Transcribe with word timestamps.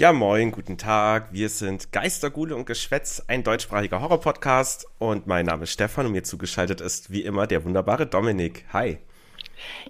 Ja, 0.00 0.14
moin, 0.14 0.50
guten 0.50 0.78
Tag. 0.78 1.30
Wir 1.30 1.50
sind 1.50 1.92
Geister, 1.92 2.30
Gule 2.30 2.56
und 2.56 2.64
Geschwätz, 2.64 3.22
ein 3.28 3.44
deutschsprachiger 3.44 4.00
Horror-Podcast. 4.00 4.86
Und 4.98 5.26
mein 5.26 5.44
Name 5.44 5.64
ist 5.64 5.72
Stefan 5.72 6.06
und 6.06 6.12
mir 6.12 6.22
zugeschaltet 6.22 6.80
ist 6.80 7.10
wie 7.10 7.20
immer 7.20 7.46
der 7.46 7.66
wunderbare 7.66 8.06
Dominik. 8.06 8.64
Hi. 8.72 8.96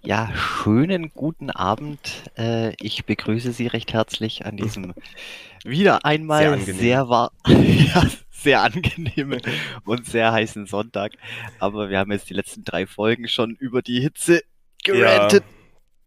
Ja, 0.02 0.32
schönen 0.34 1.12
guten 1.14 1.48
Abend. 1.48 2.24
Äh, 2.36 2.74
ich 2.80 3.05
begrüße 3.05 3.52
Sie 3.52 3.69
recht 3.69 3.92
herzlich 3.92 4.45
an 4.45 4.56
diesem 4.56 4.95
wieder 5.64 6.05
einmal 6.05 6.58
sehr, 6.58 6.74
sehr, 6.74 7.08
war 7.08 7.30
ja, 7.47 8.02
sehr 8.33 8.62
angenehmen 8.62 9.41
und 9.84 10.06
sehr 10.06 10.33
heißen 10.33 10.66
Sonntag. 10.66 11.12
Aber 11.61 11.88
wir 11.88 12.00
haben 12.00 12.11
jetzt 12.11 12.28
die 12.28 12.34
letzten 12.34 12.64
drei 12.64 12.88
Folgen 12.88 13.28
schon 13.28 13.55
über 13.55 13.80
die 13.80 14.00
Hitze 14.00 14.42
gerantet. 14.83 15.45
Ja. 15.47 15.59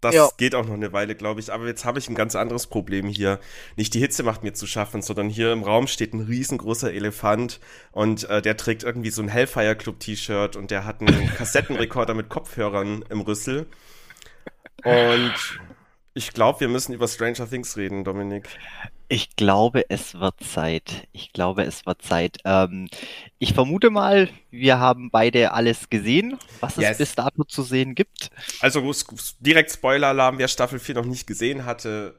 Das 0.03 0.13
ja. 0.13 0.30
geht 0.38 0.53
auch 0.55 0.66
noch 0.66 0.73
eine 0.73 0.91
Weile, 0.91 1.16
glaube 1.16 1.39
ich. 1.39 1.52
Aber 1.52 1.66
jetzt 1.66 1.85
habe 1.85 1.99
ich 1.99 2.09
ein 2.09 2.16
ganz 2.16 2.35
anderes 2.35 2.67
Problem 2.67 3.07
hier. 3.07 3.39
Nicht 3.75 3.93
die 3.93 3.99
Hitze 3.99 4.23
macht 4.23 4.43
mir 4.43 4.53
zu 4.53 4.67
schaffen, 4.67 5.02
sondern 5.02 5.29
hier 5.29 5.53
im 5.53 5.63
Raum 5.63 5.88
steht 5.88 6.13
ein 6.13 6.21
riesengroßer 6.21 6.91
Elefant 6.91 7.59
und 7.91 8.29
äh, 8.29 8.41
der 8.41 8.57
trägt 8.57 8.84
irgendwie 8.84 9.12
so 9.12 9.21
ein 9.21 9.29
Hellfire 9.29 9.76
Club 9.76 9.99
T-Shirt 9.99 10.55
und 10.55 10.71
der 10.71 10.85
hat 10.85 11.02
einen 11.02 11.27
Kassettenrekorder 11.35 12.13
mit 12.13 12.29
Kopfhörern 12.29 13.05
im 13.09 13.21
Rüssel. 13.21 13.67
Und 14.84 15.34
ich 16.13 16.34
glaube, 16.34 16.59
wir 16.59 16.67
müssen 16.67 16.93
über 16.93 17.07
Stranger 17.07 17.49
Things 17.49 17.77
reden, 17.77 18.04
Dominik. 18.04 18.49
Ich 19.13 19.35
glaube, 19.35 19.91
es 19.91 20.15
wird 20.15 20.43
Zeit. 20.43 21.07
Ich 21.11 21.33
glaube, 21.33 21.61
es 21.65 21.85
wird 21.85 22.01
Zeit. 22.01 22.39
Ähm, 22.45 22.87
ich 23.37 23.53
vermute 23.53 23.91
mal, 23.91 24.27
wir 24.49 24.79
haben 24.79 25.11
beide 25.11 25.51
alles 25.51 25.91
gesehen, 25.91 26.39
was 26.61 26.77
yes. 26.77 26.93
es 26.93 26.97
bis 26.97 27.13
dato 27.13 27.43
zu 27.43 27.61
sehen 27.61 27.93
gibt. 27.93 28.31
Also 28.59 28.91
direkt 29.39 29.71
Spoiler-Alarm, 29.71 30.39
wer 30.39 30.47
Staffel 30.47 30.79
4 30.79 30.95
noch 30.95 31.05
nicht 31.05 31.27
gesehen 31.27 31.63
hatte, 31.63 32.15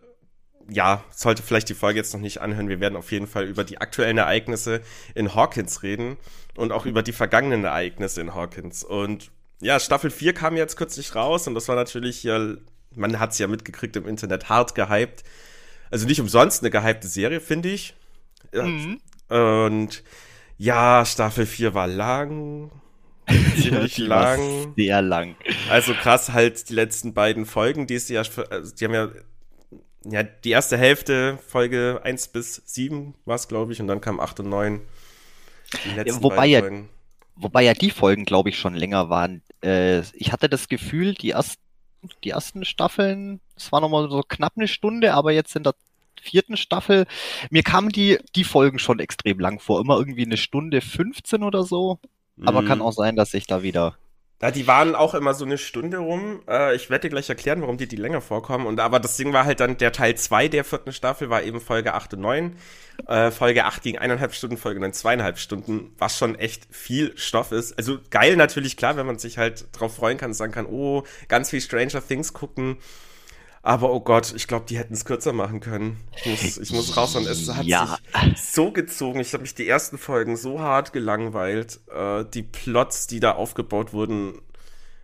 ja, 0.68 1.02
sollte 1.10 1.42
vielleicht 1.42 1.68
die 1.68 1.74
Folge 1.74 1.98
jetzt 1.98 2.14
noch 2.14 2.20
nicht 2.20 2.40
anhören. 2.40 2.68
Wir 2.68 2.78
werden 2.78 2.94
auf 2.94 3.10
jeden 3.10 3.26
Fall 3.26 3.46
über 3.46 3.64
die 3.64 3.78
aktuellen 3.78 4.18
Ereignisse 4.18 4.80
in 5.16 5.34
Hawkins 5.34 5.82
reden 5.82 6.16
und 6.54 6.70
auch 6.70 6.86
über 6.86 7.02
die 7.02 7.10
vergangenen 7.10 7.64
Ereignisse 7.64 8.20
in 8.20 8.36
Hawkins. 8.36 8.84
Und 8.84 9.32
ja, 9.60 9.80
Staffel 9.80 10.12
4 10.12 10.32
kam 10.32 10.56
jetzt 10.56 10.76
kürzlich 10.76 11.16
raus 11.16 11.48
und 11.48 11.56
das 11.56 11.66
war 11.66 11.74
natürlich 11.74 12.18
hier 12.18 12.58
man 12.96 13.18
hat 13.18 13.32
es 13.32 13.38
ja 13.38 13.48
mitgekriegt 13.48 13.96
im 13.96 14.06
Internet, 14.06 14.48
hart 14.48 14.76
gehypt. 14.76 15.24
Also 15.90 16.06
nicht 16.06 16.20
umsonst 16.20 16.62
eine 16.62 16.70
gehypte 16.70 17.08
Serie, 17.08 17.40
finde 17.40 17.70
ich. 17.70 17.94
Mhm. 18.52 19.00
Und 19.28 20.02
ja, 20.56 21.04
Staffel 21.04 21.46
4 21.46 21.74
war 21.74 21.86
lang. 21.86 22.70
Ziemlich 23.56 23.98
ja, 23.98 24.06
lang. 24.06 24.74
Sehr 24.76 25.02
lang. 25.02 25.36
Also 25.70 25.94
krass, 25.94 26.32
halt 26.32 26.68
die 26.68 26.74
letzten 26.74 27.14
beiden 27.14 27.46
Folgen, 27.46 27.86
die 27.86 27.94
ist 27.94 28.10
ja, 28.10 28.22
also 28.50 28.74
die 28.74 28.84
haben 28.84 28.94
ja, 28.94 29.08
ja, 30.04 30.22
die 30.22 30.50
erste 30.50 30.76
Hälfte, 30.76 31.38
Folge 31.46 32.00
1 32.04 32.28
bis 32.28 32.62
7 32.66 33.14
war 33.24 33.36
es, 33.36 33.48
glaube 33.48 33.72
ich, 33.72 33.80
und 33.80 33.86
dann 33.86 34.02
kam 34.02 34.20
8 34.20 34.40
und 34.40 34.50
9. 34.50 34.80
Ja, 35.96 36.22
wobei, 36.22 36.46
ja, 36.46 36.62
wobei 37.36 37.62
ja 37.62 37.72
die 37.72 37.90
Folgen, 37.90 38.24
glaube 38.24 38.50
ich, 38.50 38.58
schon 38.58 38.74
länger 38.74 39.08
waren. 39.08 39.42
Äh, 39.64 40.00
ich 40.12 40.30
hatte 40.30 40.48
das 40.48 40.68
Gefühl, 40.68 41.14
die 41.14 41.30
ersten 41.30 41.64
die 42.22 42.30
ersten 42.30 42.64
Staffeln, 42.64 43.40
es 43.56 43.72
war 43.72 43.80
nochmal 43.80 44.10
so 44.10 44.22
knapp 44.26 44.54
eine 44.56 44.68
Stunde, 44.68 45.14
aber 45.14 45.32
jetzt 45.32 45.54
in 45.56 45.62
der 45.62 45.74
vierten 46.20 46.56
Staffel, 46.56 47.06
mir 47.50 47.62
kamen 47.62 47.90
die, 47.90 48.18
die 48.34 48.44
Folgen 48.44 48.78
schon 48.78 48.98
extrem 48.98 49.38
lang 49.38 49.60
vor, 49.60 49.80
immer 49.80 49.98
irgendwie 49.98 50.24
eine 50.24 50.36
Stunde 50.36 50.80
15 50.80 51.42
oder 51.42 51.64
so. 51.64 51.98
Aber 52.44 52.62
mhm. 52.62 52.66
kann 52.66 52.82
auch 52.82 52.92
sein, 52.92 53.14
dass 53.14 53.34
ich 53.34 53.46
da 53.46 53.62
wieder 53.62 53.96
ja, 54.44 54.50
die 54.50 54.66
waren 54.66 54.94
auch 54.94 55.14
immer 55.14 55.32
so 55.32 55.46
eine 55.46 55.56
Stunde 55.56 55.96
rum. 55.96 56.42
Äh, 56.46 56.76
ich 56.76 56.90
werde 56.90 57.08
dir 57.08 57.08
gleich 57.08 57.30
erklären, 57.30 57.62
warum 57.62 57.78
die 57.78 57.86
die 57.86 57.96
länger 57.96 58.20
vorkommen. 58.20 58.66
Und 58.66 58.78
aber 58.78 59.00
das 59.00 59.16
Ding 59.16 59.32
war 59.32 59.46
halt 59.46 59.60
dann, 59.60 59.78
der 59.78 59.90
Teil 59.90 60.16
2 60.16 60.48
der 60.48 60.64
vierten 60.64 60.92
Staffel 60.92 61.30
war 61.30 61.42
eben 61.44 61.62
Folge 61.62 61.94
8 61.94 62.12
und 62.12 62.20
9. 62.20 62.56
Äh, 63.06 63.30
Folge 63.30 63.64
8 63.64 63.82
ging 63.82 63.96
eineinhalb 63.96 64.34
Stunden, 64.34 64.58
Folge 64.58 64.80
9 64.80 64.92
zweieinhalb 64.92 65.38
Stunden, 65.38 65.94
was 65.96 66.18
schon 66.18 66.34
echt 66.34 66.66
viel 66.70 67.16
Stoff 67.16 67.52
ist. 67.52 67.78
Also 67.78 67.98
geil 68.10 68.36
natürlich, 68.36 68.76
klar, 68.76 68.98
wenn 68.98 69.06
man 69.06 69.18
sich 69.18 69.38
halt 69.38 69.66
drauf 69.72 69.96
freuen 69.96 70.18
kann 70.18 70.32
und 70.32 70.34
sagen 70.34 70.52
kann, 70.52 70.66
oh, 70.66 71.04
ganz 71.28 71.48
viel 71.48 71.62
Stranger 71.62 72.06
Things 72.06 72.34
gucken. 72.34 72.76
Aber 73.66 73.94
oh 73.94 74.00
Gott, 74.00 74.34
ich 74.36 74.46
glaube, 74.46 74.66
die 74.68 74.76
hätten 74.76 74.92
es 74.92 75.06
kürzer 75.06 75.32
machen 75.32 75.60
können. 75.60 75.96
Ich 76.16 76.26
muss, 76.26 76.58
ich 76.58 76.70
muss 76.70 76.98
raus 76.98 77.16
und 77.16 77.26
es 77.26 77.48
hat 77.48 77.64
ja. 77.64 77.96
sich 78.34 78.42
so 78.52 78.70
gezogen. 78.70 79.20
Ich 79.20 79.32
habe 79.32 79.40
mich 79.40 79.54
die 79.54 79.66
ersten 79.66 79.96
Folgen 79.96 80.36
so 80.36 80.60
hart 80.60 80.92
gelangweilt. 80.92 81.80
Äh, 81.90 82.26
die 82.26 82.42
Plots, 82.42 83.06
die 83.06 83.20
da 83.20 83.32
aufgebaut 83.32 83.94
wurden, 83.94 84.34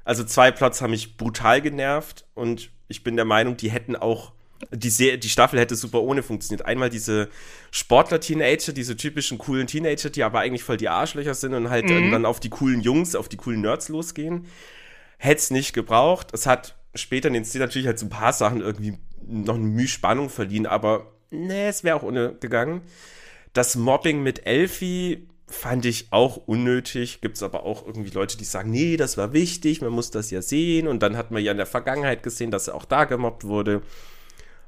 also 0.04 0.24
zwei 0.24 0.50
Plots 0.50 0.82
haben 0.82 0.90
mich 0.90 1.16
brutal 1.16 1.62
genervt 1.62 2.26
und 2.34 2.70
ich 2.88 3.02
bin 3.02 3.16
der 3.16 3.24
Meinung, 3.24 3.56
die 3.56 3.70
hätten 3.70 3.96
auch 3.96 4.32
die, 4.72 4.90
Se 4.90 5.16
die 5.16 5.30
Staffel 5.30 5.58
hätte 5.58 5.74
super 5.74 6.02
ohne 6.02 6.22
funktioniert. 6.22 6.66
Einmal 6.66 6.90
diese 6.90 7.30
Sportler-Teenager, 7.70 8.74
diese 8.74 8.94
typischen 8.94 9.38
coolen 9.38 9.68
Teenager, 9.68 10.10
die 10.10 10.22
aber 10.22 10.40
eigentlich 10.40 10.64
voll 10.64 10.76
die 10.76 10.90
Arschlöcher 10.90 11.32
sind 11.32 11.54
und 11.54 11.70
halt 11.70 11.88
mhm. 11.88 12.10
dann 12.10 12.26
auf 12.26 12.40
die 12.40 12.50
coolen 12.50 12.82
Jungs, 12.82 13.14
auf 13.14 13.30
die 13.30 13.38
coolen 13.38 13.62
Nerds 13.62 13.88
losgehen. 13.88 14.48
Hätte 15.16 15.38
es 15.38 15.50
nicht 15.50 15.72
gebraucht. 15.72 16.28
Es 16.34 16.44
hat 16.44 16.74
später 16.94 17.28
in 17.28 17.34
den 17.34 17.44
Szenen 17.44 17.66
natürlich 17.66 17.86
halt 17.86 17.98
so 17.98 18.06
ein 18.06 18.10
paar 18.10 18.32
Sachen 18.32 18.60
irgendwie 18.60 18.98
noch 19.26 19.54
eine 19.54 19.64
Mühe 19.64 19.88
Spannung 19.88 20.28
verliehen, 20.30 20.66
aber 20.66 21.12
ne, 21.30 21.68
es 21.68 21.84
wäre 21.84 21.96
auch 21.96 22.02
ohne 22.02 22.34
gegangen. 22.34 22.82
Das 23.52 23.76
Mobbing 23.76 24.22
mit 24.22 24.46
Elfie 24.46 25.28
fand 25.46 25.84
ich 25.84 26.12
auch 26.12 26.36
unnötig. 26.36 27.20
Gibt 27.20 27.36
es 27.36 27.42
aber 27.42 27.64
auch 27.64 27.86
irgendwie 27.86 28.10
Leute, 28.10 28.36
die 28.38 28.44
sagen, 28.44 28.70
nee, 28.70 28.96
das 28.96 29.16
war 29.16 29.32
wichtig, 29.32 29.80
man 29.80 29.90
muss 29.90 30.10
das 30.10 30.30
ja 30.30 30.42
sehen. 30.42 30.86
Und 30.86 31.02
dann 31.02 31.16
hat 31.16 31.30
man 31.30 31.42
ja 31.42 31.50
in 31.50 31.56
der 31.56 31.66
Vergangenheit 31.66 32.22
gesehen, 32.22 32.50
dass 32.50 32.68
er 32.68 32.74
auch 32.74 32.84
da 32.84 33.04
gemobbt 33.04 33.44
wurde. 33.44 33.82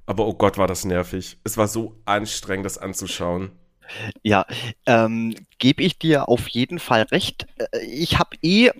Aber 0.07 0.27
oh 0.27 0.35
Gott, 0.35 0.59
war 0.59 0.67
das 0.67 0.85
nervig. 0.85 1.39
Es 1.45 1.57
war 1.57 1.69
so 1.69 1.97
anstrengend, 2.05 2.67
das 2.67 2.79
anzuschauen. 2.79 3.53
Ja, 4.23 4.47
ähm, 4.87 5.35
gebe 5.59 5.83
ich 5.83 5.99
dir 5.99 6.29
auf 6.29 6.49
jeden 6.49 6.79
Fall 6.79 7.03
recht. 7.03 7.47
Äh, 7.59 7.85
ich 7.85 8.19
habe 8.19 8.37
eh 8.43 8.71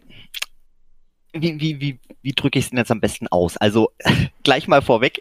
wie, 1.33 1.61
wie, 1.61 1.81
wie, 1.81 1.99
wie 2.23 2.33
drücke 2.33 2.59
ich 2.59 2.67
es 2.67 2.71
denn 2.71 2.79
jetzt 2.79 2.91
am 2.91 3.01
besten 3.01 3.29
aus? 3.29 3.57
Also 3.57 3.91
gleich 4.43 4.69
mal 4.69 4.83
vorweg, 4.83 5.21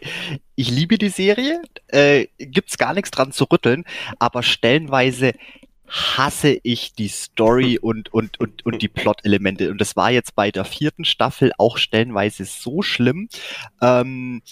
ich 0.54 0.70
liebe 0.70 0.98
die 0.98 1.08
Serie, 1.08 1.62
äh, 1.88 2.26
gibt's 2.38 2.78
gar 2.78 2.94
nichts 2.94 3.10
dran 3.10 3.32
zu 3.32 3.44
rütteln, 3.44 3.84
aber 4.18 4.42
stellenweise 4.42 5.32
hasse 5.88 6.58
ich 6.62 6.94
die 6.94 7.08
Story 7.08 7.78
und, 7.82 8.12
und, 8.12 8.40
und, 8.40 8.64
und 8.64 8.82
die 8.82 8.88
Plot-Elemente. 8.88 9.70
Und 9.70 9.80
das 9.80 9.96
war 9.96 10.10
jetzt 10.10 10.34
bei 10.34 10.50
der 10.50 10.64
vierten 10.64 11.04
Staffel 11.04 11.52
auch 11.58 11.76
stellenweise 11.76 12.44
so 12.44 12.82
schlimm. 12.82 13.28
Ähm, 13.80 14.42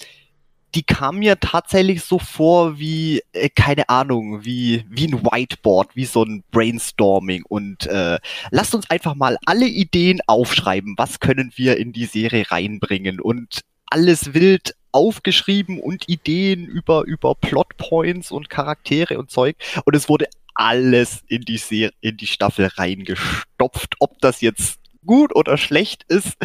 die 0.75 0.82
kam 0.82 1.19
mir 1.19 1.38
tatsächlich 1.41 2.03
so 2.03 2.19
vor 2.19 2.78
wie, 2.78 3.22
äh, 3.32 3.48
keine 3.48 3.88
Ahnung, 3.88 4.44
wie, 4.44 4.84
wie 4.88 5.06
ein 5.08 5.25
Whiteboard, 5.25 5.97
wie 5.97 6.04
so 6.04 6.22
ein 6.22 6.44
Brainstorming. 6.50 7.44
Und 7.48 7.86
äh, 7.86 8.19
lasst 8.50 8.75
uns 8.75 8.88
einfach 8.91 9.14
mal 9.14 9.36
alle 9.47 9.66
Ideen 9.66 10.20
aufschreiben. 10.26 10.94
Was 10.97 11.20
können 11.20 11.53
wir 11.56 11.76
in 11.76 11.92
die 11.92 12.06
Serie 12.06 12.50
reinbringen? 12.50 13.20
Und 13.20 13.60
alles 13.86 14.34
wild 14.34 14.75
aufgeschrieben 14.92 15.80
und 15.80 16.09
Ideen 16.09 16.66
über, 16.66 17.04
über 17.04 17.34
Plotpoints 17.34 18.30
und 18.30 18.50
Charaktere 18.50 19.19
und 19.19 19.30
Zeug. 19.30 19.56
Und 19.84 19.94
es 19.94 20.09
wurde 20.09 20.26
alles 20.54 21.22
in 21.28 21.42
die 21.42 21.59
Serie, 21.59 21.92
in 22.00 22.16
die 22.16 22.26
Staffel 22.26 22.66
reingestopft. 22.66 23.97
Ob 23.98 24.20
das 24.20 24.41
jetzt 24.41 24.80
gut 25.06 25.34
oder 25.34 25.56
schlecht 25.56 26.04
ist, 26.09 26.36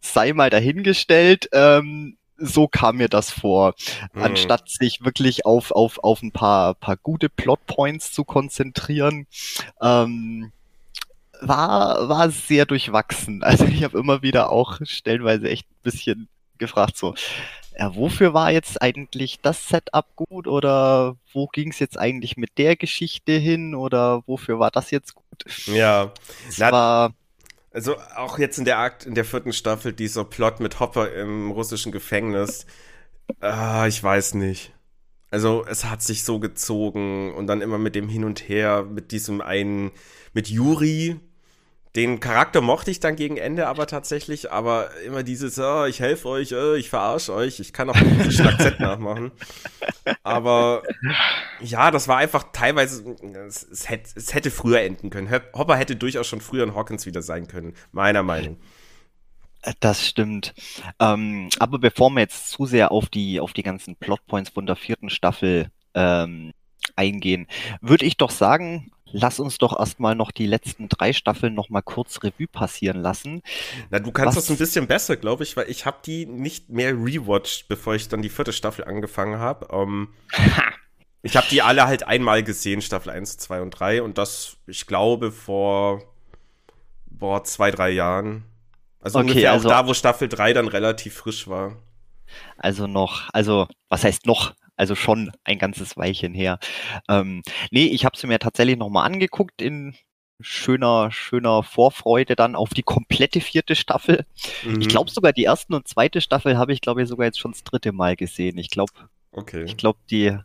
sei 0.00 0.32
mal 0.32 0.50
dahingestellt. 0.50 1.48
Ähm, 1.52 2.17
so 2.38 2.68
kam 2.68 2.96
mir 2.96 3.08
das 3.08 3.30
vor. 3.30 3.74
Mhm. 4.14 4.22
Anstatt 4.22 4.68
sich 4.70 5.04
wirklich 5.04 5.44
auf, 5.44 5.72
auf, 5.72 5.98
auf 6.02 6.22
ein 6.22 6.32
paar, 6.32 6.74
paar 6.74 6.96
gute 6.96 7.28
Plotpoints 7.28 8.12
zu 8.12 8.24
konzentrieren, 8.24 9.26
ähm, 9.82 10.52
war, 11.40 12.08
war 12.08 12.30
sehr 12.30 12.64
durchwachsen. 12.66 13.42
Also 13.48 13.64
ich 13.64 13.84
habe 13.84 13.98
immer 13.98 14.22
wieder 14.22 14.50
auch 14.50 14.78
stellenweise 14.82 15.48
echt 15.48 15.68
ein 15.70 15.82
bisschen 15.82 16.28
gefragt, 16.58 16.96
so, 16.96 17.14
ja, 17.78 17.94
wofür 17.94 18.34
war 18.34 18.50
jetzt 18.50 18.82
eigentlich 18.82 19.40
das 19.40 19.68
Setup 19.68 20.06
gut 20.16 20.48
oder 20.48 21.16
wo 21.32 21.46
ging 21.46 21.70
es 21.70 21.78
jetzt 21.78 21.98
eigentlich 21.98 22.36
mit 22.36 22.58
der 22.58 22.74
Geschichte 22.74 23.32
hin 23.32 23.74
oder 23.74 24.22
wofür 24.26 24.58
war 24.58 24.70
das 24.70 24.90
jetzt 24.90 25.14
gut? 25.14 25.44
Ja, 25.66 26.12
es 26.48 26.58
war 26.58 27.12
also 27.78 27.96
auch 28.16 28.40
jetzt 28.40 28.58
in 28.58 28.64
der 28.64 28.80
Akt, 28.80 29.06
in 29.06 29.14
der 29.14 29.24
vierten 29.24 29.52
Staffel, 29.52 29.92
dieser 29.92 30.24
Plot 30.24 30.58
mit 30.58 30.80
Hopper 30.80 31.14
im 31.14 31.52
russischen 31.52 31.92
Gefängnis. 31.92 32.66
Ah, 33.38 33.86
ich 33.86 34.02
weiß 34.02 34.34
nicht. 34.34 34.74
Also 35.30 35.64
es 35.64 35.84
hat 35.84 36.02
sich 36.02 36.24
so 36.24 36.40
gezogen 36.40 37.32
und 37.34 37.46
dann 37.46 37.60
immer 37.60 37.78
mit 37.78 37.94
dem 37.94 38.08
Hin 38.08 38.24
und 38.24 38.48
Her, 38.48 38.82
mit 38.82 39.12
diesem 39.12 39.40
einen, 39.40 39.92
mit 40.32 40.48
Juri, 40.48 41.20
den 41.98 42.20
Charakter 42.20 42.60
mochte 42.60 42.92
ich 42.92 43.00
dann 43.00 43.16
gegen 43.16 43.36
Ende 43.36 43.66
aber 43.66 43.88
tatsächlich, 43.88 44.52
aber 44.52 44.94
immer 45.04 45.24
dieses, 45.24 45.58
oh, 45.58 45.84
ich 45.84 45.98
helfe 45.98 46.28
euch, 46.28 46.54
oh, 46.54 46.74
ich 46.74 46.90
verarsche 46.90 47.34
euch, 47.34 47.58
ich 47.58 47.72
kann 47.72 47.90
auch 47.90 47.96
dieses 48.24 48.40
Akzent 48.40 48.78
nachmachen. 48.78 49.32
Aber 50.22 50.84
ja, 51.60 51.90
das 51.90 52.06
war 52.06 52.18
einfach 52.18 52.52
teilweise, 52.52 53.16
es, 53.48 53.64
es, 53.64 53.88
hätte, 53.88 54.10
es 54.14 54.32
hätte 54.32 54.52
früher 54.52 54.80
enden 54.80 55.10
können. 55.10 55.28
Hopper 55.54 55.76
hätte 55.76 55.96
durchaus 55.96 56.28
schon 56.28 56.40
früher 56.40 56.62
in 56.62 56.76
Hawkins 56.76 57.04
wieder 57.04 57.20
sein 57.20 57.48
können, 57.48 57.74
meiner 57.90 58.22
Meinung. 58.22 58.58
Das 59.80 60.06
stimmt. 60.06 60.54
Ähm, 61.00 61.48
aber 61.58 61.80
bevor 61.80 62.10
wir 62.10 62.20
jetzt 62.20 62.50
zu 62.50 62.64
sehr 62.64 62.92
auf 62.92 63.08
die, 63.08 63.40
auf 63.40 63.52
die 63.54 63.64
ganzen 63.64 63.96
Plotpoints 63.96 64.50
von 64.50 64.66
der 64.66 64.76
vierten 64.76 65.10
Staffel 65.10 65.72
ähm, 65.94 66.52
eingehen, 66.94 67.48
würde 67.80 68.04
ich 68.04 68.16
doch 68.16 68.30
sagen, 68.30 68.92
lass 69.12 69.40
uns 69.40 69.58
doch 69.58 69.78
erstmal 69.78 70.14
noch 70.14 70.30
die 70.30 70.46
letzten 70.46 70.88
drei 70.88 71.12
Staffeln 71.12 71.54
noch 71.54 71.68
mal 71.68 71.82
kurz 71.82 72.22
Revue 72.22 72.46
passieren 72.46 73.00
lassen. 73.00 73.42
Na, 73.90 73.98
du 73.98 74.12
kannst 74.12 74.36
Was? 74.36 74.46
das 74.46 74.50
ein 74.50 74.58
bisschen 74.58 74.86
besser, 74.86 75.16
glaube 75.16 75.42
ich, 75.42 75.56
weil 75.56 75.70
ich 75.70 75.86
habe 75.86 75.98
die 76.04 76.26
nicht 76.26 76.70
mehr 76.70 76.92
rewatcht, 76.92 77.68
bevor 77.68 77.94
ich 77.94 78.08
dann 78.08 78.22
die 78.22 78.28
vierte 78.28 78.52
Staffel 78.52 78.84
angefangen 78.84 79.38
habe. 79.38 79.68
Um, 79.68 80.14
ich 81.22 81.36
habe 81.36 81.46
die 81.50 81.62
alle 81.62 81.86
halt 81.86 82.06
einmal 82.06 82.42
gesehen, 82.42 82.82
Staffel 82.82 83.10
1, 83.10 83.38
2 83.38 83.62
und 83.62 83.70
3 83.70 84.02
und 84.02 84.18
das, 84.18 84.56
ich 84.66 84.86
glaube, 84.86 85.32
vor 85.32 86.02
boah, 87.18 87.44
zwei, 87.44 87.70
drei 87.70 87.90
Jahren. 87.90 88.44
Also 89.00 89.18
okay, 89.18 89.28
ungefähr 89.28 89.52
also, 89.52 89.68
auch 89.68 89.72
da, 89.72 89.86
wo 89.86 89.94
Staffel 89.94 90.28
3 90.28 90.54
dann 90.54 90.68
relativ 90.68 91.14
frisch 91.14 91.48
war. 91.48 91.76
Also 92.56 92.86
noch, 92.86 93.28
also 93.32 93.68
was 93.88 94.04
heißt 94.04 94.26
noch? 94.26 94.54
Also 94.78 94.94
schon 94.94 95.32
ein 95.42 95.58
ganzes 95.58 95.96
Weilchen 95.96 96.34
her. 96.34 96.58
Ähm, 97.08 97.42
nee, 97.70 97.86
ich 97.86 98.04
habe 98.04 98.16
sie 98.16 98.28
mir 98.28 98.38
tatsächlich 98.38 98.78
nochmal 98.78 99.06
angeguckt 99.06 99.60
in 99.60 99.94
schöner, 100.40 101.10
schöner 101.10 101.64
Vorfreude 101.64 102.36
dann 102.36 102.54
auf 102.54 102.70
die 102.70 102.84
komplette 102.84 103.40
vierte 103.40 103.74
Staffel. 103.74 104.24
Mhm. 104.64 104.80
Ich 104.80 104.88
glaube 104.88 105.10
sogar 105.10 105.32
die 105.32 105.42
erste 105.42 105.74
und 105.74 105.88
zweite 105.88 106.20
Staffel 106.20 106.56
habe 106.56 106.72
ich, 106.72 106.80
glaube 106.80 107.02
ich, 107.02 107.08
sogar 107.08 107.26
jetzt 107.26 107.40
schon 107.40 107.50
das 107.50 107.64
dritte 107.64 107.92
Mal 107.92 108.14
gesehen. 108.14 108.56
Ich 108.56 108.70
glaube, 108.70 108.92
okay. 109.32 109.64
ich 109.64 109.76
glaube, 109.76 109.98
die, 110.10 110.36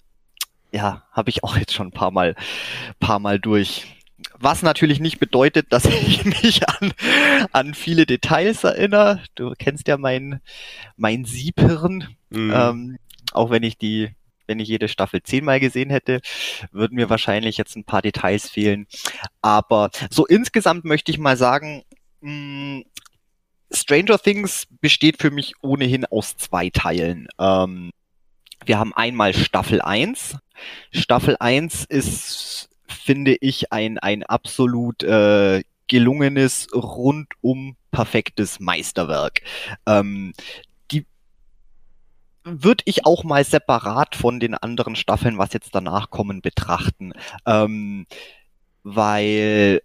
ja, 0.71 1.03
habe 1.12 1.29
ich 1.29 1.44
auch 1.44 1.56
jetzt 1.56 1.74
schon 1.74 1.88
ein 1.88 1.94
paar 1.94 2.12
Mal, 2.12 2.36
paar 3.00 3.19
Mal 3.19 3.39
durch. 3.39 3.86
Was 4.39 4.63
natürlich 4.63 5.00
nicht 5.00 5.19
bedeutet, 5.19 5.71
dass 5.71 5.86
ich 6.07 6.25
mich 6.25 6.68
an, 6.68 6.94
an 7.51 7.74
viele 7.75 8.07
Details 8.07 8.63
erinnere. 8.63 9.21
Du 9.36 9.53
kennst 9.57 9.88
ja 9.88 9.97
mein, 9.97 10.41
mein 10.95 11.25
Siebhirn. 11.25 12.15
Mhm. 12.31 12.53
Ähm, 12.56 12.97
auch 13.31 13.51
wenn 13.51 13.63
ich 13.63 13.77
die 13.77 14.09
wenn 14.48 14.60
ich 14.60 14.68
jede 14.68 14.88
Staffel 14.88 15.24
zehnmal 15.24 15.60
gesehen 15.60 15.90
hätte, 15.90 16.22
würden 16.72 16.95
mir 16.95 17.10
wahrscheinlich 17.10 17.57
jetzt 17.57 17.75
ein 17.75 17.84
paar 17.84 18.01
Details 18.01 18.50
fehlen. 18.50 18.88
Aber 19.42 19.90
so 20.10 20.25
insgesamt 20.25 20.86
möchte 20.86 21.12
ich 21.12 21.18
mal 21.18 21.38
sagen, 21.38 21.84
mh, 22.22 22.31
mm, 22.31 22.84
Stranger 23.75 24.19
Things 24.19 24.68
besteht 24.81 25.19
für 25.19 25.31
mich 25.31 25.54
ohnehin 25.62 26.06
aus 26.06 26.38
zwei 26.38 26.69
Teilen. 26.69 27.28
Ähm, 27.40 27.92
wir 28.66 28.80
haben 28.80 28.94
einmal 28.94 29.34
Staffel 29.34 29.81
1. 29.81 30.38
Staffel 30.92 31.36
1 31.39 31.86
ist, 31.86 32.69
finde 32.88 33.36
ich, 33.42 33.74
ein, 33.74 33.98
ein 33.98 34.24
absolut 34.24 35.04
äh, 35.04 35.63
gelungenes, 35.88 36.68
rundum 36.74 37.75
perfektes 37.92 38.60
Meisterwerk. 38.60 39.42
Ähm, 39.86 40.34
würde 42.44 42.84
ich 42.86 43.06
auch 43.06 43.24
mal 43.24 43.44
separat 43.44 44.16
von 44.16 44.40
den 44.40 44.56
anderen 44.56 44.95
Staffeln, 44.95 45.38
was 45.38 45.54
jetzt 45.54 45.74
danach 45.74 46.10
kommen, 46.10 46.42
betrachten. 46.42 47.13
Ähm, 47.45 48.06
weil, 48.84 49.81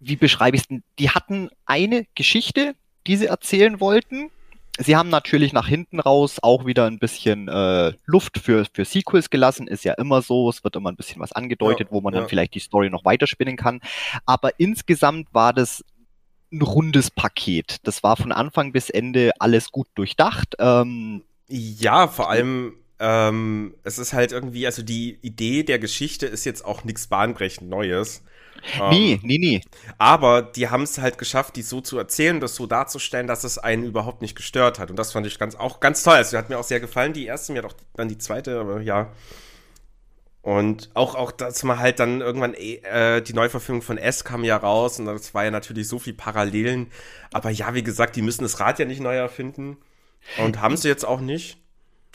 wie 0.00 0.16
beschreibe 0.16 0.56
ich 0.56 0.62
es 0.62 0.68
denn? 0.68 0.82
Die 0.98 1.10
hatten 1.10 1.50
eine 1.66 2.04
Geschichte, 2.14 2.74
die 3.06 3.16
sie 3.16 3.26
erzählen 3.26 3.80
wollten. 3.80 4.30
Sie 4.78 4.96
haben 4.96 5.10
natürlich 5.10 5.52
nach 5.52 5.68
hinten 5.68 6.00
raus 6.00 6.38
auch 6.42 6.64
wieder 6.64 6.86
ein 6.86 6.98
bisschen 6.98 7.46
äh, 7.46 7.92
Luft 8.06 8.38
für, 8.38 8.64
für 8.72 8.86
Sequels 8.86 9.28
gelassen, 9.28 9.68
ist 9.68 9.84
ja 9.84 9.92
immer 9.94 10.22
so, 10.22 10.48
es 10.48 10.64
wird 10.64 10.76
immer 10.76 10.90
ein 10.90 10.96
bisschen 10.96 11.20
was 11.20 11.32
angedeutet, 11.32 11.88
ja, 11.88 11.92
wo 11.92 12.00
man 12.00 12.14
ja. 12.14 12.20
dann 12.20 12.28
vielleicht 12.28 12.54
die 12.54 12.60
Story 12.60 12.88
noch 12.88 13.04
weiterspinnen 13.04 13.56
kann. 13.56 13.80
Aber 14.24 14.58
insgesamt 14.58 15.28
war 15.32 15.52
das 15.52 15.84
ein 16.52 16.62
rundes 16.62 17.10
Paket. 17.10 17.76
Das 17.84 18.02
war 18.02 18.16
von 18.16 18.32
Anfang 18.32 18.72
bis 18.72 18.90
Ende 18.90 19.32
alles 19.38 19.72
gut 19.72 19.88
durchdacht. 19.94 20.56
Ähm, 20.58 21.22
ja, 21.48 22.08
vor 22.08 22.30
allem, 22.30 22.74
ähm, 22.98 23.74
es 23.82 23.98
ist 23.98 24.12
halt 24.12 24.32
irgendwie, 24.32 24.66
also 24.66 24.82
die 24.82 25.18
Idee 25.22 25.62
der 25.62 25.78
Geschichte 25.78 26.26
ist 26.26 26.44
jetzt 26.44 26.64
auch 26.64 26.84
nichts 26.84 27.06
bahnbrechend 27.06 27.68
Neues. 27.68 28.22
Nee, 28.90 29.14
ähm, 29.14 29.20
nee, 29.22 29.38
nee. 29.38 29.60
Aber 29.98 30.42
die 30.42 30.68
haben 30.68 30.84
es 30.84 30.98
halt 30.98 31.18
geschafft, 31.18 31.56
die 31.56 31.62
so 31.62 31.80
zu 31.80 31.98
erzählen, 31.98 32.38
das 32.38 32.54
so 32.54 32.66
darzustellen, 32.66 33.26
dass 33.26 33.44
es 33.44 33.58
einen 33.58 33.84
überhaupt 33.84 34.22
nicht 34.22 34.36
gestört 34.36 34.78
hat. 34.78 34.90
Und 34.90 34.96
das 34.96 35.12
fand 35.12 35.26
ich 35.26 35.38
ganz, 35.38 35.56
auch 35.56 35.80
ganz 35.80 36.02
toll. 36.02 36.14
Also 36.14 36.38
hat 36.38 36.48
mir 36.48 36.58
auch 36.58 36.64
sehr 36.64 36.80
gefallen, 36.80 37.12
die 37.12 37.26
erste, 37.26 37.52
mir 37.52 37.62
doch 37.62 37.74
dann 37.94 38.08
die 38.08 38.18
zweite, 38.18 38.60
aber 38.60 38.80
ja. 38.80 39.10
Und 40.42 40.90
auch, 40.94 41.14
auch, 41.14 41.30
dass 41.30 41.62
man 41.62 41.78
halt 41.78 42.00
dann 42.00 42.20
irgendwann, 42.20 42.54
äh, 42.54 43.22
die 43.22 43.32
Neuverfilmung 43.32 43.80
von 43.82 43.96
S 43.96 44.24
kam 44.24 44.42
ja 44.42 44.56
raus 44.56 44.98
und 44.98 45.06
das 45.06 45.34
war 45.34 45.44
ja 45.44 45.52
natürlich 45.52 45.86
so 45.86 46.00
viel 46.00 46.14
Parallelen. 46.14 46.90
Aber 47.32 47.50
ja, 47.50 47.74
wie 47.74 47.84
gesagt, 47.84 48.16
die 48.16 48.22
müssen 48.22 48.42
das 48.42 48.58
Rad 48.58 48.80
ja 48.80 48.84
nicht 48.84 49.00
neu 49.00 49.14
erfinden. 49.14 49.76
Und 50.38 50.60
haben 50.60 50.76
sie 50.76 50.88
jetzt 50.88 51.04
auch 51.04 51.20
nicht. 51.20 51.58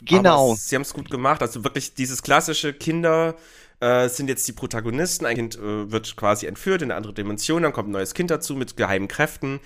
Genau. 0.04 0.48
Aber 0.48 0.56
sie 0.56 0.74
haben 0.74 0.82
es 0.82 0.92
gut 0.92 1.10
gemacht. 1.10 1.42
Also 1.42 1.64
wirklich 1.64 1.94
dieses 1.94 2.22
klassische 2.22 2.72
Kinder 2.72 3.34
äh, 3.80 4.08
sind 4.08 4.28
jetzt 4.28 4.46
die 4.46 4.52
Protagonisten. 4.52 5.24
Ein 5.24 5.36
Kind 5.36 5.56
äh, 5.56 5.90
wird 5.90 6.16
quasi 6.16 6.46
entführt 6.46 6.82
in 6.82 6.90
eine 6.90 6.96
andere 6.96 7.14
Dimension, 7.14 7.62
dann 7.62 7.72
kommt 7.72 7.88
ein 7.88 7.92
neues 7.92 8.14
Kind 8.14 8.30
dazu 8.30 8.54
mit 8.54 8.76
geheimen 8.76 9.08
Kräften. 9.08 9.60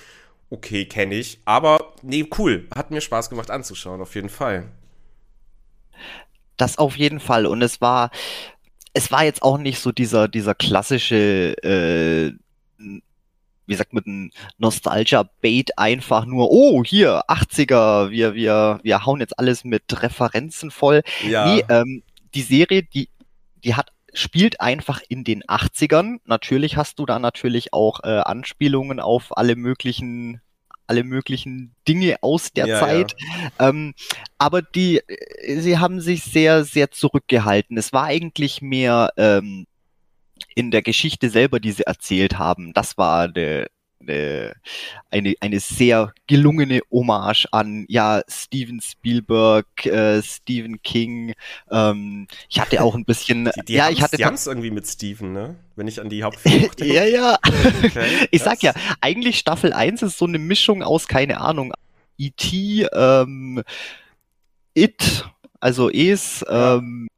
Okay, 0.51 0.85
kenne 0.85 1.15
ich. 1.15 1.41
Aber 1.47 1.95
nee, 2.03 2.29
cool. 2.39 2.69
Hat 2.75 2.91
mir 2.91 3.01
Spaß 3.01 3.31
gemacht 3.31 3.51
anzuschauen, 3.51 4.01
auf 4.01 4.15
jeden 4.15 4.29
Fall. 4.29 4.69
Das 6.57 6.79
auf 6.79 6.97
jeden 6.97 7.21
Fall. 7.21 7.47
Und 7.47 7.63
es 7.63 7.81
war, 7.81 8.11
es 8.93 9.11
war 9.11 9.25
jetzt 9.25 9.43
auch 9.43 9.59
nicht 9.59 9.79
so 9.79 9.93
dieser, 9.93 10.29
dieser 10.29 10.55
klassische, 10.55 11.57
äh, 11.63 12.33
wie 13.67 13.75
sagt 13.75 13.93
man, 13.93 14.05
ein 14.07 14.31
Nostalgia-Bait 14.59 15.79
einfach 15.79 16.27
nur, 16.27 16.51
oh, 16.51 16.83
hier, 16.85 17.23
80er, 17.29 18.11
wir, 18.11 18.35
wir, 18.35 18.81
wir 18.83 19.07
hauen 19.07 19.21
jetzt 19.21 19.39
alles 19.39 19.65
mit 19.65 19.85
Referenzen 20.03 20.71
voll. 20.71 21.03
Ja. 21.27 21.47
Nee, 21.47 21.65
ähm, 21.69 22.03
die 22.35 22.43
Serie, 22.43 22.83
die, 22.83 23.09
die 23.65 23.75
hat 23.75 23.91
spielt 24.15 24.61
einfach 24.61 25.01
in 25.09 25.25
den 25.25 25.43
80ern. 25.45 26.19
Natürlich 26.27 26.77
hast 26.77 26.99
du 26.99 27.07
da 27.07 27.19
natürlich 27.19 27.73
auch 27.73 28.01
äh, 28.05 28.19
Anspielungen 28.19 29.01
auf 29.01 29.37
alle 29.37 29.57
möglichen 29.57 30.41
alle 30.93 31.05
möglichen 31.05 31.75
Dinge 31.89 32.17
aus 32.21 32.53
der 32.53 32.67
ja, 32.67 32.79
Zeit. 32.79 33.17
Ja. 33.59 33.71
Ähm, 33.71 33.95
aber 34.37 34.61
die, 34.61 34.99
äh, 34.99 35.59
sie 35.59 35.79
haben 35.79 36.03
sich 36.03 36.23
sehr, 36.23 36.65
sehr 36.65 36.91
zurückgehalten. 36.91 37.79
Es 37.79 37.95
war 37.95 38.05
eigentlich 38.05 38.61
mehr 38.61 39.11
ähm, 39.17 39.67
in 40.55 40.71
der 40.71 40.83
Geschichte 40.83 41.31
selber, 41.31 41.61
die 41.61 41.73
sie 41.73 41.85
erzählt 41.85 42.39
haben. 42.39 42.75
Das 42.75 42.99
war 42.99 43.29
der, 43.29 43.69
eine, 44.03 44.55
eine, 45.11 45.35
eine 45.41 45.61
sehr 45.61 46.13
gelungene 46.27 46.81
Hommage 46.91 47.47
an 47.53 47.87
ja 47.89 48.23
Steven 48.29 48.81
Spielberg, 48.81 49.87
äh, 49.87 50.23
Stephen 50.23 50.83
King. 50.83 51.35
Ähm, 51.71 52.27
ich 52.49 52.61
hatte 52.61 52.83
auch 52.83 52.95
ein 52.95 53.05
bisschen, 53.05 53.45
die, 53.57 53.65
die 53.67 53.73
ja, 53.75 53.91
ich 53.91 54.03
hatte. 54.03 54.17
Die 54.17 54.23
irgendwie 54.23 54.71
mit 54.71 54.87
Steven, 54.87 55.33
ne? 55.33 55.57
Wenn 55.77 55.89
ich 55.89 56.01
an 56.01 56.09
die 56.09 56.23
Hauptfigur 56.25 56.69
denke. 56.71 56.93
ja, 56.93 57.05
ja. 57.05 57.39
Okay, 57.85 58.27
ich 58.31 58.43
sag 58.43 58.63
ja, 58.63 58.73
eigentlich 59.01 59.39
Staffel 59.39 59.73
1 59.73 60.03
ist 60.03 60.19
so 60.19 60.27
eine 60.27 60.39
Mischung 60.39 60.83
aus, 60.83 61.09
keine 61.09 61.41
Ahnung, 61.41 61.73
E.T., 62.19 62.87
ähm, 62.93 63.63
It, 64.75 65.29
also 65.61 65.91
Es, 65.91 66.45
ähm, 66.49 67.09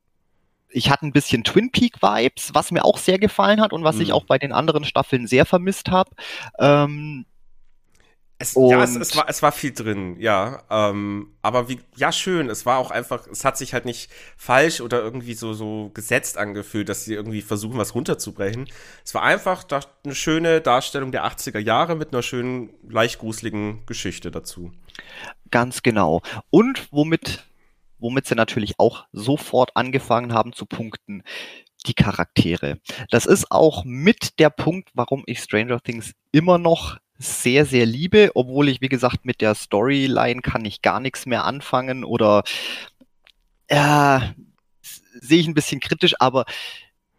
ich 0.75 0.91
hatte 0.91 1.07
ein 1.07 1.13
bisschen 1.13 1.45
Twin 1.45 1.71
Peak 1.71 2.03
Vibes, 2.03 2.51
was 2.53 2.71
mir 2.71 2.85
auch 2.85 2.99
sehr 2.99 3.19
gefallen 3.19 3.61
hat 3.61 3.73
und 3.73 3.85
was 3.85 3.97
mhm. 3.97 4.03
ich 4.03 4.13
auch 4.13 4.25
bei 4.25 4.39
den 4.39 4.53
anderen 4.53 4.85
Staffeln 4.85 5.27
sehr 5.27 5.47
vermisst 5.47 5.91
habe. 5.91 6.11
Ähm, 6.59 7.25
es, 8.39 8.55
ja, 8.55 8.83
es, 8.83 8.97
es, 8.97 9.17
war, 9.17 9.29
es 9.29 9.43
war 9.43 9.53
viel 9.53 9.73
drin, 9.73 10.17
ja. 10.19 10.65
Ähm, 10.69 11.29
aber 11.41 11.69
wie, 11.69 11.79
ja, 11.97 12.11
schön. 12.11 12.51
Es 12.51 12.67
war 12.67 12.79
auch 12.79 12.91
einfach, 12.91 13.29
es 13.29 13.45
hat 13.45 13.57
sich 13.57 13.73
halt 13.73 13.85
nicht 13.85 14.11
falsch 14.37 14.81
oder 14.81 15.01
irgendwie 15.01 15.35
so, 15.35 15.55
so 15.55 15.93
gesetzt 15.95 16.37
angefühlt, 16.37 16.89
dass 16.89 17.05
sie 17.05 17.15
irgendwie 17.15 17.43
versuchen, 17.43 17.79
was 17.79 17.95
runterzubrechen. 17.95 18.69
Es 19.05 19.15
war 19.15 19.23
einfach 19.23 19.63
da, 19.63 19.81
eine 20.05 20.17
schöne 20.17 20.61
Darstellung 20.61 21.13
der 21.13 21.25
80er 21.25 21.61
Jahre 21.61 21.95
mit 21.95 22.13
einer 22.13 22.23
schönen, 22.23 22.71
leicht 22.89 23.21
gruseligen 23.21 23.87
Geschichte 23.87 24.33
dazu. 24.33 24.73
Ganz 25.53 25.85
genau. 25.85 26.21
Und 26.51 26.89
womit 26.91 27.45
womit 28.05 28.27
sie 28.27 28.35
natürlich 28.35 28.79
auch 28.79 29.07
sofort 29.13 29.75
angefangen 29.75 30.35
haben 30.35 30.53
zu 30.53 30.67
punkten, 30.67 31.23
die 31.87 31.95
Charaktere. 31.95 32.79
Das 33.11 33.27
ist 33.27 33.51
auch 33.51 33.85
mit 33.85 34.39
der 34.39 34.51
Punkt, 34.51 34.91
warum 34.95 35.25
ich 35.27 35.41
Stranger 35.41 35.81
Things 35.81 36.13
immer 36.31 36.59
noch 36.59 36.99
sehr, 37.17 37.65
sehr 37.65 37.87
liebe, 37.87 38.33
obwohl 38.35 38.69
ich, 38.69 38.81
wie 38.81 38.89
gesagt, 38.89 39.25
mit 39.25 39.41
der 39.41 39.55
Storyline 39.55 40.43
kann 40.43 40.65
ich 40.65 40.83
gar 40.83 41.01
nichts 41.01 41.25
mehr 41.27 41.45
anfangen 41.45 42.05
oder 42.05 42.43
äh, 43.69 44.21
sehe 44.83 45.41
ich 45.41 45.47
ein 45.47 45.55
bisschen 45.55 45.81
kritisch, 45.81 46.15
aber 46.19 46.45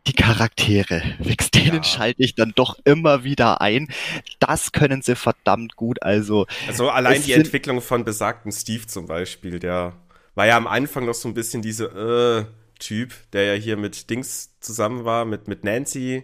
die 0.06 0.14
Charaktere, 0.14 1.02
wegen 1.18 1.46
denen 1.56 1.78
ja. 1.78 1.84
schalte 1.84 2.22
ich 2.22 2.36
dann 2.36 2.54
doch 2.56 2.78
immer 2.84 3.24
wieder 3.24 3.60
ein. 3.62 3.88
Das 4.40 4.72
können 4.72 5.02
sie 5.02 5.16
verdammt 5.16 5.76
gut. 5.76 6.04
Also, 6.04 6.46
also 6.68 6.92
allein 6.92 7.24
die 7.24 7.34
Entwicklung 7.34 7.82
von 7.82 8.06
besagten 8.06 8.52
Steve 8.52 8.86
zum 8.86 9.08
Beispiel, 9.08 9.58
der 9.58 9.94
war 10.36 10.46
ja 10.46 10.58
am 10.58 10.68
Anfang 10.68 11.06
noch 11.06 11.14
so 11.14 11.28
ein 11.28 11.34
bisschen 11.34 11.62
diese 11.62 11.86
äh, 11.86 12.80
Typ, 12.80 13.14
der 13.32 13.46
ja 13.46 13.54
hier 13.54 13.78
mit 13.78 14.10
Dings 14.10 14.60
zusammen 14.60 15.06
war, 15.06 15.26
mit, 15.26 15.48
mit 15.48 15.64
Nancy. 15.64 16.24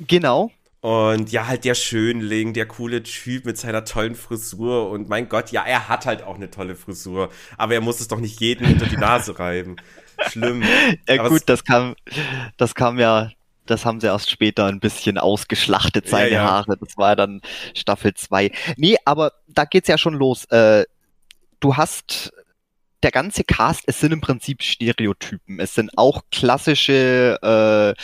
Genau. 0.00 0.50
Und 0.80 1.30
ja, 1.30 1.46
halt 1.46 1.64
der 1.64 1.74
Schönling, 1.74 2.54
der 2.54 2.66
coole 2.66 3.02
Typ 3.02 3.44
mit 3.44 3.58
seiner 3.58 3.84
tollen 3.84 4.14
Frisur. 4.14 4.88
Und 4.90 5.10
mein 5.10 5.28
Gott, 5.28 5.52
ja, 5.52 5.62
er 5.62 5.88
hat 5.88 6.06
halt 6.06 6.22
auch 6.22 6.36
eine 6.36 6.50
tolle 6.50 6.74
Frisur. 6.74 7.28
Aber 7.58 7.74
er 7.74 7.82
muss 7.82 8.00
es 8.00 8.08
doch 8.08 8.18
nicht 8.18 8.40
jedem 8.40 8.66
hinter 8.66 8.86
die 8.86 8.96
Nase 8.96 9.38
reiben. 9.38 9.76
Schlimm. 10.30 10.62
Ja 11.06 11.20
Aber 11.20 11.28
gut, 11.28 11.42
das 11.46 11.64
kam, 11.64 11.96
das 12.56 12.74
kam 12.74 12.98
ja, 12.98 13.30
das 13.66 13.84
haben 13.84 14.00
sie 14.00 14.06
erst 14.06 14.30
später 14.30 14.66
ein 14.66 14.80
bisschen 14.80 15.18
ausgeschlachtet, 15.18 16.08
seine 16.08 16.30
Ja, 16.30 16.42
ja. 16.44 16.50
Haare. 16.50 16.78
Das 16.78 16.96
war 16.96 17.14
dann 17.14 17.42
Staffel 17.74 18.14
2. 18.14 18.50
Nee, 18.76 18.96
aber 19.04 19.32
da 19.48 19.66
geht's 19.66 19.88
ja 19.88 19.98
schon 19.98 20.14
los. 20.14 20.46
Äh, 20.46 20.84
du 21.60 21.76
hast 21.76 22.32
der 23.02 23.10
ganze 23.10 23.44
Cast, 23.44 23.84
es 23.86 24.00
sind 24.00 24.12
im 24.12 24.20
Prinzip 24.20 24.62
Stereotypen. 24.62 25.60
Es 25.60 25.74
sind 25.74 25.96
auch 25.96 26.22
klassische, 26.30 27.38
äh, 27.42 28.02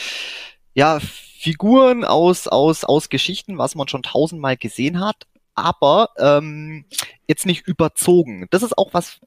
ja, 0.73 0.99
Figuren 0.99 2.03
aus, 2.03 2.47
aus, 2.47 2.83
aus 2.83 3.09
Geschichten, 3.09 3.57
was 3.57 3.75
man 3.75 3.87
schon 3.87 4.03
tausendmal 4.03 4.57
gesehen 4.57 4.99
hat, 4.99 5.27
aber 5.55 6.09
ähm, 6.17 6.85
jetzt 7.27 7.45
nicht 7.45 7.67
überzogen. 7.67 8.47
Das 8.49 8.63
ist 8.63 8.77
auch 8.77 8.93
was, 8.93 9.19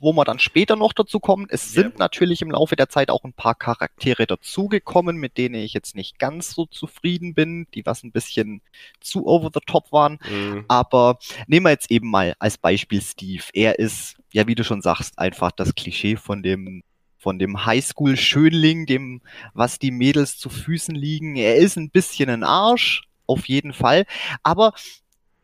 wo 0.00 0.12
wir 0.12 0.24
dann 0.24 0.38
später 0.38 0.76
noch 0.76 0.92
dazu 0.92 1.20
kommen. 1.20 1.46
Es 1.48 1.74
Ja. 1.74 1.82
sind 1.82 1.98
natürlich 1.98 2.42
im 2.42 2.50
Laufe 2.50 2.76
der 2.76 2.88
Zeit 2.88 3.10
auch 3.10 3.24
ein 3.24 3.32
paar 3.32 3.54
Charaktere 3.54 4.26
dazugekommen, 4.26 5.16
mit 5.16 5.38
denen 5.38 5.56
ich 5.56 5.72
jetzt 5.74 5.94
nicht 5.96 6.18
ganz 6.18 6.50
so 6.52 6.66
zufrieden 6.66 7.34
bin, 7.34 7.66
die 7.74 7.84
was 7.86 8.02
ein 8.02 8.12
bisschen 8.12 8.60
zu 9.00 9.26
over 9.26 9.50
the 9.52 9.60
top 9.66 9.90
waren. 9.92 10.18
Mhm. 10.30 10.64
Aber 10.68 11.18
nehmen 11.46 11.66
wir 11.66 11.70
jetzt 11.70 11.90
eben 11.90 12.10
mal 12.10 12.34
als 12.38 12.58
Beispiel 12.58 13.00
Steve. 13.02 13.42
Er 13.52 13.78
ist, 13.78 14.16
ja, 14.32 14.46
wie 14.46 14.54
du 14.54 14.64
schon 14.64 14.82
sagst, 14.82 15.18
einfach 15.18 15.52
das 15.52 15.74
Klischee 15.74 16.16
von 16.16 16.42
dem, 16.42 16.82
von 17.18 17.38
dem 17.38 17.66
Highschool-Schönling, 17.66 18.86
dem, 18.86 19.22
was 19.54 19.78
die 19.78 19.90
Mädels 19.90 20.38
zu 20.38 20.50
Füßen 20.50 20.94
liegen. 20.94 21.36
Er 21.36 21.56
ist 21.56 21.76
ein 21.76 21.90
bisschen 21.90 22.30
ein 22.30 22.44
Arsch, 22.44 23.02
auf 23.26 23.46
jeden 23.48 23.72
Fall. 23.72 24.06
Aber 24.42 24.72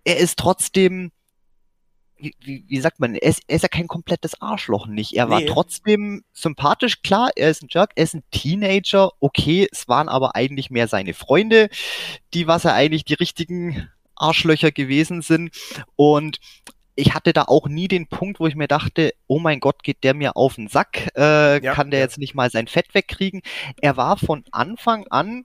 er 0.05 0.19
ist 0.19 0.39
trotzdem, 0.39 1.11
wie, 2.17 2.65
wie, 2.67 2.81
sagt 2.81 3.01
man, 3.01 3.15
er 3.15 3.29
ist, 3.29 3.43
er 3.49 3.57
ist 3.57 3.63
ja 3.63 3.69
kein 3.69 3.89
komplettes 3.89 4.41
Arschloch 4.41 4.87
nicht. 4.87 5.15
Er 5.15 5.29
war 5.31 5.41
Nee. 5.41 5.47
trotzdem 5.47 6.25
sympathisch, 6.33 7.03
klar, 7.03 7.31
er 7.37 7.51
ist 7.51 7.63
ein 7.63 7.69
Jerk, 7.71 7.93
er 7.97 8.05
ist 8.05 8.15
ein 8.15 8.23
Teenager, 8.31 9.11
okay, 9.21 9.69
es 9.71 9.89
waren 9.89 10.09
aber 10.09 10.35
eigentlich 10.37 10.71
mehr 10.71 10.89
seine 10.89 11.15
Freunde, 11.15 11.69
die, 12.33 12.47
was 12.47 12.65
er 12.65 12.75
eigentlich 12.75 13.05
die 13.05 13.15
richtigen 13.15 13.89
Arschlöcher 14.17 14.71
gewesen 14.71 15.23
sind. 15.23 15.55
Und 15.97 16.39
ich 16.95 17.15
hatte 17.15 17.33
da 17.33 17.43
auch 17.43 17.67
nie 17.69 17.89
den 17.89 18.07
Punkt, 18.07 18.39
wo 18.39 18.47
ich 18.47 18.55
mir 18.55 18.69
dachte, 18.69 19.13
oh 19.27 19.41
mein 19.41 19.59
Gott, 19.59 19.83
geht 19.83 20.05
der 20.05 20.15
mir 20.15 20.37
auf 20.37 20.55
den 20.55 20.69
Sack, 20.69 21.09
äh, 21.17 21.63
Ja, 21.63 21.75
kann 21.75 21.91
der 21.91 22.01
jetzt 22.01 22.19
nicht 22.19 22.35
mal 22.35 22.51
sein 22.51 22.69
Fett 22.69 22.95
wegkriegen. 22.95 23.43
Er 23.81 23.97
war 23.97 24.17
von 24.17 24.45
Anfang 24.53 25.07
an 25.09 25.45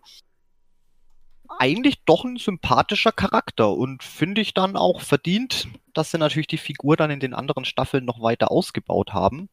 eigentlich 1.58 2.04
doch 2.06 2.24
ein 2.24 2.38
sympathischer 2.38 3.12
Charakter 3.12 3.72
und 3.72 4.04
finde 4.04 4.42
ich 4.42 4.54
dann 4.54 4.76
auch 4.76 5.02
verdient, 5.02 5.68
dass 5.94 6.12
sie 6.12 6.18
natürlich 6.18 6.48
die 6.48 6.58
Figur 6.58 6.96
dann 6.96 7.12
in 7.12 7.20
den 7.20 7.34
anderen 7.34 7.66
Staffeln 7.66 8.06
noch 8.06 8.22
weiter 8.22 8.52
ausgebaut 8.52 9.14
haben. 9.14 9.50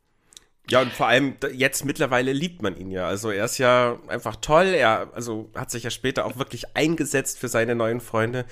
Ja, 0.69 0.83
und 0.83 0.93
vor 0.93 1.07
allem 1.07 1.37
jetzt 1.53 1.85
mittlerweile 1.85 2.33
liebt 2.33 2.61
man 2.61 2.77
ihn 2.77 2.91
ja. 2.91 3.07
Also 3.07 3.31
er 3.31 3.45
ist 3.45 3.59
ja 3.59 3.99
einfach 4.09 4.37
toll. 4.37 4.67
Er 4.67 5.11
also 5.15 5.49
hat 5.55 5.71
sich 5.71 5.85
ja 5.85 5.91
später 5.91 6.27
auch 6.27 6.39
wirklich 6.39 6.77
eingesetzt 6.77 7.39
für 7.39 7.49
seine 7.49 7.77
neuen 7.77 8.01
Freunde. 8.01 8.47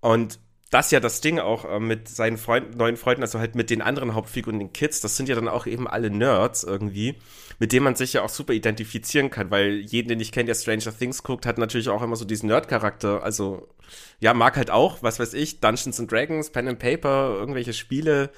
Und 0.00 0.38
das 0.70 0.86
ist 0.86 0.92
ja 0.92 1.00
das 1.00 1.20
Ding 1.20 1.40
auch 1.40 1.64
äh, 1.64 1.80
mit 1.80 2.08
seinen 2.08 2.38
Freunden, 2.38 2.76
neuen 2.76 2.96
Freunden, 2.96 3.22
also 3.22 3.40
halt 3.40 3.56
mit 3.56 3.70
den 3.70 3.82
anderen 3.82 4.14
Hauptfiguren, 4.14 4.60
den 4.60 4.72
Kids, 4.72 5.00
das 5.00 5.16
sind 5.16 5.28
ja 5.28 5.34
dann 5.34 5.48
auch 5.48 5.66
eben 5.66 5.88
alle 5.88 6.10
Nerds 6.10 6.62
irgendwie, 6.62 7.16
mit 7.58 7.72
denen 7.72 7.84
man 7.84 7.96
sich 7.96 8.12
ja 8.12 8.22
auch 8.22 8.28
super 8.28 8.52
identifizieren 8.52 9.30
kann, 9.30 9.50
weil 9.50 9.80
jeden, 9.80 10.08
den 10.08 10.20
ich 10.20 10.30
kenne, 10.30 10.46
der 10.46 10.54
Stranger 10.54 10.96
Things 10.96 11.24
guckt, 11.24 11.44
hat 11.44 11.58
natürlich 11.58 11.88
auch 11.88 12.02
immer 12.02 12.16
so 12.16 12.24
diesen 12.24 12.48
Nerd-Charakter. 12.48 13.22
Also, 13.24 13.68
ja, 14.20 14.32
mag 14.32 14.56
halt 14.56 14.70
auch, 14.70 15.02
was 15.02 15.18
weiß 15.18 15.34
ich, 15.34 15.60
Dungeons 15.60 15.98
and 15.98 16.10
Dragons, 16.10 16.50
Pen 16.50 16.68
and 16.68 16.78
Paper, 16.78 17.34
irgendwelche 17.36 17.72
Spiele, 17.72 18.30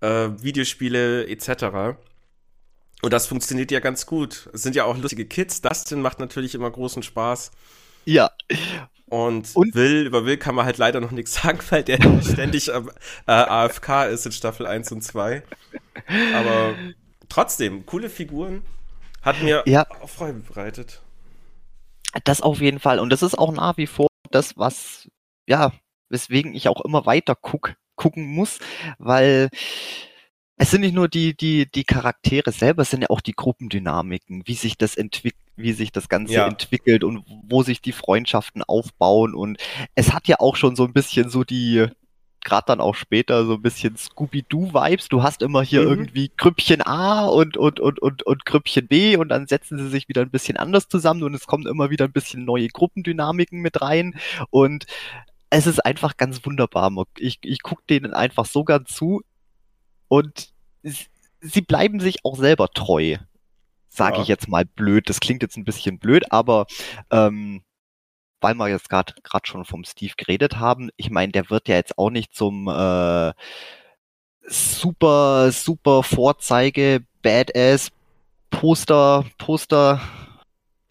äh, 0.00 0.28
Videospiele 0.38 1.26
etc. 1.26 1.96
Und 3.00 3.12
das 3.12 3.26
funktioniert 3.26 3.70
ja 3.70 3.80
ganz 3.80 4.04
gut. 4.04 4.50
Es 4.52 4.62
sind 4.62 4.76
ja 4.76 4.84
auch 4.84 4.96
lustige 4.96 5.24
Kids. 5.24 5.62
Dustin 5.62 6.02
macht 6.02 6.20
natürlich 6.20 6.54
immer 6.54 6.70
großen 6.70 7.02
Spaß. 7.02 7.50
Ja, 8.04 8.30
Und, 9.12 9.54
Und- 9.54 9.74
Will, 9.74 10.06
über 10.06 10.24
Will 10.24 10.38
kann 10.38 10.54
man 10.54 10.64
halt 10.64 10.78
leider 10.78 10.98
noch 11.00 11.10
nichts 11.10 11.34
sagen, 11.42 11.58
weil 11.68 11.82
der 11.82 11.98
ständig 12.22 12.72
am, 12.72 12.88
äh, 13.26 13.32
AFK 13.32 14.06
ist 14.06 14.24
in 14.24 14.32
Staffel 14.32 14.66
1 14.66 14.90
und 14.90 15.02
2. 15.02 15.42
Aber 16.34 16.74
trotzdem, 17.28 17.84
coole 17.84 18.08
Figuren. 18.08 18.62
Hat 19.20 19.40
mir 19.42 19.62
Ja. 19.66 19.86
auch 20.00 20.08
Freude 20.08 20.40
bereitet. 20.40 21.02
Das 22.24 22.40
auf 22.40 22.60
jeden 22.60 22.80
Fall. 22.80 22.98
Und 22.98 23.10
das 23.10 23.22
ist 23.22 23.38
auch 23.38 23.52
nach 23.52 23.76
wie 23.76 23.86
vor 23.86 24.08
das, 24.30 24.56
was, 24.56 25.08
ja, 25.46 25.72
weswegen 26.08 26.54
ich 26.54 26.68
auch 26.68 26.80
immer 26.80 27.04
weiter 27.06 27.36
guck, 27.40 27.74
gucken 27.96 28.24
muss, 28.26 28.58
weil 28.98 29.48
es 30.62 30.70
sind 30.70 30.82
nicht 30.82 30.94
nur 30.94 31.08
die, 31.08 31.36
die, 31.36 31.66
die 31.68 31.82
Charaktere 31.82 32.52
selber, 32.52 32.82
es 32.82 32.90
sind 32.90 33.02
ja 33.02 33.10
auch 33.10 33.20
die 33.20 33.32
Gruppendynamiken, 33.32 34.42
wie 34.46 34.54
sich 34.54 34.78
das 34.78 34.94
entwickelt, 34.96 35.42
wie 35.56 35.72
sich 35.72 35.90
das 35.90 36.08
Ganze 36.08 36.34
Ja. 36.34 36.46
entwickelt 36.46 37.02
und 37.02 37.24
wo 37.48 37.64
sich 37.64 37.80
die 37.80 37.90
Freundschaften 37.90 38.62
aufbauen. 38.62 39.34
Und 39.34 39.58
es 39.96 40.12
hat 40.12 40.28
ja 40.28 40.36
auch 40.38 40.54
schon 40.54 40.76
so 40.76 40.84
ein 40.84 40.92
bisschen 40.92 41.30
so 41.30 41.42
die, 41.42 41.86
gerade 42.44 42.66
dann 42.68 42.80
auch 42.80 42.94
später 42.94 43.44
so 43.44 43.54
ein 43.54 43.60
bisschen 43.62 43.96
Scooby-Doo-Vibes. 43.96 45.08
Du 45.08 45.24
hast 45.24 45.42
immer 45.42 45.62
hier 45.62 45.80
Mhm. 45.82 45.88
irgendwie 45.88 46.30
Grüppchen 46.36 46.80
A 46.80 47.26
und, 47.26 47.56
und, 47.56 47.80
und, 47.80 47.98
und, 47.98 48.22
und 48.22 48.44
Grüppchen 48.44 48.86
B 48.86 49.16
und 49.16 49.30
dann 49.30 49.48
setzen 49.48 49.78
sie 49.78 49.88
sich 49.88 50.08
wieder 50.08 50.22
ein 50.22 50.30
bisschen 50.30 50.56
anders 50.58 50.86
zusammen 50.86 51.24
und 51.24 51.34
es 51.34 51.48
kommen 51.48 51.66
immer 51.66 51.90
wieder 51.90 52.04
ein 52.04 52.12
bisschen 52.12 52.44
neue 52.44 52.68
Gruppendynamiken 52.68 53.58
mit 53.62 53.82
rein 53.82 54.14
und 54.50 54.86
es 55.50 55.66
ist 55.66 55.84
einfach 55.84 56.16
ganz 56.16 56.46
wunderbar. 56.46 56.92
Ich, 57.18 57.40
ich 57.42 57.62
gucke 57.64 57.82
denen 57.90 58.14
einfach 58.14 58.46
so 58.46 58.62
gern 58.62 58.86
zu 58.86 59.22
und 60.06 60.51
sie 61.40 61.60
bleiben 61.62 62.00
sich 62.00 62.24
auch 62.24 62.36
selber 62.36 62.68
treu. 62.68 63.16
Sage 63.88 64.16
Ja. 64.16 64.22
ich 64.22 64.28
jetzt 64.28 64.48
mal 64.48 64.64
blöd. 64.64 65.08
Das 65.08 65.20
klingt 65.20 65.42
jetzt 65.42 65.56
ein 65.56 65.64
bisschen 65.64 65.98
blöd, 65.98 66.30
aber 66.32 66.66
ähm, 67.10 67.62
weil 68.40 68.54
wir 68.54 68.68
jetzt 68.68 68.88
gerade 68.88 69.12
schon 69.44 69.64
vom 69.64 69.84
Steve 69.84 70.14
geredet 70.16 70.56
haben, 70.58 70.90
ich 70.96 71.10
meine, 71.10 71.32
der 71.32 71.48
wird 71.50 71.68
ja 71.68 71.76
jetzt 71.76 71.96
auch 71.98 72.10
nicht 72.10 72.34
zum 72.34 72.68
äh, 72.68 73.32
super, 74.46 75.52
super 75.52 76.02
Vorzeige, 76.02 77.04
Badass, 77.22 77.90
Poster, 78.50 79.24
Poster, 79.38 80.00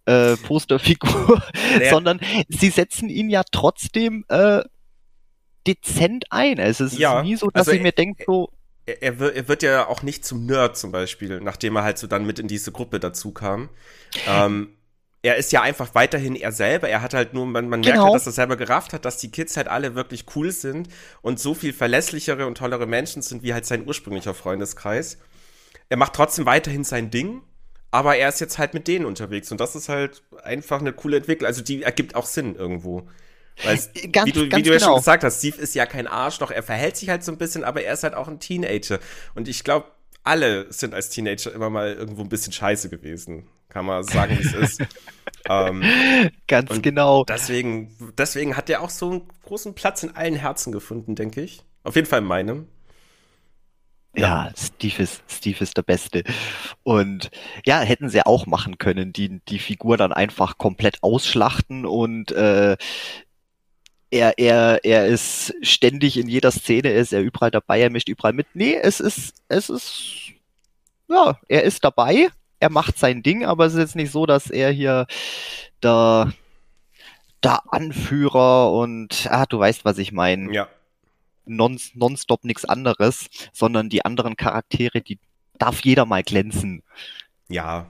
äh, 0.06 0.36
Posterfigur, 0.44 1.42
Naja. 1.78 1.90
sondern 1.90 2.20
sie 2.48 2.70
setzen 2.70 3.10
ihn 3.10 3.30
ja 3.30 3.44
trotzdem 3.52 4.26
äh, 4.30 4.62
dezent 5.68 6.26
ein. 6.32 6.60
Also 6.60 6.86
es 6.86 6.98
Ja, 6.98 7.20
ist 7.20 7.26
nie 7.26 7.36
so, 7.36 7.50
dass 7.50 7.68
also 7.68 7.72
ich 7.72 7.82
mir 7.82 7.92
denke, 7.92 8.24
so, 8.26 8.50
Er, 8.86 9.02
er, 9.04 9.20
wird, 9.20 9.36
er 9.36 9.48
wird 9.48 9.64
ja 9.64 9.88
auch 9.88 10.02
nicht 10.04 10.26
zum 10.26 10.46
Nerd 10.46 10.78
zum 10.78 10.92
Beispiel, 10.92 11.40
nachdem 11.42 11.76
er 11.76 11.84
halt 11.84 11.98
so 11.98 12.08
dann 12.08 12.26
mit 12.26 12.40
in 12.40 12.48
diese 12.48 12.72
Gruppe 12.72 13.00
dazu 13.00 13.32
kam. 13.32 13.70
Ähm, 14.28 14.76
er 15.24 15.36
ist 15.36 15.52
ja 15.52 15.62
einfach 15.62 15.94
weiterhin 15.94 16.36
er 16.36 16.52
selber. 16.52 16.90
Er 16.90 17.02
hat 17.04 17.14
halt 17.14 17.34
nur, 17.34 17.46
man, 17.46 17.70
man 17.70 17.82
merkt 17.82 17.94
Genau. 17.94 18.06
halt, 18.06 18.16
dass 18.16 18.26
er 18.26 18.32
selber 18.32 18.58
gerafft 18.58 18.94
hat, 18.94 19.06
dass 19.06 19.18
die 19.18 19.30
Kids 19.30 19.56
halt 19.56 19.68
alle 19.68 19.94
wirklich 19.94 20.26
cool 20.36 20.52
sind 20.52 20.90
und 21.22 21.40
so 21.40 21.54
viel 21.54 21.74
verlässlichere 21.74 22.48
und 22.48 22.58
tollere 22.58 22.88
Menschen 22.88 23.22
sind 23.22 23.44
wie 23.44 23.54
halt 23.54 23.66
sein 23.68 23.88
ursprünglicher 23.88 24.34
Freundeskreis. 24.34 25.20
Er 25.90 25.98
macht 25.98 26.14
trotzdem 26.14 26.46
weiterhin 26.48 26.84
sein 26.84 27.12
Ding, 27.12 27.42
aber 27.92 28.16
er 28.16 28.30
ist 28.30 28.40
jetzt 28.40 28.58
halt 28.58 28.74
mit 28.74 28.88
denen 28.88 29.06
unterwegs 29.06 29.52
und 29.52 29.62
das 29.62 29.76
ist 29.76 29.90
halt 29.90 30.24
einfach 30.44 30.80
eine 30.80 30.94
coole 30.94 31.18
Entwicklung. 31.18 31.46
Also 31.48 31.62
die 31.62 31.84
ergibt 31.84 32.16
auch 32.16 32.26
Sinn 32.26 32.56
irgendwo. 32.56 33.08
Weil, 33.64 33.76
es- 33.76 33.92
Ganz- 34.12 34.28
wie 34.28 34.32
du, 34.32 34.42
wie 34.46 34.50
ganz 34.50 34.64
du 34.64 34.74
ja 34.74 34.80
schon 34.80 34.88
genau. 34.90 34.98
gesagt 34.98 35.24
hast, 35.24 35.40
Steve 35.40 35.58
ist 35.62 35.76
ja 35.76 35.86
kein 35.86 36.08
Arschloch, 36.08 36.52
er 36.52 36.64
verhält 36.64 36.98
sich 36.98 37.10
halt 37.10 37.24
so 37.24 37.32
ein 37.32 37.38
bisschen, 37.38 37.64
aber 37.64 37.84
er 37.84 37.94
ist 37.94 38.04
halt 38.04 38.14
auch 38.16 38.28
ein 38.28 38.40
Teenager. 38.40 39.00
Und 39.36 39.48
ich 39.48 39.64
glaube, 39.64 39.88
alle 40.24 40.72
sind 40.72 40.94
als 40.94 41.10
Teenager 41.10 41.52
immer 41.54 41.70
mal 41.70 41.94
irgendwo 41.94 42.22
ein 42.22 42.30
bisschen 42.30 42.54
scheiße 42.54 42.90
gewesen. 42.90 43.48
Kann 43.70 43.86
man 43.86 44.04
sagen, 44.04 44.38
wie 44.38 44.44
es 44.46 44.54
ist. 44.54 44.82
ähm, 45.50 45.84
ganz 46.48 46.82
genau. 46.82 47.24
deswegen, 47.24 47.96
deswegen 48.18 48.58
hat 48.58 48.70
er 48.70 48.82
auch 48.82 48.90
so 48.90 49.10
einen 49.12 49.22
großen 49.46 49.74
Platz 49.76 50.04
in 50.04 50.16
allen 50.16 50.36
Herzen 50.36 50.72
gefunden, 50.72 51.16
denke 51.16 51.42
ich. 51.42 51.64
Auf 51.84 51.96
jeden 51.96 52.08
Fall 52.08 52.20
in 52.20 52.26
meinem. 52.26 52.68
Ja, 54.14 54.52
Steve 54.58 55.04
ist, 55.04 55.24
Steve 55.30 55.64
ist 55.64 55.78
der 55.78 55.84
Beste. 55.84 56.24
Und 56.84 57.32
ja, 57.66 57.80
hätten 57.80 58.10
sie 58.10 58.26
auch 58.26 58.46
machen 58.46 58.78
können, 58.78 59.14
die, 59.14 59.40
die 59.48 59.60
Figur 59.60 59.96
dann 59.96 60.12
einfach 60.12 60.58
komplett 60.58 61.02
ausschlachten 61.02 61.86
und 61.86 62.32
äh, 62.34 62.76
er, 64.12 64.38
er, 64.38 64.84
er 64.84 65.08
ist 65.08 65.54
ständig 65.62 66.18
in 66.18 66.28
jeder 66.28 66.52
Szene, 66.52 66.90
er 66.90 67.00
ist 67.02 67.14
er 67.14 67.22
überall 67.22 67.50
dabei, 67.52 67.82
er 67.82 67.90
mischt 67.90 68.10
überall 68.10 68.34
mit. 68.34 68.48
Nee, 68.54 68.76
es 68.76 69.00
ist, 69.00 69.34
es 69.48 69.70
ist, 69.70 70.32
ja, 71.10 71.40
er 71.48 71.64
ist 71.64 71.84
dabei, 71.84 72.28
er 72.60 72.70
macht 72.70 72.98
sein 73.00 73.24
Ding, 73.24 73.46
aber 73.46 73.66
es 73.66 73.74
ist 73.74 73.80
jetzt 73.80 73.96
nicht 73.96 74.12
so, 74.12 74.26
dass 74.26 74.50
er 74.50 74.70
hier 74.72 75.08
der, 75.82 76.32
der 77.42 77.62
Anführer 77.74 78.72
und, 78.74 79.28
ah, 79.32 79.46
du 79.46 79.58
weißt, 79.60 79.86
was 79.86 79.98
ich 79.98 80.12
meine 80.12 80.54
Ja. 80.54 80.68
non, 81.46 81.80
nonstop 81.96 82.44
nichts 82.44 82.66
anderes, 82.66 83.30
sondern 83.54 83.90
die 83.90 84.06
anderen 84.06 84.36
Charaktere, 84.36 85.02
die 85.02 85.18
darf 85.58 85.82
jeder 85.82 86.06
mal 86.06 86.22
glänzen. 86.24 86.84
Ja. 87.48 87.88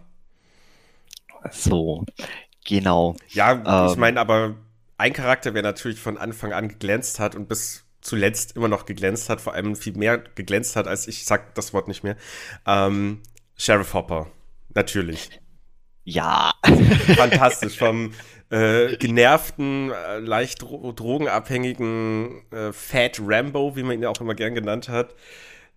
So, 1.51 2.05
genau. 2.65 3.15
Ja, 3.29 3.87
ich 3.87 3.93
Ähm. 3.93 3.99
meine, 3.99 4.19
aber 4.19 4.55
ein 5.01 5.13
Charakter, 5.13 5.51
der 5.51 5.63
natürlich 5.63 5.99
von 5.99 6.17
Anfang 6.17 6.53
an 6.53 6.69
geglänzt 6.69 7.19
hat 7.19 7.35
und 7.35 7.49
bis 7.49 7.83
zuletzt 8.01 8.55
immer 8.55 8.67
noch 8.67 8.85
geglänzt 8.85 9.29
hat, 9.29 9.41
vor 9.41 9.53
allem 9.53 9.75
viel 9.75 9.93
mehr 9.97 10.19
geglänzt 10.19 10.75
hat, 10.75 10.87
als 10.87 11.07
ich 11.07 11.25
sag 11.25 11.55
das 11.55 11.73
Wort 11.73 11.87
nicht 11.87 12.03
mehr. 12.03 12.15
Ähm, 12.67 13.21
Sheriff 13.57 13.93
Hopper. 13.93 14.27
Natürlich. 14.73 15.41
Ja. 16.03 16.53
Fantastisch. 17.15 17.77
Vom 17.77 18.13
äh, 18.51 18.95
genervten, 18.97 19.91
äh, 19.91 20.19
leicht 20.19 20.61
dro 20.61 20.91
drogenabhängigen 20.91 22.43
äh, 22.51 22.71
Fat 22.71 23.19
Rambo, 23.23 23.75
wie 23.75 23.83
man 23.83 23.93
ihn 23.93 24.03
ja 24.03 24.09
auch 24.09 24.21
immer 24.21 24.35
gern 24.35 24.53
genannt 24.53 24.87
hat. 24.87 25.15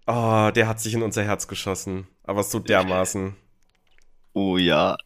Oh, 0.07 0.51
der 0.55 0.69
hat 0.69 0.81
sich 0.81 0.93
in 0.93 1.03
unser 1.03 1.25
Herz 1.25 1.49
geschossen. 1.49 2.07
Aber 2.25 2.43
so 2.43 2.59
dermaßen. 2.59 3.37
Oh 4.35 4.59
ja. 4.59 4.99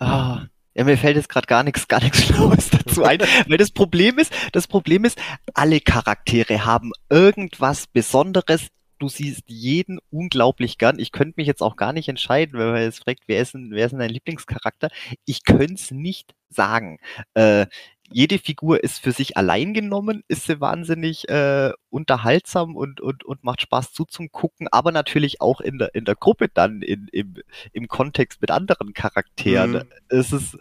Ah. 0.00 0.46
Ja, 0.74 0.84
mir 0.84 0.96
fällt 0.96 1.16
jetzt 1.16 1.28
gerade 1.28 1.46
gar 1.46 1.62
nichts, 1.62 1.86
gar 1.88 2.02
nichts 2.02 2.22
Schlaues 2.26 2.70
dazu 2.70 3.04
ein, 3.04 3.20
weil 3.46 3.58
das 3.58 3.70
Problem 3.70 4.18
ist, 4.18 4.32
das 4.52 4.66
Problem 4.66 5.04
ist, 5.04 5.20
alle 5.54 5.80
Charaktere 5.80 6.64
haben 6.64 6.92
irgendwas 7.10 7.86
Besonderes. 7.86 8.68
Du 8.98 9.08
siehst 9.08 9.42
jeden 9.48 9.98
unglaublich 10.10 10.78
gern. 10.78 10.98
Ich 11.00 11.10
könnte 11.10 11.34
mich 11.36 11.48
jetzt 11.48 11.60
auch 11.60 11.76
gar 11.76 11.92
nicht 11.92 12.08
entscheiden, 12.08 12.58
wenn 12.58 12.70
man 12.70 12.82
jetzt 12.82 13.02
fragt, 13.02 13.22
wer 13.26 13.40
ist 13.40 13.52
denn, 13.54 13.70
wer 13.72 13.86
ist 13.86 13.90
denn 13.90 13.98
dein 13.98 14.10
Lieblingscharakter? 14.10 14.88
Ich 15.24 15.44
könnte 15.44 15.74
es 15.74 15.90
nicht 15.90 16.34
sagen. 16.48 16.98
Äh, 17.34 17.66
jede 18.12 18.38
Figur 18.38 18.82
ist 18.82 19.00
für 19.00 19.12
sich 19.12 19.36
allein 19.36 19.74
genommen, 19.74 20.22
ist 20.28 20.46
sie 20.46 20.60
wahnsinnig 20.60 21.28
äh, 21.28 21.72
unterhaltsam 21.90 22.76
und, 22.76 23.00
und, 23.00 23.24
und 23.24 23.44
macht 23.44 23.62
Spaß 23.62 23.92
zuzugucken, 23.92 24.68
aber 24.70 24.92
natürlich 24.92 25.40
auch 25.40 25.60
in 25.60 25.78
der, 25.78 25.94
in 25.94 26.04
der 26.04 26.14
Gruppe 26.14 26.48
dann, 26.52 26.82
in, 26.82 27.08
im, 27.12 27.36
im 27.72 27.88
Kontext 27.88 28.40
mit 28.40 28.50
anderen 28.50 28.94
Charakteren. 28.94 29.72
Mhm. 29.72 29.82
Es 30.08 30.32
ist. 30.32 30.58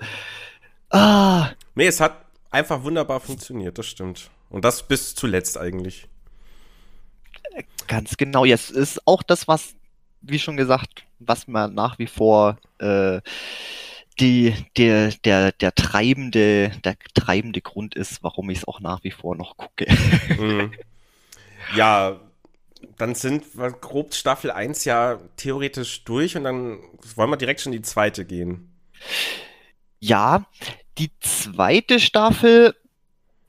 Ah. 0.90 1.50
Nee, 1.76 1.88
es 1.88 2.00
hat 2.00 2.26
einfach 2.50 2.84
wunderbar 2.84 3.20
funktioniert, 3.20 3.78
das 3.78 3.88
stimmt. 3.88 4.30
Und 4.50 4.66
das 4.66 4.88
bis 4.88 5.16
zuletzt 5.16 5.58
eigentlich. 5.58 6.08
Ganz 7.88 8.18
genau. 8.18 8.46
Ja, 8.46 8.56
es 8.56 8.70
ist 8.70 9.06
auch 9.08 9.24
das, 9.24 9.48
was, 9.48 9.76
wie 10.22 10.40
schon 10.40 10.58
gesagt, 10.58 11.06
was 11.20 11.48
man 11.48 11.74
nach 11.74 12.00
wie 12.00 12.08
vor 12.08 12.58
äh, 12.80 13.22
die, 14.20 14.54
der, 14.78 15.12
der, 15.26 15.52
der 15.52 15.74
treibende, 15.74 16.72
der 16.84 16.96
treibende 17.14 17.62
Grund 17.62 17.96
ist, 17.96 18.24
warum 18.24 18.50
ich 18.50 18.60
es 18.60 18.68
auch 18.68 18.80
nach 18.80 19.04
wie 19.04 19.12
vor 19.12 19.36
noch 19.36 19.58
gucke. 19.58 19.88
Mhm. 20.38 20.74
Ja, 21.76 22.20
dann 22.98 23.16
sind 23.16 23.58
wir 23.58 23.72
grob 23.72 24.14
Staffel 24.14 24.52
1 24.52 24.84
ja 24.86 25.20
theoretisch 25.38 26.04
durch 26.04 26.36
und 26.36 26.44
dann 26.44 26.80
wollen 27.16 27.30
wir 27.30 27.38
direkt 27.38 27.62
schon 27.62 27.72
in 27.72 27.82
die 27.82 27.88
zweite 27.88 28.26
gehen. 28.26 28.76
Ja, 30.00 30.46
die 30.98 31.12
zweite 31.20 32.00
Staffel. 32.00 32.76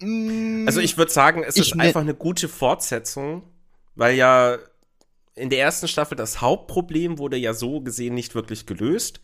Mh, 0.00 0.66
also 0.66 0.80
ich 0.80 0.98
würde 0.98 1.10
sagen, 1.10 1.42
es 1.42 1.56
ist 1.56 1.74
ne 1.74 1.84
einfach 1.84 2.02
eine 2.02 2.14
gute 2.14 2.48
Fortsetzung, 2.48 3.42
weil 3.94 4.14
ja 4.14 4.58
in 5.34 5.50
der 5.50 5.60
ersten 5.60 5.88
Staffel 5.88 6.16
das 6.16 6.40
Hauptproblem 6.40 7.18
wurde 7.18 7.36
ja 7.36 7.54
so 7.54 7.80
gesehen 7.80 8.14
nicht 8.14 8.34
wirklich 8.34 8.66
gelöst. 8.66 9.20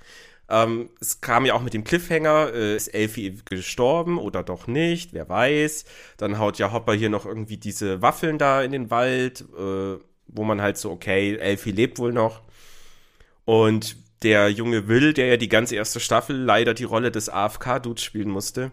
Ähm, 0.48 0.88
es 1.00 1.20
kam 1.20 1.44
ja 1.44 1.54
auch 1.54 1.62
mit 1.62 1.74
dem 1.74 1.84
Cliffhanger, 1.84 2.52
äh, 2.54 2.76
ist 2.76 2.88
Elfie 2.88 3.38
gestorben 3.44 4.18
oder 4.18 4.42
doch 4.42 4.66
nicht, 4.66 5.12
wer 5.12 5.28
weiß. 5.28 5.84
Dann 6.16 6.38
haut 6.38 6.58
ja 6.58 6.72
Hopper 6.72 6.94
hier 6.94 7.10
noch 7.10 7.26
irgendwie 7.26 7.58
diese 7.58 8.00
Waffeln 8.00 8.38
da 8.38 8.62
in 8.62 8.72
den 8.72 8.90
Wald, 8.90 9.42
äh, 9.42 9.98
wo 10.28 10.44
man 10.44 10.62
halt 10.62 10.78
so, 10.78 10.90
okay, 10.90 11.36
Elfie 11.36 11.72
lebt 11.72 11.98
wohl 11.98 12.12
noch. 12.12 12.42
Und 13.44 13.96
der 14.22 14.48
junge 14.50 14.88
Will, 14.88 15.12
der 15.12 15.26
ja 15.26 15.36
die 15.36 15.48
ganze 15.48 15.76
erste 15.76 16.00
Staffel 16.00 16.36
leider 16.36 16.74
die 16.74 16.84
Rolle 16.84 17.10
des 17.10 17.28
AFK-Dudes 17.28 18.02
spielen 18.02 18.30
musste, 18.30 18.72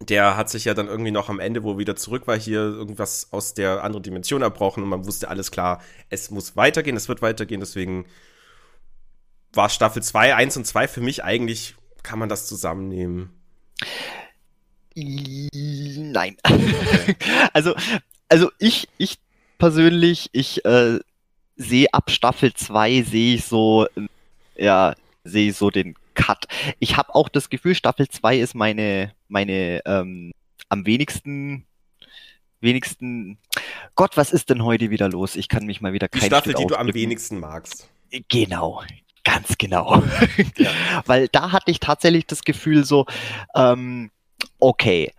der 0.00 0.36
hat 0.36 0.50
sich 0.50 0.64
ja 0.64 0.74
dann 0.74 0.88
irgendwie 0.88 1.10
noch 1.10 1.28
am 1.28 1.40
Ende, 1.40 1.62
wo 1.62 1.72
er 1.72 1.78
wieder 1.78 1.96
zurück 1.96 2.26
war, 2.26 2.38
hier 2.38 2.60
irgendwas 2.60 3.28
aus 3.30 3.54
der 3.54 3.84
anderen 3.84 4.02
Dimension 4.02 4.42
erbrochen 4.42 4.82
und 4.82 4.88
man 4.88 5.06
wusste 5.06 5.28
alles 5.28 5.50
klar, 5.50 5.80
es 6.10 6.30
muss 6.30 6.56
weitergehen, 6.56 6.96
es 6.96 7.08
wird 7.08 7.22
weitergehen, 7.22 7.60
deswegen 7.60 8.06
war 9.52 9.68
Staffel 9.68 10.02
2, 10.02 10.34
1 10.34 10.56
und 10.56 10.66
2 10.66 10.88
für 10.88 11.00
mich 11.00 11.22
eigentlich, 11.22 11.76
kann 12.02 12.18
man 12.18 12.28
das 12.28 12.46
zusammennehmen? 12.46 13.30
Nein. 14.94 16.36
also, 17.52 17.74
also 18.28 18.50
ich, 18.58 18.88
ich 18.98 19.18
persönlich, 19.58 20.28
ich 20.32 20.64
äh, 20.64 20.98
sehe 21.56 21.92
ab 21.92 22.10
Staffel 22.10 22.52
2 22.52 23.02
sehe 23.02 23.36
ich 23.36 23.44
so, 23.44 23.86
ja, 24.56 24.94
sehe 25.24 25.50
ich 25.50 25.56
so 25.56 25.70
den 25.70 25.94
Cut. 26.14 26.46
Ich 26.78 26.96
habe 26.96 27.14
auch 27.14 27.28
das 27.28 27.50
Gefühl, 27.50 27.74
Staffel 27.74 28.08
2 28.08 28.38
ist 28.38 28.54
meine, 28.54 29.12
meine 29.28 29.82
ähm, 29.86 30.32
am 30.68 30.86
wenigsten 30.86 31.66
wenigsten. 32.60 33.38
Gott, 33.94 34.16
was 34.16 34.32
ist 34.32 34.48
denn 34.48 34.64
heute 34.64 34.90
wieder 34.90 35.08
los? 35.08 35.36
Ich 35.36 35.48
kann 35.48 35.66
mich 35.66 35.80
mal 35.80 35.92
wieder 35.92 36.08
kein 36.08 36.20
Die 36.20 36.26
Staffel, 36.26 36.54
die 36.54 36.66
du 36.66 36.76
am 36.76 36.94
wenigsten 36.94 37.38
magst. 37.38 37.90
Genau, 38.28 38.82
Ganz 39.24 39.56
genau. 39.58 40.02
Ja. 40.56 40.70
Weil 41.06 41.28
da 41.28 41.50
hatte 41.50 41.70
ich 41.70 41.80
tatsächlich 41.80 42.26
das 42.26 42.44
Gefühl 42.44 42.84
so, 42.84 43.06
ähm, 43.54 44.10
okay, 44.60 45.12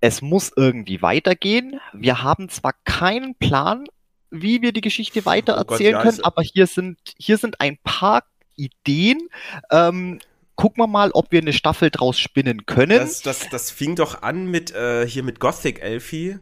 es 0.00 0.22
muss 0.22 0.50
irgendwie 0.56 1.02
weitergehen. 1.02 1.80
Wir 1.92 2.22
haben 2.22 2.48
zwar 2.48 2.72
keinen 2.84 3.34
Plan, 3.36 3.84
wie 4.30 4.62
wir 4.62 4.72
die 4.72 4.80
Geschichte 4.80 5.24
weiter 5.26 5.54
erzählen 5.54 5.94
oh 5.94 5.98
Gott, 5.98 6.04
ja, 6.04 6.10
können, 6.10 6.24
aber 6.24 6.42
hier 6.42 6.66
sind, 6.66 6.98
hier 7.18 7.38
sind 7.38 7.60
ein 7.60 7.78
paar 7.84 8.24
Ideen. 8.56 9.28
Ähm, 9.70 10.20
gucken 10.56 10.82
wir 10.82 10.86
mal, 10.86 11.10
ob 11.12 11.32
wir 11.32 11.40
eine 11.40 11.52
Staffel 11.52 11.90
draus 11.90 12.18
spinnen 12.18 12.66
können. 12.66 12.98
Das, 12.98 13.22
das, 13.22 13.48
das 13.48 13.70
fing 13.70 13.96
doch 13.96 14.22
an 14.22 14.46
mit 14.46 14.72
äh, 14.74 15.06
hier 15.06 15.22
mit 15.22 15.40
Gothic 15.40 15.82
Elfie, 15.82 16.38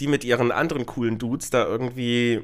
die 0.00 0.06
mit 0.06 0.24
ihren 0.24 0.50
anderen 0.52 0.86
coolen 0.86 1.18
Dudes 1.18 1.50
da 1.50 1.64
irgendwie 1.64 2.42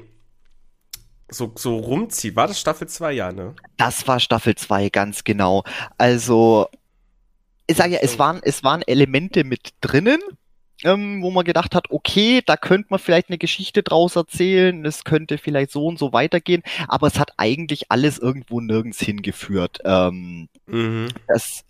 so, 1.29 1.53
so 1.55 1.77
rumzieht. 1.77 2.35
War 2.35 2.47
das 2.47 2.59
Staffel 2.59 2.87
2, 2.87 3.11
ja, 3.13 3.31
ne? 3.31 3.55
Das 3.77 4.07
war 4.07 4.19
Staffel 4.19 4.55
2, 4.55 4.89
ganz 4.89 5.23
genau. 5.23 5.63
Also, 5.97 6.67
ich 7.67 7.77
sage 7.77 7.93
ja, 7.93 7.99
es 8.01 8.17
waren, 8.17 8.39
es 8.43 8.63
waren 8.63 8.81
Elemente 8.81 9.43
mit 9.43 9.73
drinnen, 9.81 10.19
ähm, 10.83 11.21
wo 11.21 11.31
man 11.31 11.45
gedacht 11.45 11.75
hat, 11.75 11.91
okay, 11.91 12.41
da 12.45 12.57
könnte 12.57 12.87
man 12.89 12.99
vielleicht 12.99 13.29
eine 13.29 13.37
Geschichte 13.37 13.83
draus 13.83 14.15
erzählen, 14.15 14.85
es 14.85 15.03
könnte 15.03 15.37
vielleicht 15.37 15.71
so 15.71 15.85
und 15.85 15.99
so 15.99 16.13
weitergehen, 16.13 16.63
aber 16.87 17.07
es 17.07 17.19
hat 17.19 17.33
eigentlich 17.37 17.91
alles 17.91 18.17
irgendwo 18.17 18.61
nirgends 18.61 18.99
hingeführt. 18.99 19.79
Ähm, 19.83 20.49
mhm. 20.67 21.09
Das, 21.27 21.63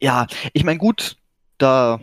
ja, 0.00 0.26
ich 0.52 0.64
meine, 0.64 0.78
gut, 0.78 1.16
der, 1.60 2.00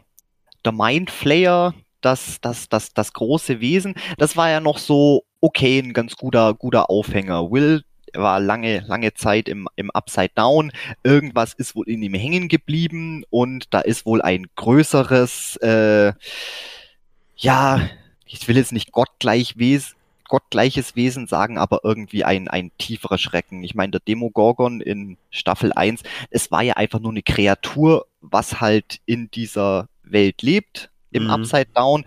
der 0.64 0.72
Mindflayer, 0.72 1.74
das, 2.02 2.40
das, 2.42 2.70
das, 2.70 2.94
das 2.94 3.14
große 3.14 3.62
Wesen, 3.62 3.96
das 4.18 4.36
war 4.38 4.50
ja 4.50 4.60
noch 4.60 4.78
so 4.78 5.24
okay, 5.46 5.80
ein 5.80 5.94
ganz 5.94 6.16
guter, 6.16 6.54
guter 6.56 6.90
Aufhänger. 6.90 7.52
Will 7.52 7.84
war 8.16 8.40
lange, 8.40 8.84
lange 8.88 9.14
Zeit 9.14 9.48
im, 9.50 9.68
im 9.76 9.92
Upside 9.92 10.32
Down. 10.36 10.72
Irgendwas 11.04 11.54
ist 11.54 11.76
wohl 11.76 11.88
in 11.90 12.02
ihm 12.02 12.14
hängen 12.14 12.48
geblieben 12.48 13.24
und 13.30 13.74
da 13.74 13.80
ist 13.80 14.06
wohl 14.06 14.22
ein 14.22 14.48
größeres, 14.56 15.58
äh, 15.58 16.14
ja, 17.38 17.82
ich 18.26 18.48
will 18.48 18.58
jetzt 18.58 18.72
nicht 18.72 18.92
gottgleich 18.92 19.58
Wesen, 19.58 19.96
gottgleiches 20.28 20.96
Wesen 20.96 21.28
sagen, 21.28 21.58
aber 21.58 21.82
irgendwie 21.84 22.24
ein, 22.24 22.48
ein 22.48 22.72
tieferer 22.78 23.18
Schrecken. 23.18 23.64
Ich 23.64 23.76
meine, 23.76 23.92
der 23.92 24.02
Demogorgon 24.02 24.82
in 24.82 25.18
Staffel 25.30 25.72
1, 25.74 26.02
es 26.32 26.52
war 26.52 26.64
ja 26.64 26.76
einfach 26.76 27.00
nur 27.00 27.12
eine 27.12 27.22
Kreatur, 27.22 28.08
was 28.22 28.60
halt 28.60 29.00
in 29.06 29.30
dieser 29.32 29.88
Welt 30.04 30.42
lebt, 30.42 30.90
im 31.12 31.26
mhm. 31.26 31.30
Upside 31.30 31.68
Down 31.74 32.04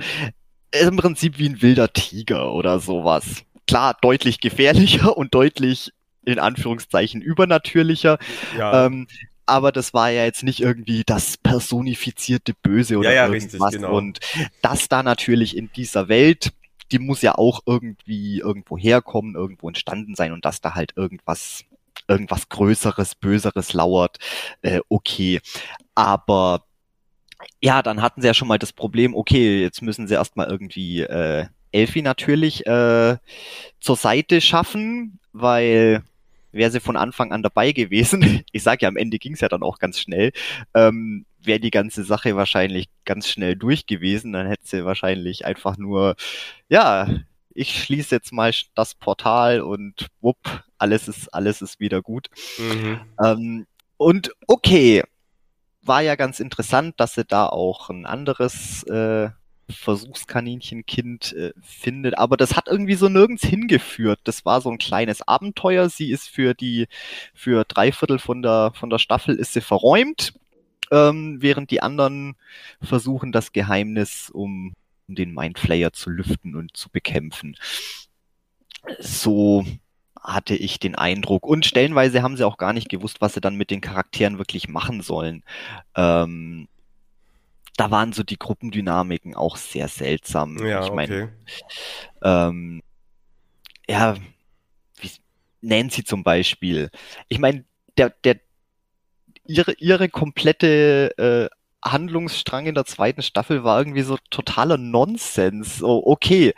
im 0.72 0.96
Prinzip 0.96 1.38
wie 1.38 1.48
ein 1.48 1.62
wilder 1.62 1.92
Tiger 1.92 2.52
oder 2.52 2.78
sowas. 2.80 3.44
Klar, 3.66 3.96
deutlich 4.00 4.40
gefährlicher 4.40 5.16
und 5.16 5.34
deutlich 5.34 5.92
in 6.28 6.38
Anführungszeichen 6.38 7.22
übernatürlicher. 7.22 8.18
Ja. 8.56 8.86
Ähm, 8.86 9.06
aber 9.46 9.72
das 9.72 9.94
war 9.94 10.10
ja 10.10 10.24
jetzt 10.24 10.42
nicht 10.42 10.60
irgendwie 10.60 11.04
das 11.06 11.38
personifizierte 11.38 12.52
Böse 12.62 12.98
oder 12.98 13.10
ja, 13.10 13.26
ja, 13.26 13.32
irgendwas. 13.32 13.60
Richtig, 13.60 13.80
genau. 13.80 13.96
Und 13.96 14.20
das 14.60 14.88
da 14.88 15.02
natürlich 15.02 15.56
in 15.56 15.70
dieser 15.74 16.08
Welt, 16.08 16.52
die 16.92 16.98
muss 16.98 17.22
ja 17.22 17.36
auch 17.36 17.60
irgendwie 17.64 18.40
irgendwo 18.40 18.76
herkommen, 18.76 19.34
irgendwo 19.34 19.68
entstanden 19.68 20.14
sein 20.14 20.32
und 20.32 20.44
dass 20.44 20.60
da 20.60 20.74
halt 20.74 20.92
irgendwas, 20.96 21.64
irgendwas 22.08 22.50
Größeres, 22.50 23.14
Böseres 23.14 23.72
lauert, 23.72 24.18
äh, 24.60 24.80
okay. 24.90 25.40
Aber 25.94 26.64
ja, 27.62 27.82
dann 27.82 28.02
hatten 28.02 28.20
sie 28.20 28.26
ja 28.26 28.34
schon 28.34 28.48
mal 28.48 28.58
das 28.58 28.74
Problem, 28.74 29.14
okay, 29.14 29.62
jetzt 29.62 29.80
müssen 29.80 30.06
sie 30.06 30.14
erstmal 30.14 30.48
irgendwie 30.48 31.00
äh, 31.00 31.46
Elfi 31.72 32.02
natürlich 32.02 32.66
äh, 32.66 33.16
zur 33.80 33.96
Seite 33.96 34.40
schaffen, 34.40 35.20
weil 35.32 36.02
wäre 36.52 36.70
sie 36.70 36.80
von 36.80 36.96
Anfang 36.96 37.32
an 37.32 37.42
dabei 37.42 37.72
gewesen, 37.72 38.42
ich 38.52 38.62
sag 38.62 38.82
ja, 38.82 38.88
am 38.88 38.96
Ende 38.96 39.18
ging's 39.18 39.40
ja 39.40 39.48
dann 39.48 39.62
auch 39.62 39.78
ganz 39.78 39.98
schnell, 39.98 40.32
ähm, 40.74 41.26
wäre 41.40 41.60
die 41.60 41.70
ganze 41.70 42.04
Sache 42.04 42.36
wahrscheinlich 42.36 42.88
ganz 43.04 43.28
schnell 43.28 43.56
durch 43.56 43.86
gewesen, 43.86 44.32
dann 44.32 44.46
hätte 44.46 44.66
sie 44.66 44.84
wahrscheinlich 44.84 45.44
einfach 45.44 45.76
nur, 45.76 46.16
ja, 46.68 47.08
ich 47.54 47.82
schließe 47.82 48.14
jetzt 48.14 48.32
mal 48.32 48.52
das 48.74 48.94
Portal 48.94 49.60
und 49.60 50.08
wupp, 50.20 50.64
alles 50.78 51.08
ist, 51.08 51.34
alles 51.34 51.60
ist 51.60 51.80
wieder 51.80 52.02
gut. 52.02 52.28
Mhm. 52.58 53.00
Ähm, 53.22 53.66
und 53.96 54.32
okay, 54.46 55.02
war 55.82 56.02
ja 56.02 56.14
ganz 56.14 56.38
interessant, 56.38 56.94
dass 56.98 57.14
sie 57.14 57.24
da 57.24 57.46
auch 57.46 57.90
ein 57.90 58.06
anderes 58.06 58.84
äh, 58.84 59.30
Versuchskaninchenkind 59.70 61.32
äh, 61.34 61.52
findet, 61.62 62.18
aber 62.18 62.36
das 62.36 62.56
hat 62.56 62.68
irgendwie 62.68 62.94
so 62.94 63.08
nirgends 63.08 63.44
hingeführt. 63.44 64.20
Das 64.24 64.44
war 64.44 64.60
so 64.60 64.70
ein 64.70 64.78
kleines 64.78 65.26
Abenteuer. 65.26 65.88
Sie 65.88 66.10
ist 66.10 66.28
für 66.28 66.54
die, 66.54 66.88
für 67.34 67.64
drei 67.64 67.92
Viertel 67.92 68.18
von 68.18 68.42
der, 68.42 68.72
von 68.74 68.90
der 68.90 68.98
Staffel 68.98 69.36
ist 69.36 69.52
sie 69.52 69.60
verräumt, 69.60 70.34
ähm, 70.90 71.38
während 71.40 71.70
die 71.70 71.82
anderen 71.82 72.36
versuchen, 72.80 73.32
das 73.32 73.52
Geheimnis 73.52 74.30
um, 74.30 74.74
um 75.06 75.14
den 75.14 75.34
Mindflayer 75.34 75.92
zu 75.92 76.10
lüften 76.10 76.56
und 76.56 76.76
zu 76.76 76.90
bekämpfen. 76.90 77.56
So 78.98 79.64
hatte 80.22 80.54
ich 80.54 80.78
den 80.78 80.94
Eindruck. 80.94 81.46
Und 81.46 81.66
stellenweise 81.66 82.22
haben 82.22 82.36
sie 82.36 82.44
auch 82.44 82.58
gar 82.58 82.72
nicht 82.72 82.88
gewusst, 82.88 83.20
was 83.20 83.34
sie 83.34 83.40
dann 83.40 83.56
mit 83.56 83.70
den 83.70 83.80
Charakteren 83.80 84.38
wirklich 84.38 84.68
machen 84.68 85.02
sollen. 85.02 85.42
Ähm, 85.96 86.68
da 87.78 87.92
waren 87.92 88.12
so 88.12 88.24
die 88.24 88.38
Gruppendynamiken 88.38 89.36
auch 89.36 89.56
sehr 89.56 89.86
seltsam. 89.86 90.58
Ja, 90.66 90.84
ich 90.84 90.92
meine, 90.92 91.22
okay. 91.22 91.32
ähm, 92.22 92.82
ja, 93.88 94.16
wie 95.00 95.10
Nancy 95.60 96.02
zum 96.02 96.24
Beispiel. 96.24 96.90
Ich 97.28 97.38
meine, 97.38 97.64
der, 97.96 98.10
der, 98.24 98.40
ihre, 99.46 99.74
ihre 99.74 100.08
komplette 100.08 101.16
äh, 101.16 101.88
Handlungsstrang 101.88 102.66
in 102.66 102.74
der 102.74 102.84
zweiten 102.84 103.22
Staffel 103.22 103.62
war 103.62 103.78
irgendwie 103.78 104.02
so 104.02 104.18
totaler 104.30 104.76
Nonsens. 104.76 105.78
So, 105.78 106.04
okay, 106.04 106.54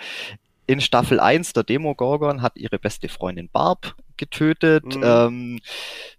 in 0.66 0.80
Staffel 0.80 1.20
1, 1.20 1.52
der 1.52 1.64
Demogorgon 1.64 2.40
hat 2.40 2.56
ihre 2.56 2.78
beste 2.78 3.11
Freundin 3.11 3.50
Barb 3.50 3.94
getötet. 4.20 4.85
Mhm. 4.94 5.02
Ähm, 5.02 5.61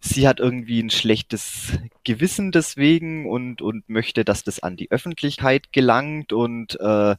sie 0.01 0.27
hat 0.27 0.41
irgendwie 0.41 0.81
ein 0.81 0.89
schlechtes 0.89 1.77
Gewissen 2.03 2.51
deswegen 2.51 3.29
und, 3.29 3.61
und 3.61 3.87
möchte, 3.87 4.25
dass 4.25 4.43
das 4.43 4.59
an 4.59 4.75
die 4.75 4.91
Öffentlichkeit 4.91 5.71
gelangt 5.71 6.33
und 6.33 6.77
äh, 6.81 7.15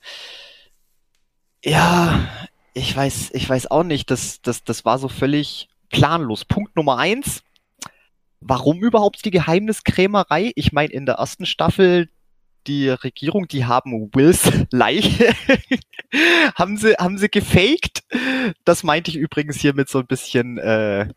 ja, 1.65 2.29
ich 2.75 2.95
weiß, 2.95 3.31
ich 3.33 3.49
weiß 3.49 3.71
auch 3.71 3.85
nicht, 3.85 4.11
das, 4.11 4.43
das, 4.43 4.65
das 4.65 4.85
war 4.85 4.99
so 4.99 5.09
völlig 5.09 5.69
planlos. 5.91 6.45
Punkt 6.45 6.77
Nummer 6.77 6.99
eins. 6.99 7.43
Warum 8.41 8.83
überhaupt 8.83 9.25
die 9.25 9.31
Geheimniskrämerei? 9.31 10.53
Ich 10.57 10.73
meine, 10.73 10.93
in 10.93 11.07
der 11.07 11.17
ersten 11.17 11.47
Staffel 11.47 12.09
die 12.67 12.89
Regierung, 12.89 13.49
die 13.49 13.65
haben 13.65 14.11
Wills 14.15 14.51
Leiche, 14.71 15.35
haben 16.55 16.77
sie, 16.77 16.95
haben 16.95 17.19
sie 17.19 17.29
gefaked. 17.29 18.05
Das 18.65 18.83
meinte 18.83 19.11
ich 19.11 19.17
übrigens 19.17 19.61
hier 19.61 19.75
mit 19.75 19.89
so 19.89 20.01
ein 20.01 20.07
bisschen 20.07 20.59
äh, 20.59 21.09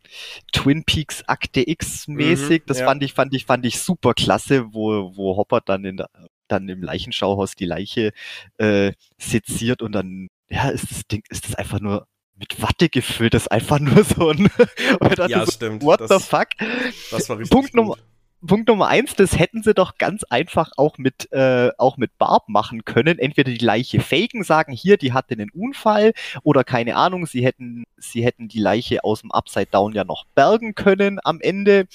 Twin 0.52 0.84
Peaks 0.84 1.24
Akte 1.28 1.68
X 1.68 2.08
mäßig. 2.08 2.64
Mhm, 2.64 2.66
das 2.68 2.80
ja. 2.80 2.86
fand 2.86 3.04
ich, 3.04 3.14
fand 3.14 3.34
ich, 3.34 3.46
fand 3.46 3.66
ich 3.66 3.80
super 3.80 4.14
klasse, 4.14 4.74
wo, 4.74 5.16
wo 5.16 5.38
Hopper 5.38 5.62
dann 5.62 5.86
in 5.86 5.98
der, 5.98 6.10
dann 6.48 6.70
im 6.70 6.82
Leichenschauhaus 6.82 7.56
die 7.56 7.66
Leiche 7.66 8.12
äh, 8.58 8.94
seziert 9.18 9.82
und 9.82 9.94
dann, 9.94 10.28
ja, 10.50 10.70
ist 10.70 10.92
das 10.92 11.08
Ding, 11.08 11.24
ist 11.30 11.46
das 11.46 11.56
einfach 11.56 11.80
nur 11.80 12.08
mit 12.36 12.62
Watte 12.62 12.90
gefüllt, 12.90 13.34
das 13.34 13.44
ist 13.44 13.52
einfach 13.52 13.80
nur 13.80 14.04
so 14.04 14.30
ein, 14.30 14.50
Ja, 15.30 15.46
so, 15.46 15.52
stimmt. 15.52 15.84
what 15.84 16.02
das, 16.02 16.10
the 16.10 16.20
fuck? 16.20 16.48
Das 17.12 17.30
war 17.30 17.38
richtig 17.38 17.52
Punkt. 17.52 17.74
Nummer, 17.74 17.98
Punkt 18.46 18.68
Nummer 18.68 18.88
eins, 18.88 19.16
das 19.16 19.40
hätten 19.40 19.64
sie 19.64 19.74
doch 19.74 19.98
ganz 19.98 20.24
einfach 20.26 20.72
auch 20.78 20.98
mit, 20.98 21.32
äh, 21.32 21.72
auch 21.78 21.98
mit 21.98 22.18
Barb 22.18 22.48
machen 22.48 22.86
können. 22.86 23.18
Entweder 23.18 23.52
die 23.52 23.64
Leiche 23.66 24.00
faken, 24.02 24.44
sagen 24.44 24.72
hier, 24.72 24.98
die 24.98 25.14
hatte 25.14 25.34
einen 25.34 25.50
Unfall, 25.52 26.14
oder 26.44 26.64
keine 26.64 26.96
Ahnung, 26.96 27.26
sie 27.26 27.44
hätten, 27.44 27.86
sie 27.98 28.24
hätten 28.24 28.48
die 28.48 28.60
Leiche 28.60 29.04
aus 29.04 29.22
dem 29.22 29.32
Upside 29.32 29.68
Down 29.72 29.94
ja 29.94 30.04
noch 30.04 30.26
bergen 30.36 30.76
können 30.76 31.20
am 31.24 31.42
Ende. 31.42 31.88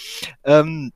Ähm, 0.45 0.93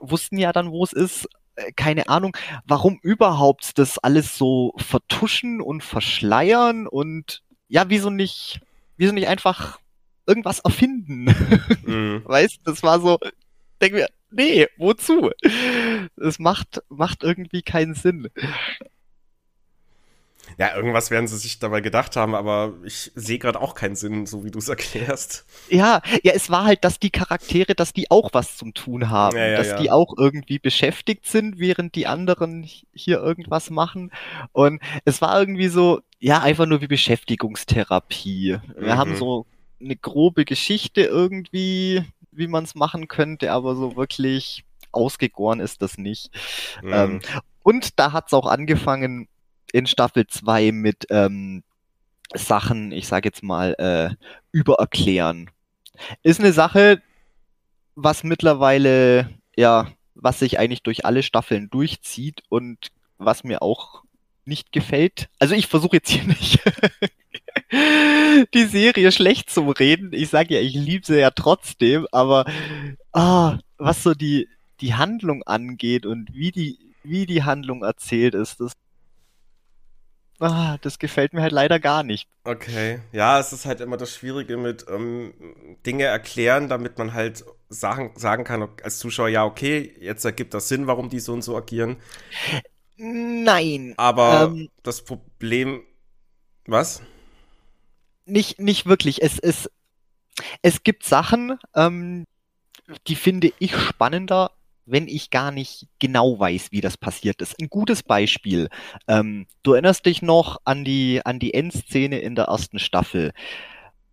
wussten 0.00 0.38
ja 0.38 0.52
dann, 0.52 0.70
wo 0.70 0.84
es 0.84 0.92
ist. 0.92 1.28
Äh, 1.56 1.72
Keine 1.72 2.08
Ahnung, 2.08 2.36
warum 2.66 2.98
überhaupt 3.02 3.78
das 3.78 3.98
alles 3.98 4.36
so 4.38 4.72
vertuschen 4.76 5.60
und 5.60 5.82
verschleiern 5.82 6.86
und 6.86 7.42
ja, 7.68 7.88
wieso 7.88 8.10
nicht, 8.10 8.60
wieso 8.96 9.12
nicht 9.12 9.28
einfach 9.28 9.78
irgendwas 10.26 10.60
erfinden? 10.60 11.26
Mhm. 11.86 12.22
Weißt, 12.24 12.60
das 12.64 12.82
war 12.82 13.00
so, 13.00 13.18
denk 13.80 13.94
mir, 13.94 14.08
nee, 14.36 14.66
wozu? 14.78 15.30
Es 16.16 16.38
macht, 16.38 16.82
macht 16.88 17.22
irgendwie 17.22 17.62
keinen 17.62 17.94
Sinn. 17.94 18.28
Ja, 20.58 20.74
irgendwas 20.76 21.10
werden 21.10 21.26
sie 21.26 21.36
sich 21.38 21.58
dabei 21.58 21.80
gedacht 21.80 22.14
haben, 22.16 22.34
aber 22.34 22.74
ich 22.84 23.10
sehe 23.14 23.38
gerade 23.38 23.60
auch 23.60 23.74
keinen 23.74 23.96
Sinn, 23.96 24.26
so 24.26 24.44
wie 24.44 24.50
du 24.50 24.58
es 24.58 24.68
erklärst. 24.68 25.44
Ja, 25.68 26.00
ja, 26.22 26.32
es 26.32 26.48
war 26.48 26.64
halt, 26.64 26.84
dass 26.84 27.00
die 27.00 27.10
Charaktere, 27.10 27.74
dass 27.74 27.92
die 27.92 28.08
auch 28.10 28.30
was 28.32 28.56
zum 28.56 28.72
Tun 28.72 29.10
haben, 29.10 29.36
Ja, 29.36 29.46
ja, 29.46 29.56
dass 29.56 29.66
ja. 29.66 29.74
die 29.74 29.90
auch 29.90 30.14
irgendwie 30.16 30.60
beschäftigt 30.60 31.26
sind, 31.26 31.58
während 31.58 31.96
die 31.96 32.06
anderen 32.06 32.62
hier 32.92 33.18
irgendwas 33.18 33.68
machen. 33.70 34.12
Und 34.52 34.80
es 35.04 35.20
war 35.20 35.38
irgendwie 35.40 35.66
so, 35.68 36.00
ja, 36.20 36.40
einfach 36.40 36.66
nur 36.66 36.80
wie 36.82 36.86
Beschäftigungstherapie. 36.86 38.58
Wir 38.78 38.94
Mhm. 38.94 38.96
haben 38.96 39.16
so 39.16 39.46
eine 39.80 39.96
grobe 39.96 40.44
Geschichte 40.44 41.02
irgendwie, 41.02 42.04
wie 42.36 42.46
man 42.46 42.64
es 42.64 42.74
machen 42.74 43.08
könnte, 43.08 43.52
aber 43.52 43.74
so 43.76 43.96
wirklich 43.96 44.64
ausgegoren 44.92 45.60
ist 45.60 45.82
das 45.82 45.98
nicht. 45.98 46.30
Mhm. 46.82 46.92
Ähm, 46.92 47.20
und 47.62 47.98
da 47.98 48.12
hat's 48.12 48.34
auch 48.34 48.46
angefangen 48.46 49.28
in 49.72 49.86
Staffel 49.86 50.26
2 50.26 50.72
mit 50.72 51.06
ähm, 51.10 51.64
Sachen, 52.34 52.92
ich 52.92 53.06
sage 53.06 53.28
jetzt 53.28 53.42
mal, 53.42 53.74
äh, 53.78 54.14
übererklären. 54.52 55.50
Ist 56.22 56.40
eine 56.40 56.52
Sache, 56.52 57.02
was 57.94 58.24
mittlerweile, 58.24 59.30
ja, 59.56 59.88
was 60.14 60.38
sich 60.38 60.58
eigentlich 60.58 60.82
durch 60.82 61.04
alle 61.04 61.22
Staffeln 61.22 61.70
durchzieht 61.70 62.42
und 62.48 62.88
was 63.18 63.44
mir 63.44 63.62
auch 63.62 64.02
nicht 64.44 64.72
gefällt. 64.72 65.28
Also 65.38 65.54
ich 65.54 65.66
versuche 65.66 65.96
jetzt 65.96 66.10
hier 66.10 66.24
nicht 66.24 66.60
die 67.72 68.64
Serie 68.64 69.12
schlecht 69.12 69.50
zu 69.50 69.70
reden. 69.70 70.10
Ich 70.12 70.28
sage 70.30 70.54
ja, 70.54 70.60
ich 70.60 70.74
liebe 70.74 71.06
sie 71.06 71.18
ja 71.18 71.30
trotzdem, 71.30 72.06
aber 72.12 72.44
ah, 73.12 73.58
was 73.78 74.02
so 74.02 74.14
die, 74.14 74.48
die 74.80 74.94
Handlung 74.94 75.42
angeht 75.44 76.06
und 76.06 76.32
wie 76.34 76.52
die, 76.52 76.78
wie 77.02 77.26
die 77.26 77.44
Handlung 77.44 77.82
erzählt 77.82 78.34
ist, 78.34 78.60
das, 78.60 78.72
ah, 80.40 80.78
das 80.80 80.98
gefällt 80.98 81.32
mir 81.34 81.42
halt 81.42 81.52
leider 81.52 81.78
gar 81.80 82.02
nicht. 82.02 82.28
Okay, 82.44 83.00
ja, 83.10 83.40
es 83.40 83.52
ist 83.52 83.66
halt 83.66 83.80
immer 83.80 83.96
das 83.96 84.14
Schwierige 84.14 84.56
mit 84.56 84.86
ähm, 84.88 85.34
Dinge 85.84 86.04
erklären, 86.04 86.68
damit 86.68 86.96
man 86.96 87.12
halt 87.12 87.44
sagen, 87.68 88.12
sagen 88.16 88.44
kann 88.44 88.68
als 88.84 88.98
Zuschauer, 88.98 89.28
ja, 89.28 89.44
okay, 89.44 89.96
jetzt 90.00 90.24
ergibt 90.24 90.54
das 90.54 90.68
Sinn, 90.68 90.86
warum 90.86 91.08
die 91.10 91.18
so 91.18 91.32
und 91.32 91.42
so 91.42 91.56
agieren. 91.56 91.96
Nein, 92.98 93.94
Aber 93.96 94.52
Ähm. 94.52 94.68
das 94.82 95.04
Problem, 95.04 95.82
was? 96.66 97.02
Nicht, 98.26 98.60
nicht 98.60 98.86
wirklich. 98.86 99.22
Es, 99.22 99.38
es, 99.38 99.70
es 100.62 100.82
gibt 100.82 101.04
Sachen, 101.04 101.58
ähm, 101.74 102.24
die 103.06 103.16
finde 103.16 103.52
ich 103.58 103.76
spannender, 103.76 104.52
wenn 104.84 105.08
ich 105.08 105.30
gar 105.30 105.50
nicht 105.50 105.88
genau 105.98 106.38
weiß, 106.38 106.70
wie 106.70 106.80
das 106.80 106.96
passiert 106.96 107.42
ist. 107.42 107.60
Ein 107.60 107.68
gutes 107.68 108.02
Beispiel. 108.02 108.68
Ähm, 109.08 109.46
du 109.62 109.72
erinnerst 109.72 110.06
dich 110.06 110.22
noch 110.22 110.58
an 110.64 110.84
die, 110.84 111.20
an 111.24 111.38
die 111.40 111.54
Endszene 111.54 112.20
in 112.20 112.36
der 112.36 112.44
ersten 112.46 112.78
Staffel. 112.78 113.32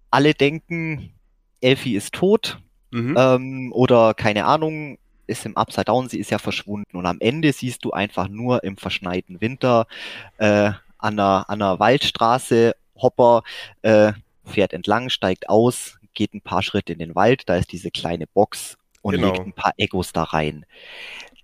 Alle 0.10 0.34
denken, 0.34 1.14
Elfie 1.62 1.96
ist 1.96 2.14
tot, 2.14 2.60
Mhm. 2.92 3.16
ähm, 3.18 3.72
oder 3.74 4.14
keine 4.14 4.46
Ahnung, 4.46 5.00
ist 5.26 5.48
im 5.48 5.58
Upside 5.58 5.86
Down, 5.86 6.10
sie 6.10 6.20
ist 6.20 6.30
ja 6.30 6.38
verschwunden. 6.38 6.96
Und 6.96 7.08
am 7.08 7.18
Ende 7.20 7.52
siehst 7.52 7.84
du 7.86 7.92
einfach 7.92 8.28
nur 8.28 8.64
im 8.64 8.78
verschneiten 8.78 9.42
Winter 9.42 9.88
äh, 10.38 10.72
an, 11.00 11.20
einer, 11.20 11.50
an 11.50 11.62
einer 11.62 11.80
Waldstraße, 11.80 12.76
Hopper 13.04 13.44
äh, 13.84 14.14
fährt 14.46 14.74
entlang, 14.74 15.10
steigt 15.10 15.50
aus, 15.50 16.00
geht 16.14 16.34
ein 16.34 16.42
paar 16.42 16.64
Schritte 16.64 16.94
in 16.94 17.00
den 17.00 17.16
Wald, 17.16 17.44
da 17.48 17.56
ist 17.56 17.72
diese 17.72 17.92
kleine 17.92 18.26
Box 18.28 18.78
und 19.02 19.16
Genau. 19.16 19.34
legt 19.34 19.46
ein 19.46 19.54
paar 19.54 19.74
Egos 19.78 20.14
da 20.14 20.24
rein. 20.24 20.66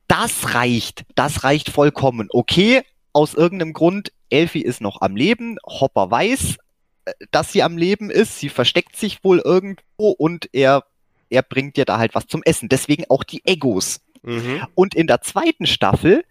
Das 0.08 0.56
reicht, 0.56 1.06
das 1.15 1.43
reicht 1.43 1.69
vollkommen. 1.69 2.30
Okay, 2.32 2.82
aus 3.13 3.36
irgendeinem 3.36 3.74
Grund, 3.74 4.12
Elfie 4.30 4.62
ist 4.63 4.82
noch 4.82 5.02
am 5.02 5.15
Leben, 5.15 5.58
Hopper 5.65 6.10
weiß, 6.10 6.58
äh, 7.06 7.12
dass 7.32 7.52
sie 7.52 7.62
am 7.63 7.78
Leben 7.78 8.10
ist, 8.10 8.39
sie 8.39 8.50
versteckt 8.50 8.95
sich 8.95 9.24
wohl 9.24 9.39
irgendwo 9.39 10.10
und 10.12 10.50
er, 10.54 10.84
er 11.30 11.43
bringt 11.43 11.78
dir 11.78 11.86
da 11.86 12.00
halt 12.00 12.15
was 12.15 12.28
zum 12.28 12.41
Essen. 12.43 12.69
Deswegen 12.69 13.06
auch 13.10 13.24
die 13.24 13.45
Egos. 13.45 14.02
Mhm. 14.22 14.65
Und 14.76 14.95
in 14.95 15.08
der 15.08 15.22
zweiten 15.22 15.65
Staffel 15.65 16.24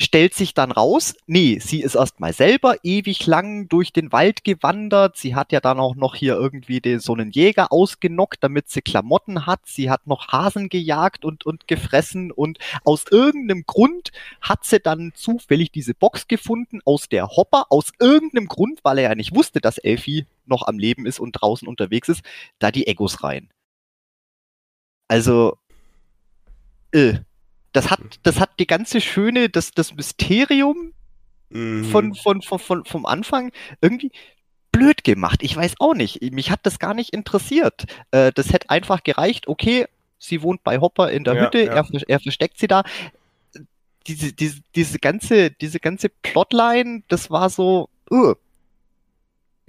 stellt 0.00 0.34
sich 0.34 0.54
dann 0.54 0.72
raus, 0.72 1.14
nee, 1.26 1.58
sie 1.60 1.80
ist 1.80 1.94
erstmal 1.94 2.32
selber 2.32 2.76
ewig 2.82 3.26
lang 3.26 3.68
durch 3.68 3.92
den 3.92 4.10
Wald 4.10 4.42
gewandert. 4.42 5.16
Sie 5.16 5.34
hat 5.34 5.52
ja 5.52 5.60
dann 5.60 5.78
auch 5.78 5.94
noch 5.94 6.16
hier 6.16 6.34
irgendwie 6.34 6.80
den, 6.80 6.98
so 6.98 7.14
einen 7.14 7.30
Jäger 7.30 7.72
ausgenockt, 7.72 8.42
damit 8.42 8.68
sie 8.68 8.82
Klamotten 8.82 9.46
hat. 9.46 9.60
Sie 9.64 9.90
hat 9.90 10.06
noch 10.06 10.28
Hasen 10.28 10.68
gejagt 10.68 11.24
und, 11.24 11.46
und 11.46 11.68
gefressen 11.68 12.32
und 12.32 12.58
aus 12.84 13.04
irgendeinem 13.10 13.64
Grund 13.66 14.10
hat 14.40 14.64
sie 14.64 14.80
dann 14.80 15.12
zufällig 15.14 15.70
diese 15.70 15.94
Box 15.94 16.26
gefunden, 16.26 16.80
aus 16.84 17.08
der 17.08 17.28
Hopper, 17.28 17.66
aus 17.70 17.92
irgendeinem 18.00 18.48
Grund, 18.48 18.80
weil 18.82 18.98
er 18.98 19.10
ja 19.10 19.14
nicht 19.14 19.34
wusste, 19.34 19.60
dass 19.60 19.78
Elfie 19.78 20.26
noch 20.46 20.66
am 20.66 20.78
Leben 20.78 21.06
ist 21.06 21.20
und 21.20 21.32
draußen 21.32 21.68
unterwegs 21.68 22.08
ist, 22.08 22.22
da 22.58 22.70
die 22.70 22.86
Egos 22.86 23.22
rein. 23.22 23.48
Also, 25.08 25.58
äh, 26.92 27.18
das 27.74 27.90
hat, 27.90 28.00
das 28.22 28.40
hat 28.40 28.58
die 28.58 28.66
ganze 28.66 29.02
schöne, 29.02 29.50
das, 29.50 29.72
das 29.72 29.94
Mysterium 29.94 30.94
Mhm. 31.50 31.84
von, 31.84 32.14
von, 32.14 32.42
von, 32.42 32.58
von, 32.58 32.84
vom 32.84 33.06
Anfang 33.06 33.52
irgendwie 33.80 34.10
blöd 34.72 35.04
gemacht. 35.04 35.40
Ich 35.42 35.56
weiß 35.56 35.74
auch 35.78 35.94
nicht. 35.94 36.20
Mich 36.32 36.50
hat 36.50 36.60
das 36.64 36.78
gar 36.80 36.94
nicht 36.94 37.10
interessiert. 37.10 37.84
Äh, 38.10 38.32
das 38.32 38.52
hätte 38.52 38.70
einfach 38.70 39.04
gereicht, 39.04 39.46
okay, 39.46 39.86
sie 40.18 40.42
wohnt 40.42 40.64
bei 40.64 40.80
Hopper 40.80 41.12
in 41.12 41.22
der 41.22 41.34
Ja, 41.34 41.44
Hütte, 41.44 41.62
ja. 41.62 41.74
Er, 41.74 41.86
er 42.08 42.20
versteckt 42.20 42.58
sie 42.58 42.66
da. 42.66 42.82
Diese, 44.06 44.32
diese, 44.32 44.60
diese 44.74 44.98
ganze, 44.98 45.50
diese 45.52 45.78
ganze 45.78 46.08
Plotline, 46.08 47.04
das 47.08 47.30
war 47.30 47.48
so, 47.48 47.88
uh, 48.10 48.34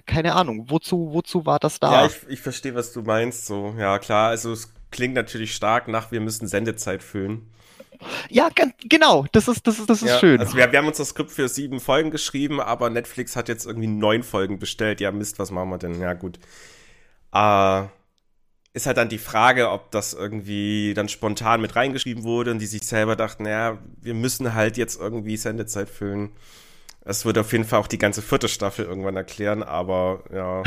keine 0.04 0.34
Ahnung, 0.34 0.66
wozu, 0.68 1.12
wozu 1.12 1.46
war 1.46 1.58
das 1.58 1.78
da? 1.78 2.02
Ja, 2.02 2.06
ich, 2.06 2.16
ich 2.28 2.40
verstehe, 2.40 2.74
was 2.74 2.92
du 2.92 3.02
meinst. 3.02 3.46
So, 3.46 3.76
ja, 3.78 3.98
klar. 3.98 4.30
Also, 4.30 4.52
es 4.52 4.72
klingt 4.90 5.14
natürlich 5.14 5.54
stark 5.54 5.88
nach, 5.88 6.10
wir 6.10 6.20
müssen 6.20 6.48
Sendezeit 6.48 7.02
füllen. 7.02 7.48
Ja, 8.28 8.48
genau, 8.88 9.26
das 9.32 9.48
ist, 9.48 9.66
das 9.66 9.78
ist, 9.78 9.88
das 9.88 10.02
ist 10.02 10.08
ja, 10.08 10.18
schön. 10.18 10.40
Also, 10.40 10.56
wir, 10.56 10.70
wir 10.70 10.78
haben 10.78 10.88
uns 10.88 10.98
das 10.98 11.10
Skript 11.10 11.30
für 11.30 11.48
sieben 11.48 11.80
Folgen 11.80 12.10
geschrieben, 12.10 12.60
aber 12.60 12.90
Netflix 12.90 13.36
hat 13.36 13.48
jetzt 13.48 13.66
irgendwie 13.66 13.88
neun 13.88 14.22
Folgen 14.22 14.58
bestellt. 14.58 15.00
Ja, 15.00 15.12
Mist, 15.12 15.38
was 15.38 15.50
machen 15.50 15.70
wir 15.70 15.78
denn? 15.78 16.00
Ja, 16.00 16.14
gut. 16.14 16.38
Äh, 17.32 17.82
ist 18.72 18.86
halt 18.86 18.98
dann 18.98 19.08
die 19.08 19.18
Frage, 19.18 19.70
ob 19.70 19.90
das 19.90 20.12
irgendwie 20.12 20.92
dann 20.94 21.08
spontan 21.08 21.62
mit 21.62 21.76
reingeschrieben 21.76 22.24
wurde 22.24 22.50
und 22.50 22.58
die 22.58 22.66
sich 22.66 22.82
selber 22.82 23.16
dachten, 23.16 23.46
ja, 23.46 23.78
wir 24.02 24.12
müssen 24.12 24.52
halt 24.52 24.76
jetzt 24.76 25.00
irgendwie 25.00 25.38
Sendezeit 25.38 25.88
füllen. 25.88 26.32
Das 27.06 27.24
wird 27.24 27.38
auf 27.38 27.52
jeden 27.52 27.62
Fall 27.62 27.78
auch 27.78 27.86
die 27.86 27.98
ganze 27.98 28.20
vierte 28.20 28.48
Staffel 28.48 28.84
irgendwann 28.84 29.14
erklären, 29.14 29.62
aber 29.62 30.24
ja. 30.34 30.64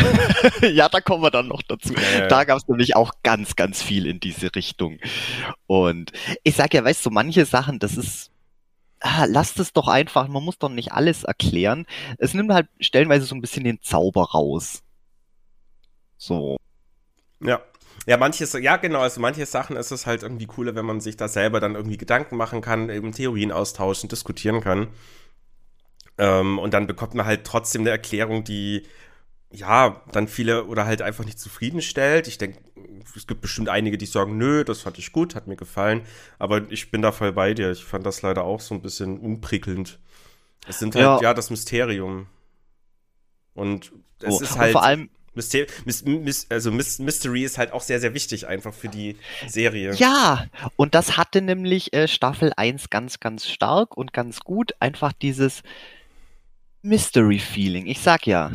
ja, 0.69 0.87
da 0.87 1.01
kommen 1.01 1.21
wir 1.21 1.31
dann 1.31 1.49
noch 1.49 1.61
dazu. 1.61 1.93
Ja. 1.93 2.27
Da 2.27 2.45
gab 2.45 2.57
es 2.57 2.67
nämlich 2.69 2.95
auch 2.95 3.11
ganz, 3.23 3.57
ganz 3.57 3.83
viel 3.83 4.07
in 4.07 4.21
diese 4.21 4.55
Richtung. 4.55 4.99
Und 5.67 6.13
ich 6.43 6.55
sag 6.55 6.73
ja, 6.73 6.85
weißt 6.85 7.05
du, 7.05 7.09
manche 7.09 7.45
Sachen, 7.45 7.77
das 7.79 7.97
ist, 7.97 8.31
ah, 9.01 9.25
lasst 9.25 9.59
es 9.59 9.73
doch 9.73 9.89
einfach, 9.89 10.29
man 10.29 10.41
muss 10.41 10.57
doch 10.57 10.69
nicht 10.69 10.93
alles 10.93 11.25
erklären. 11.25 11.85
Es 12.19 12.33
nimmt 12.33 12.53
halt 12.53 12.69
stellenweise 12.79 13.25
so 13.25 13.35
ein 13.35 13.41
bisschen 13.41 13.65
den 13.65 13.81
Zauber 13.81 14.29
raus. 14.29 14.81
So. 16.17 16.55
Ja. 17.41 17.59
Ja, 18.07 18.15
manches, 18.15 18.53
ja 18.53 18.77
genau, 18.77 19.01
also 19.01 19.19
manche 19.19 19.45
Sachen 19.45 19.75
ist 19.75 19.91
es 19.91 20.05
halt 20.05 20.23
irgendwie 20.23 20.45
cooler, 20.45 20.73
wenn 20.73 20.85
man 20.85 21.01
sich 21.01 21.17
da 21.17 21.27
selber 21.27 21.59
dann 21.59 21.75
irgendwie 21.75 21.97
Gedanken 21.97 22.37
machen 22.37 22.61
kann, 22.61 22.89
eben 22.89 23.11
Theorien 23.11 23.51
austauschen, 23.51 24.07
diskutieren 24.07 24.61
kann. 24.61 24.87
Ähm, 26.19 26.59
und 26.59 26.73
dann 26.73 26.85
bekommt 26.85 27.15
man 27.15 27.25
halt 27.25 27.45
trotzdem 27.45 27.81
eine 27.81 27.89
Erklärung, 27.89 28.43
die 28.43 28.83
ja 29.51 30.03
dann 30.11 30.27
viele 30.27 30.65
oder 30.65 30.85
halt 30.85 31.01
einfach 31.01 31.25
nicht 31.25 31.39
zufriedenstellt. 31.39 32.27
Ich 32.27 32.37
denke, 32.37 32.59
es 33.15 33.25
gibt 33.25 33.41
bestimmt 33.41 33.69
einige, 33.69 33.97
die 33.97 34.05
sagen, 34.05 34.37
nö, 34.37 34.63
das 34.63 34.81
fand 34.81 34.99
ich 34.99 35.11
gut, 35.11 35.33
hat 35.33 35.47
mir 35.47 35.55
gefallen. 35.55 36.01
Aber 36.37 36.69
ich 36.69 36.91
bin 36.91 37.01
da 37.01 37.11
voll 37.11 37.31
bei 37.31 37.53
dir. 37.53 37.71
Ich 37.71 37.83
fand 37.83 38.05
das 38.05 38.21
leider 38.21 38.43
auch 38.43 38.59
so 38.59 38.75
ein 38.75 38.81
bisschen 38.81 39.17
unprickelnd. 39.17 39.97
Es 40.67 40.79
sind 40.79 40.93
halt, 40.93 41.21
ja, 41.21 41.33
das 41.33 41.49
Mysterium. 41.49 42.27
Und 43.55 43.91
es 44.21 44.37
so. 44.37 44.43
ist 44.43 44.51
Und 44.51 44.59
halt. 44.59 44.71
vor 44.73 44.83
allem, 44.83 45.09
Myster 45.35 45.65
Mys 45.85 46.03
Mys 46.03 46.47
also 46.49 46.71
Mys 46.71 46.99
Mystery 46.99 47.43
ist 47.43 47.57
halt 47.57 47.71
auch 47.71 47.81
sehr, 47.81 47.99
sehr 47.99 48.13
wichtig 48.13 48.47
einfach 48.47 48.73
für 48.73 48.89
die 48.89 49.15
Serie. 49.47 49.93
Ja, 49.95 50.47
und 50.75 50.95
das 50.95 51.17
hatte 51.17 51.41
nämlich 51.41 51.93
äh, 51.93 52.07
Staffel 52.07 52.51
1 52.57 52.89
ganz, 52.89 53.19
ganz 53.19 53.47
stark 53.47 53.95
und 53.95 54.11
ganz 54.11 54.41
gut. 54.41 54.73
Einfach 54.79 55.13
dieses 55.13 55.63
Mystery-Feeling. 56.81 57.87
Ich 57.87 57.99
sag 57.99 58.25
ja, 58.27 58.51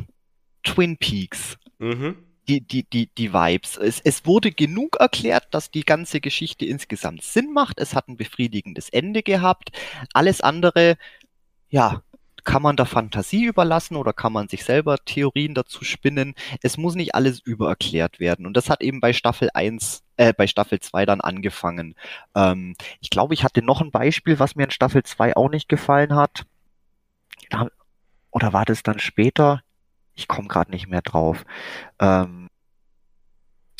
Twin 0.62 0.96
Peaks. 0.96 1.56
Mhm. 1.78 2.16
Die, 2.46 2.60
die, 2.60 2.82
die, 2.82 3.06
die 3.06 3.32
Vibes. 3.32 3.78
Es, 3.78 4.00
es 4.00 4.26
wurde 4.26 4.52
genug 4.52 4.96
erklärt, 4.96 5.46
dass 5.52 5.70
die 5.70 5.84
ganze 5.84 6.20
Geschichte 6.20 6.66
insgesamt 6.66 7.22
Sinn 7.22 7.52
macht. 7.52 7.80
Es 7.80 7.94
hat 7.94 8.08
ein 8.08 8.18
befriedigendes 8.18 8.90
Ende 8.90 9.22
gehabt. 9.22 9.72
Alles 10.12 10.42
andere, 10.42 10.98
ja, 11.70 12.02
kann 12.44 12.62
man 12.62 12.76
der 12.76 12.86
Fantasie 12.86 13.44
überlassen 13.44 13.96
oder 13.96 14.12
kann 14.12 14.32
man 14.32 14.48
sich 14.48 14.64
selber 14.64 14.98
Theorien 14.98 15.54
dazu 15.54 15.82
spinnen. 15.82 16.34
Es 16.62 16.76
muss 16.76 16.94
nicht 16.94 17.14
alles 17.14 17.40
übererklärt 17.40 18.20
werden. 18.20 18.46
Und 18.46 18.56
das 18.56 18.68
hat 18.70 18.82
eben 18.82 19.00
bei 19.00 19.12
Staffel 19.12 19.48
1, 19.52 20.02
äh, 20.18 20.32
bei 20.34 20.46
Staffel 20.46 20.80
2 20.80 21.06
dann 21.06 21.20
angefangen. 21.22 21.94
Ähm, 22.34 22.76
ich 23.00 23.10
glaube, 23.10 23.34
ich 23.34 23.42
hatte 23.42 23.62
noch 23.62 23.80
ein 23.80 23.90
Beispiel, 23.90 24.38
was 24.38 24.54
mir 24.54 24.64
in 24.64 24.70
Staffel 24.70 25.02
2 25.02 25.36
auch 25.36 25.48
nicht 25.48 25.68
gefallen 25.68 26.14
hat. 26.14 26.44
Da, 27.48 27.68
oder 28.34 28.52
war 28.52 28.64
das 28.66 28.82
dann 28.82 28.98
später? 28.98 29.62
Ich 30.14 30.28
komme 30.28 30.48
gerade 30.48 30.70
nicht 30.70 30.88
mehr 30.88 31.02
drauf. 31.02 31.44
Ähm, 32.00 32.48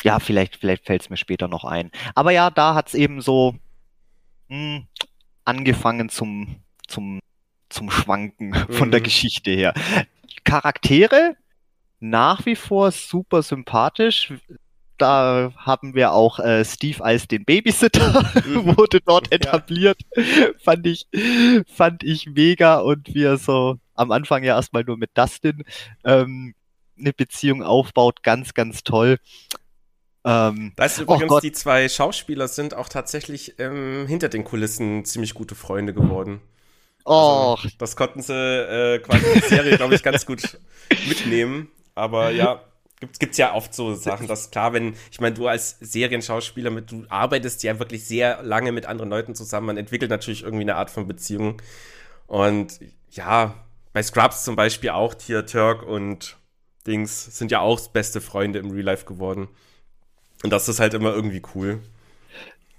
ja, 0.03 0.19
vielleicht, 0.19 0.57
vielleicht 0.57 0.87
fällt 0.87 1.03
es 1.03 1.11
mir 1.11 1.17
später 1.17 1.49
noch 1.49 1.65
ein. 1.65 1.91
Aber 2.15 2.31
ja, 2.33 2.51
da 2.51 2.75
hat's 2.75 2.95
eben 2.95 3.21
so 3.21 3.57
mh, 4.49 4.83
angefangen 5.45 6.09
zum, 6.09 6.57
zum, 6.87 7.21
zum 7.69 7.91
Schwanken 7.91 8.55
von 8.71 8.91
der 8.91 9.01
Mhm. 9.01 9.05
Geschichte 9.05 9.51
her. 9.51 9.75
Charaktere 10.45 11.37
nach 12.01 12.45
wie 12.47 12.57
vor 12.57 12.91
super 12.93 13.43
sympathisch. 13.43 14.33
Da 14.99 15.53
haben 15.57 15.95
wir 15.95 16.13
auch 16.13 16.39
äh, 16.39 16.65
Steve 16.65 17.03
als 17.05 17.27
den 17.29 17.45
Babysitter, 17.45 18.23
Mhm. 18.47 18.77
wurde 18.77 19.01
dort 19.01 19.29
Ja. 19.29 19.37
etabliert. 19.37 20.01
Fand 20.63 20.87
ich, 20.87 21.07
fand 21.67 22.05
ich 22.05 22.27
mega 22.27 22.79
und 22.79 23.15
wie 23.15 23.25
er 23.25 23.39
so 23.39 23.79
am 23.95 24.11
Anfang 24.13 24.43
ja 24.45 24.57
erstmal 24.57 24.85
nur 24.85 24.97
mit 24.97 25.11
Dustin 25.15 25.65
ähm, 26.05 26.55
eine 26.99 27.13
Beziehung 27.13 27.63
aufbaut, 27.63 28.23
ganz, 28.23 28.55
ganz 28.55 28.83
toll. 28.85 29.19
Ähm, 30.25 30.75
Da 30.77 30.85
ist 30.87 30.99
Oh 31.07 31.17
übrigens, 31.17 31.29
Gott. 31.29 31.43
die 31.43 31.53
zwei 31.53 31.89
Schauspieler 31.89 32.49
sind 32.49 32.75
auch 32.75 32.89
tatsächlich 32.89 33.59
ähm, 33.59 34.07
hinter 34.09 34.29
den 34.29 34.45
Kulissen 34.45 35.05
ziemlich 35.05 35.35
gute 35.35 35.55
Freunde 35.55 35.95
geworden. 35.95 36.41
oh, 37.05 37.57
Also, 37.63 37.69
das 37.79 37.97
konnten 37.97 38.23
sie 38.23 38.35
äh, 38.35 38.99
quasi 39.01 39.27
in 39.27 39.35
die 39.35 39.41
Serie, 39.41 39.77
glaube 39.77 39.95
ich, 39.95 40.03
ganz 40.03 40.27
gut 40.27 40.59
mitnehmen. 41.05 41.71
Aber 41.95 42.31
ja, 42.31 42.65
gibt, 43.01 43.21
gibt's 43.21 43.39
ja 43.39 43.55
oft 43.55 43.75
so 43.75 43.95
Sachen, 43.95 44.27
dass 44.29 44.51
klar, 44.51 44.73
wenn, 44.73 44.97
ich 45.11 45.21
meine, 45.21 45.35
du 45.35 45.47
als 45.49 45.79
Serienschauspieler 45.81 46.71
mit, 46.71 46.91
du 46.91 47.07
arbeitest 47.09 47.63
ja 47.63 47.79
wirklich 47.79 48.07
sehr 48.07 48.43
lange 48.43 48.73
mit 48.73 48.87
anderen 48.87 49.11
Leuten 49.11 49.35
zusammen, 49.35 49.67
man 49.69 49.77
entwickelt 49.79 50.11
natürlich 50.11 50.43
irgendwie 50.45 50.63
eine 50.65 50.77
Art 50.77 50.91
von 50.91 51.07
Beziehung. 51.07 51.63
Und 52.27 52.81
ja, 53.11 53.55
bei 53.95 54.03
Scrubs 54.03 54.45
zum 54.45 54.57
Beispiel 54.57 54.91
auch, 54.91 55.15
hier 55.25 55.47
Turk 55.47 55.83
und 55.83 56.37
Dings 56.87 57.39
sind 57.39 57.51
ja 57.51 57.61
auch 57.61 57.81
beste 57.89 58.21
Freunde 58.21 58.59
im 58.59 58.71
Real 58.71 58.85
Life 58.85 59.07
geworden. 59.07 59.49
Und 60.43 60.51
das 60.51 60.69
ist 60.69 60.81
halt 60.81 60.93
immer 60.93 61.15
irgendwie 61.15 61.41
cool. 61.55 61.81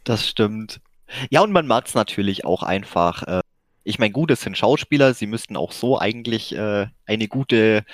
Das 0.03 0.27
stimmt. 0.27 0.79
Ja, 1.31 1.41
und 1.41 1.51
man 1.51 1.65
merkt 1.65 1.87
es 1.87 1.95
natürlich 1.95 2.45
auch 2.45 2.61
einfach. 2.61 3.23
Äh, 3.23 3.41
ich 3.83 3.97
meine, 3.97 4.11
gut, 4.11 4.29
es 4.31 4.41
sind 4.41 4.57
Schauspieler, 4.57 5.13
sie 5.13 5.25
müssten 5.27 5.57
auch 5.57 5.71
so 5.71 5.99
eigentlich 5.99 6.55
äh, 6.55 6.87
eine 7.05 7.27
gute, 7.27 7.85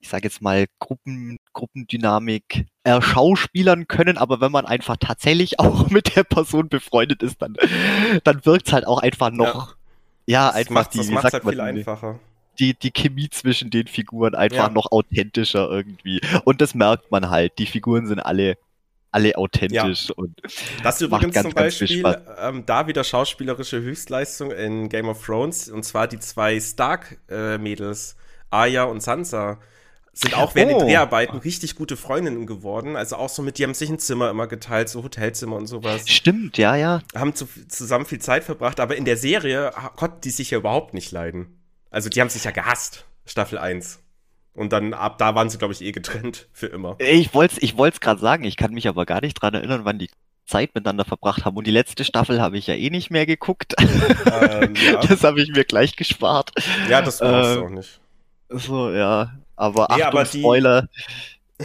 ich 0.00 0.08
sage 0.08 0.24
jetzt 0.24 0.42
mal, 0.42 0.66
Gruppen, 0.78 1.38
Gruppendynamik 1.52 2.66
erschauspielern 2.82 3.86
können, 3.86 4.18
aber 4.18 4.40
wenn 4.40 4.52
man 4.52 4.66
einfach 4.66 4.96
tatsächlich 4.98 5.58
auch 5.60 5.88
mit 5.90 6.16
der 6.16 6.24
Person 6.24 6.68
befreundet 6.68 7.22
ist, 7.22 7.40
dann, 7.40 7.56
dann 8.24 8.44
wirkt 8.44 8.66
es 8.66 8.72
halt 8.72 8.86
auch 8.86 8.98
einfach 9.00 9.30
noch, 9.30 9.76
ja, 10.26 10.48
Das 10.48 10.56
einfach 10.56 10.74
macht's- 10.74 10.92
die, 10.94 10.98
das 10.98 11.22
sagt 11.22 11.32
halt 11.34 11.44
viel 11.44 11.60
einfacher. 11.60 12.18
Die, 12.58 12.74
die 12.78 12.90
Chemie 12.90 13.28
zwischen 13.30 13.70
den 13.70 13.86
Figuren 13.86 14.34
einfach 14.34 14.68
Ja. 14.68 14.68
noch 14.70 14.90
authentischer 14.92 15.68
irgendwie. 15.70 16.20
Und 16.44 16.60
das 16.60 16.74
merkt 16.74 17.10
man 17.10 17.30
halt. 17.30 17.58
Die 17.58 17.66
Figuren 17.66 18.06
sind 18.06 18.20
alle, 18.20 18.56
alle 19.10 19.36
authentisch 19.36 20.10
und 20.10 20.40
Das 20.82 21.00
übrigens 21.00 21.34
ganz, 21.34 21.46
zum 21.46 21.54
Beispiel 21.54 22.16
ähm, 22.40 22.64
da 22.66 22.86
wieder 22.86 23.04
schauspielerische 23.04 23.80
Höchstleistung 23.80 24.50
in 24.50 24.88
Game 24.88 25.08
of 25.08 25.24
Thrones. 25.24 25.68
Und 25.68 25.84
zwar 25.84 26.08
die 26.08 26.18
zwei 26.18 26.58
Stark-Mädels, 27.28 28.16
Arya 28.50 28.84
und 28.84 29.02
Sansa, 29.02 29.58
sind 30.16 30.36
auch 30.36 30.54
während 30.54 30.74
Oh. 30.74 30.78
den 30.78 30.86
Dreharbeiten 30.88 31.38
richtig 31.38 31.74
gute 31.74 31.96
Freundinnen 31.96 32.46
geworden. 32.46 32.94
Also 32.94 33.16
auch 33.16 33.28
so 33.28 33.42
mit, 33.42 33.58
die 33.58 33.64
haben 33.64 33.74
sich 33.74 33.90
ein 33.90 33.98
Zimmer 33.98 34.30
immer 34.30 34.46
geteilt, 34.46 34.88
so 34.88 35.02
Hotelzimmer 35.02 35.56
und 35.56 35.66
sowas. 35.66 36.08
stimmt, 36.08 36.56
ja, 36.56 36.76
ja. 36.76 37.00
Haben 37.16 37.34
zu, 37.34 37.48
zusammen 37.68 38.06
viel 38.06 38.20
Zeit 38.20 38.44
verbracht, 38.44 38.78
aber 38.78 38.94
in 38.96 39.04
der 39.04 39.16
Serie 39.16 39.72
konnten 39.96 40.20
die 40.20 40.30
sich 40.30 40.52
ja 40.52 40.58
überhaupt 40.58 40.94
nicht 40.94 41.10
leiden. 41.10 41.58
Also 41.94 42.08
die 42.08 42.20
haben 42.20 42.28
sich 42.28 42.42
ja 42.44 42.50
gehasst, 42.50 43.04
Staffel 43.24 43.56
1. 43.58 44.00
Und 44.52 44.72
dann 44.72 44.94
ab 44.94 45.18
da 45.18 45.34
waren 45.34 45.48
sie, 45.48 45.58
glaube 45.58 45.72
ich, 45.74 45.80
eh 45.80 45.92
getrennt 45.92 46.48
für 46.52 46.66
immer. 46.66 46.96
Ich 46.98 47.34
wollte 47.34 47.54
es 47.56 47.62
ich 47.62 47.76
wollt's 47.76 48.00
gerade 48.00 48.20
sagen, 48.20 48.44
ich 48.44 48.56
kann 48.56 48.72
mich 48.72 48.88
aber 48.88 49.06
gar 49.06 49.20
nicht 49.20 49.34
dran 49.34 49.54
erinnern, 49.54 49.84
wann 49.84 49.98
die 49.98 50.10
Zeit 50.46 50.74
miteinander 50.74 51.04
verbracht 51.04 51.44
haben. 51.44 51.56
Und 51.56 51.66
die 51.66 51.72
letzte 51.72 52.04
Staffel 52.04 52.40
habe 52.40 52.58
ich 52.58 52.66
ja 52.66 52.74
eh 52.74 52.90
nicht 52.90 53.10
mehr 53.10 53.26
geguckt. 53.26 53.74
ähm, 53.80 54.74
ja. 54.74 55.00
Das 55.06 55.22
habe 55.24 55.40
ich 55.40 55.50
mir 55.50 55.64
gleich 55.64 55.96
gespart. 55.96 56.50
ja, 56.88 57.00
das 57.00 57.18
brauchst 57.20 57.54
du 57.54 57.58
Ähm, 57.60 57.64
auch 57.64 57.70
nicht. 57.70 58.00
So, 58.48 58.90
ja. 58.92 59.32
Aber 59.56 59.86
Nee, 59.90 60.02
Achtung, 60.02 60.06
aber 60.20 60.24
die- 60.24 60.40
Spoiler. 60.40 60.88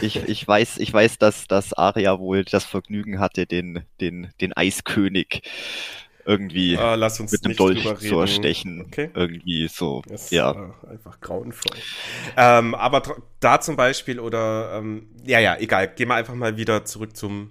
Ich, 0.00 0.14
ich 0.16 0.46
weiß, 0.46 0.78
ich 0.78 0.92
weiß, 0.92 1.18
dass, 1.18 1.48
dass 1.48 1.72
Aria 1.72 2.20
wohl 2.20 2.44
das 2.44 2.64
Vergnügen 2.64 3.18
hatte, 3.18 3.46
den, 3.46 3.82
den, 4.00 4.32
den 4.40 4.52
Eiskönig 4.52 5.42
irgendwie 6.24 6.76
Ah, 6.76 6.94
lass 6.94 7.20
uns 7.20 7.32
mit 7.32 7.44
einem 7.44 7.50
nicht 7.50 7.60
Dolch 7.60 7.98
zu 7.98 8.20
erstechen. 8.20 8.82
Okay. 8.86 9.10
Irgendwie 9.14 9.68
so. 9.68 10.02
Das 10.08 10.24
ist 10.24 10.32
ja. 10.32 10.52
äh, 10.52 10.92
einfach 10.92 11.20
grauenvoll. 11.20 11.76
Ähm, 12.36 12.74
aber 12.74 13.02
da 13.40 13.60
zum 13.60 13.76
Beispiel 13.76 14.20
oder, 14.20 14.78
ähm, 14.78 15.08
ja, 15.24 15.38
ja, 15.38 15.56
egal. 15.58 15.88
Gehen 15.88 16.08
wir 16.08 16.14
einfach 16.14 16.34
mal 16.34 16.56
wieder 16.56 16.84
zurück 16.84 17.16
zum 17.16 17.50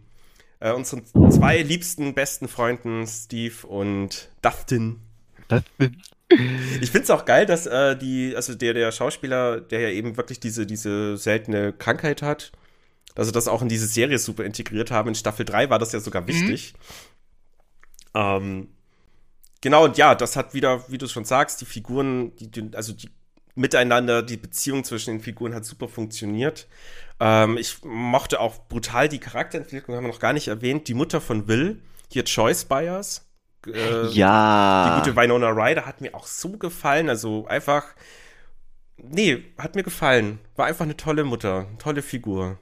äh, 0.59 0.71
unseren 0.71 1.03
zwei 1.31 1.61
liebsten, 1.61 2.13
besten 2.13 2.47
Freunden, 2.47 3.07
Steve 3.07 3.65
und 3.67 4.29
Dustin. 4.41 4.99
Dustin. 5.47 6.01
Ich 6.81 6.91
finde 6.91 7.03
es 7.03 7.09
auch 7.09 7.25
geil, 7.25 7.47
dass 7.47 7.65
äh, 7.65 7.97
die, 7.97 8.35
also 8.35 8.53
der, 8.53 8.75
der 8.75 8.91
Schauspieler, 8.91 9.61
der 9.61 9.79
ja 9.79 9.89
eben 9.89 10.15
wirklich 10.15 10.39
diese, 10.39 10.67
diese 10.67 11.17
seltene 11.17 11.73
Krankheit 11.73 12.21
hat, 12.21 12.51
dass 13.15 13.27
sie 13.27 13.33
das 13.33 13.47
auch 13.47 13.61
in 13.63 13.67
diese 13.67 13.87
Serie 13.87 14.19
super 14.19 14.43
integriert 14.45 14.91
haben. 14.91 15.09
In 15.09 15.15
Staffel 15.15 15.43
3 15.45 15.69
war 15.69 15.79
das 15.79 15.91
ja 15.91 15.99
sogar 15.99 16.27
wichtig. 16.27 16.73
Mhm. 16.73 16.79
Ähm, 18.13 18.69
genau, 19.61 19.85
und 19.85 19.97
ja, 19.97 20.15
das 20.15 20.35
hat 20.35 20.53
wieder, 20.53 20.89
wie 20.89 20.97
du 20.97 21.07
schon 21.07 21.25
sagst, 21.25 21.61
die 21.61 21.65
Figuren, 21.65 22.35
die, 22.35 22.71
also 22.75 22.93
die 22.93 23.09
miteinander, 23.55 24.23
die 24.23 24.37
Beziehung 24.37 24.83
zwischen 24.83 25.15
den 25.15 25.21
Figuren 25.21 25.53
hat 25.53 25.65
super 25.65 25.87
funktioniert. 25.87 26.67
Ähm, 27.19 27.57
ich 27.57 27.83
mochte 27.83 28.39
auch 28.39 28.67
brutal 28.67 29.09
die 29.09 29.19
Charakterentwicklung, 29.19 29.97
haben 29.97 30.05
wir 30.05 30.11
noch 30.11 30.19
gar 30.19 30.33
nicht 30.33 30.47
erwähnt. 30.47 30.87
Die 30.87 30.93
Mutter 30.93 31.19
von 31.19 31.47
Will, 31.47 31.81
hier 32.09 32.23
Choice 32.23 32.65
Bias. 32.65 33.27
Äh, 33.67 34.07
ja. 34.07 35.01
Die 35.03 35.03
gute 35.03 35.15
Winona 35.17 35.49
Ryder 35.49 35.85
hat 35.85 35.99
mir 36.01 36.15
auch 36.15 36.25
so 36.25 36.51
gefallen. 36.51 37.09
Also 37.09 37.45
einfach, 37.47 37.85
nee, 38.97 39.43
hat 39.57 39.75
mir 39.75 39.83
gefallen. 39.83 40.39
War 40.55 40.67
einfach 40.67 40.85
eine 40.85 40.97
tolle 40.97 41.25
Mutter, 41.25 41.67
tolle 41.77 42.01
Figur. 42.01 42.57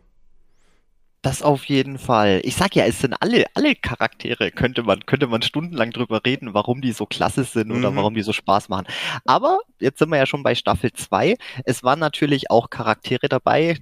Das 1.24 1.42
auf 1.42 1.66
jeden 1.66 1.98
Fall. 1.98 2.42
Ich 2.44 2.56
sag 2.56 2.76
ja, 2.76 2.86
es 2.86 3.00
sind 3.00 3.16
alle, 3.20 3.46
alle 3.56 3.76
Charaktere, 3.76 4.52
könnte 4.52 4.84
man, 4.84 5.06
könnte 5.06 5.28
man 5.28 5.42
stundenlang 5.42 5.92
drüber 5.92 6.22
reden, 6.26 6.54
warum 6.54 6.82
die 6.82 6.92
so 6.92 7.06
klasse 7.06 7.44
sind 7.44 7.72
oder 7.72 7.92
mhm. 7.92 7.96
warum 7.96 8.14
die 8.14 8.22
so 8.22 8.34
Spaß 8.34 8.70
machen. 8.70 8.86
Aber 9.26 9.60
jetzt 9.80 10.00
sind 10.00 10.10
wir 10.10 10.18
ja 10.18 10.28
schon 10.28 10.44
bei 10.44 10.54
Staffel 10.54 10.94
2. 10.94 11.36
Es 11.66 11.84
waren 11.84 12.00
natürlich 12.00 12.52
auch 12.52 12.70
Charaktere 12.70 13.30
dabei, 13.30 13.78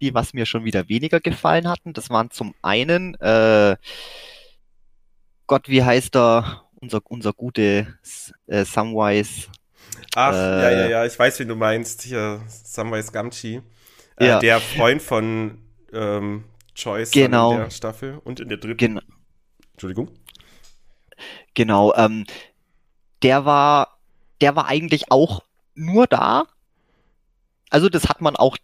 die 0.00 0.14
was 0.14 0.34
mir 0.34 0.44
schon 0.44 0.64
wieder 0.64 0.88
weniger 0.88 1.20
gefallen 1.20 1.68
hatten. 1.68 1.94
Das 1.94 2.10
waren 2.10 2.30
zum 2.30 2.54
einen, 2.60 3.14
äh, 3.20 3.76
Gott, 5.46 5.68
wie 5.68 5.82
heißt 5.82 6.14
er? 6.16 6.62
Unser, 6.80 7.00
unser 7.08 7.32
gute 7.32 7.98
äh, 8.46 8.64
Samwise. 8.64 9.48
Ach, 10.14 10.34
äh, 10.34 10.36
ja, 10.36 10.70
ja, 10.70 10.88
ja, 10.88 11.06
ich 11.06 11.18
weiß, 11.18 11.40
wie 11.40 11.46
du 11.46 11.56
meinst. 11.56 12.02
Hier, 12.02 12.42
Samwise 12.46 13.10
Gamchi. 13.10 13.62
Äh, 14.16 14.26
ja. 14.26 14.38
Der 14.38 14.60
Freund 14.60 15.00
von 15.00 15.58
ähm, 15.94 16.44
Choice 16.74 17.10
genau. 17.12 17.52
in 17.52 17.58
der 17.58 17.70
Staffel 17.70 18.20
und 18.24 18.40
in 18.40 18.48
der 18.48 18.58
dritten. 18.58 18.76
Gen 18.76 19.00
Entschuldigung. 19.72 20.10
Genau, 21.54 21.94
ähm, 21.94 22.24
der 23.22 23.44
war, 23.44 23.98
der 24.40 24.56
war 24.56 24.66
eigentlich 24.66 25.10
auch 25.10 25.42
nur 25.74 26.06
da. 26.06 26.44
Also 27.70 27.88
das 27.88 28.08
hat 28.08 28.20
man 28.20 28.36
auch, 28.36 28.56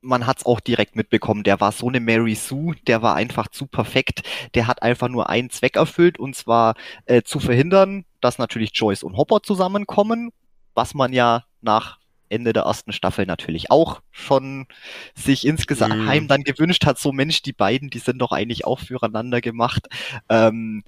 man 0.00 0.26
hat 0.26 0.38
es 0.38 0.46
auch 0.46 0.60
direkt 0.60 0.96
mitbekommen. 0.96 1.42
Der 1.42 1.60
war 1.60 1.72
so 1.72 1.88
eine 1.88 2.00
Mary 2.00 2.34
Sue, 2.34 2.74
der 2.86 3.02
war 3.02 3.14
einfach 3.14 3.48
zu 3.48 3.66
perfekt. 3.66 4.22
Der 4.54 4.66
hat 4.66 4.82
einfach 4.82 5.08
nur 5.08 5.28
einen 5.28 5.50
Zweck 5.50 5.76
erfüllt 5.76 6.18
und 6.18 6.34
zwar 6.36 6.74
äh, 7.06 7.22
zu 7.22 7.40
verhindern, 7.40 8.04
dass 8.20 8.38
natürlich 8.38 8.72
Joyce 8.74 9.02
und 9.02 9.16
Hopper 9.16 9.42
zusammenkommen, 9.42 10.32
was 10.74 10.94
man 10.94 11.12
ja 11.12 11.44
nach 11.60 11.97
Ende 12.28 12.52
der 12.52 12.64
ersten 12.64 12.92
Staffel 12.92 13.26
natürlich 13.26 13.70
auch 13.70 14.00
schon 14.10 14.66
sich 15.14 15.46
insgeheim 15.46 16.24
mm. 16.24 16.28
dann 16.28 16.44
gewünscht 16.44 16.86
hat, 16.86 16.98
so 16.98 17.12
Mensch, 17.12 17.42
die 17.42 17.52
beiden, 17.52 17.90
die 17.90 17.98
sind 17.98 18.18
doch 18.18 18.32
eigentlich 18.32 18.64
auch 18.64 18.80
füreinander 18.80 19.40
gemacht. 19.40 19.88
Ähm, 20.28 20.84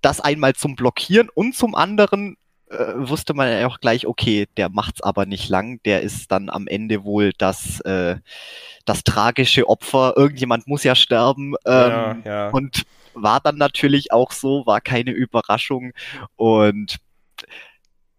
das 0.00 0.20
einmal 0.20 0.54
zum 0.54 0.76
Blockieren 0.76 1.28
und 1.34 1.54
zum 1.54 1.74
anderen 1.74 2.36
äh, 2.70 2.94
wusste 2.96 3.34
man 3.34 3.50
ja 3.50 3.66
auch 3.66 3.80
gleich, 3.80 4.06
okay, 4.06 4.46
der 4.56 4.68
macht's 4.68 5.02
aber 5.02 5.26
nicht 5.26 5.48
lang, 5.48 5.80
der 5.84 6.02
ist 6.02 6.30
dann 6.30 6.50
am 6.50 6.66
Ende 6.66 7.04
wohl 7.04 7.32
das, 7.38 7.80
äh, 7.80 8.16
das 8.84 9.04
tragische 9.04 9.68
Opfer, 9.68 10.14
irgendjemand 10.16 10.66
muss 10.66 10.84
ja 10.84 10.94
sterben 10.94 11.54
ähm, 11.64 11.90
ja, 11.90 12.16
ja. 12.24 12.48
und 12.50 12.84
war 13.14 13.40
dann 13.40 13.56
natürlich 13.56 14.12
auch 14.12 14.32
so, 14.32 14.66
war 14.66 14.80
keine 14.80 15.12
Überraschung 15.12 15.92
und 16.36 16.98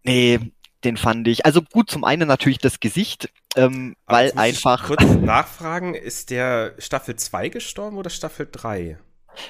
nee, 0.02 0.40
den 0.84 0.96
fand 0.96 1.28
ich. 1.28 1.44
Also 1.46 1.62
gut, 1.62 1.90
zum 1.90 2.04
einen 2.04 2.28
natürlich 2.28 2.58
das 2.58 2.80
Gesicht, 2.80 3.30
ähm, 3.56 3.96
weil 4.06 4.32
einfach. 4.36 4.86
kurz 4.86 5.02
nachfragen, 5.20 5.94
ist 5.94 6.30
der 6.30 6.74
Staffel 6.78 7.16
2 7.16 7.48
gestorben 7.48 7.98
oder 7.98 8.10
Staffel 8.10 8.48
3? 8.50 8.98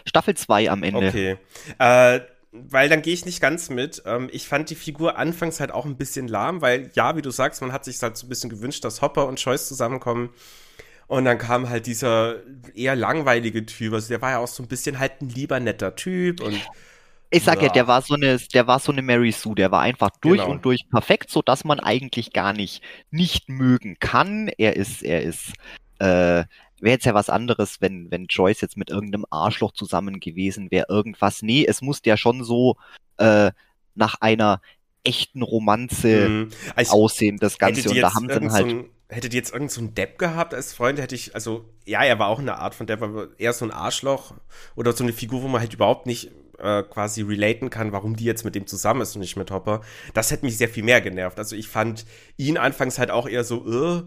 Staffel 0.07 0.37
2 0.37 0.71
am 0.71 0.83
Ende. 0.83 1.09
Okay. 1.09 1.37
Äh, 1.79 2.21
weil 2.53 2.89
dann 2.89 3.03
gehe 3.03 3.15
ich 3.15 3.25
nicht 3.25 3.41
ganz 3.41 3.71
mit. 3.71 4.03
Ähm, 4.07 4.29
ich 4.33 4.49
fand 4.49 4.71
die 4.71 4.75
Figur 4.75 5.17
anfangs 5.19 5.61
halt 5.61 5.71
auch 5.71 5.87
ein 5.87 5.97
bisschen 5.97 6.27
lahm, 6.27 6.61
weil 6.61 6.91
ja, 6.95 7.17
wie 7.17 7.23
du 7.23 7.31
sagst, 7.31 7.61
man 7.61 7.73
hat 7.73 7.85
sich 7.85 8.03
halt 8.03 8.17
so 8.17 8.27
ein 8.27 8.29
bisschen 8.29 8.51
gewünscht, 8.51 8.85
dass 8.85 9.03
Hopper 9.03 9.27
und 9.27 9.39
Choice 9.39 9.69
zusammenkommen. 9.69 10.31
Und 11.07 11.25
dann 11.25 11.39
kam 11.39 11.69
halt 11.69 11.87
dieser 11.87 12.37
eher 12.75 12.95
langweilige 12.95 13.67
Typ. 13.67 13.95
Also 13.95 14.09
der 14.09 14.23
war 14.23 14.31
ja 14.31 14.39
auch 14.39 14.49
so 14.49 14.63
ein 14.63 14.69
bisschen 14.69 14.99
halt 14.99 15.21
ein 15.21 15.29
lieber 15.29 15.59
netter 15.61 15.97
Typ 15.97 16.41
und 16.41 16.57
ich 17.31 17.45
sag 17.45 17.59
ja. 17.59 17.69
ja, 17.69 17.73
der 17.73 17.87
war 17.87 18.03
so 18.03 18.15
eine, 18.15 18.39
der 18.39 18.67
war 18.67 18.81
so 18.81 18.93
eine 18.93 19.03
Mary 19.03 19.33
Sue, 19.33 19.55
der 19.55 19.71
war 19.71 19.81
einfach 19.81 20.11
durch 20.21 20.41
genau. 20.41 20.51
und 20.51 20.65
durch 20.65 20.89
perfekt, 20.89 21.31
so 21.31 21.43
dass 21.43 21.65
man 21.65 21.81
eigentlich 21.81 22.33
gar 22.33 22.53
nicht 22.53 22.83
nicht 23.11 23.49
mögen 23.49 23.99
kann. 24.01 24.51
Er 24.59 24.77
ist, 24.77 25.03
er 25.03 25.23
ist, 25.23 25.53
äh, 25.99 26.45
wäre 26.81 26.95
jetzt 26.95 27.07
ja 27.07 27.15
was 27.15 27.31
anderes, 27.31 27.81
wenn, 27.81 28.11
wenn 28.11 28.27
Joyce 28.27 28.61
jetzt 28.63 28.77
mit 28.77 28.91
irgendeinem 28.91 29.27
Arschloch 29.31 29.73
zusammen 29.73 30.19
gewesen 30.19 30.71
wäre, 30.71 30.87
irgendwas. 30.89 31.43
Nee, 31.43 31.65
es 31.67 31.83
muss 31.83 32.01
ja 32.05 32.17
schon 32.17 32.43
so 32.43 32.77
äh, 33.19 33.53
nach 33.95 34.21
einer 34.21 34.61
echten 35.05 35.43
Romanze 35.43 36.29
mhm. 36.29 36.49
also, 36.75 36.93
aussehen, 36.93 37.39
das 37.39 37.59
Ganze. 37.59 37.89
Und 37.89 38.01
da 38.01 38.15
haben 38.15 38.29
sie 38.29 38.35
dann 38.35 38.53
halt. 38.53 38.71
So 38.71 38.85
hättet 39.09 39.35
ihr 39.35 39.39
jetzt 39.39 39.53
irgendeinen 39.53 39.89
so 39.89 39.93
Depp 39.93 40.19
gehabt 40.19 40.55
als 40.55 40.73
Freund, 40.73 41.01
hätte 41.01 41.15
ich, 41.15 41.35
also, 41.35 41.65
ja, 41.85 42.03
er 42.03 42.19
war 42.19 42.29
auch 42.29 42.39
eine 42.39 42.59
Art 42.59 42.75
von 42.75 42.87
Depp, 42.87 43.03
aber 43.03 43.29
eher 43.39 43.53
so 43.53 43.65
ein 43.65 43.73
Arschloch 43.73 44.35
oder 44.77 44.93
so 44.93 45.03
eine 45.03 45.13
Figur, 45.13 45.43
wo 45.43 45.49
man 45.49 45.61
halt 45.61 45.75
überhaupt 45.75 46.07
nicht 46.07 46.31
äh, 46.63 46.83
quasi 46.83 47.23
relaten 47.23 47.71
kann, 47.71 47.93
warum 47.93 48.17
die 48.17 48.25
jetzt 48.25 48.45
mit 48.45 48.55
dem 48.55 48.67
zusammen 48.67 49.01
ist 49.01 49.15
und 49.15 49.21
nicht 49.21 49.37
mit 49.37 49.51
Hopper. 49.51 49.81
Das 50.15 50.31
hätte 50.31 50.45
mich 50.45 50.57
sehr 50.57 50.69
viel 50.69 50.85
mehr 50.85 51.01
genervt. 51.01 51.39
Also 51.39 51.57
ich 51.57 51.69
fand 51.69 52.05
ihn 52.37 52.57
anfangs 52.57 52.99
halt 52.99 53.11
auch 53.11 53.29
eher 53.29 53.45
so, 53.45 53.67
äh, 53.67 54.03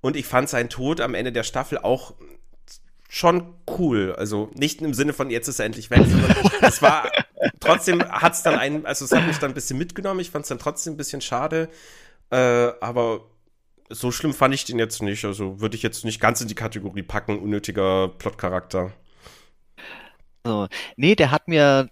und 0.00 0.16
ich 0.16 0.26
fand 0.26 0.48
seinen 0.48 0.68
Tod 0.68 1.00
am 1.00 1.14
Ende 1.14 1.32
der 1.32 1.42
Staffel 1.42 1.78
auch 1.78 2.14
schon 3.08 3.54
cool. 3.78 4.14
Also 4.16 4.50
nicht 4.54 4.82
im 4.82 4.94
Sinne 4.94 5.12
von 5.12 5.30
jetzt 5.30 5.48
ist 5.48 5.58
er 5.58 5.66
endlich 5.66 5.90
weg, 5.90 6.02
sondern 6.06 6.36
es 6.62 6.82
war 6.82 7.10
trotzdem 7.60 8.02
hat 8.02 8.34
es 8.34 8.42
dann 8.42 8.58
einen, 8.58 8.86
also 8.86 9.04
es 9.04 9.12
hat 9.12 9.26
mich 9.26 9.38
dann 9.38 9.50
ein 9.50 9.54
bisschen 9.54 9.78
mitgenommen. 9.78 10.20
Ich 10.20 10.30
fand 10.30 10.44
es 10.44 10.48
dann 10.48 10.58
trotzdem 10.58 10.94
ein 10.94 10.96
bisschen 10.96 11.20
schade, 11.20 11.68
äh, 12.30 12.36
aber 12.36 13.22
so 13.90 14.12
schlimm 14.12 14.34
fand 14.34 14.54
ich 14.54 14.64
den 14.64 14.78
jetzt 14.78 15.02
nicht. 15.02 15.24
Also 15.24 15.60
würde 15.60 15.76
ich 15.76 15.82
jetzt 15.82 16.04
nicht 16.04 16.20
ganz 16.20 16.40
in 16.40 16.48
die 16.48 16.54
Kategorie 16.54 17.02
packen, 17.02 17.38
unnötiger 17.38 18.08
Plotcharakter. 18.08 18.92
So. 20.44 20.68
Nee, 20.96 21.14
der 21.14 21.30
hat 21.30 21.48
mir, 21.48 21.90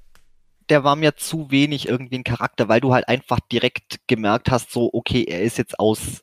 der 0.68 0.84
war 0.84 0.96
mir 0.96 1.16
zu 1.16 1.50
wenig 1.50 1.88
irgendwie 1.88 2.16
ein 2.18 2.24
Charakter, 2.24 2.68
weil 2.68 2.80
du 2.80 2.92
halt 2.94 3.08
einfach 3.08 3.40
direkt 3.40 4.00
gemerkt 4.08 4.50
hast, 4.50 4.70
so, 4.72 4.90
okay, 4.92 5.24
er 5.24 5.42
ist 5.42 5.58
jetzt 5.58 5.78
aus, 5.78 6.22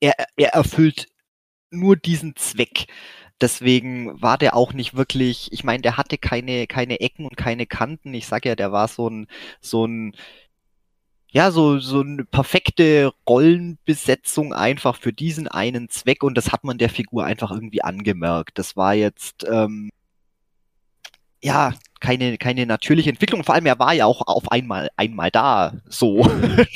er, 0.00 0.14
er 0.36 0.50
erfüllt 0.54 1.08
nur 1.70 1.96
diesen 1.96 2.36
Zweck. 2.36 2.86
Deswegen 3.40 4.20
war 4.20 4.36
der 4.38 4.54
auch 4.56 4.72
nicht 4.74 4.94
wirklich, 4.96 5.50
ich 5.52 5.64
meine, 5.64 5.82
der 5.82 5.96
hatte 5.96 6.18
keine, 6.18 6.66
keine 6.66 7.00
Ecken 7.00 7.24
und 7.26 7.36
keine 7.36 7.66
Kanten. 7.66 8.12
Ich 8.14 8.26
sag 8.26 8.44
ja, 8.44 8.54
der 8.54 8.72
war 8.72 8.88
so 8.88 9.08
ein, 9.08 9.26
so 9.60 9.86
ein, 9.86 10.14
ja, 11.32 11.50
so, 11.52 11.78
so 11.78 12.00
eine 12.00 12.24
perfekte 12.24 13.12
Rollenbesetzung 13.28 14.52
einfach 14.52 14.96
für 14.96 15.12
diesen 15.12 15.48
einen 15.48 15.88
Zweck 15.88 16.22
und 16.24 16.34
das 16.36 16.52
hat 16.52 16.64
man 16.64 16.76
der 16.78 16.90
Figur 16.90 17.24
einfach 17.24 17.50
irgendwie 17.52 17.82
angemerkt. 17.82 18.58
Das 18.58 18.76
war 18.76 18.94
jetzt, 18.94 19.44
ähm, 19.48 19.90
ja, 21.42 21.72
keine, 22.00 22.38
keine 22.38 22.66
natürliche 22.66 23.10
Entwicklung. 23.10 23.44
Vor 23.44 23.54
allem, 23.54 23.66
er 23.66 23.78
war 23.78 23.92
ja 23.92 24.06
auch 24.06 24.22
auf 24.26 24.50
einmal, 24.50 24.90
einmal 24.96 25.30
da, 25.30 25.74
so. 25.88 26.26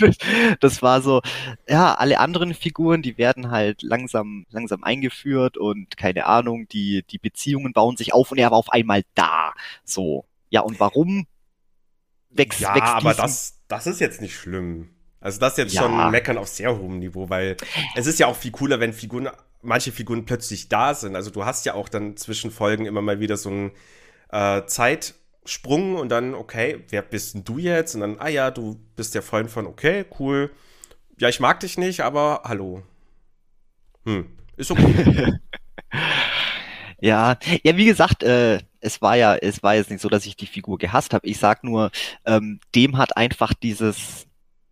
das 0.61 0.83
war 0.83 1.01
so, 1.03 1.22
ja, 1.68 1.95
alle 1.95 2.18
anderen 2.18 2.55
Figuren, 2.55 3.03
die 3.03 3.18
werden 3.18 3.51
halt 3.51 3.82
langsam, 3.82 4.47
langsam 4.51 4.84
eingeführt 4.84 5.57
und 5.57 5.97
keine 5.97 6.26
Ahnung, 6.26 6.68
die, 6.68 7.05
die 7.11 7.18
Beziehungen 7.18 7.72
bauen 7.72 7.97
sich 7.97 8.12
auf 8.12 8.30
und 8.32 8.39
er 8.39 8.51
war 8.51 8.59
auf 8.59 8.70
einmal 8.70 9.03
da, 9.14 9.53
so. 9.84 10.24
Ja, 10.51 10.61
und 10.61 10.78
warum 10.78 11.26
wächst, 12.30 12.61
ja, 12.61 12.74
wächst 12.74 12.95
aber 12.95 13.14
das, 13.14 13.61
das 13.68 13.86
ist 13.86 14.01
jetzt 14.01 14.20
nicht 14.20 14.36
schlimm. 14.36 14.91
Also 15.20 15.41
das 15.41 15.53
ist 15.53 15.59
jetzt 15.59 15.74
ja. 15.74 15.82
schon 15.82 16.11
Meckern 16.11 16.36
auf 16.36 16.49
sehr 16.49 16.76
hohem 16.76 16.99
Niveau, 16.99 17.30
weil 17.30 17.57
es 17.95 18.07
ist 18.07 18.18
ja 18.18 18.26
auch 18.26 18.36
viel 18.36 18.51
cooler, 18.51 18.78
wenn 18.78 18.93
Figuren, 18.93 19.30
manche 19.62 19.91
Figuren 19.91 20.26
plötzlich 20.26 20.68
da 20.68 20.95
sind. 20.95 21.16
Also 21.16 21.30
du 21.30 21.47
hast 21.47 21.64
ja 21.64 21.72
auch 21.72 21.89
dann 21.89 22.18
zwischen 22.18 22.51
Folgen 22.51 22.84
immer 22.84 23.01
mal 23.01 23.20
wieder 23.20 23.39
so 23.39 23.49
ein 23.49 23.72
äh, 24.35 24.66
Zeitsprung 24.66 25.95
und 25.95 26.09
dann, 26.09 26.35
okay, 26.35 26.85
wer 26.89 27.03
bist 27.03 27.35
denn 27.35 27.45
du 27.45 27.59
jetzt? 27.59 27.95
Und 27.95 28.01
dann, 28.01 28.16
ah 28.18 28.28
ja, 28.28 28.51
du 28.51 28.80
bist 28.97 29.14
der 29.14 29.22
Freund 29.22 29.51
von, 29.51 29.66
okay, 29.66 30.05
cool. 30.18 30.51
Ja, 31.18 31.28
ich 31.28 31.39
mag 31.39 31.61
dich 31.61 31.78
nicht, 31.78 32.01
aber 32.01 32.43
hallo. 32.45 32.82
Hm, 34.05 34.26
ist 34.57 34.72
okay. 34.72 35.35
ja, 37.01 37.39
ja, 37.62 37.76
wie 37.76 37.85
gesagt, 37.85 38.24
äh, 38.24 38.59
es 38.80 39.01
war 39.01 39.16
ja, 39.16 39.37
es 39.37 39.62
war 39.62 39.76
jetzt 39.76 39.91
nicht 39.91 40.01
so, 40.01 40.09
dass 40.09 40.26
ich 40.26 40.37
die 40.37 40.47
Figur 40.47 40.78
gehasst 40.78 41.14
habe. 41.14 41.26
Ich 41.26 41.39
sag 41.39 41.62
nur, 41.62 41.93
ähm, 42.26 42.59
dem 42.74 42.99
hat 42.99 43.16
einfach 43.16 43.55
dieses, 43.55 44.26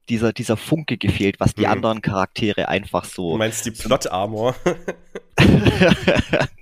dieser, 0.08 0.32
dieser 0.32 0.56
Funke 0.56 0.98
gefehlt, 0.98 1.38
was 1.38 1.54
die 1.54 1.62
mhm. 1.62 1.72
anderen 1.72 2.02
Charaktere 2.02 2.68
einfach 2.68 3.04
so. 3.04 3.30
Du 3.30 3.38
meinst 3.38 3.64
die 3.64 3.70
Plot-Armor? 3.70 4.56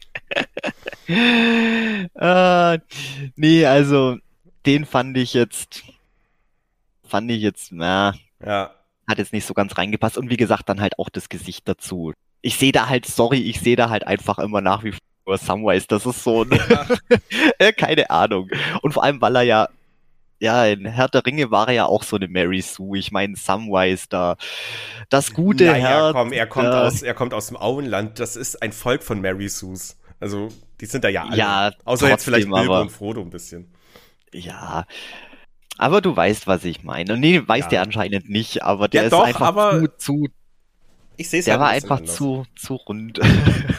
äh, 2.15 2.79
Nee, 3.37 3.67
also 3.67 4.17
den 4.67 4.85
fand 4.85 5.17
ich 5.17 5.35
jetzt, 5.35 5.83
fand 7.07 7.31
ich 7.31 7.43
jetzt, 7.43 7.73
na, 7.73 8.15
Ja. 8.45 8.71
hat 9.09 9.19
jetzt 9.19 9.33
nicht 9.33 9.47
so 9.47 9.55
ganz 9.55 9.77
reingepasst. 9.77 10.19
Und 10.19 10.31
wie 10.31 10.37
gesagt, 10.37 10.69
dann 10.69 10.81
halt 10.81 10.99
auch 10.99 11.09
das 11.09 11.29
Gesicht 11.29 11.67
dazu. 11.69 12.13
Ich 12.43 12.57
sehe 12.57 12.73
da 12.73 12.89
halt, 12.89 13.07
sorry, 13.07 13.39
ich 13.39 13.61
sehe 13.61 13.77
da 13.77 13.91
halt 13.91 14.07
einfach 14.07 14.39
immer 14.39 14.61
nach 14.61 14.85
wie 14.85 14.95
vor 15.25 15.37
Samwise. 15.39 15.87
Das 15.89 16.07
ist 16.07 16.23
so 16.23 16.43
ein, 16.45 16.53
äh, 17.59 17.73
keine 17.73 18.09
Ahnung. 18.11 18.49
Und 18.83 18.93
vor 18.93 19.05
allem, 19.05 19.21
weil 19.21 19.37
er 19.37 19.43
ja, 19.43 19.69
ja, 20.43 20.65
in 20.65 20.87
Herr 20.87 21.09
der 21.09 21.27
Ringe 21.27 21.51
war 21.51 21.69
er 21.69 21.75
ja 21.75 21.85
auch 21.87 22.03
so 22.03 22.17
eine 22.17 22.27
Mary 22.29 22.63
Sue. 22.63 22.99
Ich 22.99 23.13
meine, 23.13 23.37
Samwise 23.37 24.07
da, 24.09 24.37
das 25.11 25.35
gute 25.35 25.67
naja, 25.67 25.87
Herz. 25.89 26.13
komm, 26.15 26.33
er 26.33 26.47
kommt, 26.47 26.69
ja. 26.69 26.83
aus, 26.83 27.03
er 27.03 27.13
kommt 27.15 27.35
aus 27.35 27.49
dem 27.49 27.59
Auenland. 27.59 28.19
Das 28.19 28.37
ist 28.37 28.63
ein 28.63 28.73
Volk 28.73 29.03
von 29.03 29.21
Mary 29.21 29.49
Sues. 29.51 29.99
Also, 30.21 30.49
die 30.81 30.87
sind 30.87 31.03
da 31.05 31.09
ja 31.09 31.25
alle. 31.25 31.37
Ja, 31.37 31.73
Außer 31.85 32.09
jetzt 32.09 32.25
vielleicht 32.25 32.47
trotzdem, 32.49 32.61
Bilbo 32.61 32.75
aber- 32.75 32.83
und 32.83 32.91
Frodo 32.91 33.21
ein 33.23 33.31
bisschen. 33.31 33.73
Ja. 34.33 34.87
Aber 35.79 36.01
du 36.03 36.15
weißt, 36.15 36.47
was 36.47 36.65
ich 36.65 36.83
meine. 36.85 37.15
Und 37.15 37.21
nee, 37.21 37.41
weiß 37.47 37.65
Ja. 37.65 37.69
der 37.71 37.83
anscheinend 37.83 38.29
nicht, 38.29 38.63
aber 38.63 38.87
der 38.89 39.03
Ja, 39.03 39.07
ist 39.07 39.13
doch, 39.13 39.25
einfach 39.25 39.73
zu, 39.81 39.89
zu, 39.97 40.29
Ich 41.17 41.31
sehe 41.31 41.39
es 41.41 41.47
der 41.47 41.55
halt 41.55 41.61
war 41.63 41.69
ein 41.71 41.75
einfach 41.83 41.99
anders. 41.99 42.15
zu, 42.15 42.45
zu 42.55 42.75
rund. 42.75 43.19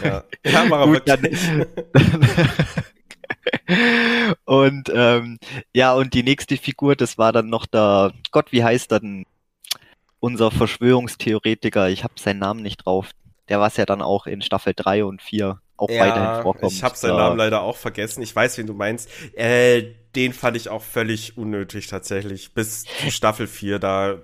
Ja, 0.04 0.24
ja 0.44 0.70
war 0.70 0.88
Gut, 0.88 1.04
dann- 1.06 1.28
und 4.46 4.92
ähm, 4.94 5.38
ja, 5.74 5.94
und 5.94 6.14
die 6.14 6.24
nächste 6.24 6.58
Figur, 6.58 6.96
das 6.96 7.18
war 7.18 7.32
dann 7.32 7.50
noch 7.50 7.66
der, 7.68 8.14
Gott, 8.32 8.52
wie 8.52 8.64
heißt 8.64 8.92
er 8.92 9.00
denn? 9.00 9.26
Unser 10.20 10.52
Verschwörungstheoretiker, 10.52 11.90
ich 11.90 12.04
habe 12.04 12.14
seinen 12.18 12.40
Namen 12.40 12.62
nicht 12.62 12.86
drauf. 12.86 13.10
Der 13.50 13.60
war 13.60 13.72
ja 13.76 13.86
dann 13.86 14.02
auch 14.04 14.28
in 14.28 14.42
Staffel 14.44 14.74
3 14.76 15.04
und 15.06 15.22
4 15.22 15.60
auch 15.82 15.90
weiterhin 15.90 16.24
Ja, 16.24 16.42
vorkommt. 16.42 16.72
ich 16.72 16.84
habe 16.84 16.96
seinen 16.96 17.18
Namen 17.18 17.38
leider 17.38 17.62
auch 17.62 17.78
vergessen. 17.78 18.22
Ich 18.22 18.36
weiß, 18.36 18.58
wen 18.58 18.68
du 18.68 18.74
meinst. 18.74 19.10
Äh, 19.34 19.94
den 20.16 20.34
fand 20.34 20.58
ich 20.58 20.70
auch 20.70 20.82
völlig 20.82 21.38
unnötig 21.38 21.88
tatsächlich. 21.88 22.54
Bis 22.54 22.84
zu 22.84 23.12
Staffel 23.12 23.48
4, 23.48 23.80
da 23.80 24.22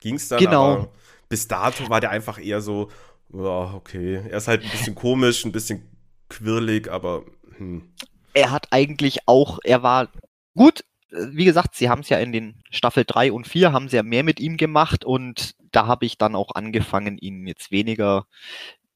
ging's 0.00 0.28
dann. 0.28 0.38
Genau. 0.38 0.88
Bis 1.28 1.48
dato 1.48 1.88
war 1.88 2.00
der 2.00 2.10
einfach 2.10 2.38
eher 2.38 2.60
so, 2.60 2.90
ja, 3.32 3.74
okay. 3.74 4.22
Er 4.28 4.36
ist 4.36 4.48
halt 4.48 4.62
ein 4.62 4.70
bisschen 4.70 4.94
komisch, 4.94 5.44
ein 5.44 5.52
bisschen 5.52 5.88
quirlig, 6.28 6.90
aber 6.90 7.24
hm. 7.56 7.90
er 8.34 8.50
hat 8.50 8.68
eigentlich 8.70 9.26
auch, 9.26 9.58
er 9.64 9.82
war 9.82 10.08
gut, 10.54 10.84
wie 11.10 11.44
gesagt, 11.44 11.74
sie 11.74 11.88
haben 11.88 12.00
es 12.00 12.08
ja 12.08 12.18
in 12.18 12.32
den 12.32 12.62
Staffel 12.70 13.04
3 13.06 13.32
und 13.32 13.46
4 13.46 13.72
haben 13.72 13.88
sie 13.88 13.96
ja 13.96 14.02
mehr 14.02 14.24
mit 14.24 14.40
ihm 14.40 14.56
gemacht 14.56 15.04
und 15.04 15.54
da 15.70 15.86
habe 15.86 16.06
ich 16.06 16.18
dann 16.18 16.34
auch 16.34 16.54
angefangen, 16.54 17.18
ihn 17.18 17.46
jetzt 17.46 17.70
weniger 17.70 18.26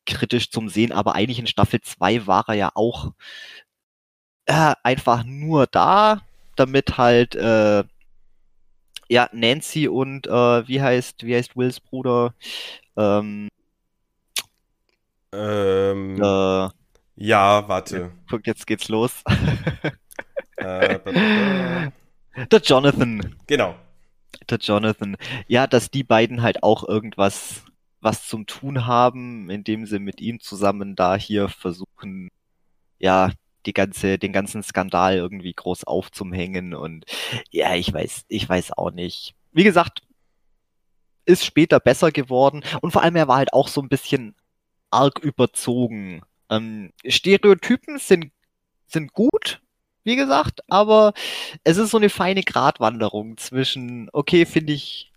kritisch 0.06 0.50
zum 0.50 0.68
Sehen, 0.68 0.92
aber 0.92 1.14
eigentlich 1.14 1.38
in 1.38 1.46
Staffel 1.46 1.80
2 1.80 2.26
war 2.26 2.44
er 2.48 2.54
ja 2.54 2.70
auch 2.74 3.12
äh, 4.46 4.74
einfach 4.82 5.24
nur 5.24 5.66
da, 5.66 6.22
damit 6.56 6.98
halt 6.98 7.34
äh, 7.34 7.84
ja 9.08 9.28
Nancy 9.32 9.88
und 9.88 10.26
äh, 10.26 10.68
wie 10.68 10.80
heißt 10.80 11.24
wie 11.24 11.34
heißt 11.34 11.56
Wills 11.56 11.80
Bruder 11.80 12.34
ähm, 12.96 13.48
ähm, 15.32 16.22
äh, 16.22 16.68
ja, 17.16 17.68
warte. 17.68 18.12
guck 18.28 18.46
jetzt 18.46 18.66
geht's 18.66 18.88
los 18.88 19.22
äh, 20.56 20.98
der 22.50 22.60
Jonathan 22.60 23.36
genau. 23.46 23.74
der 24.50 24.58
Jonathan. 24.58 25.16
Ja, 25.48 25.66
dass 25.66 25.90
die 25.90 26.04
beiden 26.04 26.42
halt 26.42 26.62
auch 26.62 26.86
irgendwas 26.86 27.64
was 28.06 28.28
zum 28.28 28.46
tun 28.46 28.86
haben, 28.86 29.50
indem 29.50 29.84
sie 29.84 29.98
mit 29.98 30.20
ihm 30.20 30.38
zusammen 30.40 30.94
da 30.94 31.16
hier 31.16 31.48
versuchen, 31.48 32.30
ja, 33.00 33.32
die 33.66 33.72
ganze, 33.72 34.16
den 34.16 34.32
ganzen 34.32 34.62
Skandal 34.62 35.16
irgendwie 35.16 35.52
groß 35.52 35.84
aufzuhängen 35.84 36.72
und 36.72 37.04
ja, 37.50 37.74
ich 37.74 37.92
weiß, 37.92 38.24
ich 38.28 38.48
weiß 38.48 38.78
auch 38.78 38.92
nicht. 38.92 39.34
Wie 39.52 39.64
gesagt, 39.64 40.02
ist 41.24 41.44
später 41.44 41.80
besser 41.80 42.12
geworden 42.12 42.62
und 42.80 42.92
vor 42.92 43.02
allem 43.02 43.16
er 43.16 43.26
war 43.26 43.38
halt 43.38 43.52
auch 43.52 43.66
so 43.66 43.82
ein 43.82 43.88
bisschen 43.88 44.36
arg 44.90 45.18
überzogen. 45.18 46.22
Ähm, 46.48 46.92
Stereotypen 47.04 47.98
sind, 47.98 48.30
sind 48.86 49.12
gut, 49.14 49.60
wie 50.04 50.14
gesagt, 50.14 50.60
aber 50.68 51.12
es 51.64 51.76
ist 51.76 51.90
so 51.90 51.96
eine 51.96 52.10
feine 52.10 52.44
Gratwanderung 52.44 53.36
zwischen, 53.36 54.08
okay, 54.12 54.46
finde 54.46 54.74
ich, 54.74 55.10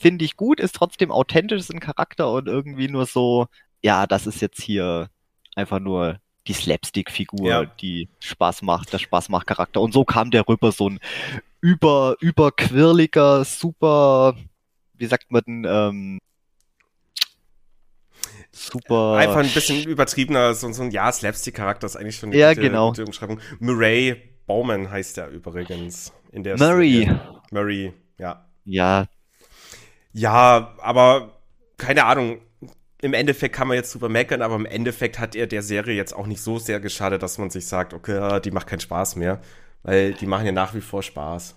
finde 0.00 0.24
ich 0.24 0.36
gut, 0.36 0.60
ist 0.60 0.74
trotzdem 0.74 1.10
authentisch, 1.12 1.68
ein 1.70 1.78
Charakter 1.80 2.32
und 2.32 2.48
irgendwie 2.48 2.88
nur 2.88 3.06
so, 3.06 3.46
ja, 3.82 4.06
das 4.06 4.26
ist 4.26 4.40
jetzt 4.40 4.60
hier 4.62 5.08
einfach 5.54 5.78
nur 5.78 6.18
die 6.46 6.54
Slapstick-Figur, 6.54 7.48
Ja. 7.48 7.64
die 7.66 8.08
Spaß 8.20 8.62
macht, 8.62 8.92
der 8.92 8.98
Spaß 8.98 9.28
macht 9.28 9.46
Charakter. 9.46 9.80
Und 9.82 9.92
so 9.92 10.04
kam 10.04 10.30
der 10.30 10.48
rüber, 10.48 10.72
so 10.72 10.88
ein 10.88 10.98
über, 11.60 12.16
überquirliger, 12.20 13.44
super, 13.44 14.34
wie 14.94 15.06
sagt 15.06 15.30
man 15.30 15.42
denn, 15.46 15.66
ähm, 15.68 16.18
super. 18.52 19.16
Einfach 19.16 19.40
ein 19.44 19.50
bisschen 19.52 19.84
übertriebener, 19.86 20.54
so, 20.54 20.72
so 20.72 20.82
ein 20.82 20.90
ja, 20.90 21.12
Slapstick-Charakter 21.12 21.86
ist 21.86 21.96
eigentlich 21.96 22.16
schon 22.16 22.30
eine 22.30 22.38
Ja, 22.38 22.50
gute, 22.54 22.62
genau. 22.62 22.88
gute 22.88 23.04
Umschreibung. 23.04 23.38
Murray 23.58 24.16
Bowman 24.46 24.90
heißt 24.90 25.18
er 25.18 25.28
übrigens 25.28 26.12
in 26.32 26.42
der 26.42 26.56
Murray. 26.58 27.04
Serie. 27.04 27.20
Murray, 27.50 27.92
ja. 28.18 28.46
Ja, 28.64 29.06
Ja, 30.12 30.74
aber 30.80 31.40
keine 31.76 32.04
Ahnung. 32.04 32.40
Im 33.02 33.14
Endeffekt 33.14 33.54
kann 33.54 33.68
man 33.68 33.76
jetzt 33.76 33.94
drüber 33.94 34.10
meckern, 34.10 34.42
aber 34.42 34.56
im 34.56 34.66
Endeffekt 34.66 35.18
hat 35.18 35.34
er 35.34 35.46
der 35.46 35.62
Serie 35.62 35.94
jetzt 35.96 36.14
auch 36.14 36.26
nicht 36.26 36.42
so 36.42 36.58
sehr 36.58 36.80
geschadet, 36.80 37.22
dass 37.22 37.38
man 37.38 37.48
sich 37.48 37.66
sagt, 37.66 37.94
okay, 37.94 38.40
die 38.40 38.50
macht 38.50 38.66
keinen 38.66 38.80
Spaß 38.80 39.16
mehr. 39.16 39.40
Weil 39.82 40.12
die 40.12 40.26
machen 40.26 40.44
ja 40.44 40.52
nach 40.52 40.74
wie 40.74 40.82
vor 40.82 41.02
Spaß. 41.02 41.56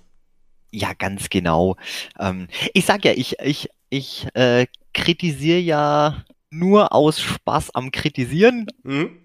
Ja, 0.72 0.94
ganz 0.94 1.30
genau. 1.30 1.76
Ähm, 2.18 2.48
ich 2.74 2.86
sag 2.86 3.04
ja, 3.04 3.12
ich, 3.12 3.40
ich, 3.40 3.70
ich 3.90 4.28
äh, 4.36 4.68
kritisiere 4.94 5.60
ja 5.60 6.24
nur 6.50 6.94
aus 6.94 7.20
Spaß 7.20 7.76
am 7.76 7.92
Kritisieren, 7.92 8.68
Hm? 8.86 9.18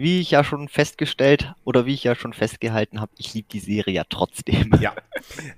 Wie 0.00 0.20
ich 0.20 0.30
ja 0.30 0.42
schon 0.42 0.68
festgestellt 0.68 1.52
oder 1.62 1.84
wie 1.84 1.92
ich 1.92 2.04
ja 2.04 2.14
schon 2.14 2.32
festgehalten 2.32 3.02
habe, 3.02 3.12
ich 3.18 3.34
liebe 3.34 3.48
die 3.52 3.60
Serie 3.60 3.92
ja 3.92 4.04
trotzdem. 4.08 4.70
Ja. 4.80 4.94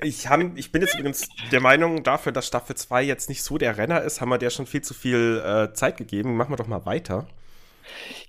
Ich, 0.02 0.28
hab, 0.28 0.40
ich 0.56 0.72
bin 0.72 0.82
jetzt 0.82 0.94
übrigens 0.96 1.28
der 1.52 1.60
Meinung, 1.60 2.02
dafür, 2.02 2.32
dass 2.32 2.48
Staffel 2.48 2.74
2 2.74 3.04
jetzt 3.04 3.28
nicht 3.28 3.44
so 3.44 3.56
der 3.56 3.78
Renner 3.78 4.02
ist, 4.02 4.20
haben 4.20 4.30
wir 4.30 4.38
der 4.38 4.50
schon 4.50 4.66
viel 4.66 4.82
zu 4.82 4.94
viel 4.94 5.40
äh, 5.44 5.72
Zeit 5.74 5.96
gegeben. 5.96 6.36
Machen 6.36 6.50
wir 6.50 6.56
doch 6.56 6.66
mal 6.66 6.84
weiter. 6.84 7.28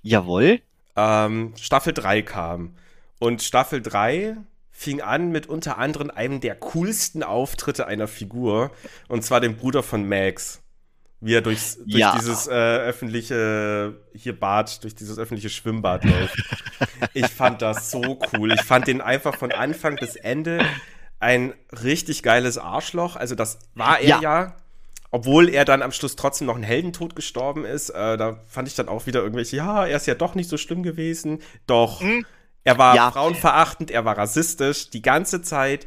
Jawohl. 0.02 0.60
ähm, 0.94 1.52
Staffel 1.60 1.92
3 1.92 2.22
kam. 2.22 2.76
Und 3.18 3.42
Staffel 3.42 3.82
3 3.82 4.36
fing 4.70 5.00
an 5.00 5.32
mit 5.32 5.48
unter 5.48 5.78
anderem 5.78 6.10
einem 6.10 6.40
der 6.40 6.54
coolsten 6.54 7.24
Auftritte 7.24 7.88
einer 7.88 8.06
Figur, 8.06 8.70
und 9.08 9.24
zwar 9.24 9.40
dem 9.40 9.56
Bruder 9.56 9.82
von 9.82 10.08
Max. 10.08 10.63
Wie 11.24 11.34
er 11.34 11.40
durchs, 11.40 11.76
durch 11.78 11.94
Ja. 12.00 12.14
dieses 12.16 12.46
äh, 12.46 12.50
öffentliche, 12.50 13.94
hier 14.14 14.38
Bad, 14.38 14.82
durch 14.84 14.94
dieses 14.94 15.18
öffentliche 15.18 15.48
Schwimmbad 15.48 16.04
läuft. 16.04 16.36
Ich 17.14 17.26
fand 17.28 17.62
das 17.62 17.90
so 17.90 18.18
cool. 18.32 18.52
Ich 18.52 18.62
fand 18.62 18.86
den 18.86 19.00
einfach 19.00 19.34
von 19.36 19.50
Anfang 19.52 19.96
bis 19.96 20.16
Ende 20.16 20.64
ein 21.20 21.54
richtig 21.82 22.22
geiles 22.22 22.58
Arschloch. 22.58 23.16
Also 23.16 23.34
das 23.34 23.58
war 23.74 24.00
er 24.00 24.06
Ja. 24.08 24.20
ja. 24.20 24.56
Obwohl 25.10 25.48
er 25.48 25.64
dann 25.64 25.80
am 25.80 25.92
Schluss 25.92 26.16
trotzdem 26.16 26.48
noch 26.48 26.56
einen 26.56 26.64
Heldentod 26.64 27.14
gestorben 27.14 27.64
ist, 27.64 27.90
äh, 27.90 28.16
da 28.16 28.40
fand 28.48 28.66
ich 28.66 28.74
dann 28.74 28.88
auch 28.88 29.06
wieder 29.06 29.20
irgendwelche, 29.22 29.56
ja, 29.56 29.86
er 29.86 29.96
ist 29.96 30.06
ja 30.08 30.14
doch 30.16 30.34
nicht 30.34 30.50
so 30.50 30.56
schlimm 30.56 30.82
gewesen. 30.82 31.38
Doch, 31.68 32.00
Mhm. 32.00 32.26
er 32.64 32.78
war 32.78 32.96
Ja. 32.96 33.10
frauenverachtend, 33.12 33.92
er 33.92 34.04
war 34.04 34.18
rassistisch, 34.18 34.90
die 34.90 35.02
ganze 35.02 35.40
Zeit. 35.40 35.86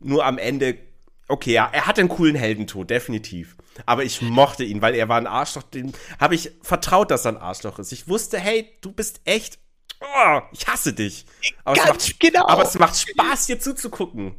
Nur 0.00 0.26
am 0.26 0.38
Ende, 0.38 0.76
okay, 1.28 1.52
ja, 1.52 1.68
er 1.72 1.86
hatte 1.86 2.00
einen 2.00 2.10
coolen 2.10 2.36
Heldentod, 2.36 2.90
definitiv. 2.90 3.56
Aber 3.86 4.04
ich 4.04 4.22
mochte 4.22 4.64
ihn, 4.64 4.82
weil 4.82 4.94
er 4.94 5.08
war 5.08 5.18
ein 5.18 5.26
Arschloch, 5.26 5.62
dem 5.64 5.92
habe 6.20 6.34
ich 6.34 6.52
vertraut, 6.62 7.10
dass 7.10 7.24
er 7.24 7.32
ein 7.32 7.38
Arschloch 7.38 7.78
ist. 7.78 7.92
Ich 7.92 8.08
wusste, 8.08 8.38
hey, 8.38 8.70
du 8.80 8.92
bist 8.92 9.20
echt, 9.24 9.58
oh, 10.00 10.40
ich 10.52 10.66
hasse 10.66 10.92
dich. 10.92 11.26
Aber, 11.64 11.76
es 11.76 11.84
Ganz 11.84 12.08
macht, 12.08 12.20
genau. 12.20 12.46
aber 12.46 12.62
es 12.62 12.78
macht 12.78 12.96
Spaß, 12.96 13.46
dir 13.46 13.58
zuzugucken. 13.58 14.34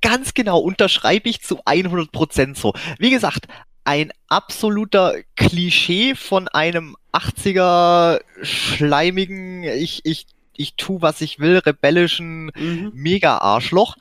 Ganz 0.00 0.34
genau, 0.34 0.60
unterschreibe 0.60 1.28
ich 1.28 1.42
zu 1.42 1.62
100% 1.64 2.56
so. 2.56 2.72
Wie 2.98 3.10
gesagt, 3.10 3.48
ein 3.84 4.12
absoluter 4.28 5.16
Klischee 5.36 6.14
von 6.14 6.48
einem 6.48 6.96
80er 7.12 8.20
schleimigen, 8.42 9.64
ich, 9.64 10.02
ich, 10.04 10.26
ich 10.56 10.76
tu, 10.76 11.02
was 11.02 11.20
ich 11.20 11.40
will, 11.40 11.58
rebellischen 11.58 12.52
Mega-Arschloch, 12.94 13.96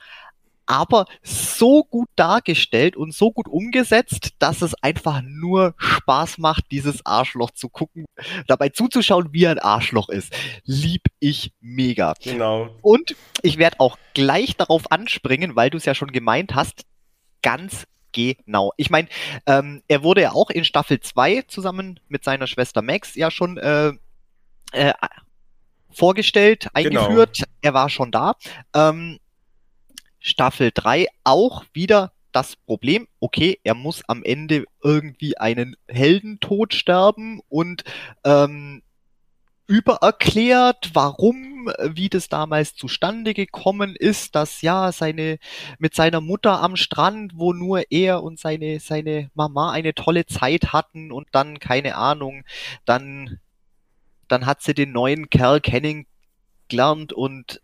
aber 0.65 1.05
so 1.23 1.83
gut 1.83 2.09
dargestellt 2.15 2.95
und 2.95 3.13
so 3.13 3.31
gut 3.31 3.47
umgesetzt, 3.47 4.35
dass 4.39 4.61
es 4.61 4.73
einfach 4.81 5.21
nur 5.23 5.73
Spaß 5.77 6.37
macht, 6.37 6.65
dieses 6.71 7.05
Arschloch 7.05 7.51
zu 7.51 7.69
gucken, 7.69 8.05
dabei 8.47 8.69
zuzuschauen, 8.69 9.33
wie 9.33 9.45
er 9.45 9.51
ein 9.51 9.59
Arschloch 9.59 10.09
ist. 10.09 10.33
Lieb 10.63 11.03
ich 11.19 11.53
mega. 11.59 12.13
Genau. 12.21 12.69
Und 12.81 13.15
ich 13.41 13.57
werde 13.57 13.79
auch 13.79 13.97
gleich 14.13 14.55
darauf 14.55 14.91
anspringen, 14.91 15.55
weil 15.55 15.69
du 15.69 15.77
es 15.77 15.85
ja 15.85 15.95
schon 15.95 16.11
gemeint 16.11 16.55
hast, 16.55 16.83
ganz 17.41 17.85
genau. 18.11 18.71
Ich 18.77 18.89
meine, 18.89 19.07
ähm, 19.45 19.81
er 19.87 20.03
wurde 20.03 20.21
ja 20.21 20.31
auch 20.31 20.49
in 20.49 20.65
Staffel 20.65 20.99
2 20.99 21.43
zusammen 21.43 21.99
mit 22.07 22.23
seiner 22.23 22.47
Schwester 22.47 22.81
Max 22.81 23.15
ja 23.15 23.31
schon 23.31 23.57
äh, 23.57 23.93
äh, 24.71 24.93
vorgestellt, 25.91 26.69
genau. 26.73 27.01
eingeführt. 27.01 27.37
Genau. 27.37 27.49
Er 27.61 27.73
war 27.73 27.89
schon 27.89 28.11
da. 28.11 28.35
Ähm, 28.73 29.19
Staffel 30.21 30.71
3 30.73 31.07
auch 31.23 31.65
wieder 31.73 32.13
das 32.31 32.55
Problem, 32.55 33.07
okay, 33.19 33.59
er 33.63 33.73
muss 33.73 34.03
am 34.07 34.23
Ende 34.23 34.63
irgendwie 34.81 35.37
einen 35.37 35.75
Heldentod 35.87 36.73
sterben 36.73 37.41
und 37.49 37.83
ähm, 38.23 38.83
übererklärt, 39.67 40.91
warum, 40.93 41.71
wie 41.81 42.09
das 42.09 42.29
damals 42.29 42.75
zustande 42.75 43.33
gekommen 43.33 43.95
ist, 43.95 44.35
dass 44.35 44.61
ja 44.61 44.91
seine 44.91 45.39
mit 45.77 45.95
seiner 45.95 46.19
Mutter 46.19 46.61
am 46.61 46.75
Strand, 46.75 47.33
wo 47.35 47.53
nur 47.53 47.83
er 47.89 48.23
und 48.23 48.39
seine 48.39 48.79
seine 48.79 49.29
Mama 49.33 49.71
eine 49.71 49.93
tolle 49.93 50.25
Zeit 50.25 50.73
hatten 50.73 51.11
und 51.11 51.27
dann 51.31 51.59
keine 51.59 51.95
Ahnung, 51.95 52.43
dann 52.85 53.39
dann 54.27 54.45
hat 54.45 54.61
sie 54.61 54.73
den 54.73 54.91
neuen 54.91 55.29
Kerl 55.29 55.61
kennengelernt 55.61 57.13
und 57.13 57.61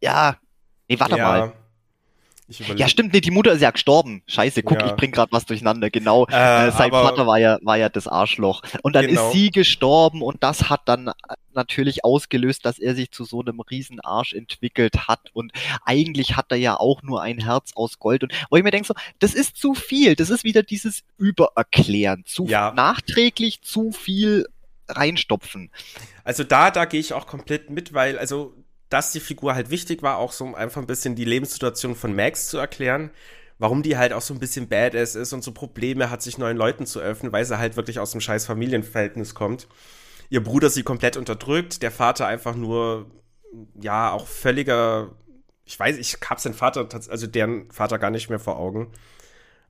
ja, 0.00 0.36
nee, 0.88 0.98
warte 0.98 1.18
ja. 1.18 1.24
mal. 1.24 1.63
Ja, 2.46 2.88
stimmt, 2.88 3.14
nee, 3.14 3.22
die 3.22 3.30
Mutter 3.30 3.52
ist 3.52 3.62
ja 3.62 3.70
gestorben. 3.70 4.22
Scheiße, 4.26 4.62
guck, 4.62 4.80
ja. 4.80 4.88
ich 4.88 4.92
bring 4.92 5.12
gerade 5.12 5.32
was 5.32 5.46
durcheinander. 5.46 5.88
Genau, 5.88 6.26
äh, 6.26 6.68
äh, 6.68 6.70
sein 6.72 6.90
Vater 6.90 7.26
war 7.26 7.38
ja, 7.38 7.58
war 7.62 7.78
ja 7.78 7.88
das 7.88 8.06
Arschloch. 8.06 8.62
Und 8.82 8.94
dann 8.94 9.06
genau. 9.06 9.28
ist 9.28 9.32
sie 9.32 9.50
gestorben 9.50 10.20
und 10.20 10.42
das 10.42 10.68
hat 10.68 10.82
dann 10.84 11.10
natürlich 11.54 12.04
ausgelöst, 12.04 12.66
dass 12.66 12.78
er 12.78 12.94
sich 12.94 13.10
zu 13.12 13.24
so 13.24 13.40
einem 13.40 13.60
riesen 13.60 14.00
Arsch 14.00 14.34
entwickelt 14.34 15.08
hat. 15.08 15.30
Und 15.32 15.52
eigentlich 15.84 16.36
hat 16.36 16.46
er 16.50 16.58
ja 16.58 16.76
auch 16.76 17.02
nur 17.02 17.22
ein 17.22 17.38
Herz 17.38 17.72
aus 17.74 17.98
Gold. 17.98 18.22
Und 18.22 18.32
wo 18.50 18.56
ich 18.56 18.62
mir 18.62 18.70
denke 18.70 18.88
so, 18.88 18.94
das 19.20 19.32
ist 19.32 19.56
zu 19.56 19.74
viel. 19.74 20.14
Das 20.14 20.28
ist 20.28 20.44
wieder 20.44 20.62
dieses 20.62 21.02
Übererklären. 21.16 22.24
Zu 22.26 22.46
ja. 22.46 22.72
nachträglich 22.74 23.62
zu 23.62 23.90
viel 23.92 24.46
reinstopfen. 24.88 25.70
Also 26.24 26.44
da, 26.44 26.70
da 26.70 26.84
gehe 26.84 27.00
ich 27.00 27.14
auch 27.14 27.26
komplett 27.26 27.70
mit, 27.70 27.94
weil, 27.94 28.18
also 28.18 28.54
dass 28.88 29.12
die 29.12 29.20
Figur 29.20 29.54
halt 29.54 29.70
wichtig 29.70 30.02
war, 30.02 30.18
auch 30.18 30.32
so 30.32 30.44
um 30.44 30.54
einfach 30.54 30.80
ein 30.80 30.86
bisschen 30.86 31.14
die 31.14 31.24
Lebenssituation 31.24 31.94
von 31.94 32.14
Max 32.14 32.48
zu 32.48 32.58
erklären. 32.58 33.10
Warum 33.58 33.82
die 33.82 33.96
halt 33.96 34.12
auch 34.12 34.20
so 34.20 34.34
ein 34.34 34.40
bisschen 34.40 34.68
badass 34.68 35.14
ist 35.14 35.32
und 35.32 35.44
so 35.44 35.52
Probleme 35.52 36.10
hat, 36.10 36.22
sich 36.22 36.38
neuen 36.38 36.56
Leuten 36.56 36.86
zu 36.86 37.00
öffnen, 37.00 37.32
weil 37.32 37.44
sie 37.44 37.58
halt 37.58 37.76
wirklich 37.76 38.00
aus 38.00 38.12
einem 38.12 38.20
scheiß 38.20 38.46
Familienverhältnis 38.46 39.34
kommt. 39.34 39.68
Ihr 40.28 40.42
Bruder 40.42 40.70
sie 40.70 40.82
komplett 40.82 41.16
unterdrückt, 41.16 41.82
der 41.82 41.92
Vater 41.92 42.26
einfach 42.26 42.56
nur, 42.56 43.10
ja, 43.80 44.10
auch 44.10 44.26
völliger, 44.26 45.12
ich 45.64 45.78
weiß, 45.78 45.96
ich 45.98 46.16
hab's 46.28 46.42
den 46.42 46.54
Vater, 46.54 46.88
also 47.08 47.26
deren 47.26 47.70
Vater 47.70 47.98
gar 47.98 48.10
nicht 48.10 48.28
mehr 48.28 48.40
vor 48.40 48.58
Augen. 48.58 48.90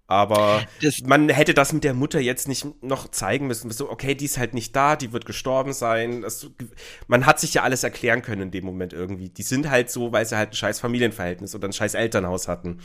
Aber 0.07 0.63
das, 0.83 1.01
man 1.01 1.31
hätte 1.31 1.55
das 1.55 1.73
mit 1.73 1.83
der 1.83 1.95
Mutter 1.95 2.21
jetzt 2.21 2.47
nicht 2.47 2.83
noch 2.83 3.11
zeigen 3.11 3.47
müssen. 3.47 3.71
So, 3.71 3.91
okay, 3.91 4.15
die 4.15 4.27
ist 4.27 4.37
halt 4.37 4.53
nicht 4.53 4.77
da, 4.77 4.97
die 4.97 5.13
wird 5.13 5.25
gestorben 5.25 5.73
sein. 5.73 6.21
Das, 6.21 6.47
man 7.07 7.25
hat 7.25 7.41
sich 7.41 7.55
ja 7.55 7.63
alles 7.63 7.85
erklären 7.85 8.21
können 8.21 8.43
in 8.43 8.51
dem 8.51 8.65
Moment 8.67 8.93
irgendwie. 8.93 9.31
Die 9.31 9.43
sind 9.43 9.71
halt 9.71 9.91
so, 9.91 10.13
weil 10.13 10.27
sie 10.27 10.37
halt 10.37 10.51
ein 10.51 10.57
scheiß 10.57 10.79
Familienverhältnis 10.81 11.55
oder 11.55 11.69
ein 11.69 11.73
scheiß 11.73 11.95
Elternhaus 11.95 12.49
hatten. 12.49 12.81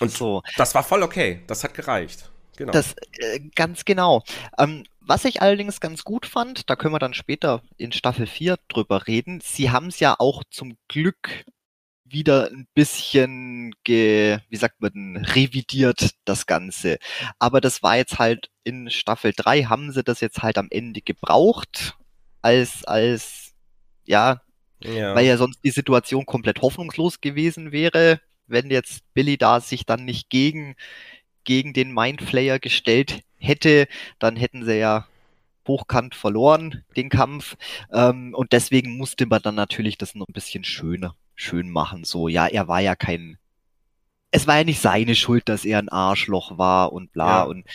Und 0.00 0.10
so. 0.10 0.42
das 0.56 0.74
war 0.74 0.82
voll 0.82 1.02
okay. 1.02 1.42
Das 1.46 1.64
hat 1.64 1.72
gereicht. 1.74 2.30
Genau. 2.56 2.72
Das, 2.72 2.94
äh, 3.18 3.40
ganz 3.54 3.86
genau. 3.86 4.22
Ähm, 4.58 4.84
was 5.00 5.24
ich 5.24 5.40
allerdings 5.40 5.80
ganz 5.80 6.04
gut 6.04 6.26
fand, 6.26 6.68
da 6.68 6.76
können 6.76 6.94
wir 6.94 6.98
dann 6.98 7.14
später 7.14 7.62
in 7.78 7.92
Staffel 7.92 8.26
4 8.26 8.56
drüber 8.68 9.06
reden, 9.06 9.40
sie 9.42 9.70
haben 9.70 9.86
es 9.86 9.98
ja 9.98 10.14
auch 10.18 10.44
zum 10.50 10.76
Glück 10.88 11.44
wieder 12.12 12.50
ein 12.50 12.66
bisschen, 12.74 13.74
ge, 13.84 14.38
wie 14.48 14.56
sagt 14.56 14.80
man, 14.80 15.16
revidiert 15.16 16.10
das 16.24 16.46
Ganze. 16.46 16.98
Aber 17.38 17.60
das 17.60 17.82
war 17.82 17.96
jetzt 17.96 18.18
halt 18.18 18.50
in 18.64 18.90
Staffel 18.90 19.32
3 19.34 19.64
haben 19.64 19.92
sie 19.92 20.04
das 20.04 20.20
jetzt 20.20 20.42
halt 20.42 20.58
am 20.58 20.68
Ende 20.70 21.00
gebraucht 21.00 21.96
als, 22.42 22.84
als, 22.84 23.54
ja, 24.04 24.42
ja. 24.82 25.14
weil 25.14 25.26
ja 25.26 25.36
sonst 25.36 25.60
die 25.64 25.70
Situation 25.70 26.26
komplett 26.26 26.62
hoffnungslos 26.62 27.20
gewesen 27.20 27.72
wäre, 27.72 28.20
wenn 28.46 28.70
jetzt 28.70 29.02
Billy 29.14 29.36
da 29.38 29.60
sich 29.60 29.86
dann 29.86 30.04
nicht 30.04 30.28
gegen, 30.28 30.76
gegen 31.44 31.72
den 31.72 31.92
Mindflayer 31.92 32.58
gestellt 32.58 33.22
hätte, 33.38 33.88
dann 34.18 34.36
hätten 34.36 34.64
sie 34.64 34.78
ja 34.78 35.06
hochkant 35.66 36.14
verloren, 36.14 36.84
den 36.96 37.08
Kampf. 37.08 37.56
Ähm, 37.92 38.34
und 38.34 38.52
deswegen 38.52 38.96
musste 38.96 39.26
man 39.26 39.42
dann 39.42 39.54
natürlich 39.54 39.98
das 39.98 40.14
noch 40.14 40.28
ein 40.28 40.32
bisschen 40.32 40.64
schöner 40.64 41.16
schön 41.34 41.70
machen. 41.70 42.04
So, 42.04 42.28
ja, 42.28 42.46
er 42.46 42.68
war 42.68 42.80
ja 42.80 42.94
kein, 42.94 43.38
es 44.30 44.46
war 44.46 44.58
ja 44.58 44.64
nicht 44.64 44.80
seine 44.80 45.14
Schuld, 45.14 45.48
dass 45.48 45.64
er 45.64 45.78
ein 45.78 45.88
Arschloch 45.88 46.58
war 46.58 46.92
und 46.92 47.12
bla 47.12 47.38
ja. 47.38 47.42
und 47.44 47.66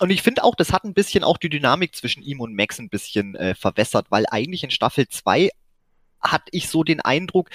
und 0.00 0.10
ich 0.10 0.22
finde 0.22 0.42
auch, 0.42 0.56
das 0.56 0.72
hat 0.72 0.82
ein 0.82 0.94
bisschen 0.94 1.22
auch 1.22 1.36
die 1.36 1.48
Dynamik 1.48 1.94
zwischen 1.94 2.24
ihm 2.24 2.40
und 2.40 2.56
Max 2.56 2.80
ein 2.80 2.88
bisschen 2.88 3.36
äh, 3.36 3.54
verwässert, 3.54 4.06
weil 4.10 4.24
eigentlich 4.28 4.64
in 4.64 4.72
Staffel 4.72 5.06
2 5.06 5.50
hatte 6.20 6.48
ich 6.50 6.68
so 6.68 6.82
den 6.82 7.00
Eindruck, 7.00 7.50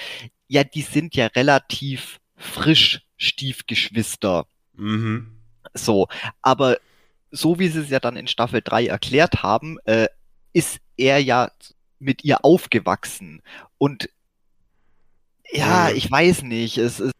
ja, 0.48 0.64
die 0.64 0.84
sind 0.84 1.14
ja 1.16 1.28
relativ 1.28 2.22
frisch 2.38 3.02
Stiefgeschwister. 3.18 4.46
Mhm. 4.76 5.42
So, 5.74 6.08
aber 6.42 6.78
so 7.32 7.60
wie 7.60 7.68
sie 7.68 7.82
es 7.82 7.90
ja 7.90 8.00
dann 8.00 8.16
in 8.16 8.28
Staffel 8.28 8.62
3 8.64 8.88
erklärt 8.88 9.44
haben, 9.44 9.78
äh, 9.86 10.08
ist 10.54 10.80
er 10.96 11.20
ja 11.20 11.52
mit 12.00 12.24
ihr 12.24 12.46
aufgewachsen. 12.46 13.42
Und 13.78 14.10
ja, 15.52 15.90
ich 15.90 16.10
weiß 16.10 16.44
nicht. 16.44 16.78
Es 16.78 17.00
ist, 17.00 17.14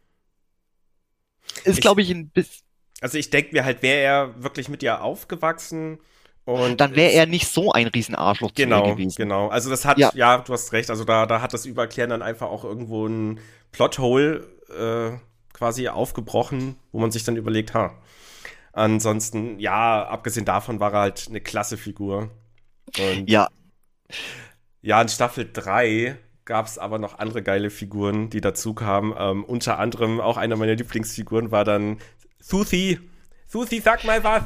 ist 1.64 1.82
glaube 1.82 2.02
ich, 2.02 2.12
ein 2.12 2.30
bisschen. 2.30 2.64
Also 3.02 3.18
ich 3.18 3.30
denke 3.30 3.54
mir 3.54 3.64
halt, 3.64 3.82
wäre 3.84 4.00
er 4.00 4.44
wirklich 4.44 4.70
mit 4.70 4.82
ihr 4.82 5.02
aufgewachsen 5.02 6.00
und 6.48 6.80
dann 6.80 6.96
wäre 6.96 7.12
er 7.12 7.26
nicht 7.26 7.46
so 7.46 7.74
ein 7.74 7.88
Riesenarschloch 7.88 8.54
genau, 8.56 8.96
gewesen. 8.96 9.18
Genau, 9.18 9.50
also 9.50 9.70
das 9.70 9.84
hat, 9.84 9.98
ja. 9.98 10.12
ja. 10.16 10.38
du 10.38 10.54
hast 10.54 10.72
recht, 10.72 10.90
also 10.90 11.04
da, 11.04 11.26
da 11.26 11.42
hat 11.42 11.54
das 11.54 11.66
Überklären 11.66 12.10
dann 12.10 12.22
einfach 12.22 12.48
auch 12.48 12.64
irgendwo 12.64 13.06
ein 13.06 13.42
Plothole 13.74 14.48
äh, 14.70 15.18
quasi 15.52 15.90
aufgebrochen, 15.90 16.78
wo 16.94 17.00
man 17.00 17.12
sich 17.12 17.26
dann 17.26 17.36
überlegt, 17.36 17.74
ha. 17.74 18.02
Ansonsten, 18.72 19.60
ja, 19.60 20.08
abgesehen 20.08 20.46
davon 20.46 20.80
war 20.80 20.94
er 20.94 21.00
halt 21.02 21.26
eine 21.28 21.42
klasse 21.42 21.76
Figur. 21.76 22.30
Und 22.98 23.30
ja. 23.30 23.50
Ja, 24.82 25.02
in 25.02 25.10
Staffel 25.10 25.50
3 25.52 26.18
gab 26.48 26.66
es 26.66 26.80
aber 26.80 26.98
noch 26.98 27.20
andere 27.20 27.44
geile 27.44 27.70
Figuren, 27.70 28.32
die 28.32 28.42
dazu 28.42 28.74
kamen. 28.74 29.14
Ähm, 29.20 29.44
unter 29.44 29.78
anderem 29.78 30.20
auch 30.20 30.38
einer 30.38 30.56
meiner 30.56 30.76
Lieblingsfiguren 30.76 31.52
war 31.52 31.64
dann 31.64 31.98
Susi. 32.40 33.00
Susi, 33.48 33.82
sag 33.82 34.04
mal 34.06 34.24
was. 34.24 34.44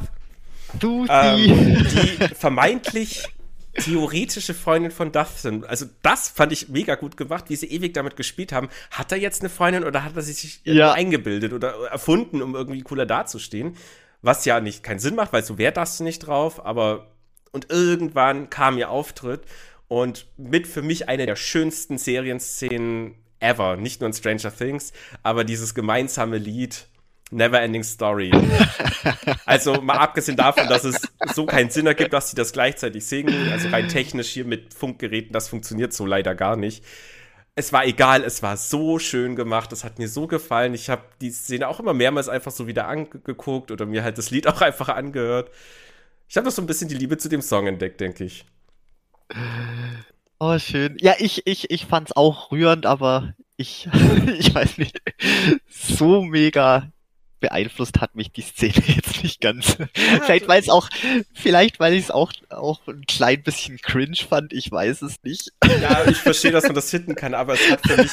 Susi. 0.81 1.09
Ähm, 1.09 1.87
die 2.29 2.35
vermeintlich 2.35 3.23
theoretische 3.75 4.53
Freundin 4.53 4.91
von 4.91 5.11
Dustin. 5.11 5.63
Also 5.63 5.85
das 6.01 6.27
fand 6.27 6.51
ich 6.51 6.69
mega 6.69 6.95
gut 6.95 7.15
gemacht, 7.15 7.45
wie 7.47 7.55
sie 7.55 7.67
ewig 7.67 7.93
damit 7.93 8.17
gespielt 8.17 8.51
haben. 8.51 8.69
Hat 8.89 9.11
er 9.11 9.19
jetzt 9.19 9.41
eine 9.41 9.49
Freundin 9.49 9.85
oder 9.85 10.03
hat 10.03 10.15
er 10.15 10.23
sich 10.23 10.59
ja. 10.65 10.91
eingebildet 10.91 11.53
oder 11.53 11.75
erfunden, 11.89 12.41
um 12.41 12.55
irgendwie 12.55 12.81
cooler 12.81 13.05
dazustehen? 13.05 13.77
Was 14.23 14.43
ja 14.45 14.59
nicht 14.59 14.83
keinen 14.83 14.99
Sinn 14.99 15.15
macht, 15.15 15.31
weil 15.33 15.43
so 15.43 15.57
wäre 15.57 15.71
Dustin 15.71 16.05
nicht 16.05 16.19
drauf, 16.19 16.65
aber 16.65 17.11
und 17.51 17.69
irgendwann 17.69 18.49
kam 18.49 18.77
ihr 18.77 18.89
Auftritt 18.89 19.41
und 19.91 20.25
mit 20.37 20.67
für 20.67 20.81
mich 20.81 21.09
eine 21.09 21.25
der 21.25 21.35
schönsten 21.35 21.97
Serienszenen 21.97 23.15
ever. 23.41 23.75
Nicht 23.75 23.99
nur 23.99 24.07
in 24.07 24.13
Stranger 24.13 24.55
Things, 24.55 24.93
aber 25.21 25.43
dieses 25.43 25.75
gemeinsame 25.75 26.37
Lied 26.37 26.87
Neverending 27.29 27.83
Story. 27.83 28.31
also 29.45 29.81
mal 29.81 29.97
abgesehen 29.97 30.37
davon, 30.37 30.69
dass 30.69 30.85
es 30.85 30.95
so 31.33 31.45
keinen 31.45 31.71
Sinn 31.71 31.87
ergibt, 31.87 32.13
dass 32.13 32.29
sie 32.29 32.37
das 32.37 32.53
gleichzeitig 32.53 33.05
singen. 33.05 33.51
Also 33.51 33.67
rein 33.67 33.89
technisch 33.89 34.29
hier 34.29 34.45
mit 34.45 34.73
Funkgeräten, 34.73 35.33
das 35.33 35.49
funktioniert 35.49 35.91
so 35.91 36.05
leider 36.05 36.35
gar 36.35 36.55
nicht. 36.55 36.85
Es 37.55 37.73
war 37.73 37.85
egal, 37.85 38.23
es 38.23 38.41
war 38.41 38.55
so 38.55 38.97
schön 38.97 39.35
gemacht, 39.35 39.73
es 39.73 39.83
hat 39.83 39.99
mir 39.99 40.07
so 40.07 40.25
gefallen. 40.25 40.73
Ich 40.73 40.89
habe 40.89 41.03
die 41.19 41.31
Szene 41.31 41.67
auch 41.67 41.81
immer 41.81 41.93
mehrmals 41.93 42.29
einfach 42.29 42.53
so 42.53 42.65
wieder 42.65 42.87
angeguckt 42.87 43.71
oder 43.71 43.85
mir 43.85 44.05
halt 44.05 44.17
das 44.17 44.31
Lied 44.31 44.47
auch 44.47 44.61
einfach 44.61 44.87
angehört. 44.87 45.51
Ich 46.29 46.37
habe 46.37 46.45
noch 46.45 46.53
so 46.53 46.61
ein 46.61 46.67
bisschen 46.67 46.87
die 46.87 46.95
Liebe 46.95 47.17
zu 47.17 47.27
dem 47.27 47.41
Song 47.41 47.67
entdeckt, 47.67 47.99
denke 47.99 48.23
ich. 48.23 48.45
Oh, 50.43 50.57
schön. 50.57 50.97
Ja, 50.99 51.13
ich, 51.19 51.45
ich, 51.45 51.69
ich 51.69 51.85
fand's 51.85 52.13
auch 52.13 52.51
rührend, 52.51 52.87
aber 52.87 53.35
ich, 53.57 53.87
ich 54.39 54.55
weiß 54.55 54.79
nicht, 54.79 54.99
so 55.69 56.23
mega 56.23 56.91
beeinflusst 57.41 57.99
hat 57.99 58.15
mich 58.15 58.31
die 58.31 58.43
Szene 58.43 58.73
jetzt 58.87 59.21
nicht 59.21 59.41
ganz. 59.41 59.77
Ja, 59.77 60.21
vielleicht 60.23 60.47
weil 60.47 60.61
es 60.61 60.69
auch, 60.69 60.87
vielleicht 61.33 61.79
weil 61.79 61.93
ich 61.93 62.05
es 62.05 62.11
auch, 62.11 62.31
auch 62.49 62.79
ein 62.87 63.05
klein 63.05 63.43
bisschen 63.43 63.79
cringe 63.81 64.15
fand, 64.15 64.53
ich 64.53 64.71
weiß 64.71 65.01
es 65.01 65.21
nicht. 65.23 65.51
Ja, 65.81 66.07
ich 66.07 66.17
verstehe, 66.17 66.51
dass 66.51 66.63
man 66.63 66.75
das 66.75 66.89
hitten 66.91 67.15
kann, 67.15 67.33
aber 67.33 67.55
es 67.55 67.69
hat 67.69 67.81
für 67.85 67.97
mich, 67.97 68.11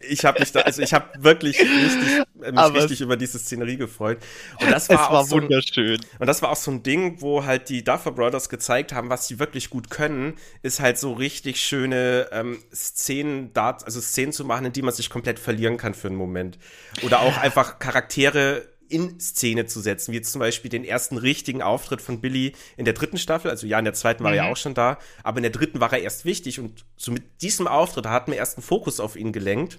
ich 0.00 0.24
habe 0.24 0.40
mich 0.40 0.50
da, 0.50 0.60
also 0.60 0.82
ich 0.82 0.92
habe 0.92 1.22
wirklich 1.22 1.60
richtig, 1.60 2.24
mich 2.34 2.58
aber 2.58 2.82
richtig 2.82 3.00
über 3.00 3.16
diese 3.16 3.38
Szenerie 3.38 3.76
gefreut. 3.76 4.18
Und 4.60 4.70
das 4.70 4.88
war, 4.88 5.04
es 5.04 5.12
war 5.12 5.24
so 5.24 5.36
wunderschön. 5.36 6.00
und 6.18 6.26
das 6.26 6.42
war 6.42 6.50
auch 6.50 6.56
so 6.56 6.70
ein 6.70 6.82
Ding, 6.82 7.20
wo 7.20 7.44
halt 7.44 7.68
die 7.68 7.84
Duffer 7.84 8.12
Brothers 8.12 8.48
gezeigt 8.48 8.92
haben, 8.92 9.10
was 9.10 9.28
sie 9.28 9.38
wirklich 9.38 9.70
gut 9.70 9.90
können, 9.90 10.34
ist 10.62 10.80
halt 10.80 10.98
so 10.98 11.12
richtig 11.12 11.60
schöne 11.60 12.28
ähm, 12.32 12.62
Szenen 12.74 13.52
da, 13.52 13.70
also 13.84 14.00
Szenen 14.00 14.32
zu 14.32 14.44
machen, 14.44 14.66
in 14.66 14.72
die 14.72 14.82
man 14.82 14.94
sich 14.94 15.10
komplett 15.10 15.38
verlieren 15.38 15.76
kann 15.76 15.94
für 15.94 16.08
einen 16.08 16.16
Moment. 16.16 16.58
Oder 17.02 17.20
auch 17.20 17.36
einfach 17.36 17.78
Charaktere 17.78 18.69
in 18.90 19.20
Szene 19.20 19.66
zu 19.66 19.80
setzen, 19.80 20.12
wie 20.12 20.16
jetzt 20.16 20.32
zum 20.32 20.40
Beispiel 20.40 20.70
den 20.70 20.84
ersten 20.84 21.16
richtigen 21.16 21.62
Auftritt 21.62 22.02
von 22.02 22.20
Billy 22.20 22.54
in 22.76 22.84
der 22.84 22.94
dritten 22.94 23.18
Staffel. 23.18 23.50
Also 23.50 23.66
ja, 23.66 23.78
in 23.78 23.84
der 23.84 23.94
zweiten 23.94 24.24
war 24.24 24.30
mhm. 24.32 24.38
er 24.38 24.44
ja 24.44 24.52
auch 24.52 24.56
schon 24.56 24.74
da, 24.74 24.98
aber 25.22 25.38
in 25.38 25.44
der 25.44 25.52
dritten 25.52 25.80
war 25.80 25.92
er 25.92 26.00
erst 26.00 26.24
wichtig 26.24 26.60
und 26.60 26.84
so 26.96 27.12
mit 27.12 27.42
diesem 27.42 27.66
Auftritt 27.66 28.06
hat 28.06 28.28
man 28.28 28.36
erst 28.36 28.56
einen 28.56 28.64
Fokus 28.64 29.00
auf 29.00 29.16
ihn 29.16 29.32
gelenkt. 29.32 29.78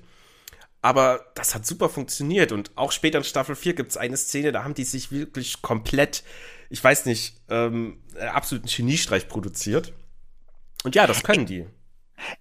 Aber 0.84 1.26
das 1.36 1.54
hat 1.54 1.66
super 1.66 1.90
funktioniert 1.90 2.52
und 2.52 2.72
auch 2.76 2.92
später 2.92 3.20
in 3.20 3.24
Staffel 3.24 3.56
4 3.56 3.76
gibt 3.76 3.92
es 3.92 3.98
eine 3.98 4.18
Szene, 4.18 4.52
da 4.52 4.64
haben 4.64 4.74
die 4.74 4.84
sich 4.84 5.12
wirklich 5.12 5.62
komplett, 5.62 6.24
ich 6.72 6.84
weiß 6.84 7.06
nicht, 7.06 7.36
ähm, 7.50 8.02
absoluten 8.20 8.68
Geniestreich 8.68 9.28
produziert. 9.28 9.94
Und 10.84 10.96
ja, 10.96 11.06
das 11.06 11.22
können 11.22 11.46
die. 11.46 11.68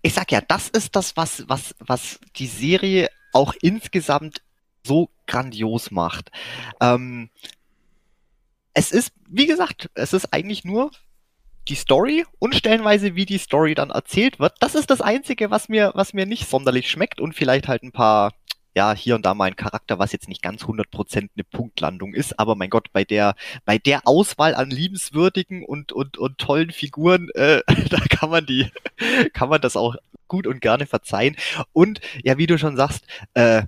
Ich 0.00 0.14
sag 0.14 0.32
ja, 0.32 0.40
das 0.40 0.68
ist 0.68 0.96
das, 0.96 1.16
was, 1.16 1.44
was, 1.48 1.74
was 1.80 2.18
die 2.36 2.46
Serie 2.46 3.10
auch 3.32 3.54
insgesamt 3.60 4.42
so 4.84 5.10
grandios 5.26 5.90
macht. 5.90 6.30
Ähm, 6.80 7.30
es 8.74 8.92
ist, 8.92 9.12
wie 9.28 9.46
gesagt, 9.46 9.90
es 9.94 10.12
ist 10.12 10.32
eigentlich 10.32 10.64
nur 10.64 10.90
die 11.68 11.74
Story 11.74 12.24
und 12.38 12.54
stellenweise, 12.54 13.14
wie 13.14 13.26
die 13.26 13.38
Story 13.38 13.74
dann 13.74 13.90
erzählt 13.90 14.40
wird. 14.40 14.54
Das 14.60 14.74
ist 14.74 14.90
das 14.90 15.00
Einzige, 15.00 15.50
was 15.50 15.68
mir, 15.68 15.92
was 15.94 16.12
mir 16.12 16.26
nicht 16.26 16.48
sonderlich 16.48 16.90
schmeckt 16.90 17.20
und 17.20 17.34
vielleicht 17.34 17.68
halt 17.68 17.82
ein 17.82 17.92
paar, 17.92 18.32
ja, 18.74 18.94
hier 18.94 19.14
und 19.14 19.26
da 19.26 19.34
mal 19.34 19.46
ein 19.46 19.56
Charakter, 19.56 19.98
was 19.98 20.12
jetzt 20.12 20.28
nicht 20.28 20.42
ganz 20.42 20.62
100% 20.62 21.16
eine 21.16 21.44
Punktlandung 21.44 22.14
ist, 22.14 22.38
aber 22.38 22.54
mein 22.54 22.70
Gott, 22.70 22.92
bei 22.92 23.04
der, 23.04 23.34
bei 23.64 23.78
der 23.78 24.06
Auswahl 24.06 24.54
an 24.54 24.70
liebenswürdigen 24.70 25.64
und, 25.64 25.92
und, 25.92 26.18
und 26.18 26.38
tollen 26.38 26.70
Figuren, 26.70 27.28
äh, 27.34 27.62
da 27.90 28.00
kann 28.08 28.30
man 28.30 28.46
die, 28.46 28.70
kann 29.32 29.48
man 29.48 29.60
das 29.60 29.76
auch 29.76 29.96
gut 30.28 30.46
und 30.46 30.60
gerne 30.60 30.86
verzeihen. 30.86 31.36
Und, 31.72 32.00
ja, 32.22 32.38
wie 32.38 32.46
du 32.46 32.58
schon 32.58 32.76
sagst, 32.76 33.04
äh, 33.34 33.64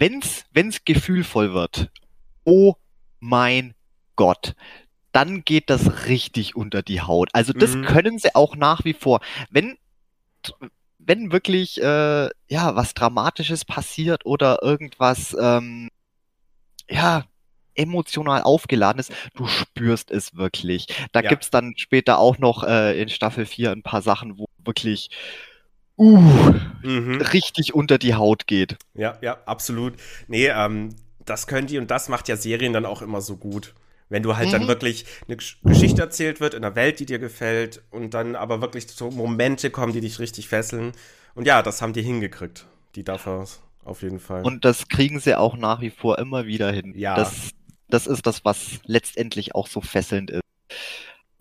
wenn's, 0.00 0.46
wenn's 0.52 0.84
gefühlvoll 0.84 1.54
wird, 1.54 1.90
oh 2.44 2.74
mein 3.20 3.74
Gott, 4.16 4.54
dann 5.12 5.44
geht 5.44 5.70
das 5.70 6.06
richtig 6.06 6.56
unter 6.56 6.82
die 6.82 7.02
Haut. 7.02 7.28
Also 7.32 7.52
das 7.52 7.74
mhm. 7.74 7.84
können 7.84 8.18
sie 8.18 8.34
auch 8.34 8.56
nach 8.56 8.84
wie 8.84 8.94
vor. 8.94 9.20
Wenn, 9.50 9.76
wenn 10.98 11.32
wirklich 11.32 11.80
äh, 11.80 12.28
ja 12.48 12.76
was 12.76 12.94
Dramatisches 12.94 13.64
passiert 13.64 14.24
oder 14.24 14.62
irgendwas 14.62 15.36
ähm, 15.38 15.90
ja 16.88 17.24
emotional 17.74 18.42
aufgeladen 18.42 19.00
ist, 19.00 19.12
du 19.34 19.46
spürst 19.46 20.10
es 20.10 20.34
wirklich. 20.36 20.86
Da 21.12 21.20
ja. 21.20 21.28
gibt's 21.28 21.50
dann 21.50 21.74
später 21.76 22.18
auch 22.18 22.38
noch 22.38 22.64
äh, 22.64 23.00
in 23.00 23.08
Staffel 23.08 23.46
4 23.46 23.72
ein 23.72 23.82
paar 23.82 24.02
Sachen, 24.02 24.38
wo 24.38 24.46
wirklich 24.58 25.10
uh, 26.00 26.54
mhm. 26.82 27.20
richtig 27.20 27.74
unter 27.74 27.98
die 27.98 28.14
Haut 28.14 28.46
geht. 28.46 28.76
Ja, 28.94 29.18
ja, 29.20 29.38
absolut. 29.44 29.94
Nee, 30.26 30.48
ähm, 30.48 30.94
das 31.24 31.46
können 31.46 31.66
die 31.66 31.78
und 31.78 31.90
das 31.90 32.08
macht 32.08 32.28
ja 32.28 32.36
Serien 32.36 32.72
dann 32.72 32.86
auch 32.86 33.02
immer 33.02 33.20
so 33.20 33.36
gut. 33.36 33.74
Wenn 34.08 34.24
du 34.24 34.36
halt 34.36 34.48
mhm. 34.48 34.52
dann 34.52 34.68
wirklich 34.68 35.04
eine 35.28 35.36
Geschichte 35.36 36.02
erzählt 36.02 36.40
wird 36.40 36.54
in 36.54 36.64
einer 36.64 36.74
Welt, 36.74 36.98
die 36.98 37.06
dir 37.06 37.20
gefällt 37.20 37.82
und 37.90 38.14
dann 38.14 38.34
aber 38.34 38.60
wirklich 38.60 38.88
so 38.88 39.10
Momente 39.10 39.70
kommen, 39.70 39.92
die 39.92 40.00
dich 40.00 40.18
richtig 40.18 40.48
fesseln. 40.48 40.92
Und 41.36 41.46
ja, 41.46 41.62
das 41.62 41.80
haben 41.80 41.92
die 41.92 42.02
hingekriegt. 42.02 42.66
Die 42.96 43.04
dafür 43.04 43.46
auf 43.84 44.02
jeden 44.02 44.18
Fall. 44.18 44.42
Und 44.42 44.64
das 44.64 44.88
kriegen 44.88 45.20
sie 45.20 45.38
auch 45.38 45.56
nach 45.56 45.80
wie 45.80 45.90
vor 45.90 46.18
immer 46.18 46.46
wieder 46.46 46.72
hin. 46.72 46.92
Ja. 46.96 47.14
Das, 47.14 47.50
das 47.88 48.08
ist 48.08 48.26
das, 48.26 48.44
was 48.44 48.80
letztendlich 48.84 49.54
auch 49.54 49.68
so 49.68 49.80
fesselnd 49.80 50.30
ist. 50.30 50.42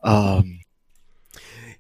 Ähm. 0.04 0.62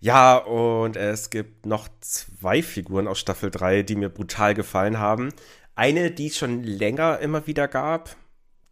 Ja, 0.01 0.37
und 0.37 0.95
es 0.95 1.29
gibt 1.29 1.65
noch 1.65 1.89
zwei 1.99 2.63
Figuren 2.63 3.07
aus 3.07 3.19
Staffel 3.19 3.51
3, 3.51 3.83
die 3.83 3.95
mir 3.95 4.09
brutal 4.09 4.53
gefallen 4.53 4.97
haben. 4.97 5.33
Eine, 5.75 6.11
die 6.11 6.27
es 6.27 6.37
schon 6.37 6.63
länger 6.63 7.19
immer 7.19 7.47
wieder 7.47 7.67
gab, 7.67 8.15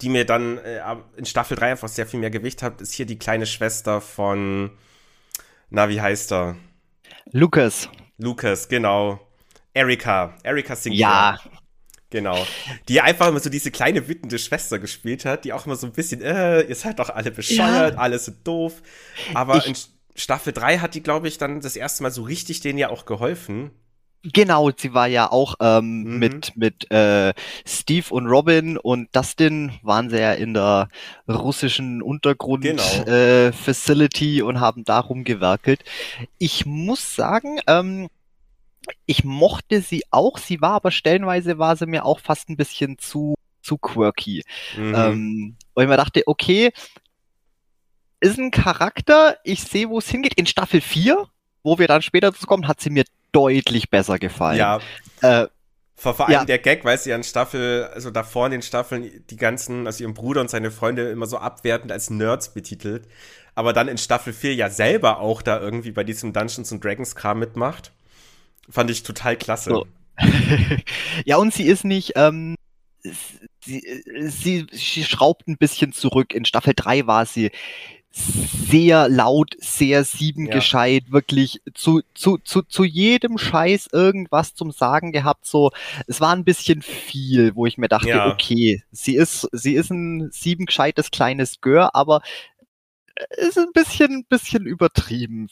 die 0.01 0.09
mir 0.09 0.25
dann 0.25 0.57
äh, 0.59 0.81
in 1.17 1.25
Staffel 1.25 1.57
3 1.57 1.71
einfach 1.71 1.89
sehr 1.89 2.07
viel 2.07 2.19
mehr 2.19 2.29
Gewicht 2.29 2.63
hat, 2.63 2.81
ist 2.81 2.93
hier 2.93 3.05
die 3.05 3.19
kleine 3.19 3.45
Schwester 3.45 3.99
von, 3.99 4.71
na, 5.69 5.89
wie 5.89 5.99
heißt 5.99 6.31
er? 6.31 6.55
Lucas. 7.31 7.89
Lucas, 8.17 8.69
genau. 8.69 9.19
Erika. 9.73 10.35
Erika 10.43 10.75
Sinclair. 10.75 10.99
Ja. 11.01 11.39
Genau. 12.09 12.47
Die 12.87 13.01
einfach 13.01 13.27
immer 13.27 13.41
so 13.41 13.49
diese 13.49 13.69
kleine 13.69 14.07
wütende 14.07 14.39
Schwester 14.39 14.79
gespielt 14.79 15.25
hat, 15.25 15.43
die 15.43 15.51
auch 15.51 15.65
immer 15.65 15.75
so 15.75 15.87
ein 15.87 15.91
bisschen, 15.91 16.21
äh, 16.21 16.61
ihr 16.61 16.75
seid 16.75 16.99
doch 16.99 17.09
alle 17.09 17.31
bescheuert, 17.31 17.95
ja. 17.95 17.99
alles 17.99 18.25
so 18.25 18.31
doof. 18.45 18.81
Aber 19.33 19.57
ich 19.57 19.67
in 19.67 19.75
Staffel 20.17 20.51
3 20.51 20.79
hat 20.79 20.95
die, 20.95 21.03
glaube 21.03 21.27
ich, 21.27 21.37
dann 21.37 21.61
das 21.61 21.75
erste 21.75 22.03
Mal 22.03 22.11
so 22.11 22.23
richtig 22.23 22.59
denen 22.59 22.79
ja 22.79 22.89
auch 22.89 23.05
geholfen. 23.05 23.71
Genau, 24.23 24.71
sie 24.75 24.93
war 24.93 25.07
ja 25.07 25.31
auch 25.31 25.55
ähm, 25.61 26.03
mhm. 26.03 26.19
mit 26.19 26.57
mit 26.57 26.91
äh, 26.91 27.33
Steve 27.65 28.07
und 28.09 28.25
Robin 28.25 28.77
und 28.77 29.15
Dustin 29.15 29.73
waren 29.83 30.09
sie 30.09 30.19
ja 30.19 30.33
in 30.33 30.55
der 30.55 30.89
russischen 31.29 32.01
Untergrund 32.01 32.63
genau. 32.63 32.83
äh, 33.05 33.51
Facility 33.53 34.41
und 34.41 34.59
haben 34.59 34.83
darum 34.83 35.23
gewerkelt. 35.23 35.83
Ich 36.39 36.65
muss 36.65 37.15
sagen, 37.15 37.59
ähm, 37.67 38.07
ich 39.05 39.23
mochte 39.23 39.81
sie 39.81 40.01
auch. 40.09 40.39
Sie 40.39 40.61
war 40.61 40.71
aber 40.71 40.91
stellenweise 40.91 41.59
war 41.59 41.75
sie 41.75 41.85
mir 41.85 42.03
auch 42.03 42.19
fast 42.19 42.49
ein 42.49 42.57
bisschen 42.57 42.97
zu 42.97 43.35
zu 43.61 43.77
quirky. 43.77 44.43
Mhm. 44.77 44.95
Ähm, 44.95 45.55
weil 45.75 45.85
ich 45.85 45.89
mir 45.89 45.97
dachte, 45.97 46.23
okay, 46.25 46.71
ist 48.19 48.37
ein 48.37 48.51
Charakter, 48.51 49.37
ich 49.43 49.63
sehe, 49.63 49.89
wo 49.89 49.99
es 49.99 50.09
hingeht. 50.09 50.33
In 50.35 50.45
Staffel 50.45 50.81
4 50.81 51.27
wo 51.67 51.77
wir 51.77 51.87
dann 51.87 52.01
später 52.01 52.33
zu 52.33 52.47
kommen, 52.47 52.65
hat 52.65 52.79
sie 52.79 52.89
mir 52.89 53.03
deutlich 53.33 53.89
besser 53.89 54.17
gefallen. 54.19 54.57
Ja. 54.57 54.79
Äh, 55.21 55.47
vor, 55.95 56.13
vor 56.13 56.27
allem 56.27 56.33
ja. 56.33 56.45
der 56.45 56.59
Gag, 56.59 56.85
weil 56.85 56.97
sie 56.97 57.11
an 57.11 57.23
Staffel, 57.23 57.89
also 57.93 58.09
davor 58.09 58.45
in 58.45 58.53
den 58.53 58.61
Staffeln, 58.61 59.25
die 59.29 59.35
ganzen, 59.35 59.85
also 59.85 60.01
ihren 60.03 60.13
Bruder 60.13 60.39
und 60.39 60.49
seine 60.49 60.71
Freunde 60.71 61.09
immer 61.09 61.25
so 61.25 61.37
abwertend 61.37 61.91
als 61.91 62.09
Nerds 62.09 62.53
betitelt. 62.53 63.05
Aber 63.53 63.73
dann 63.73 63.89
in 63.89 63.97
Staffel 63.97 64.31
4 64.31 64.55
ja 64.55 64.69
selber 64.69 65.19
auch 65.19 65.41
da 65.41 65.59
irgendwie 65.59 65.91
bei 65.91 66.05
diesem 66.05 66.31
Dungeons 66.31 66.71
and 66.71 66.81
Dragons 66.81 67.15
Kram 67.15 67.39
mitmacht. 67.39 67.91
Fand 68.69 68.89
ich 68.89 69.03
total 69.03 69.35
klasse. 69.35 69.71
So. 69.71 69.87
ja, 71.25 71.35
und 71.35 71.53
sie 71.53 71.67
ist 71.67 71.83
nicht, 71.83 72.13
ähm, 72.15 72.55
sie, 73.61 74.03
sie, 74.29 74.67
sie 74.71 75.03
schraubt 75.03 75.49
ein 75.49 75.57
bisschen 75.57 75.91
zurück. 75.91 76.33
In 76.33 76.45
Staffel 76.45 76.73
3 76.73 77.07
war 77.07 77.25
sie 77.25 77.51
sehr 78.11 79.09
laut, 79.09 79.55
sehr 79.59 80.03
siebengescheit, 80.03 81.03
ja. 81.07 81.11
wirklich 81.11 81.61
zu, 81.73 82.01
zu, 82.13 82.37
zu, 82.39 82.63
zu 82.63 82.83
jedem 82.83 83.37
Scheiß 83.37 83.89
irgendwas 83.91 84.55
zum 84.55 84.71
Sagen 84.71 85.11
gehabt. 85.11 85.45
So, 85.45 85.71
es 86.07 86.19
war 86.19 86.33
ein 86.33 86.43
bisschen 86.43 86.81
viel, 86.81 87.55
wo 87.55 87.65
ich 87.65 87.77
mir 87.77 87.87
dachte, 87.87 88.09
ja. 88.09 88.31
okay, 88.31 88.83
sie 88.91 89.15
ist, 89.15 89.47
sie 89.51 89.75
ist 89.75 89.91
ein 89.91 90.29
siebengescheites 90.31 91.11
kleines 91.11 91.61
Gör, 91.61 91.95
aber 91.95 92.21
ist 93.37 93.57
ein 93.57 93.71
bisschen, 93.73 94.25
bisschen 94.25 94.65
übertrieben. 94.65 95.47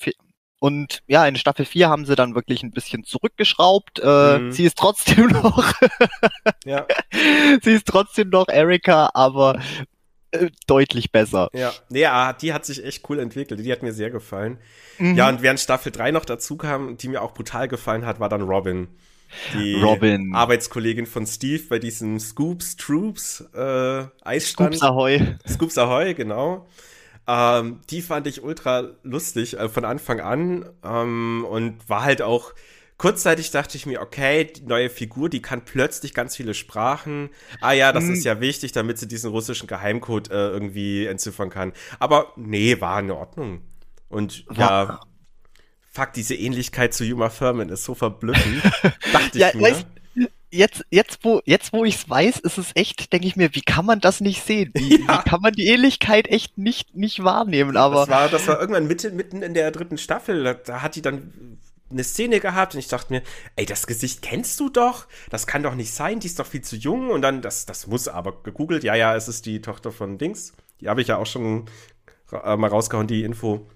Und 0.59 1.03
ja, 1.07 1.27
in 1.27 1.35
Staffel 1.35 1.65
4 1.65 1.89
haben 1.89 2.05
sie 2.05 2.15
dann 2.15 2.35
wirklich 2.35 2.63
ein 2.63 2.71
bisschen 2.71 3.03
zurückgeschraubt. 3.03 3.99
Äh, 3.99 4.39
mhm. 4.39 4.51
Sie 4.51 4.65
ist 4.65 4.77
trotzdem 4.77 5.27
noch, 5.43 5.73
ja. 6.65 6.87
sie 7.61 7.71
ist 7.71 7.87
trotzdem 7.87 8.29
noch 8.29 8.47
Erika, 8.47 9.11
aber 9.13 9.59
äh, 10.35 10.51
deutlich 10.67 11.11
besser. 11.11 11.49
Ja, 11.53 11.73
nee, 11.89 12.05
ah, 12.05 12.33
die 12.33 12.53
hat 12.53 12.65
sich 12.65 12.83
echt 12.83 13.07
cool 13.09 13.19
entwickelt. 13.19 13.59
Die 13.59 13.71
hat 13.71 13.83
mir 13.83 13.93
sehr 13.93 14.09
gefallen. 14.09 14.57
Mhm. 14.97 15.15
Ja, 15.15 15.29
und 15.29 15.41
während 15.41 15.59
Staffel 15.59 15.91
3 15.91 16.11
noch 16.11 16.25
dazu 16.25 16.57
kam, 16.57 16.97
die 16.97 17.07
mir 17.07 17.21
auch 17.21 17.33
brutal 17.33 17.67
gefallen 17.67 18.05
hat, 18.05 18.19
war 18.19 18.29
dann 18.29 18.41
Robin. 18.41 18.87
Die 19.53 19.81
Robin. 19.81 20.33
Arbeitskollegin 20.33 21.05
von 21.05 21.25
Steve 21.25 21.63
bei 21.67 21.79
diesem 21.79 22.19
Scoops 22.19 22.77
Troops 22.77 23.43
äh, 23.53 24.05
Eisstand. 24.23 24.75
Scoops 24.75 24.83
Ahoy. 24.83 25.35
Scoops 25.47 25.77
Ahoy, 25.77 26.13
genau. 26.13 26.67
Ähm, 27.27 27.81
die 27.89 28.01
fand 28.01 28.27
ich 28.27 28.43
ultra 28.43 28.91
lustig 29.03 29.57
äh, 29.57 29.67
von 29.67 29.83
Anfang 29.83 30.19
an 30.19 30.65
ähm, 30.83 31.45
und 31.49 31.89
war 31.89 32.03
halt 32.03 32.21
auch 32.21 32.53
kurzzeitig 32.97 33.51
dachte 33.51 33.77
ich 33.77 33.85
mir, 33.85 34.01
okay, 34.01 34.45
die 34.45 34.63
neue 34.63 34.89
Figur, 34.89 35.29
die 35.29 35.41
kann 35.41 35.65
plötzlich 35.65 36.13
ganz 36.13 36.35
viele 36.35 36.53
Sprachen. 36.53 37.29
Ah 37.61 37.73
ja, 37.73 37.91
das 37.91 38.05
hm. 38.05 38.13
ist 38.13 38.23
ja 38.23 38.39
wichtig, 38.39 38.71
damit 38.71 38.97
sie 38.97 39.07
diesen 39.07 39.31
russischen 39.31 39.67
Geheimcode 39.67 40.29
äh, 40.31 40.49
irgendwie 40.49 41.05
entziffern 41.05 41.49
kann. 41.49 41.73
Aber 41.99 42.33
nee, 42.35 42.79
war 42.79 42.99
in 42.99 43.11
Ordnung. 43.11 43.61
Und 44.07 44.45
war. 44.47 44.57
ja, 44.57 44.99
fuck, 45.91 46.13
diese 46.13 46.35
Ähnlichkeit 46.35 46.93
zu 46.93 47.03
Yuma 47.03 47.29
Furman 47.29 47.69
ist 47.69 47.83
so 47.83 47.95
verblüffend. 47.95 48.63
dachte 49.13 49.39
ja, 49.39 49.49
ich 49.49 49.55
mir. 49.55 49.61
Weißt, 49.63 49.85
jetzt, 50.51 50.85
jetzt, 50.89 51.19
wo, 51.23 51.41
jetzt, 51.45 51.73
wo 51.73 51.85
ich 51.85 51.95
es 51.95 52.09
weiß, 52.09 52.39
ist 52.39 52.57
es 52.57 52.71
echt, 52.75 53.11
denke 53.11 53.27
ich 53.27 53.35
mir, 53.35 53.53
wie 53.53 53.61
kann 53.61 53.85
man 53.85 53.99
das 53.99 54.21
nicht 54.21 54.43
sehen? 54.43 54.71
Wie, 54.73 55.01
ja. 55.05 55.19
wie, 55.25 55.29
kann 55.29 55.41
man 55.41 55.53
die 55.53 55.67
Ähnlichkeit 55.67 56.27
echt 56.27 56.57
nicht, 56.57 56.95
nicht 56.95 57.23
wahrnehmen? 57.23 57.77
Aber 57.77 58.01
das 58.01 58.09
war, 58.09 58.29
das 58.29 58.47
war 58.47 58.59
irgendwann 58.59 58.87
mitten, 58.87 59.15
mitten 59.15 59.41
in 59.41 59.53
der 59.53 59.71
dritten 59.71 59.97
Staffel. 59.97 60.43
Da, 60.43 60.53
da 60.53 60.81
hat 60.81 60.95
die 60.95 61.01
dann 61.01 61.59
eine 61.89 62.03
Szene 62.03 62.39
gehabt 62.39 62.73
und 62.73 62.79
ich 62.79 62.87
dachte 62.87 63.13
mir, 63.13 63.21
ey, 63.55 63.65
das 63.65 63.87
Gesicht 63.87 64.21
kennst 64.21 64.59
du 64.59 64.69
doch, 64.69 65.07
das 65.29 65.47
kann 65.47 65.63
doch 65.63 65.75
nicht 65.75 65.93
sein, 65.93 66.19
die 66.19 66.27
ist 66.27 66.39
doch 66.39 66.47
viel 66.47 66.61
zu 66.61 66.75
jung 66.75 67.09
und 67.09 67.21
dann, 67.21 67.41
das, 67.41 67.65
das 67.65 67.87
muss 67.87 68.07
aber 68.07 68.41
gegoogelt, 68.43 68.83
ja, 68.83 68.95
ja, 68.95 69.15
es 69.15 69.27
ist 69.27 69.45
die 69.45 69.61
Tochter 69.61 69.91
von 69.91 70.17
Dings, 70.17 70.53
die 70.81 70.89
habe 70.89 71.01
ich 71.01 71.07
ja 71.07 71.17
auch 71.17 71.25
schon 71.25 71.65
äh, 72.31 72.57
mal 72.57 72.69
rausgehauen, 72.69 73.07
die 73.07 73.23
Info. 73.23 73.67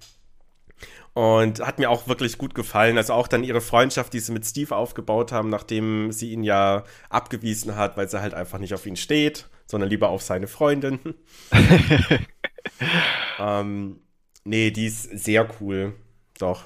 Und 1.12 1.60
hat 1.60 1.80
mir 1.80 1.90
auch 1.90 2.06
wirklich 2.06 2.38
gut 2.38 2.54
gefallen. 2.54 2.96
Also 2.96 3.14
auch 3.14 3.26
dann 3.26 3.42
ihre 3.42 3.60
Freundschaft, 3.60 4.12
die 4.12 4.20
sie 4.20 4.30
mit 4.30 4.46
Steve 4.46 4.76
aufgebaut 4.76 5.32
haben, 5.32 5.48
nachdem 5.48 6.12
sie 6.12 6.30
ihn 6.32 6.44
ja 6.44 6.84
abgewiesen 7.08 7.74
hat, 7.74 7.96
weil 7.96 8.08
sie 8.08 8.20
halt 8.20 8.32
einfach 8.32 8.60
nicht 8.60 8.74
auf 8.74 8.86
ihn 8.86 8.96
steht. 8.96 9.48
sondern 9.70 9.88
lieber 9.88 10.08
auf 10.08 10.22
seine 10.22 10.48
Freundin. 10.48 10.98
ähm, 13.38 14.00
nee, 14.44 14.70
die 14.70 14.86
ist 14.86 15.04
sehr 15.04 15.48
cool. 15.60 15.94
Doch. 16.38 16.64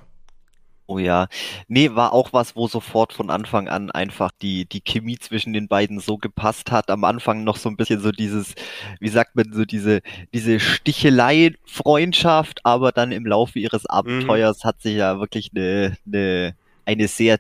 Oh 0.87 0.99
ja. 0.99 1.29
Nee, 1.67 1.95
war 1.95 2.13
auch 2.13 2.35
was, 2.35 2.57
wo 2.57 2.69
sofort 2.69 3.15
von 3.15 3.31
Anfang 3.31 3.69
an 3.69 3.91
einfach 3.91 4.31
die, 4.43 4.67
die 4.67 4.83
Chemie 4.83 5.19
zwischen 5.19 5.55
den 5.55 5.67
beiden 5.67 5.99
so 5.99 6.19
gepasst 6.19 6.71
hat. 6.71 6.91
Am 6.91 7.05
Anfang 7.05 7.43
noch 7.43 7.57
so 7.57 7.71
ein 7.71 7.77
bisschen 7.77 8.01
so 8.01 8.13
dieses, 8.13 8.55
wie 9.01 9.09
sagt 9.09 9.35
man, 9.35 9.51
so 9.53 9.65
diese, 9.65 10.03
diese 10.35 10.61
Stichelei-Freundschaft, 10.61 12.61
aber 12.65 12.93
dann 12.93 13.13
im 13.13 13.25
Laufe 13.25 13.59
ihres 13.59 13.87
Abenteuers 13.87 14.63
mhm. 14.63 14.69
hat 14.69 14.83
sich 14.83 14.97
ja 14.97 15.19
wirklich 15.19 15.53
eine, 15.55 15.97
eine, 16.07 16.55
eine 16.85 17.09
sehr 17.09 17.39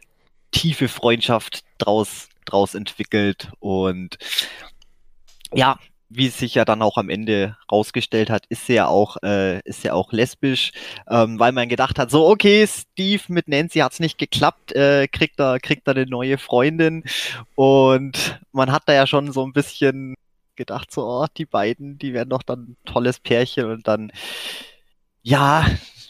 tiefe 0.51 0.88
Freundschaft 0.88 1.64
draus, 1.76 2.30
draus 2.47 2.74
entwickelt 2.74 3.53
und 3.61 4.16
ja, 5.53 5.78
wie 6.17 6.29
es 6.29 6.39
sich 6.39 6.55
ja 6.55 6.65
dann 6.65 6.83
auch 6.83 6.97
am 6.97 7.09
Ende 7.09 7.57
rausgestellt 7.71 8.31
hat, 8.31 8.47
ist 8.49 8.67
sie 8.67 8.75
ja 8.75 8.87
auch, 8.87 9.17
äh, 9.23 9.61
ist 9.65 9.83
ja 9.85 9.95
auch 9.95 10.12
lesbisch, 10.12 10.73
ähm, 11.09 11.39
weil 11.39 11.53
man 11.53 11.69
gedacht 11.69 11.99
hat, 11.99 12.11
so, 12.11 12.29
okay, 12.29 12.67
Steve 12.67 13.23
mit 13.29 13.49
Nancy 13.49 13.81
hat's 13.81 14.01
nicht 14.01 14.19
geklappt, 14.19 14.73
äh, 14.73 15.09
kriegt 15.09 15.41
er, 15.41 15.59
kriegt 15.59 15.89
er 15.89 15.97
eine 15.97 16.07
neue 16.07 16.39
Freundin. 16.39 17.05
Und 17.57 18.41
man 18.53 18.71
hat 18.71 18.85
da 18.87 18.95
ja 18.95 19.07
schon 19.07 19.33
so 19.33 19.45
ein 19.45 19.53
bisschen 19.53 20.15
gedacht, 20.57 20.93
so, 20.93 21.05
oh, 21.07 21.27
die 21.37 21.47
beiden, 21.47 21.99
die 21.99 22.15
werden 22.15 22.31
doch 22.31 22.43
dann 22.43 22.77
tolles 22.85 23.19
Pärchen. 23.19 23.67
Und 23.67 23.89
dann, 23.89 24.12
ja, 25.23 25.67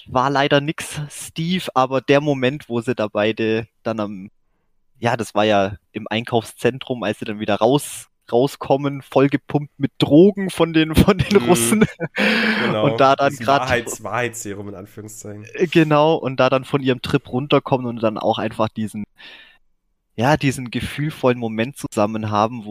war 0.06 0.28
leider 0.30 0.60
nix, 0.60 1.00
Steve, 1.10 1.64
aber 1.74 2.00
der 2.02 2.20
Moment, 2.20 2.68
wo 2.68 2.80
sie 2.80 2.94
da 2.94 3.08
beide 3.08 3.68
dann 3.82 4.00
am, 4.00 4.30
ja, 4.98 5.16
das 5.16 5.34
war 5.34 5.44
ja 5.44 5.76
im 5.92 6.06
Einkaufszentrum, 6.08 7.02
als 7.02 7.20
sie 7.20 7.24
dann 7.24 7.40
wieder 7.40 7.56
raus 7.56 8.08
rauskommen, 8.32 9.02
vollgepumpt 9.02 9.78
mit 9.78 9.92
Drogen 9.98 10.50
von 10.50 10.72
den, 10.72 10.94
von 10.94 11.18
den 11.18 11.42
mhm. 11.42 11.48
Russen. 11.48 11.84
Genau. 12.64 12.86
Und 12.86 13.00
da 13.00 13.16
dann 13.16 13.34
gerade. 13.34 13.64
Wahrheits, 13.64 14.02
Wahrheitsserum 14.02 14.68
in 14.68 14.74
Anführungszeichen. 14.74 15.46
Äh, 15.54 15.66
genau, 15.66 16.14
und 16.16 16.38
da 16.38 16.50
dann 16.50 16.64
von 16.64 16.82
ihrem 16.82 17.02
Trip 17.02 17.28
runterkommen 17.28 17.86
und 17.86 18.02
dann 18.02 18.18
auch 18.18 18.38
einfach 18.38 18.68
diesen, 18.68 19.04
ja, 20.16 20.36
diesen 20.36 20.70
gefühlvollen 20.70 21.38
Moment 21.38 21.76
zusammen 21.76 22.30
haben, 22.30 22.64
wo, 22.64 22.70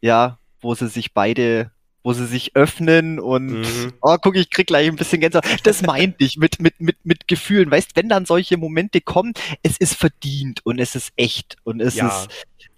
ja, 0.00 0.38
wo 0.60 0.74
sie 0.74 0.88
sich 0.88 1.12
beide 1.12 1.70
wo 2.04 2.12
sie 2.12 2.26
sich 2.26 2.54
öffnen 2.54 3.18
und 3.18 3.62
mhm. 3.62 3.92
oh, 4.02 4.16
guck, 4.20 4.36
ich 4.36 4.50
krieg 4.50 4.66
gleich 4.66 4.86
ein 4.86 4.96
bisschen 4.96 5.22
Gänsehaut. 5.22 5.46
Das 5.64 5.80
meint 5.80 6.16
ich 6.18 6.36
mit, 6.36 6.60
mit, 6.60 6.78
mit, 6.78 6.98
mit 7.02 7.26
Gefühlen. 7.26 7.70
Weißt, 7.70 7.96
wenn 7.96 8.10
dann 8.10 8.26
solche 8.26 8.58
Momente 8.58 9.00
kommen, 9.00 9.32
es 9.62 9.78
ist 9.78 9.94
verdient 9.94 10.60
und 10.64 10.78
es 10.78 10.94
ist 10.94 11.12
echt 11.16 11.56
und 11.64 11.80
es 11.80 11.94
ja. 11.94 12.08
ist, 12.08 12.28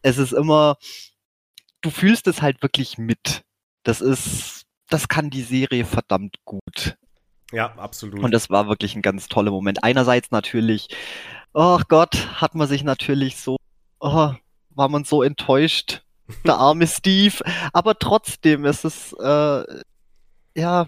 es 0.03 0.19
ist 0.19 0.33
immer, 0.33 0.79
du 1.81 1.91
fühlst 1.91 2.27
es 2.27 2.43
halt 2.43 2.63
wirklich 2.63 2.99
mit. 2.99 3.43
Das 3.83 4.01
ist, 4.01 4.65
das 4.89 5.09
kann 5.09 5.31
die 5.31 5.43
Serie 5.43 5.85
verdammt 5.85 6.37
gut. 6.45 6.97
Ja, 7.53 7.73
absolut. 7.77 8.21
Und 8.21 8.33
das 8.33 8.51
war 8.51 8.69
wirklich 8.69 8.97
ein 8.97 9.03
ganz 9.03 9.29
toller 9.29 9.51
Moment. 9.51 9.85
Einerseits 9.85 10.31
natürlich, 10.31 10.89
oh 11.55 11.81
Gott, 11.89 12.41
hat 12.41 12.55
man 12.55 12.67
sich 12.67 12.83
natürlich 12.83 13.37
so, 13.37 13.57
oh, 14.01 14.33
war 14.71 14.89
man 14.89 15.05
so 15.05 15.23
enttäuscht, 15.23 16.03
der 16.45 16.55
arme 16.57 16.87
Steve. 16.87 17.37
Aber 17.73 17.99
trotzdem 17.99 18.65
ist 18.65 18.85
es, 18.85 19.13
äh, 19.13 19.65
ja, 20.57 20.87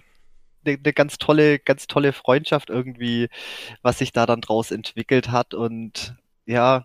eine 0.64 0.76
ne 0.76 0.93
ganz 0.93 1.18
tolle, 1.18 1.59
ganz 1.59 1.86
tolle 1.86 2.12
Freundschaft 2.12 2.70
irgendwie, 2.70 3.28
was 3.82 3.99
sich 3.99 4.12
da 4.12 4.26
dann 4.26 4.41
draus 4.41 4.70
entwickelt 4.70 5.30
hat. 5.30 5.55
Und 5.55 6.16
ja, 6.47 6.84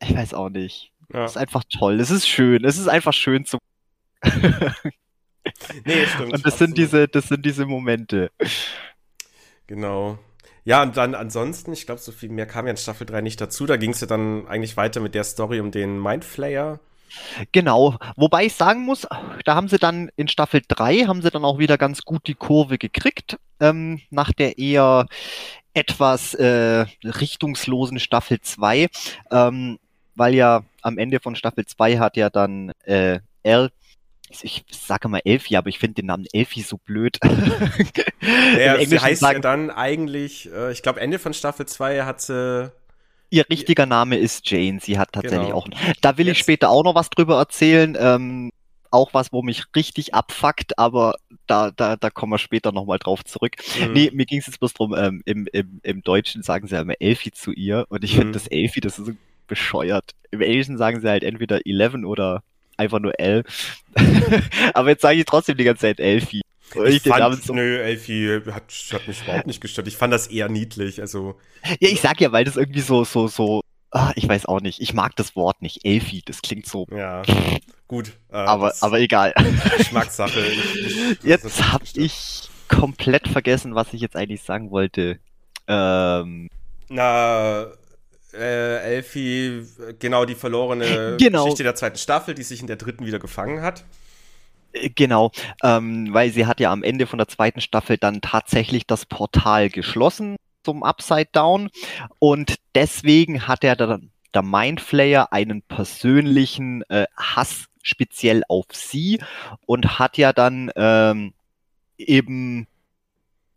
ich 0.00 0.14
weiß 0.14 0.34
auch 0.34 0.48
nicht. 0.48 0.92
Ja. 1.12 1.22
Das 1.22 1.32
ist 1.32 1.36
einfach 1.36 1.64
toll. 1.64 2.00
Es 2.00 2.10
ist 2.10 2.28
schön. 2.28 2.64
Es 2.64 2.78
ist 2.78 2.88
einfach 2.88 3.12
schön 3.12 3.44
zu. 3.44 3.58
nee, 5.84 6.06
stimmt. 6.06 6.32
Und 6.34 6.46
das 6.46 6.58
sind 6.58 6.76
diese, 6.76 7.08
das 7.08 7.28
sind 7.28 7.44
diese 7.44 7.66
Momente. 7.66 8.30
Genau. 9.66 10.18
Ja, 10.64 10.82
und 10.82 10.96
dann 10.96 11.14
ansonsten, 11.14 11.72
ich 11.72 11.86
glaube, 11.86 12.00
so 12.00 12.12
viel 12.12 12.28
mehr 12.28 12.46
kam 12.46 12.66
ja 12.66 12.72
in 12.72 12.76
Staffel 12.76 13.06
3 13.06 13.22
nicht 13.22 13.40
dazu. 13.40 13.64
Da 13.64 13.76
ging 13.78 13.92
es 13.92 14.00
ja 14.00 14.06
dann 14.06 14.46
eigentlich 14.48 14.76
weiter 14.76 15.00
mit 15.00 15.14
der 15.14 15.24
Story 15.24 15.60
um 15.60 15.70
den 15.70 15.98
Mindflayer. 15.98 16.80
Genau, 17.52 17.96
wobei 18.16 18.44
ich 18.44 18.52
sagen 18.52 18.84
muss, 18.84 19.06
da 19.46 19.54
haben 19.54 19.68
sie 19.68 19.78
dann 19.78 20.10
in 20.16 20.28
Staffel 20.28 20.60
3 20.68 21.06
haben 21.06 21.22
sie 21.22 21.30
dann 21.30 21.42
auch 21.44 21.58
wieder 21.58 21.78
ganz 21.78 22.02
gut 22.02 22.26
die 22.26 22.34
Kurve 22.34 22.76
gekriegt, 22.76 23.38
ähm, 23.60 24.02
nach 24.10 24.30
der 24.34 24.58
eher 24.58 25.06
etwas 25.72 26.34
äh, 26.34 26.84
richtungslosen 27.02 27.98
Staffel 27.98 28.42
2. 28.42 28.88
Ähm, 29.30 29.78
weil 30.18 30.34
ja 30.34 30.64
am 30.88 30.98
Ende 30.98 31.20
von 31.20 31.36
Staffel 31.36 31.66
2 31.66 31.98
hat 31.98 32.16
ja 32.16 32.30
dann 32.30 32.72
äh, 32.84 33.20
L 33.42 33.70
ich 34.30 34.64
sage 34.70 35.08
mal 35.08 35.22
Elfie, 35.24 35.56
aber 35.56 35.68
ich 35.68 35.78
finde 35.78 35.94
den 35.94 36.06
Namen 36.06 36.26
Elfie 36.32 36.62
so 36.62 36.76
blöd. 36.78 37.18
Ja, 38.58 38.84
sie 38.84 38.98
heißt 38.98 39.20
sagen, 39.20 39.36
ja 39.36 39.40
dann 39.40 39.70
eigentlich, 39.70 40.52
äh, 40.52 40.72
ich 40.72 40.82
glaube 40.82 41.00
Ende 41.00 41.18
von 41.18 41.32
Staffel 41.32 41.66
2 41.66 42.02
hat 42.02 42.20
sie 42.20 42.70
Ihr 43.30 43.48
richtiger 43.48 43.86
Name 43.86 44.16
ist 44.16 44.50
Jane. 44.50 44.80
Sie 44.80 44.98
hat 44.98 45.12
tatsächlich 45.12 45.48
genau. 45.48 45.58
auch. 45.58 45.68
Da 46.00 46.16
will 46.16 46.26
Jetzt. 46.26 46.36
ich 46.36 46.42
später 46.42 46.70
auch 46.70 46.82
noch 46.82 46.94
was 46.94 47.10
drüber 47.10 47.38
erzählen. 47.38 47.96
Ähm, 47.98 48.50
auch 48.90 49.12
was, 49.12 49.32
wo 49.32 49.42
mich 49.42 49.64
richtig 49.76 50.14
abfuckt, 50.14 50.78
aber 50.78 51.14
da, 51.46 51.70
da, 51.70 51.96
da 51.96 52.10
kommen 52.10 52.32
wir 52.32 52.38
später 52.38 52.72
nochmal 52.72 52.98
drauf 52.98 53.24
zurück. 53.24 53.56
Mhm. 53.78 53.92
Nee, 53.92 54.10
mir 54.14 54.24
ging 54.24 54.38
es 54.38 54.46
jetzt 54.46 54.60
bloß 54.60 54.72
drum, 54.72 54.94
ähm, 54.96 55.22
im, 55.26 55.46
im, 55.52 55.80
im 55.82 56.02
Deutschen 56.02 56.42
sagen 56.42 56.66
sie 56.66 56.74
ja 56.74 56.80
immer 56.80 57.00
Elfie 57.00 57.30
zu 57.30 57.52
ihr 57.52 57.84
und 57.90 58.02
ich 58.02 58.14
mhm. 58.14 58.18
finde 58.18 58.32
das 58.32 58.46
Elfie, 58.46 58.80
das 58.80 58.98
ist 58.98 59.06
so 59.06 59.12
bescheuert. 59.48 60.12
Im 60.30 60.40
Englischen 60.40 60.78
sagen 60.78 61.00
sie 61.00 61.08
halt 61.08 61.24
entweder 61.24 61.66
11 61.66 62.04
oder 62.04 62.42
einfach 62.76 63.00
nur 63.00 63.18
L. 63.18 63.44
Aber 64.74 64.88
jetzt 64.90 65.02
sage 65.02 65.18
ich 65.18 65.24
trotzdem 65.24 65.56
die 65.56 65.64
ganze 65.64 65.82
Zeit 65.82 66.00
Elfie. 66.00 66.42
Ich, 66.74 66.96
ich 66.96 67.02
fand, 67.02 67.42
so 67.42 67.54
nö, 67.54 67.78
Elfie 67.78 68.40
hat, 68.50 68.72
hat 68.92 69.08
mich 69.08 69.22
überhaupt 69.22 69.46
nicht 69.46 69.60
gestört. 69.60 69.88
Ich 69.88 69.96
fand 69.96 70.12
das 70.12 70.26
eher 70.26 70.48
niedlich, 70.48 71.00
also. 71.00 71.36
Ja, 71.64 71.88
ich 71.88 72.00
sag 72.00 72.20
ja, 72.20 72.30
weil 72.30 72.44
das 72.44 72.56
irgendwie 72.56 72.80
so, 72.80 73.04
so, 73.04 73.26
so, 73.26 73.62
ah, 73.90 74.12
ich 74.16 74.28
weiß 74.28 74.46
auch 74.46 74.60
nicht. 74.60 74.80
Ich 74.80 74.92
mag 74.92 75.16
das 75.16 75.34
Wort 75.34 75.62
nicht. 75.62 75.84
Elfie, 75.84 76.22
das 76.24 76.42
klingt 76.42 76.66
so. 76.66 76.86
Ja, 76.90 77.22
gut. 77.86 78.12
Äh, 78.30 78.36
aber, 78.36 78.74
aber 78.80 79.00
egal. 79.00 79.32
Geschmackssache. 79.78 80.44
Jetzt 81.22 81.72
hab 81.72 81.82
ich 81.94 82.50
komplett 82.68 83.28
vergessen, 83.28 83.74
was 83.74 83.94
ich 83.94 84.02
jetzt 84.02 84.14
eigentlich 84.14 84.42
sagen 84.42 84.70
wollte. 84.70 85.18
Ähm, 85.66 86.50
Na, 86.90 87.66
äh, 88.38 88.96
Elfie, 88.96 89.66
genau 89.98 90.24
die 90.24 90.34
verlorene 90.34 91.16
genau. 91.20 91.44
Geschichte 91.44 91.62
der 91.62 91.74
zweiten 91.74 91.98
Staffel, 91.98 92.34
die 92.34 92.42
sich 92.42 92.60
in 92.60 92.66
der 92.66 92.76
dritten 92.76 93.06
wieder 93.06 93.18
gefangen 93.18 93.62
hat. 93.62 93.84
Äh, 94.72 94.90
genau, 94.90 95.32
ähm, 95.62 96.08
weil 96.12 96.30
sie 96.30 96.46
hat 96.46 96.60
ja 96.60 96.72
am 96.72 96.82
Ende 96.82 97.06
von 97.06 97.18
der 97.18 97.28
zweiten 97.28 97.60
Staffel 97.60 97.98
dann 97.98 98.20
tatsächlich 98.20 98.86
das 98.86 99.06
Portal 99.06 99.70
geschlossen 99.70 100.36
zum 100.62 100.82
Upside 100.82 101.28
Down 101.32 101.70
und 102.18 102.56
deswegen 102.74 103.46
hat 103.48 103.64
er 103.64 103.76
dann 103.76 104.10
der 104.34 104.42
Mindflayer 104.42 105.32
einen 105.32 105.62
persönlichen 105.62 106.82
äh, 106.90 107.06
Hass 107.16 107.66
speziell 107.82 108.42
auf 108.48 108.66
sie 108.72 109.20
und 109.66 109.98
hat 109.98 110.18
ja 110.18 110.32
dann 110.32 110.70
ähm, 110.76 111.32
eben 111.96 112.66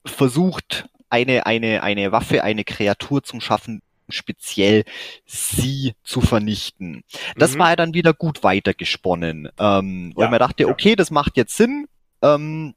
versucht, 0.06 0.88
eine, 1.10 1.46
eine, 1.46 1.84
eine 1.84 2.12
Waffe, 2.12 2.44
eine 2.44 2.64
Kreatur 2.64 3.22
zum 3.24 3.42
Schaffen, 3.42 3.82
speziell 4.12 4.84
sie 5.26 5.93
zu 6.03 6.22
vernichten. 6.22 7.03
Das 7.36 7.55
mhm. 7.55 7.59
war 7.59 7.70
ja 7.72 7.76
dann 7.76 7.93
wieder 7.93 8.14
gut 8.14 8.43
weitergesponnen, 8.43 9.49
ähm, 9.59 10.14
weil 10.16 10.26
ja, 10.26 10.32
man 10.32 10.39
dachte, 10.39 10.64
ja. 10.64 10.70
okay, 10.70 10.95
das 10.95 11.12
macht 11.12 11.38
jetzt 11.38 11.55
Sinn. 11.57 11.88
Ähm, 12.22 12.76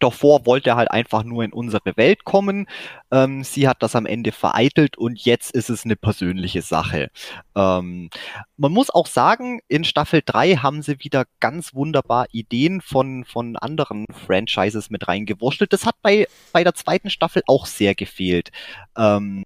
Davor 0.00 0.46
wollte 0.46 0.70
er 0.70 0.76
halt 0.76 0.90
einfach 0.90 1.22
nur 1.22 1.44
in 1.44 1.52
unsere 1.52 1.96
Welt 1.96 2.24
kommen. 2.24 2.66
Ähm, 3.12 3.44
sie 3.44 3.68
hat 3.68 3.84
das 3.84 3.94
am 3.94 4.04
Ende 4.04 4.32
vereitelt 4.32 4.98
und 4.98 5.24
jetzt 5.24 5.52
ist 5.52 5.70
es 5.70 5.84
eine 5.84 5.94
persönliche 5.94 6.60
Sache. 6.60 7.08
Ähm, 7.54 8.10
man 8.56 8.72
muss 8.72 8.90
auch 8.90 9.06
sagen, 9.06 9.60
in 9.68 9.84
Staffel 9.84 10.22
3 10.26 10.56
haben 10.56 10.82
sie 10.82 10.96
wieder 11.04 11.24
ganz 11.38 11.72
wunderbar 11.72 12.26
Ideen 12.32 12.80
von, 12.80 13.24
von 13.24 13.56
anderen 13.56 14.06
Franchises 14.26 14.90
mit 14.90 15.06
reingewurschtelt. 15.06 15.72
Das 15.72 15.86
hat 15.86 15.94
bei, 16.02 16.26
bei 16.52 16.64
der 16.64 16.74
zweiten 16.74 17.08
Staffel 17.08 17.42
auch 17.46 17.66
sehr 17.66 17.94
gefehlt. 17.94 18.50
Ähm, 18.96 19.44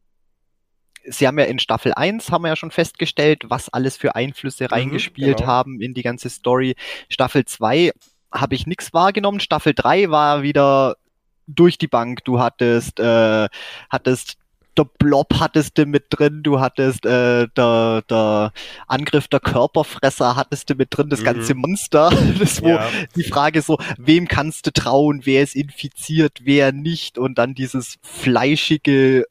Sie 1.10 1.26
haben 1.26 1.38
ja 1.38 1.44
in 1.44 1.58
Staffel 1.58 1.92
1 1.94 2.30
haben 2.30 2.42
wir 2.42 2.48
ja 2.48 2.56
schon 2.56 2.70
festgestellt, 2.70 3.44
was 3.48 3.68
alles 3.68 3.96
für 3.96 4.14
Einflüsse 4.14 4.64
mhm, 4.64 4.70
reingespielt 4.70 5.38
genau. 5.38 5.48
haben 5.48 5.80
in 5.80 5.94
die 5.94 6.02
ganze 6.02 6.30
Story. 6.30 6.76
Staffel 7.08 7.44
2 7.44 7.92
habe 8.32 8.54
ich 8.54 8.66
nichts 8.66 8.92
wahrgenommen. 8.92 9.40
Staffel 9.40 9.74
3 9.74 10.10
war 10.10 10.42
wieder 10.42 10.96
durch 11.46 11.78
die 11.78 11.88
Bank. 11.88 12.24
Du 12.24 12.38
hattest, 12.38 13.00
äh, 13.00 13.48
hattest 13.90 14.36
der 14.78 14.84
Blob 14.84 15.34
hattest 15.40 15.76
du 15.78 15.84
mit 15.84 16.06
drin, 16.10 16.42
du 16.42 16.60
hattest 16.60 17.04
äh, 17.04 17.48
der, 17.56 18.02
der 18.08 18.52
Angriff 18.86 19.28
der 19.28 19.40
Körperfresser 19.40 20.36
hattest 20.36 20.70
du 20.70 20.74
mit 20.74 20.88
drin, 20.90 21.10
das 21.10 21.20
mhm. 21.20 21.24
ganze 21.24 21.54
Monster. 21.54 22.10
Das 22.38 22.62
wo 22.62 22.68
ja. 22.68 22.88
die 23.16 23.24
Frage 23.24 23.60
so, 23.60 23.78
wem 23.98 24.28
kannst 24.28 24.66
du 24.66 24.72
trauen, 24.72 25.22
wer 25.24 25.42
ist 25.42 25.56
infiziert, 25.56 26.38
wer 26.44 26.72
nicht 26.72 27.18
und 27.18 27.38
dann 27.38 27.54
dieses 27.54 27.98
fleischige 28.02 29.26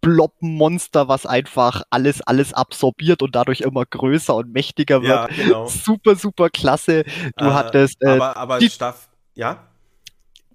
Blobmonster, 0.00 1.08
was 1.08 1.26
einfach 1.26 1.82
alles, 1.90 2.20
alles 2.22 2.52
absorbiert 2.54 3.22
und 3.22 3.34
dadurch 3.34 3.60
immer 3.62 3.84
größer 3.84 4.34
und 4.34 4.52
mächtiger 4.52 5.02
wird. 5.02 5.10
Ja, 5.10 5.26
genau. 5.26 5.66
Super, 5.66 6.16
super 6.16 6.50
klasse. 6.50 7.04
Du 7.36 7.46
Äh, 7.46 7.50
hattest 7.50 8.02
äh, 8.02 8.08
aber, 8.10 8.36
aber 8.36 8.58
die- 8.58 8.70
Staff, 8.70 9.08
ja? 9.34 9.64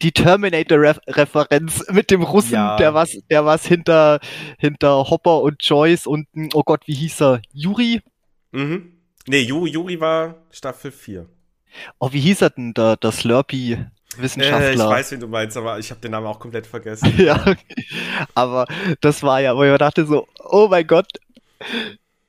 die 0.02 0.12
Terminator-Referenz 0.12 1.86
mit 1.90 2.12
dem 2.12 2.24
Russen, 2.24 2.54
Ja. 2.54 2.76
der 2.78 2.94
was, 2.94 3.18
der 3.30 3.46
was 3.46 3.66
hinter, 3.66 4.20
hinter 4.58 5.10
Hopper 5.10 5.42
und 5.42 5.64
Joyce 5.64 6.08
und, 6.08 6.28
hm, 6.34 6.50
oh 6.54 6.64
Gott, 6.64 6.82
wie 6.88 6.94
hieß 6.94 7.22
er? 7.22 7.42
Yuri? 7.54 8.02
Mhm. 8.52 8.98
Nee, 9.28 9.42
Ju, 9.42 9.66
Juri 9.66 10.00
war 10.02 10.36
Staffel 10.52 10.92
4. 10.92 11.26
Oh, 12.00 12.10
wie 12.12 12.20
hieß 12.20 12.42
er 12.42 12.50
denn, 12.50 12.74
der, 12.74 12.98
der 12.98 13.12
Äh, 14.64 14.74
ich 14.74 14.80
weiß, 14.80 15.12
wen 15.12 15.20
du 15.20 15.28
meinst, 15.28 15.58
aber 15.58 15.80
ich 15.80 15.90
habe 15.92 16.02
den 16.02 16.12
Namen 16.12 16.28
auch 16.28 16.40
komplett 16.40 16.68
vergessen. 16.68 17.14
ja, 17.18 17.44
aber 18.36 18.68
das 19.02 19.24
war 19.24 19.42
ja, 19.42 19.56
wo 19.56 19.64
ich 19.64 19.78
dachte 19.78 20.06
so, 20.06 20.28
oh 20.38 20.68
mein 20.70 20.88
Gott, 20.88 21.08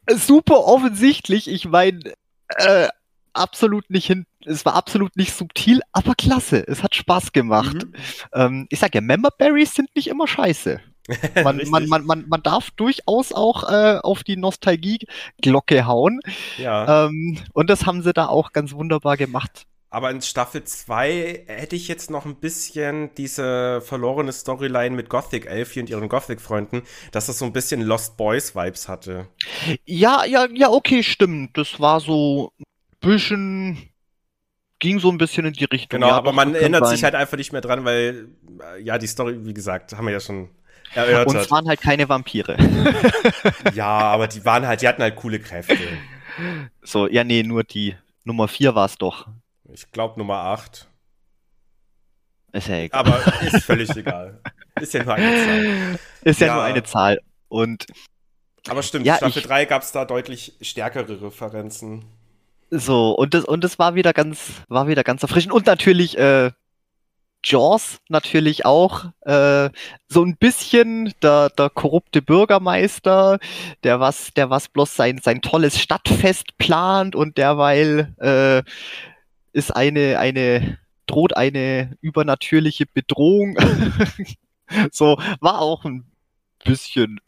super 0.09 0.65
offensichtlich. 0.65 1.49
Ich 1.49 1.67
meine, 1.67 2.15
äh, 2.57 2.89
absolut 3.33 3.91
nicht 3.91 4.07
hin, 4.07 4.27
es 4.45 4.65
war 4.65 4.75
absolut 4.75 5.17
nicht 5.17 5.33
subtil, 5.35 5.81
aber 5.93 6.15
klasse. 6.15 6.67
Es 6.67 6.83
hat 6.83 6.95
Spaß 6.95 7.33
gemacht. 7.33 7.75
Mhm. 7.75 7.95
Ähm, 8.33 8.67
ich 8.71 8.79
sag 8.79 8.95
ja, 8.95 9.01
Member 9.01 9.31
Berries 9.37 9.75
sind 9.75 9.95
nicht 9.95 10.09
immer 10.09 10.27
scheiße. 10.27 10.81
Man, 11.45 11.61
man, 11.69 11.87
man, 11.87 12.07
man, 12.07 12.25
man 12.29 12.43
darf 12.43 12.71
durchaus 12.71 13.35
auch 13.35 13.71
äh, 13.71 13.99
auf 14.03 14.25
die 14.25 14.39
Nostalgie-Glocke 14.39 15.87
hauen. 15.87 16.21
ja. 16.57 17.05
Ähm, 17.05 17.37
und 17.53 17.69
das 17.69 17.85
haben 17.85 18.01
sie 18.01 18.15
da 18.15 18.29
auch 18.29 18.53
ganz 18.53 18.73
wunderbar 18.73 19.19
gemacht. 19.19 19.67
Aber 19.95 20.11
in 20.11 20.21
Staffel 20.21 20.65
2 20.65 21.45
hätte 21.47 21.77
ich 21.77 21.87
jetzt 21.87 22.11
noch 22.11 22.25
ein 22.27 22.35
bisschen 22.35 23.15
diese 23.15 23.81
verlorene 23.81 24.33
Storyline 24.33 24.97
mit 24.97 25.09
Gothic 25.09 25.47
Elfie 25.47 25.79
und 25.79 25.89
ihren 25.89 26.09
Gothic-Freunden, 26.09 26.83
dass 27.13 27.27
das 27.27 27.39
so 27.39 27.45
ein 27.45 27.53
bisschen 27.53 27.81
Lost 27.81 28.17
Boys-Vibes 28.17 28.89
hatte. 28.89 29.29
Ja, 29.85 30.25
ja, 30.25 30.49
ja, 30.53 30.69
okay, 30.69 31.05
stimmt. 31.05 31.57
Das 31.57 31.79
war 31.79 32.01
so 32.01 32.51
ein 32.59 32.65
bisschen, 33.09 33.89
ging 34.81 34.99
so 34.99 35.13
ein 35.13 35.17
bisschen 35.17 35.47
in 35.47 35.53
die 35.53 35.67
Richtung. 35.67 36.01
Genau, 36.01 36.09
ja, 36.09 36.17
aber 36.17 36.33
man 36.33 36.57
erinnert 36.57 36.87
sein. 36.87 36.97
sich 36.97 37.05
halt 37.05 37.15
einfach 37.15 37.37
nicht 37.37 37.53
mehr 37.53 37.61
dran, 37.61 37.85
weil, 37.85 38.31
äh, 38.77 38.83
ja, 38.83 38.99
die 38.99 39.07
Story, 39.07 39.47
wie 39.47 39.55
gesagt, 39.55 39.97
haben 39.97 40.07
wir 40.07 40.13
ja 40.13 40.19
schon 40.19 40.49
erörtert. 40.93 41.29
Und 41.29 41.37
es 41.37 41.51
waren 41.53 41.69
halt 41.69 41.81
keine 41.81 42.09
Vampire. 42.09 42.57
ja, 43.75 43.87
aber 43.87 44.27
die 44.27 44.45
waren 44.45 44.67
halt, 44.67 44.83
die 44.83 44.89
hatten 44.89 45.03
halt 45.03 45.15
coole 45.15 45.39
Kräfte. 45.39 45.79
so, 46.83 47.07
ja, 47.07 47.23
nee, 47.23 47.45
nur 47.45 47.63
die 47.63 47.95
Nummer 48.25 48.49
4 48.49 48.75
war 48.75 48.87
es 48.87 48.99
doch. 48.99 49.29
Ich 49.75 49.91
glaube 49.91 50.19
Nummer 50.21 50.37
8. 50.37 50.87
Ist 52.53 52.69
ja 52.69 52.77
egal. 52.77 53.01
Aber 53.01 53.43
ist 53.43 53.65
völlig 53.65 53.91
egal. 53.97 54.41
Ist 54.81 54.95
ja 54.95 55.03
nur 55.03 55.15
eine 55.15 55.35
Zahl. 55.45 55.99
Ist 56.23 56.41
ja, 56.41 56.47
ja. 56.47 56.55
nur 56.55 56.63
eine 56.63 56.83
Zahl. 56.85 57.21
Und 57.49 57.87
Aber 58.69 58.83
stimmt, 58.85 59.05
Ja, 59.07 59.17
Staffel 59.17 59.39
ich- 59.41 59.47
3 59.47 59.65
gab 59.65 59.83
es 59.83 59.91
da 59.91 60.05
deutlich 60.05 60.55
stärkere 60.61 61.21
Referenzen. 61.23 62.05
so, 62.71 63.11
und 63.13 63.35
das, 63.35 63.45
und 63.45 63.63
das 63.65 63.79
war 63.81 63.97
wieder 63.97 64.13
ganz, 64.13 64.63
war 64.69 64.87
wieder 64.87 65.03
ganz 65.03 65.23
erfrischend. 65.23 65.53
Und 65.53 65.67
natürlich, 65.67 66.17
äh, 66.19 66.53
Jaws 67.45 67.99
natürlich 68.09 68.65
auch, 68.65 69.07
äh, 69.23 69.71
so 70.09 70.25
ein 70.25 70.37
bisschen 70.37 71.13
der, 71.23 71.51
der 71.51 71.71
korrupte 71.71 72.23
Bürgermeister, 72.23 73.39
der 73.83 73.99
was, 74.01 74.33
der 74.35 74.49
was 74.51 74.69
bloß 74.69 74.95
sein, 74.95 75.19
sein 75.23 75.43
tolles 75.43 75.81
Stadtfest 75.81 76.57
plant 76.59 77.17
und 77.17 77.37
derweil, 77.37 78.15
äh, 78.19 78.63
ist 79.55 79.73
eine, 79.73 80.21
eine, 80.21 80.79
droht 81.07 81.37
eine 81.37 81.97
übernatürliche 82.03 82.87
Bedrohung. 82.87 83.57
so, 84.93 85.19
war 85.41 85.61
auch 85.61 85.85
ein 85.87 86.05
bisschen, 86.65 87.21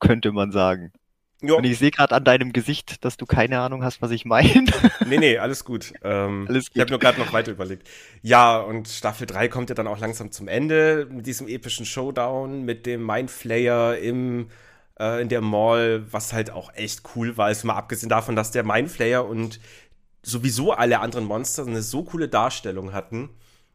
könnte 0.00 0.32
man 0.32 0.52
sagen. 0.52 0.92
Jo, 1.42 1.58
Und 1.58 1.64
ich 1.64 1.78
sehe 1.78 1.90
gerade 1.90 2.14
an 2.14 2.24
deinem 2.24 2.52
Gesicht, 2.52 3.04
dass 3.04 3.16
du 3.18 3.26
keine 3.26 3.60
Ahnung 3.60 3.84
hast, 3.84 4.02
was 4.02 4.10
ich 4.10 4.24
meine. 4.24 4.64
nee, 5.04 5.18
nee, 5.18 5.38
alles 5.38 5.64
gut. 5.64 5.94
Ähm, 6.02 6.48
Alles 6.48 6.70
Ich 6.72 6.72
gut. 6.72 6.80
habe 6.80 6.90
nur 6.90 6.98
gerade 7.00 7.18
noch 7.20 7.32
weiter 7.32 7.52
überlegt. 7.52 7.88
Ja, 8.22 8.58
und 8.58 8.88
Staffel 8.88 9.26
3 9.26 9.48
kommt 9.48 9.68
ja 9.68 9.74
dann 9.74 9.86
auch 9.86 9.98
langsam 9.98 10.32
zum 10.32 10.48
Ende 10.48 11.06
mit 11.10 11.26
diesem 11.26 11.48
epischen 11.48 11.86
Showdown, 11.86 12.62
mit 12.64 12.86
dem 12.86 13.04
Mindflayer 13.04 13.98
im, 13.98 14.50
äh, 14.98 15.20
in 15.22 15.28
der 15.28 15.42
Mall, 15.42 16.10
was 16.12 16.32
halt 16.32 16.50
auch 16.50 16.72
echt 16.74 17.02
cool 17.16 17.36
war. 17.36 17.46
Also 17.46 17.66
mal 17.66 17.74
abgesehen 17.76 18.08
davon, 18.10 18.36
dass 18.36 18.50
der 18.50 18.64
Mindflayer 18.64 19.26
und 19.26 19.60
sowieso 20.26 20.72
alle 20.72 21.00
anderen 21.00 21.24
Monster 21.24 21.66
eine 21.66 21.82
so 21.82 22.02
coole 22.02 22.28
Darstellung 22.28 22.92
hatten. 22.92 23.30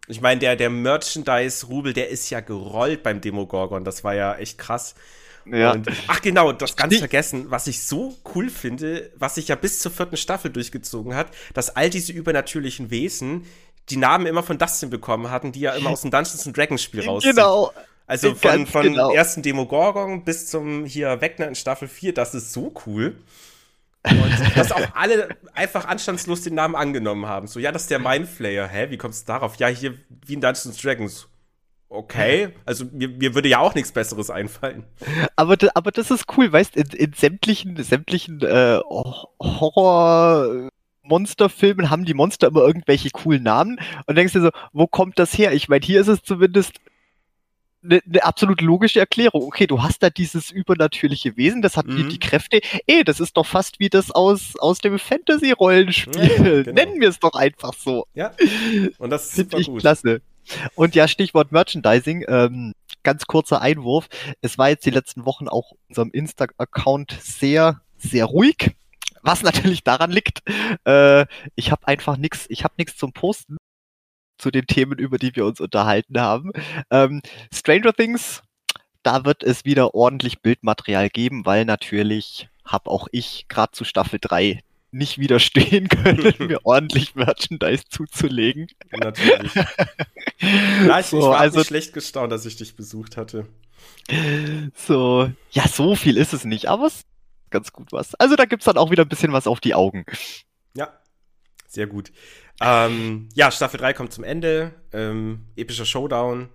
Ich 0.07 0.19
meine, 0.19 0.39
der, 0.39 0.55
der 0.57 0.69
Merchandise-Rubel, 0.69 1.93
der 1.93 2.09
ist 2.09 2.29
ja 2.29 2.41
gerollt 2.41 3.03
beim 3.03 3.21
Demogorgon. 3.21 3.85
Das 3.85 4.03
war 4.03 4.13
ja 4.13 4.35
echt 4.35 4.57
krass. 4.57 4.93
Ja. 5.45 5.71
Und, 5.71 5.89
ach 6.07 6.21
genau, 6.21 6.51
das 6.51 6.75
ganz 6.75 6.97
vergessen, 6.97 7.49
was 7.49 7.67
ich 7.67 7.83
so 7.83 8.15
cool 8.35 8.49
finde, 8.49 9.11
was 9.15 9.35
sich 9.35 9.47
ja 9.47 9.55
bis 9.55 9.79
zur 9.79 9.91
vierten 9.91 10.17
Staffel 10.17 10.51
durchgezogen 10.51 11.15
hat, 11.15 11.27
dass 11.53 11.75
all 11.75 11.89
diese 11.89 12.11
übernatürlichen 12.11 12.91
Wesen 12.91 13.45
die 13.89 13.97
Namen 13.97 14.27
immer 14.27 14.43
von 14.43 14.57
Dustin 14.57 14.89
bekommen 14.89 15.31
hatten, 15.31 15.51
die 15.51 15.61
ja 15.61 15.71
immer 15.73 15.89
aus 15.91 16.01
dem 16.01 16.11
Dungeons 16.11 16.45
and 16.45 16.55
Dragons 16.55 16.83
Spiel 16.83 17.05
rauszieht. 17.05 17.35
Genau. 17.35 17.71
Also 18.05 18.35
von, 18.35 18.67
von 18.67 18.83
genau. 18.83 19.11
ersten 19.11 19.41
Demogorgon 19.41 20.25
bis 20.25 20.47
zum 20.47 20.85
hier 20.85 21.21
Wegner 21.21 21.47
in 21.47 21.55
Staffel 21.55 21.87
4, 21.87 22.13
das 22.13 22.35
ist 22.35 22.51
so 22.51 22.73
cool. 22.85 23.15
Und 24.03 24.57
dass 24.57 24.71
auch 24.71 24.95
alle 24.95 25.29
einfach 25.53 25.85
anstandslos 25.85 26.41
den 26.41 26.55
Namen 26.55 26.75
angenommen 26.75 27.27
haben. 27.27 27.47
So, 27.47 27.59
ja, 27.59 27.71
das 27.71 27.83
ist 27.83 27.91
der 27.91 27.99
Mindflayer. 27.99 28.67
Hä, 28.67 28.87
wie 28.89 28.97
kommst 28.97 29.27
du 29.27 29.33
darauf? 29.33 29.57
Ja, 29.57 29.67
hier 29.67 29.93
wie 30.25 30.33
in 30.33 30.41
Dungeons 30.41 30.77
Dragons. 30.81 31.27
Okay, 31.87 32.53
also 32.65 32.85
mir, 32.85 33.09
mir 33.09 33.35
würde 33.35 33.49
ja 33.49 33.59
auch 33.59 33.75
nichts 33.75 33.91
Besseres 33.91 34.29
einfallen. 34.29 34.85
Aber, 35.35 35.57
aber 35.73 35.91
das 35.91 36.09
ist 36.09 36.25
cool, 36.37 36.51
weißt 36.51 36.77
in, 36.77 36.87
in 36.87 37.11
sämtlichen, 37.13 37.83
sämtlichen 37.83 38.41
äh, 38.41 38.79
Horror. 39.41 40.69
Monsterfilmen 41.03 41.89
haben 41.89 42.05
die 42.05 42.13
Monster 42.13 42.47
immer 42.47 42.61
irgendwelche 42.61 43.09
coolen 43.09 43.43
Namen 43.43 43.79
und 44.05 44.15
denkst 44.15 44.33
dir 44.33 44.41
so, 44.41 44.51
wo 44.71 44.87
kommt 44.87 45.19
das 45.19 45.37
her? 45.37 45.51
Ich 45.51 45.67
meine, 45.67 45.85
hier 45.85 45.99
ist 45.99 46.07
es 46.07 46.21
zumindest 46.21 46.79
eine 47.84 48.01
ne 48.05 48.23
absolut 48.23 48.61
logische 48.61 48.99
Erklärung. 48.99 49.43
Okay, 49.43 49.67
du 49.67 49.82
hast 49.82 50.03
da 50.03 50.09
dieses 50.09 50.51
übernatürliche 50.51 51.36
Wesen, 51.38 51.61
das 51.61 51.77
hat 51.77 51.88
die, 51.88 52.03
Mhm. 52.03 52.09
die 52.09 52.19
Kräfte. 52.19 52.61
Ey, 52.88 53.03
das 53.03 53.19
ist 53.19 53.38
doch 53.38 53.45
fast 53.45 53.79
wie 53.79 53.89
das 53.89 54.11
aus, 54.11 54.53
aus 54.59 54.79
dem 54.79 54.99
Fantasy-Rollenspiel. 54.99 56.21
Ja, 56.23 56.63
genau. 56.63 56.71
Nennen 56.73 57.01
wir 57.01 57.09
es 57.09 57.19
doch 57.19 57.34
einfach 57.34 57.73
so. 57.73 58.05
Ja, 58.13 58.32
und 58.97 59.09
das 59.09 59.27
ist 59.27 59.34
Finde 59.36 59.59
ich 59.59 59.67
gut. 59.67 59.82
klasse. 59.82 60.21
Und 60.75 60.95
ja, 60.95 61.07
Stichwort 61.07 61.51
Merchandising, 61.51 62.25
ähm, 62.27 62.73
ganz 63.03 63.25
kurzer 63.25 63.61
Einwurf. 63.61 64.07
Es 64.41 64.57
war 64.57 64.69
jetzt 64.69 64.86
die 64.86 64.89
letzten 64.91 65.25
Wochen 65.25 65.47
auch 65.47 65.73
unserem 65.89 66.11
Insta-Account 66.11 67.17
sehr, 67.21 67.82
sehr 67.97 68.25
ruhig. 68.25 68.75
Was 69.23 69.43
natürlich 69.43 69.84
daran 69.84 70.11
liegt, 70.11 70.39
äh, 70.86 71.25
ich 71.55 71.71
habe 71.71 71.88
einfach 71.88 72.17
nichts, 72.17 72.45
ich 72.49 72.63
habe 72.63 72.73
nichts 72.77 72.97
zum 72.97 73.13
Posten 73.13 73.57
zu 74.41 74.51
den 74.51 74.65
Themen, 74.67 74.97
über 74.99 75.17
die 75.17 75.35
wir 75.35 75.45
uns 75.45 75.59
unterhalten 75.59 76.19
haben. 76.19 76.51
Ähm, 76.89 77.21
Stranger 77.53 77.93
Things, 77.93 78.41
da 79.03 79.23
wird 79.25 79.43
es 79.43 79.65
wieder 79.65 79.93
ordentlich 79.95 80.41
Bildmaterial 80.41 81.09
geben, 81.09 81.45
weil 81.45 81.65
natürlich 81.65 82.49
habe 82.65 82.89
auch 82.89 83.07
ich 83.11 83.45
gerade 83.47 83.71
zu 83.71 83.83
Staffel 83.83 84.19
3 84.21 84.59
nicht 84.91 85.17
widerstehen 85.19 85.87
können, 85.89 86.33
mir 86.39 86.59
ordentlich 86.65 87.15
Merchandise 87.15 87.83
zuzulegen. 87.89 88.67
Natürlich. 88.91 89.53
Ja, 90.87 90.99
ich, 90.99 91.05
ich 91.05 91.11
So, 91.11 91.21
war 91.21 91.39
also- 91.39 91.59
nicht 91.59 91.67
schlecht 91.67 91.93
gestaunt, 91.93 92.31
dass 92.31 92.47
ich 92.47 92.55
dich 92.55 92.75
besucht 92.75 93.15
hatte. 93.15 93.45
So, 94.75 95.31
ja, 95.51 95.67
so 95.67 95.95
viel 95.95 96.17
ist 96.17 96.33
es 96.33 96.45
nicht, 96.45 96.65
aber 96.67 96.87
es 96.87 96.95
ist 96.97 97.05
ganz 97.51 97.71
gut 97.71 97.91
was. 97.91 98.15
Also 98.15 98.35
da 98.35 98.45
gibt's 98.45 98.65
dann 98.65 98.77
auch 98.77 98.89
wieder 98.89 99.03
ein 99.05 99.09
bisschen 99.09 99.33
was 99.33 99.45
auf 99.45 99.59
die 99.59 99.75
Augen. 99.75 100.03
Ja, 100.75 100.91
sehr 101.67 101.85
gut. 101.85 102.11
Ähm, 102.62 103.30
ja, 103.34 103.51
Staffel 103.51 103.80
3 103.80 103.93
kommt 103.93 104.14
zum 104.14 104.24
Ende. 104.24 104.74
Ähm, 104.93 105.47
epischer 105.55 105.86
Showdown. 105.86 106.49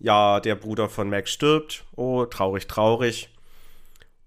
Ja, 0.00 0.40
der 0.40 0.54
Bruder 0.54 0.88
von 0.88 1.10
Max 1.10 1.30
stirbt. 1.32 1.84
Oh, 1.96 2.24
traurig, 2.24 2.66
traurig. 2.66 3.28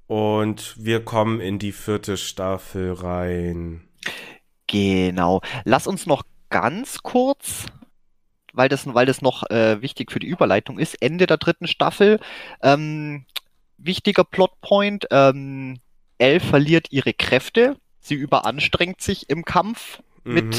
Und 0.05 0.75
wir 0.77 1.03
kommen 1.03 1.41
in 1.41 1.59
die 1.59 1.71
vierte 1.71 2.17
Staffel 2.17 2.93
rein. 2.93 3.87
Genau. 4.67 5.41
Lass 5.65 5.87
uns 5.87 6.05
noch 6.05 6.23
ganz 6.49 7.03
kurz, 7.03 7.65
weil 8.53 8.69
das, 8.69 8.93
weil 8.93 9.05
das 9.05 9.21
noch 9.21 9.49
äh, 9.49 9.81
wichtig 9.81 10.11
für 10.11 10.19
die 10.19 10.27
Überleitung 10.27 10.79
ist, 10.79 11.01
Ende 11.01 11.25
der 11.25 11.37
dritten 11.37 11.67
Staffel. 11.67 12.19
Ähm, 12.61 13.25
wichtiger 13.77 14.23
Plotpoint, 14.23 15.07
ähm, 15.11 15.79
Elle 16.17 16.39
verliert 16.39 16.91
ihre 16.91 17.13
Kräfte. 17.13 17.77
Sie 17.99 18.15
überanstrengt 18.15 19.01
sich 19.01 19.29
im 19.29 19.45
Kampf 19.45 20.01
Mhm. 20.27 20.51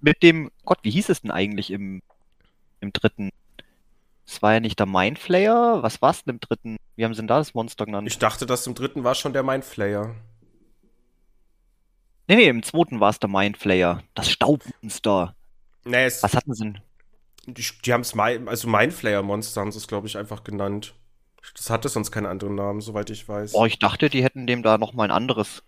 mit 0.00 0.22
dem, 0.22 0.50
Gott, 0.64 0.78
wie 0.82 0.90
hieß 0.90 1.08
es 1.08 1.22
denn 1.22 1.30
eigentlich 1.30 1.70
im, 1.70 2.02
im 2.80 2.92
dritten? 2.92 3.30
Es 4.26 4.40
war 4.42 4.54
ja 4.54 4.60
nicht 4.60 4.78
der 4.78 4.86
Mindflayer. 4.86 5.82
Was 5.82 6.00
war 6.02 6.10
es 6.10 6.24
denn 6.24 6.34
im 6.34 6.40
dritten? 6.40 6.76
Wie 6.96 7.04
haben 7.04 7.14
sie 7.14 7.20
denn 7.20 7.26
da 7.28 7.38
das 7.38 7.54
Monster 7.54 7.84
genannt? 7.86 8.06
Ich 8.08 8.18
dachte, 8.18 8.46
das 8.46 8.66
im 8.66 8.74
dritten 8.74 9.02
war 9.04 9.14
schon 9.14 9.32
der 9.32 9.42
Mindflayer. 9.42 10.14
nee, 12.28 12.36
nee, 12.36 12.48
im 12.48 12.62
zweiten 12.62 13.00
war 13.00 13.10
es 13.10 13.18
der 13.18 13.28
Mindflayer. 13.30 14.02
Das 14.14 14.30
Staubmonster. 14.30 15.34
Nee, 15.84 16.04
es, 16.04 16.22
Was 16.22 16.34
hatten 16.34 16.54
sie 16.54 16.64
denn? 16.64 16.80
die, 17.46 17.64
die 17.84 17.92
haben 17.92 18.02
es, 18.02 18.16
also 18.16 18.68
Mindflayer-Monster 18.68 19.60
haben 19.60 19.72
sie 19.72 19.78
es, 19.78 19.88
glaube 19.88 20.06
ich, 20.06 20.16
einfach 20.16 20.44
genannt. 20.44 20.94
Das 21.56 21.70
hatte 21.70 21.88
sonst 21.88 22.10
keinen 22.12 22.26
anderen 22.26 22.54
Namen, 22.54 22.80
soweit 22.80 23.10
ich 23.10 23.26
weiß. 23.28 23.54
Oh, 23.54 23.64
ich 23.64 23.78
dachte, 23.78 24.10
die 24.10 24.22
hätten 24.22 24.46
dem 24.46 24.62
da 24.62 24.78
nochmal 24.78 25.08
ein 25.08 25.10
anderes 25.10 25.62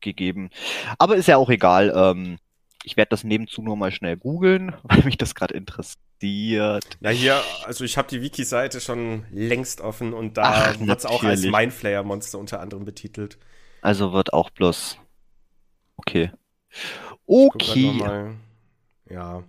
gegeben. 0.00 0.50
Aber 0.98 1.16
ist 1.16 1.26
ja 1.26 1.36
auch 1.36 1.50
egal. 1.50 1.92
Ähm, 1.94 2.38
ich 2.84 2.96
werde 2.96 3.10
das 3.10 3.24
nebenzu 3.24 3.62
nur 3.62 3.76
mal 3.76 3.90
schnell 3.90 4.16
googeln, 4.16 4.74
weil 4.84 5.02
mich 5.04 5.18
das 5.18 5.34
gerade 5.34 5.54
interessiert. 5.54 5.96
Ja, 7.00 7.10
hier, 7.10 7.42
also 7.64 7.84
ich 7.84 7.98
habe 7.98 8.08
die 8.08 8.22
Wiki-Seite 8.22 8.80
schon 8.80 9.24
längst 9.30 9.80
offen 9.80 10.12
und 10.12 10.36
da 10.36 10.74
wird 10.78 10.98
es 10.98 11.06
auch 11.06 11.24
als 11.24 11.42
Mindflayer-Monster 11.42 12.38
unter 12.38 12.60
anderem 12.60 12.84
betitelt. 12.84 13.38
Also 13.82 14.12
wird 14.12 14.32
auch 14.32 14.50
bloß. 14.50 14.98
Okay. 15.96 16.30
Okay. 17.26 18.34
Ja. 19.08 19.42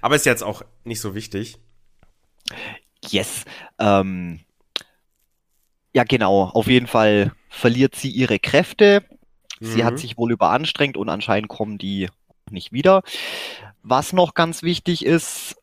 Aber 0.00 0.16
ist 0.16 0.26
jetzt 0.26 0.42
auch 0.42 0.62
nicht 0.84 1.00
so 1.00 1.14
wichtig. 1.14 1.58
Yes. 3.08 3.44
Ähm, 3.78 4.40
ja, 5.92 6.04
genau. 6.04 6.44
Auf 6.44 6.66
jeden 6.66 6.86
Fall 6.86 7.32
verliert 7.48 7.94
sie 7.96 8.10
ihre 8.10 8.38
Kräfte. 8.38 9.04
Sie 9.60 9.82
mhm. 9.82 9.84
hat 9.84 9.98
sich 9.98 10.16
wohl 10.16 10.32
überanstrengt 10.32 10.96
und 10.96 11.08
anscheinend 11.08 11.48
kommen 11.48 11.76
die 11.78 12.08
nicht 12.50 12.72
wieder. 12.72 13.02
Was 13.82 14.12
noch 14.12 14.34
ganz 14.34 14.62
wichtig 14.62 15.04
ist, 15.04 15.56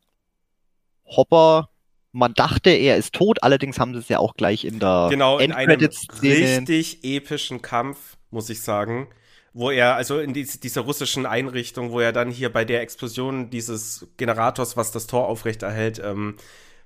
Hopper, 1.06 1.70
man 2.12 2.34
dachte, 2.34 2.70
er 2.70 2.98
ist 2.98 3.14
tot, 3.14 3.44
allerdings 3.44 3.80
haben 3.80 3.94
sie 3.94 4.00
es 4.00 4.10
ja 4.10 4.20
auch 4.20 4.36
gleich 4.36 4.66
in 4.66 4.80
der 4.80 5.08
Genau, 5.10 5.38
in 5.38 5.52
einem 5.52 5.90
richtig 6.22 7.04
epischen 7.04 7.62
Kampf, 7.62 8.18
muss 8.32 8.50
ich 8.50 8.62
sagen, 8.62 9.08
wo 9.54 9.72
er, 9.72 9.96
also 9.96 10.20
in 10.20 10.34
die, 10.34 10.46
dieser 10.46 10.82
russischen 10.82 11.26
Einrichtung, 11.26 11.92
wo 11.92 12.00
er 12.00 12.14
dann 12.14 12.30
hier 12.32 12.52
bei 12.52 12.66
der 12.66 12.82
Explosion 12.82 13.50
dieses 13.50 14.08
Generators, 14.18 14.78
was 14.78 14.92
das 14.92 15.08
Tor 15.08 15.28
aufrechterhält, 15.28 16.02
ähm, 16.04 16.36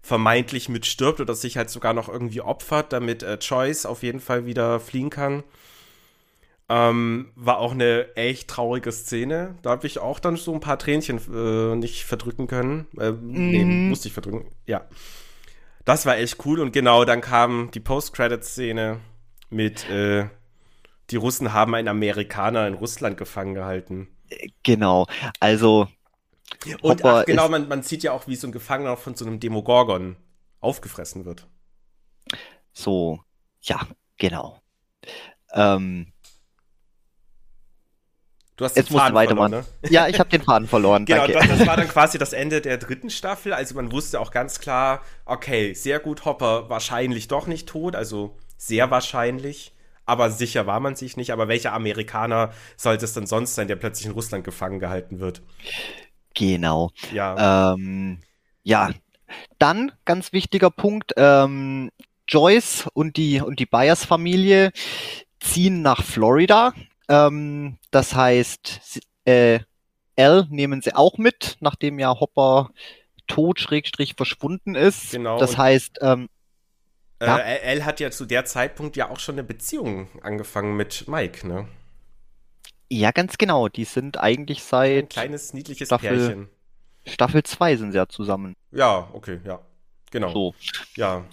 vermeintlich 0.02 0.68
mit 0.70 0.86
stirbt 0.86 1.20
oder 1.20 1.36
sich 1.36 1.58
halt 1.58 1.70
sogar 1.70 1.94
noch 1.94 2.10
irgendwie 2.10 2.42
opfert, 2.42 2.92
damit 2.92 3.24
äh, 3.24 3.38
Choice 3.38 3.86
auf 3.86 4.04
jeden 4.04 4.20
Fall 4.20 4.46
wieder 4.46 4.80
fliehen 4.80 5.10
kann. 5.10 5.44
Ähm, 6.74 7.34
war 7.36 7.58
auch 7.58 7.74
eine 7.74 8.16
echt 8.16 8.48
traurige 8.48 8.94
Szene. 8.94 9.56
Da 9.62 9.72
habe 9.72 9.88
ich 9.88 10.00
auch 10.00 10.22
dann 10.22 10.38
so 10.38 10.54
ein 10.54 10.62
paar 10.62 10.80
Tränchen 10.80 11.20
äh, 11.34 11.76
nicht 11.76 12.06
verdrücken 12.06 12.48
können. 12.48 12.88
Äh, 12.98 13.12
mm. 13.12 13.20
Nee, 13.52 13.66
mhm. 13.66 13.90
musste 13.90 14.08
ich 14.08 14.14
verdrücken. 14.14 14.50
Ja. 14.66 14.88
Das 15.84 16.06
war 16.06 16.18
echt 16.18 16.46
cool. 16.46 16.62
Und 16.62 16.72
genau, 16.72 17.04
dann 17.04 17.20
kam 17.20 17.72
die 17.72 17.82
Post-Credit-Szene 17.82 19.02
mit 19.50 19.90
äh, 19.90 20.30
Die 21.10 21.18
Russen 21.18 21.52
haben 21.52 21.76
einen 21.76 21.90
Amerikaner 21.90 22.66
in 22.68 22.76
Russland 22.76 23.18
gefangen 23.18 23.54
gehalten. 23.54 24.08
Genau. 24.64 25.08
Also. 25.42 25.90
Und 26.82 27.04
ach, 27.04 27.26
genau, 27.26 27.50
man, 27.50 27.68
man 27.68 27.84
sieht 27.84 28.04
ja 28.04 28.14
auch, 28.14 28.28
wie 28.28 28.38
so 28.38 28.48
ein 28.48 28.54
Gefangener 28.54 28.96
von 28.96 29.16
so 29.16 29.26
einem 29.26 29.42
Demogorgon 29.42 30.16
aufgefressen 30.62 31.26
wird. 31.26 31.48
So, 32.72 33.20
ja, 33.62 33.82
genau. 34.18 34.62
Ähm, 35.54 36.14
Du 38.62 38.66
hast 38.66 38.78
Jetzt 38.78 38.92
den 38.92 38.98
Faden 39.00 39.18
verloren, 39.18 39.50
ne? 39.50 39.66
Ja, 39.90 40.08
ich 40.08 40.20
habe 40.20 40.30
den 40.30 40.44
Faden 40.44 40.68
verloren. 40.68 41.06
genau, 41.06 41.26
das, 41.26 41.48
das, 41.48 41.66
war 41.66 41.78
dann 41.78 41.88
quasi 41.88 42.20
das 42.20 42.32
Ende 42.32 42.62
der 42.62 42.78
dritten 42.78 43.10
Staffel. 43.10 43.54
Also 43.54 43.74
man 43.74 43.92
wusste 43.92 44.20
auch 44.20 44.30
ganz 44.30 44.60
klar, 44.60 45.02
okay, 45.26 45.74
sehr 45.74 45.98
gut, 45.98 46.26
Hopper 46.26 46.70
wahrscheinlich 46.70 47.28
doch 47.28 47.48
nicht 47.48 47.68
tot, 47.68 47.96
also 47.96 48.38
sehr 48.58 48.92
wahrscheinlich. 48.92 49.74
Aber 50.06 50.30
sicher 50.30 50.68
war 50.68 50.80
man 50.80 50.96
sich 50.96 51.18
nicht. 51.18 51.34
Aber 51.34 51.48
welcher 51.48 51.74
Amerikaner 51.74 52.52
sollte 52.78 53.06
es 53.06 53.14
denn 53.14 53.26
sonst 53.26 53.56
sein, 53.56 53.68
der 53.68 53.78
plötzlich 53.78 54.06
in 54.06 54.12
Russland 54.12 54.44
gefangen 54.44 54.80
gehalten 54.80 55.20
wird? 55.20 55.42
Genau. 56.36 56.92
Ja. 57.12 57.74
Ähm, 57.74 58.20
ja. 58.62 58.92
Dann, 59.58 59.92
ganz 60.06 60.34
wichtiger 60.34 60.70
Punkt, 60.70 61.14
ähm, 61.18 61.90
Joyce 62.28 62.88
und 62.94 63.18
die, 63.18 63.42
und 63.42 63.58
die 63.58 63.66
Byers-Familie 63.66 64.72
ziehen 65.40 65.82
nach 65.82 66.04
Florida 66.04 66.74
ähm, 67.12 67.78
das 67.92 68.16
heißt, 68.16 69.02
äh, 69.26 69.60
L 70.16 70.48
nehmen 70.50 70.82
sie 70.82 70.96
auch 70.96 71.18
mit, 71.18 71.58
nachdem 71.60 72.00
ja 72.00 72.20
Hopper 72.20 72.70
tot 73.28 73.60
schrägstrich 73.60 74.16
verschwunden 74.16 74.76
ist. 74.76 75.12
Genau. 75.12 75.38
Das 75.38 75.58
heißt, 75.58 76.00
ähm, 76.02 76.30
äh, 77.20 77.26
ja. 77.26 77.38
L 77.38 77.86
hat 77.86 78.00
ja 78.00 78.12
zu 78.12 78.26
der 78.26 78.46
Zeitpunkt 78.46 78.96
ja 78.96 79.10
auch 79.10 79.20
schon 79.20 79.36
eine 79.36 79.44
Beziehung 79.44 80.08
angefangen 80.22 80.76
mit 80.76 81.08
Mike, 81.08 81.48
ne? 81.48 81.68
Ja, 82.90 83.12
ganz 83.12 83.38
genau. 83.38 83.68
Die 83.68 83.86
sind 83.86 84.18
eigentlich 84.18 84.64
seit. 84.64 85.04
Ein 85.04 85.10
kleines, 85.10 85.54
niedliches 85.54 85.88
Staffel, 85.88 86.10
Pärchen. 86.10 86.50
Staffel 87.06 87.44
2 87.44 87.76
sind 87.78 87.92
sie 87.92 87.98
ja 87.98 88.08
zusammen. 88.08 88.56
Ja, 88.72 89.10
okay, 89.14 89.40
ja. 89.46 89.60
Genau. 90.12 90.32
So. 90.32 90.56
Ja. 90.96 91.26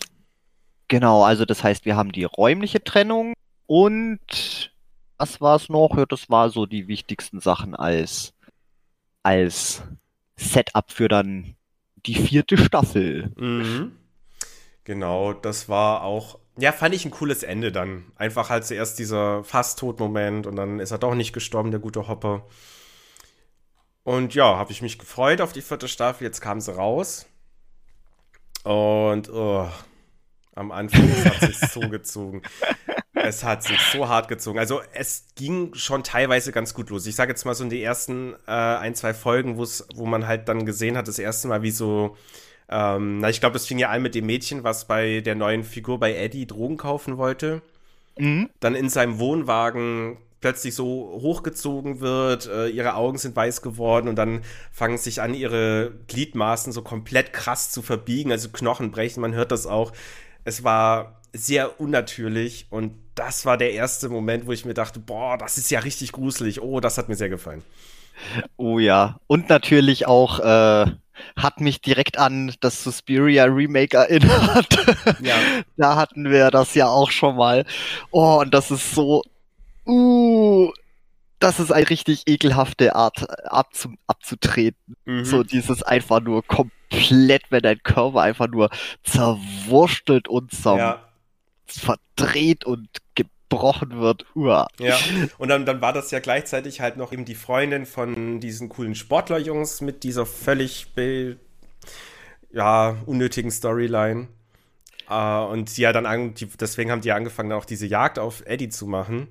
Genau, 0.88 1.24
also 1.24 1.44
das 1.44 1.62
heißt, 1.62 1.84
wir 1.84 1.96
haben 1.96 2.12
die 2.12 2.24
räumliche 2.24 2.82
Trennung 2.82 3.34
und 3.66 4.72
was 5.18 5.40
war 5.40 5.56
es 5.56 5.68
noch? 5.68 5.96
Ja, 5.96 6.06
das 6.06 6.30
war 6.30 6.50
so 6.50 6.66
die 6.66 6.88
wichtigsten 6.88 7.40
Sachen 7.40 7.74
als, 7.74 8.32
als 9.22 9.82
Setup 10.36 10.90
für 10.90 11.08
dann 11.08 11.56
die 12.06 12.14
vierte 12.14 12.56
Staffel. 12.56 13.32
Mhm. 13.36 13.92
Genau, 14.84 15.34
das 15.34 15.68
war 15.68 16.02
auch, 16.02 16.38
ja, 16.56 16.72
fand 16.72 16.94
ich 16.94 17.04
ein 17.04 17.10
cooles 17.10 17.42
Ende 17.42 17.72
dann. 17.72 18.10
Einfach 18.16 18.48
halt 18.48 18.64
zuerst 18.64 18.98
dieser 18.98 19.44
Fast-Tod-Moment 19.44 20.46
und 20.46 20.56
dann 20.56 20.80
ist 20.80 20.92
er 20.92 20.98
doch 20.98 21.14
nicht 21.14 21.32
gestorben, 21.32 21.70
der 21.70 21.80
gute 21.80 22.08
Hopper. 22.08 22.46
Und 24.04 24.34
ja, 24.34 24.56
habe 24.56 24.72
ich 24.72 24.80
mich 24.80 24.98
gefreut 24.98 25.42
auf 25.42 25.52
die 25.52 25.60
vierte 25.60 25.88
Staffel. 25.88 26.24
Jetzt 26.24 26.40
kam 26.40 26.60
sie 26.62 26.74
raus. 26.74 27.26
Und 28.64 29.28
oh, 29.28 29.68
am 30.54 30.72
Anfang 30.72 31.08
hat 31.24 31.40
sich 31.40 31.58
so 31.58 31.80
gezogen 31.90 32.42
es 33.24 33.44
hat 33.44 33.62
sich 33.62 33.80
so 33.92 34.08
hart 34.08 34.28
gezogen. 34.28 34.58
Also 34.58 34.80
es 34.92 35.26
ging 35.36 35.74
schon 35.74 36.02
teilweise 36.02 36.52
ganz 36.52 36.74
gut 36.74 36.90
los. 36.90 37.06
Ich 37.06 37.16
sage 37.16 37.32
jetzt 37.32 37.44
mal 37.44 37.54
so 37.54 37.64
in 37.64 37.70
die 37.70 37.82
ersten 37.82 38.34
äh, 38.46 38.50
ein, 38.50 38.94
zwei 38.94 39.14
Folgen, 39.14 39.56
wo 39.58 40.06
man 40.06 40.26
halt 40.26 40.48
dann 40.48 40.66
gesehen 40.66 40.96
hat, 40.96 41.08
das 41.08 41.18
erste 41.18 41.48
Mal, 41.48 41.62
wie 41.62 41.70
so, 41.70 42.16
ähm, 42.68 43.18
na, 43.18 43.28
ich 43.30 43.40
glaube, 43.40 43.54
das 43.54 43.66
fing 43.66 43.78
ja 43.78 43.88
an 43.90 44.02
mit 44.02 44.14
dem 44.14 44.26
Mädchen, 44.26 44.64
was 44.64 44.86
bei 44.86 45.20
der 45.20 45.34
neuen 45.34 45.64
Figur 45.64 45.98
bei 45.98 46.14
Eddie 46.14 46.46
Drogen 46.46 46.76
kaufen 46.76 47.16
wollte. 47.16 47.62
Mhm. 48.18 48.50
Dann 48.60 48.74
in 48.74 48.88
seinem 48.88 49.18
Wohnwagen 49.18 50.18
plötzlich 50.40 50.74
so 50.74 51.18
hochgezogen 51.20 52.00
wird, 52.00 52.46
äh, 52.46 52.68
ihre 52.68 52.94
Augen 52.94 53.18
sind 53.18 53.34
weiß 53.34 53.62
geworden 53.62 54.08
und 54.08 54.16
dann 54.16 54.42
fangen 54.70 54.98
sich 54.98 55.20
an, 55.20 55.34
ihre 55.34 55.92
Gliedmaßen 56.06 56.72
so 56.72 56.82
komplett 56.82 57.32
krass 57.32 57.70
zu 57.70 57.82
verbiegen, 57.82 58.30
also 58.30 58.48
Knochen 58.50 58.90
brechen, 58.90 59.20
man 59.20 59.34
hört 59.34 59.50
das 59.50 59.66
auch. 59.66 59.92
Es 60.44 60.62
war 60.62 61.20
sehr 61.32 61.80
unnatürlich 61.80 62.66
und 62.70 62.94
das 63.18 63.44
war 63.44 63.56
der 63.56 63.72
erste 63.72 64.08
Moment, 64.08 64.46
wo 64.46 64.52
ich 64.52 64.64
mir 64.64 64.74
dachte, 64.74 65.00
boah, 65.00 65.36
das 65.36 65.58
ist 65.58 65.70
ja 65.70 65.80
richtig 65.80 66.12
gruselig. 66.12 66.62
Oh, 66.62 66.78
das 66.78 66.98
hat 66.98 67.08
mir 67.08 67.16
sehr 67.16 67.28
gefallen. 67.28 67.64
Oh 68.56 68.78
ja, 68.78 69.18
und 69.26 69.48
natürlich 69.48 70.06
auch 70.06 70.38
äh, 70.40 70.86
hat 71.36 71.60
mich 71.60 71.80
direkt 71.80 72.18
an 72.18 72.54
das 72.60 72.82
Suspiria 72.84 73.44
Remake 73.44 73.96
erinnert. 73.96 74.68
Ja. 75.20 75.34
da 75.76 75.96
hatten 75.96 76.30
wir 76.30 76.50
das 76.50 76.74
ja 76.74 76.86
auch 76.88 77.10
schon 77.10 77.36
mal. 77.36 77.64
Oh, 78.10 78.40
und 78.40 78.52
das 78.54 78.70
ist 78.70 78.94
so, 78.94 79.22
uh, 79.86 80.70
das 81.38 81.60
ist 81.60 81.72
eine 81.72 81.88
richtig 81.88 82.24
ekelhafte 82.26 82.94
Art 82.94 83.26
abzu 83.50 83.94
abzutreten. 84.06 84.96
Mhm. 85.04 85.24
So 85.24 85.42
dieses 85.42 85.82
einfach 85.82 86.20
nur 86.20 86.44
komplett, 86.44 87.42
wenn 87.50 87.62
dein 87.62 87.82
Körper 87.82 88.20
einfach 88.20 88.48
nur 88.48 88.70
zerwurstelt 89.02 90.28
und 90.28 90.52
zer 90.52 90.76
ja 90.76 91.08
verdreht 91.68 92.64
und 92.64 92.88
gebrochen 93.48 93.98
wird. 93.98 94.26
Uah. 94.34 94.68
Ja, 94.78 94.98
und 95.38 95.48
dann, 95.48 95.66
dann 95.66 95.80
war 95.80 95.92
das 95.92 96.10
ja 96.10 96.20
gleichzeitig 96.20 96.80
halt 96.80 96.96
noch 96.96 97.12
eben 97.12 97.24
die 97.24 97.34
Freundin 97.34 97.86
von 97.86 98.40
diesen 98.40 98.68
coolen 98.68 98.94
Sportlerjungs 98.94 99.80
mit 99.80 100.04
dieser 100.04 100.26
völlig 100.26 100.88
ja, 102.50 102.96
unnötigen 103.06 103.50
Storyline. 103.50 104.28
Uh, 105.10 105.46
und 105.50 105.70
sie 105.70 105.82
ja 105.82 105.92
dann 105.94 106.04
an, 106.04 106.34
die, 106.34 106.44
deswegen 106.44 106.90
haben 106.90 107.00
die 107.00 107.12
angefangen, 107.12 107.52
auch 107.52 107.64
diese 107.64 107.86
Jagd 107.86 108.18
auf 108.18 108.42
Eddie 108.44 108.68
zu 108.68 108.86
machen. 108.86 109.28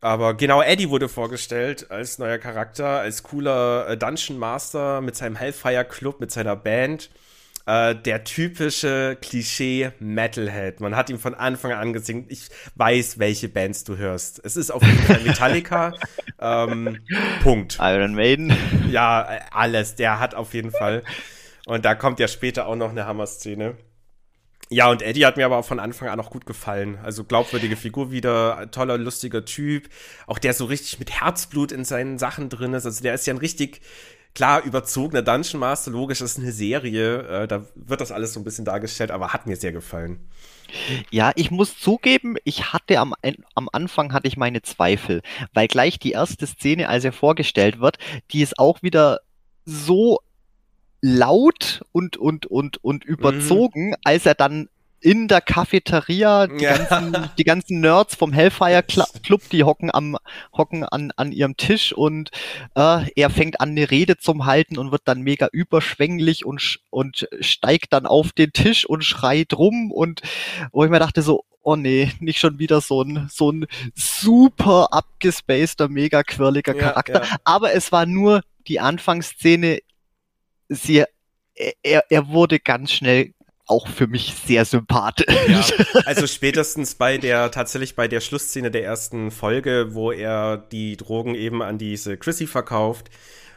Aber 0.00 0.34
genau 0.34 0.60
Eddie 0.60 0.90
wurde 0.90 1.08
vorgestellt 1.08 1.92
als 1.92 2.18
neuer 2.18 2.38
Charakter, 2.38 2.98
als 2.98 3.22
cooler 3.22 3.88
äh, 3.88 3.96
Dungeon 3.96 4.36
Master 4.36 5.00
mit 5.00 5.14
seinem 5.14 5.36
Hellfire 5.36 5.84
Club, 5.84 6.18
mit 6.18 6.32
seiner 6.32 6.56
Band. 6.56 7.10
Äh, 7.66 7.94
der 7.94 8.24
typische 8.24 9.16
Klischee 9.20 9.90
Metalhead. 9.98 10.80
Man 10.80 10.94
hat 10.94 11.08
ihm 11.08 11.18
von 11.18 11.34
Anfang 11.34 11.72
an 11.72 11.94
gesehen, 11.94 12.26
ich 12.28 12.48
weiß, 12.74 13.18
welche 13.18 13.48
Bands 13.48 13.84
du 13.84 13.96
hörst. 13.96 14.44
Es 14.44 14.56
ist 14.56 14.70
auf 14.70 14.82
jeden 14.82 14.98
Fall 14.98 15.20
Metallica. 15.20 15.94
ähm, 16.40 16.98
Punkt. 17.42 17.78
Iron 17.80 18.14
Maiden. 18.14 18.54
Ja, 18.90 19.26
alles. 19.50 19.94
Der 19.94 20.20
hat 20.20 20.34
auf 20.34 20.52
jeden 20.52 20.72
Fall. 20.72 21.02
Und 21.64 21.86
da 21.86 21.94
kommt 21.94 22.20
ja 22.20 22.28
später 22.28 22.66
auch 22.66 22.76
noch 22.76 22.90
eine 22.90 23.06
Hammer-Szene. 23.06 23.76
Ja, 24.68 24.90
und 24.90 25.02
Eddie 25.02 25.24
hat 25.24 25.36
mir 25.36 25.46
aber 25.46 25.56
auch 25.58 25.64
von 25.64 25.80
Anfang 25.80 26.08
an 26.08 26.20
auch 26.20 26.30
gut 26.30 26.46
gefallen. 26.46 26.98
Also 27.02 27.24
glaubwürdige 27.24 27.76
Figur 27.76 28.10
wieder, 28.10 28.70
toller, 28.72 28.98
lustiger 28.98 29.44
Typ. 29.44 29.88
Auch 30.26 30.38
der 30.38 30.52
so 30.52 30.66
richtig 30.66 30.98
mit 30.98 31.10
Herzblut 31.20 31.72
in 31.72 31.84
seinen 31.84 32.18
Sachen 32.18 32.50
drin 32.50 32.74
ist. 32.74 32.84
Also 32.84 33.02
der 33.02 33.14
ist 33.14 33.26
ja 33.26 33.32
ein 33.32 33.38
richtig 33.38 33.80
klar, 34.34 34.62
überzogener 34.62 35.22
Dungeon 35.22 35.60
Master, 35.60 35.90
logisch, 35.90 36.18
das 36.18 36.32
ist 36.32 36.38
eine 36.38 36.52
Serie, 36.52 37.42
äh, 37.42 37.48
da 37.48 37.64
wird 37.74 38.00
das 38.00 38.12
alles 38.12 38.32
so 38.32 38.40
ein 38.40 38.44
bisschen 38.44 38.64
dargestellt, 38.64 39.10
aber 39.10 39.32
hat 39.32 39.46
mir 39.46 39.56
sehr 39.56 39.72
gefallen. 39.72 40.28
Ja, 41.10 41.32
ich 41.36 41.50
muss 41.50 41.78
zugeben, 41.78 42.36
ich 42.44 42.72
hatte 42.72 42.98
am, 42.98 43.14
am 43.54 43.68
Anfang 43.72 44.12
hatte 44.12 44.26
ich 44.26 44.36
meine 44.36 44.62
Zweifel, 44.62 45.22
weil 45.52 45.68
gleich 45.68 45.98
die 45.98 46.12
erste 46.12 46.46
Szene, 46.46 46.88
als 46.88 47.04
er 47.04 47.12
vorgestellt 47.12 47.80
wird, 47.80 47.98
die 48.32 48.42
ist 48.42 48.58
auch 48.58 48.82
wieder 48.82 49.20
so 49.64 50.20
laut 51.00 51.84
und, 51.92 52.16
und, 52.16 52.46
und, 52.46 52.82
und 52.82 53.04
mhm. 53.04 53.10
überzogen, 53.12 53.88
mhm. 53.88 53.96
als 54.04 54.26
er 54.26 54.34
dann 54.34 54.68
in 55.04 55.28
der 55.28 55.42
Cafeteria, 55.42 56.46
die, 56.46 56.64
ja. 56.64 56.78
ganzen, 56.78 57.30
die 57.36 57.44
ganzen 57.44 57.80
Nerds 57.80 58.14
vom 58.14 58.32
Hellfire 58.32 58.82
Club, 58.82 59.42
die 59.52 59.62
hocken 59.62 59.92
am 59.92 60.16
hocken 60.56 60.82
an, 60.82 61.12
an 61.16 61.30
ihrem 61.30 61.58
Tisch 61.58 61.92
und 61.92 62.30
äh, 62.74 63.10
er 63.14 63.28
fängt 63.28 63.60
an 63.60 63.70
eine 63.70 63.90
Rede 63.90 64.16
zum 64.16 64.46
halten 64.46 64.78
und 64.78 64.92
wird 64.92 65.02
dann 65.04 65.20
mega 65.20 65.48
überschwänglich 65.52 66.46
und 66.46 66.80
und 66.88 67.28
steigt 67.40 67.92
dann 67.92 68.06
auf 68.06 68.32
den 68.32 68.54
Tisch 68.54 68.86
und 68.86 69.04
schreit 69.04 69.52
rum 69.52 69.92
und 69.92 70.22
wo 70.72 70.84
ich 70.84 70.90
mir 70.90 71.00
dachte 71.00 71.20
so 71.20 71.44
oh 71.60 71.76
nee, 71.76 72.10
nicht 72.20 72.38
schon 72.38 72.58
wieder 72.58 72.80
so 72.80 73.02
ein 73.02 73.28
so 73.30 73.52
ein 73.52 73.66
super 73.94 74.88
abgespaceter, 74.90 75.88
mega 75.90 76.22
quirliger 76.22 76.72
Charakter, 76.72 77.24
ja, 77.24 77.28
ja. 77.28 77.36
aber 77.44 77.74
es 77.74 77.92
war 77.92 78.06
nur 78.06 78.40
die 78.68 78.80
Anfangsszene 78.80 79.80
sie 80.70 81.04
er, 81.82 82.04
er 82.10 82.28
wurde 82.28 82.58
ganz 82.58 82.92
schnell 82.92 83.33
auch 83.66 83.88
für 83.88 84.06
mich 84.06 84.34
sehr 84.46 84.64
sympathisch. 84.64 85.34
Ja, 85.48 85.64
also 86.04 86.26
spätestens 86.26 86.94
bei 86.94 87.18
der, 87.18 87.50
tatsächlich 87.50 87.96
bei 87.96 88.08
der 88.08 88.20
Schlussszene 88.20 88.70
der 88.70 88.84
ersten 88.84 89.30
Folge, 89.30 89.94
wo 89.94 90.12
er 90.12 90.58
die 90.58 90.96
Drogen 90.96 91.34
eben 91.34 91.62
an 91.62 91.78
diese 91.78 92.16
Chrissy 92.16 92.46
verkauft, 92.46 93.10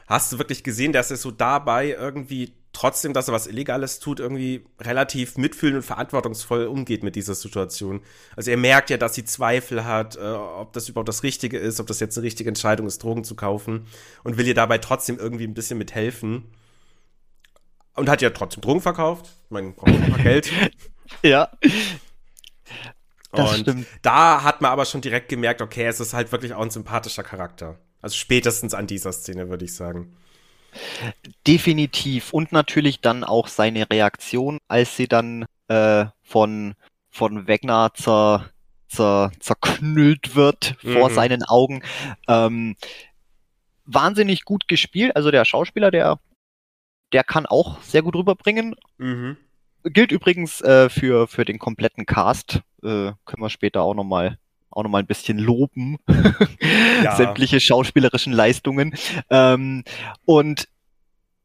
hast 0.08 0.32
du 0.32 0.38
wirklich 0.38 0.64
gesehen, 0.64 0.94
dass 0.94 1.12
er 1.12 1.18
so 1.18 1.32
dabei 1.32 1.90
irgendwie 1.90 2.54
trotzdem, 2.78 3.12
dass 3.14 3.28
er 3.28 3.34
was 3.34 3.48
Illegales 3.48 4.00
tut, 4.00 4.20
irgendwie 4.20 4.64
relativ 4.80 5.36
mitfühlend 5.38 5.78
und 5.78 5.84
verantwortungsvoll 5.84 6.68
umgeht 6.68 7.04
mit 7.04 7.16
dieser 7.16 7.34
Situation. 7.34 8.02
Also 8.36 8.52
er 8.52 8.58
merkt 8.58 8.90
ja, 8.92 8.98
dass 8.98 9.16
sie 9.16 9.26
Zweifel 9.26 9.84
hat, 9.84 10.16
äh, 10.16 10.20
ob 10.20 10.74
das 10.74 10.88
überhaupt 10.88 11.10
das 11.10 11.24
Richtige 11.24 11.58
ist, 11.58 11.80
ob 11.80 11.88
das 11.88 12.00
jetzt 12.00 12.18
eine 12.18 12.26
richtige 12.26 12.50
Entscheidung 12.50 12.86
ist, 12.86 13.04
Drogen 13.04 13.24
zu 13.24 13.36
kaufen 13.36 13.88
und 14.24 14.38
will 14.38 14.48
ihr 14.48 14.54
dabei 14.54 14.78
trotzdem 14.78 15.18
irgendwie 15.18 15.46
ein 15.46 15.56
bisschen 15.56 15.80
mithelfen. 15.80 16.44
Und 17.98 18.10
hat 18.10 18.22
ja 18.22 18.30
trotzdem 18.30 18.62
Drogen 18.62 18.82
verkauft. 18.82 19.26
Meine, 19.50 19.72
braucht 19.72 19.90
ein 19.90 20.10
paar 20.12 20.20
Geld. 20.20 20.52
ja. 21.24 21.50
Das 23.32 23.54
und 23.54 23.62
stimmt. 23.62 23.88
da 24.04 24.44
hat 24.44 24.62
man 24.62 24.72
aber 24.72 24.86
schon 24.86 25.02
direkt 25.02 25.30
gemerkt, 25.30 25.62
okay, 25.62 25.86
es 25.86 26.00
ist 26.00 26.14
halt 26.14 26.32
wirklich 26.32 26.54
auch 26.54 26.62
ein 26.62 26.70
sympathischer 26.70 27.24
Charakter. 27.24 27.80
Also 28.02 28.16
spätestens 28.16 28.74
an 28.74 28.88
dieser 28.88 29.12
Szene, 29.12 29.50
würde 29.50 29.66
ich 29.66 29.74
sagen. 29.74 30.16
Definitiv. 31.46 32.34
Und 32.34 32.52
natürlich 32.52 33.02
dann 33.02 33.24
auch 33.24 33.48
seine 33.48 33.90
Reaktion, 33.90 34.60
als 34.68 34.96
sie 34.96 35.08
dann 35.08 35.46
äh, 35.68 36.06
von, 36.22 36.76
von 37.10 37.48
Wegner 37.48 37.92
zer, 37.96 38.50
zer, 38.90 39.32
zerknüllt 39.40 40.36
wird 40.36 40.76
mhm. 40.84 40.94
vor 40.94 41.10
seinen 41.10 41.44
Augen. 41.44 41.82
Ähm, 42.28 42.76
wahnsinnig 43.86 44.46
gut 44.46 44.68
gespielt. 44.68 45.16
Also 45.16 45.32
der 45.32 45.46
Schauspieler, 45.46 45.90
der 45.90 46.20
der 47.14 47.24
kann 47.24 47.46
auch 47.46 47.82
sehr 47.82 48.02
gut 48.02 48.16
rüberbringen. 48.16 48.76
Mhm. 48.98 49.38
Gilt 49.84 50.12
übrigens 50.12 50.62
äh, 50.62 50.90
für, 50.90 51.28
für 51.28 51.46
den 51.46 51.60
kompletten 51.60 52.06
Cast. 52.06 52.62
Äh, 52.84 53.14
können 53.26 53.42
wir 53.42 53.50
später 53.50 53.82
auch 53.82 53.94
nochmal 53.94 54.38
auch 54.70 54.84
noch 54.84 54.90
mal 54.90 55.00
ein 55.00 55.08
bisschen 55.08 55.40
loben. 55.40 55.98
ja. 57.04 57.16
Sämtliche 57.16 57.60
schauspielerischen 57.60 58.34
Leistungen. 58.34 58.94
Ähm, 59.30 59.84
und 60.26 60.68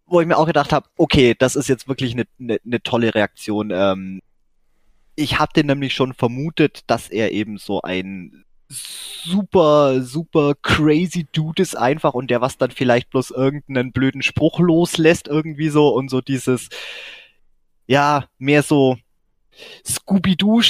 wo 0.07 0.21
ich 0.21 0.27
mir 0.27 0.37
auch 0.37 0.47
gedacht 0.47 0.73
habe, 0.73 0.89
okay, 0.97 1.35
das 1.39 1.57
ist 1.57 1.69
jetzt 1.69 1.89
wirklich 1.89 2.13
eine, 2.13 2.25
eine, 2.39 2.59
eine 2.65 2.83
tolle 2.83 3.15
Reaktion. 3.15 3.71
Ähm, 3.73 4.21
ich 5.15 5.39
hatte 5.39 5.65
nämlich 5.65 5.95
schon 5.95 6.13
vermutet, 6.13 6.83
dass 6.89 7.09
er 7.09 7.33
eben 7.33 7.59
so 7.59 7.81
ein 7.83 8.45
super, 8.73 10.03
super 10.03 10.55
crazy 10.63 11.27
Dude 11.33 11.63
ist 11.63 11.77
einfach 11.77 12.15
und 12.15 12.31
der 12.31 12.41
was 12.41 12.59
dann 12.59 12.71
vielleicht 12.71 13.11
bloß 13.11 13.31
irgendeinen 13.31 13.93
blöden 13.93 14.23
Spruch 14.23 14.59
loslässt 14.59 15.29
irgendwie 15.29 15.69
so 15.69 15.89
und 15.89 16.09
so 16.11 16.21
dieses, 16.21 16.69
ja, 17.87 18.25
mehr 18.39 18.63
so 18.63 18.97
Scooby-Doo, 19.87 20.63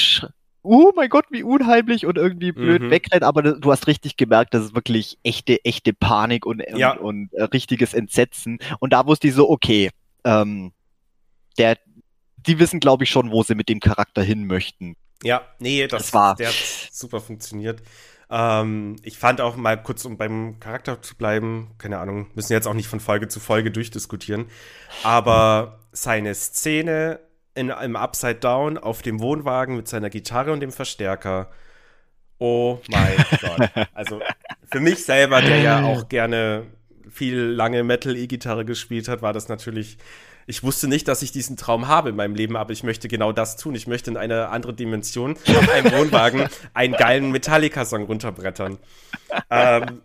oh 0.63 0.93
mein 0.95 1.09
Gott, 1.09 1.27
wie 1.31 1.43
unheimlich 1.43 2.07
und 2.07 2.17
irgendwie 2.17 2.53
blöd 2.53 2.83
mhm. 2.83 2.91
wegrennt, 2.91 3.25
aber 3.25 3.43
du 3.43 3.73
hast 3.73 3.87
richtig 3.87 4.17
gemerkt, 4.17 4.55
das 4.55 4.65
ist 4.65 4.75
wirklich 4.75 5.19
echte, 5.23 5.65
echte 5.65 5.93
Panik 5.93 6.47
und, 6.47 6.63
ja. 6.77 6.93
und, 6.93 7.31
und 7.31 7.35
äh, 7.35 7.45
richtiges 7.45 7.95
Entsetzen. 7.95 8.59
Und 8.79 8.93
da 8.93 9.07
wusste 9.07 9.29
ich 9.29 9.35
so, 9.35 9.51
okay, 9.51 9.91
ähm, 10.25 10.73
der, 11.59 11.79
die 12.37 12.59
wissen, 12.59 12.81
glaube 12.81 13.05
ich, 13.05 13.11
schon, 13.11 13.31
wo 13.31 13.43
sie 13.43 13.55
mit 13.55 13.69
dem 13.69 13.81
Charakter 13.81 14.23
hin 14.23 14.47
möchten. 14.47 14.97
Ja, 15.23 15.43
nee, 15.59 15.87
das, 15.87 16.05
das 16.05 16.15
war. 16.15 16.35
Der 16.35 16.49
hat 16.49 16.89
super 16.91 17.21
funktioniert. 17.21 17.83
Ähm, 18.31 18.97
ich 19.03 19.19
fand 19.19 19.41
auch 19.41 19.57
mal 19.57 19.81
kurz, 19.83 20.05
um 20.05 20.17
beim 20.17 20.59
Charakter 20.59 21.03
zu 21.03 21.15
bleiben, 21.17 21.73
keine 21.79 21.99
Ahnung, 21.99 22.29
müssen 22.35 22.53
jetzt 22.55 22.67
auch 22.67 22.75
nicht 22.75 22.89
von 22.89 23.01
Folge 23.01 23.29
zu 23.29 23.41
Folge 23.41 23.71
durchdiskutieren, 23.71 24.47
aber 25.03 25.81
seine 25.93 26.35
Szene 26.35 27.21
in, 27.55 27.69
im 27.69 27.97
Upside 27.97 28.37
Down 28.37 28.79
auf 28.79 29.03
dem 29.03 29.21
Wohnwagen 29.21 29.77
mit 29.77 29.87
seiner 29.87 30.09
Gitarre 30.09 30.53
und 30.53 30.61
dem 30.61 30.73
Verstärker. 30.73 31.51
Oh 32.39 32.79
mein 32.89 33.17
Gott. 33.41 33.89
Also 33.93 34.21
für 34.71 34.81
mich 34.81 35.05
selber, 35.05 35.43
der 35.43 35.61
ja 35.61 35.85
auch 35.85 36.09
gerne 36.09 36.67
viel 37.11 37.37
lange 37.39 37.85
Metal-E-Gitarre 37.85 38.65
gespielt 38.65 39.09
hat, 39.09 39.21
war 39.21 39.35
das 39.35 39.49
natürlich 39.49 39.99
ich 40.47 40.63
wusste 40.63 40.89
nicht, 40.89 41.09
dass 41.09 41.23
ich 41.23 41.33
diesen 41.33 41.57
Traum 41.57 41.89
habe 41.89 42.11
in 42.11 42.17
meinem 42.17 42.35
Leben, 42.35 42.57
aber 42.57 42.73
ich 42.73 42.83
möchte 42.83 43.09
genau 43.09 43.33
das 43.33 43.57
tun. 43.57 43.75
Ich 43.75 43.87
möchte 43.87 44.11
in 44.11 44.17
eine 44.17 44.49
andere 44.49 44.75
Dimension 44.75 45.37
auf 45.47 45.69
einem 45.71 45.93
Wohnwagen 45.93 46.49
einen 46.75 46.95
geilen 46.95 47.31
Metallica-Song 47.31 48.05
runterbrettern. 48.05 48.79
ähm, 49.51 50.03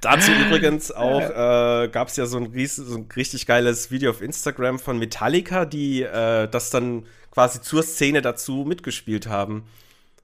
Dazu 0.00 0.30
übrigens 0.32 0.92
auch 0.92 1.20
äh, 1.20 1.88
gab 1.88 2.08
es 2.08 2.16
ja 2.16 2.26
so 2.26 2.36
ein, 2.36 2.46
ries 2.46 2.76
so 2.76 2.96
ein 2.96 3.08
richtig 3.16 3.46
geiles 3.46 3.90
Video 3.90 4.10
auf 4.10 4.22
Instagram 4.22 4.78
von 4.78 4.98
Metallica, 4.98 5.64
die 5.64 6.02
äh, 6.02 6.48
das 6.48 6.70
dann 6.70 7.06
quasi 7.30 7.60
zur 7.60 7.82
Szene 7.82 8.22
dazu 8.22 8.64
mitgespielt 8.66 9.26
haben. 9.26 9.64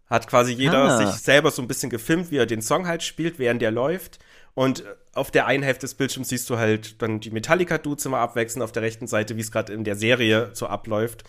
Hat 0.08 0.28
quasi 0.28 0.52
jeder 0.52 0.84
ah. 0.84 0.96
sich 0.96 1.20
selber 1.20 1.50
so 1.50 1.62
ein 1.62 1.68
bisschen 1.68 1.90
gefilmt, 1.90 2.30
wie 2.30 2.36
er 2.36 2.46
den 2.46 2.62
Song 2.62 2.86
halt 2.86 3.02
spielt, 3.02 3.38
während 3.38 3.62
der 3.62 3.70
läuft. 3.70 4.18
Und 4.54 4.84
auf 5.14 5.30
der 5.30 5.46
einen 5.46 5.62
Hälfte 5.62 5.82
des 5.82 5.94
Bildschirms 5.94 6.28
siehst 6.28 6.48
du 6.50 6.58
halt 6.58 7.00
dann 7.02 7.20
die 7.20 7.30
Metallica-Dudes 7.30 8.06
immer 8.06 8.18
abwechseln, 8.18 8.62
auf 8.62 8.72
der 8.72 8.82
rechten 8.82 9.06
Seite, 9.06 9.36
wie 9.36 9.40
es 9.40 9.52
gerade 9.52 9.72
in 9.72 9.84
der 9.84 9.96
Serie 9.96 10.50
so 10.54 10.66
abläuft. 10.66 11.24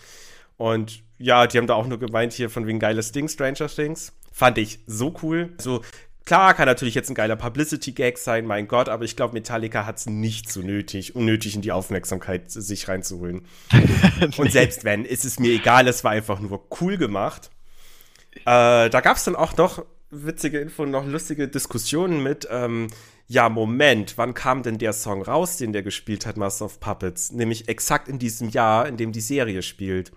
Und 0.56 1.02
ja, 1.18 1.46
die 1.46 1.58
haben 1.58 1.66
da 1.66 1.74
auch 1.74 1.86
nur 1.86 1.98
gemeint 1.98 2.32
hier 2.32 2.50
von 2.50 2.66
wegen 2.66 2.78
geiles 2.78 3.12
Ding, 3.12 3.28
Stranger 3.28 3.68
Things. 3.68 4.12
Fand 4.32 4.58
ich 4.58 4.80
so 4.86 5.14
cool. 5.22 5.54
So, 5.58 5.82
klar 6.24 6.54
kann 6.54 6.66
natürlich 6.66 6.94
jetzt 6.94 7.10
ein 7.10 7.14
geiler 7.14 7.36
Publicity-Gag 7.36 8.18
sein, 8.18 8.46
mein 8.46 8.68
Gott, 8.68 8.88
aber 8.88 9.04
ich 9.04 9.16
glaube, 9.16 9.34
Metallica 9.34 9.86
hat 9.86 9.98
es 9.98 10.06
nicht 10.06 10.50
so 10.50 10.60
nötig, 10.60 11.14
unnötig 11.14 11.54
in 11.54 11.62
die 11.62 11.72
Aufmerksamkeit 11.72 12.50
sich 12.50 12.88
reinzuholen. 12.88 13.46
nee. 13.72 14.28
Und 14.36 14.52
selbst 14.52 14.84
wenn, 14.84 15.04
ist 15.04 15.24
es 15.24 15.38
mir 15.38 15.52
egal, 15.52 15.88
es 15.88 16.04
war 16.04 16.12
einfach 16.12 16.40
nur 16.40 16.66
cool 16.80 16.96
gemacht. 16.96 17.50
Äh, 18.40 18.90
da 18.90 19.00
gab 19.00 19.16
es 19.16 19.24
dann 19.24 19.36
auch 19.36 19.56
noch 19.56 19.84
witzige 20.10 20.60
Info, 20.60 20.86
noch 20.86 21.06
lustige 21.06 21.48
Diskussionen 21.48 22.22
mit, 22.22 22.46
ähm, 22.50 22.88
ja, 23.28 23.48
Moment, 23.48 24.18
wann 24.18 24.34
kam 24.34 24.62
denn 24.62 24.78
der 24.78 24.92
Song 24.92 25.22
raus, 25.22 25.56
den 25.56 25.72
der 25.72 25.82
gespielt 25.82 26.26
hat, 26.26 26.36
Master 26.36 26.66
of 26.66 26.78
Puppets? 26.78 27.32
Nämlich 27.32 27.68
exakt 27.68 28.08
in 28.08 28.18
diesem 28.18 28.48
Jahr, 28.50 28.86
in 28.86 28.96
dem 28.96 29.12
die 29.12 29.20
Serie 29.20 29.62
spielt. 29.62 30.12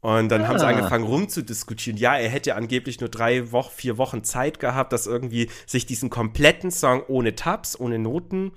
Und 0.00 0.28
dann 0.28 0.42
ah. 0.42 0.48
haben 0.48 0.58
sie 0.58 0.64
ah. 0.64 0.70
angefangen 0.70 1.04
rumzudiskutieren. 1.04 1.98
Ja, 1.98 2.16
er 2.16 2.28
hätte 2.28 2.54
angeblich 2.54 3.00
nur 3.00 3.10
drei 3.10 3.52
Wochen, 3.52 3.72
vier 3.74 3.98
Wochen 3.98 4.24
Zeit 4.24 4.60
gehabt, 4.60 4.92
dass 4.92 5.06
irgendwie 5.06 5.50
sich 5.66 5.84
diesen 5.84 6.08
kompletten 6.08 6.70
Song 6.70 7.02
ohne 7.08 7.34
Tabs, 7.34 7.78
ohne 7.78 7.98
Noten, 7.98 8.52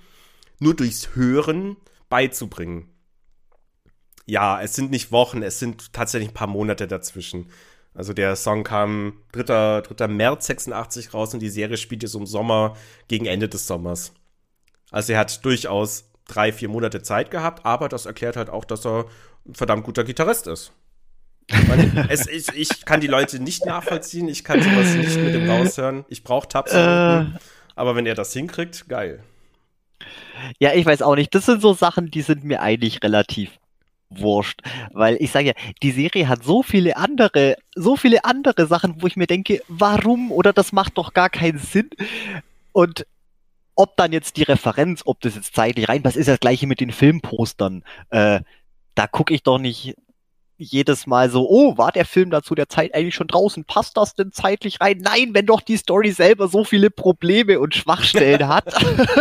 nur 0.58 0.74
durchs 0.74 1.14
Hören 1.14 1.76
beizubringen. 2.08 2.88
Ja, 4.26 4.62
es 4.62 4.74
sind 4.74 4.90
nicht 4.90 5.12
Wochen, 5.12 5.42
es 5.42 5.58
sind 5.58 5.92
tatsächlich 5.92 6.30
ein 6.30 6.34
paar 6.34 6.46
Monate 6.46 6.86
dazwischen. 6.86 7.50
Also 7.94 8.12
der 8.12 8.36
Song 8.36 8.64
kam 8.64 9.14
3. 9.32 9.82
3. 9.82 10.08
März 10.08 10.46
86 10.46 11.12
raus 11.12 11.34
und 11.34 11.40
die 11.40 11.48
Serie 11.48 11.76
spielt 11.76 12.02
jetzt 12.02 12.14
im 12.14 12.26
Sommer 12.26 12.76
gegen 13.08 13.26
Ende 13.26 13.48
des 13.48 13.66
Sommers. 13.66 14.12
Also 14.90 15.12
er 15.12 15.20
hat 15.20 15.44
durchaus 15.44 16.10
drei, 16.26 16.52
vier 16.52 16.68
Monate 16.68 17.02
Zeit 17.02 17.30
gehabt, 17.30 17.66
aber 17.66 17.88
das 17.88 18.06
erklärt 18.06 18.36
halt 18.36 18.50
auch, 18.50 18.64
dass 18.64 18.86
er 18.86 19.06
ein 19.46 19.54
verdammt 19.54 19.84
guter 19.84 20.04
Gitarrist 20.04 20.46
ist. 20.46 20.72
Meine, 21.68 22.06
es, 22.10 22.28
ich, 22.28 22.48
ich, 22.54 22.84
kann 22.84 23.00
die 23.00 23.08
Leute 23.08 23.42
nicht 23.42 23.66
nachvollziehen, 23.66 24.28
ich 24.28 24.44
kann 24.44 24.62
sowas 24.62 24.94
nicht 24.94 25.16
mit 25.16 25.34
dem 25.34 25.50
raushören. 25.50 26.04
Ich 26.08 26.22
brauche 26.22 26.48
Tabs. 26.48 26.72
Äh. 26.72 27.24
Aber 27.74 27.96
wenn 27.96 28.06
er 28.06 28.14
das 28.14 28.32
hinkriegt, 28.32 28.88
geil. 28.88 29.22
Ja, 30.58 30.72
ich 30.74 30.86
weiß 30.86 31.02
auch 31.02 31.16
nicht. 31.16 31.34
Das 31.34 31.46
sind 31.46 31.60
so 31.60 31.74
Sachen, 31.74 32.10
die 32.10 32.22
sind 32.22 32.44
mir 32.44 32.62
eigentlich 32.62 33.02
relativ 33.02 33.50
wurscht. 34.10 34.60
Weil 34.92 35.16
ich 35.20 35.30
sage 35.30 35.48
ja, 35.48 35.52
die 35.82 35.92
Serie 35.92 36.28
hat 36.28 36.44
so 36.44 36.62
viele 36.62 36.96
andere, 36.96 37.56
so 37.74 37.96
viele 37.96 38.24
andere 38.24 38.66
Sachen, 38.66 39.00
wo 39.00 39.06
ich 39.06 39.16
mir 39.16 39.26
denke, 39.26 39.62
warum 39.68 40.32
oder 40.32 40.52
das 40.52 40.72
macht 40.72 40.98
doch 40.98 41.14
gar 41.14 41.30
keinen 41.30 41.58
Sinn. 41.58 41.90
Und 42.72 43.06
ob 43.74 43.96
dann 43.96 44.12
jetzt 44.12 44.36
die 44.36 44.42
Referenz, 44.42 45.02
ob 45.06 45.20
das 45.20 45.36
jetzt 45.36 45.54
zeitlich 45.54 45.88
reinpasst, 45.88 46.16
ist 46.16 46.28
das 46.28 46.40
gleiche 46.40 46.66
mit 46.66 46.80
den 46.80 46.90
Filmpostern. 46.90 47.82
Äh, 48.10 48.40
da 48.94 49.06
gucke 49.06 49.32
ich 49.32 49.42
doch 49.42 49.58
nicht 49.58 49.94
jedes 50.60 51.06
Mal 51.06 51.30
so, 51.30 51.48
oh, 51.48 51.76
war 51.78 51.92
der 51.92 52.04
Film 52.04 52.30
dazu 52.30 52.54
der 52.54 52.68
Zeit 52.68 52.94
eigentlich 52.94 53.14
schon 53.14 53.26
draußen? 53.26 53.64
Passt 53.64 53.96
das 53.96 54.14
denn 54.14 54.32
zeitlich 54.32 54.80
rein? 54.80 54.98
Nein, 54.98 55.30
wenn 55.32 55.46
doch 55.46 55.60
die 55.60 55.76
Story 55.76 56.12
selber 56.12 56.48
so 56.48 56.64
viele 56.64 56.90
Probleme 56.90 57.60
und 57.60 57.74
Schwachstellen 57.74 58.48
hat, 58.48 58.72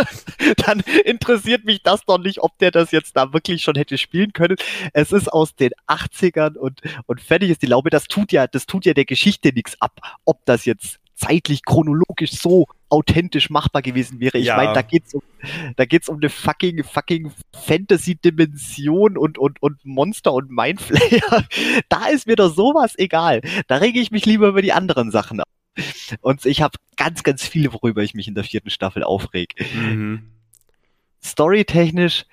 dann 0.65 0.81
interessiert 1.05 1.65
mich 1.65 1.81
das 1.83 2.01
doch 2.05 2.17
nicht, 2.17 2.39
ob 2.39 2.57
der 2.59 2.71
das 2.71 2.91
jetzt 2.91 3.15
da 3.15 3.33
wirklich 3.33 3.61
schon 3.63 3.75
hätte 3.75 3.97
spielen 3.97 4.33
können. 4.33 4.57
Es 4.93 5.11
ist 5.11 5.31
aus 5.31 5.55
den 5.55 5.71
80ern 5.87 6.57
und, 6.57 6.81
und 7.07 7.21
fertig 7.21 7.49
ist 7.49 7.61
die 7.61 7.67
Laube. 7.67 7.89
Das 7.89 8.05
tut 8.05 8.31
ja, 8.31 8.47
das 8.47 8.65
tut 8.65 8.85
ja 8.85 8.93
der 8.93 9.05
Geschichte 9.05 9.51
nichts 9.53 9.81
ab, 9.81 9.99
ob 10.25 10.45
das 10.45 10.65
jetzt 10.65 10.99
zeitlich 11.19 11.65
chronologisch 11.65 12.31
so 12.31 12.67
authentisch 12.87 13.49
machbar 13.49 13.81
gewesen 13.81 14.19
wäre. 14.19 14.37
Ich 14.37 14.47
ja. 14.47 14.55
meine, 14.55 14.73
da 14.73 14.81
geht's 14.81 15.13
um, 15.13 15.21
da 15.75 15.85
geht's 15.85 16.07
um 16.07 16.17
eine 16.17 16.29
fucking, 16.29 16.83
fucking 16.83 17.31
Fantasy-Dimension 17.53 19.17
und, 19.17 19.37
und, 19.37 19.61
und 19.61 19.85
Monster 19.85 20.33
und 20.33 20.49
Mindflayer. 20.49 21.47
Da 21.89 22.07
ist 22.07 22.25
mir 22.25 22.35
doch 22.35 22.53
sowas 22.53 22.93
egal. 22.97 23.41
Da 23.67 23.77
rege 23.77 23.99
ich 23.99 24.11
mich 24.11 24.25
lieber 24.25 24.47
über 24.47 24.61
die 24.61 24.73
anderen 24.73 25.11
Sachen 25.11 25.41
auf. 25.41 25.47
Und 26.21 26.45
ich 26.45 26.61
habe 26.61 26.77
ganz, 26.95 27.23
ganz 27.23 27.45
viele, 27.45 27.73
worüber 27.73 28.01
ich 28.01 28.13
mich 28.13 28.27
in 28.27 28.35
der 28.35 28.43
vierten 28.43 28.69
Staffel 28.69 29.03
aufreg. 29.03 29.55
Mhm. 29.73 30.31
Storytechnisch, 31.23 32.25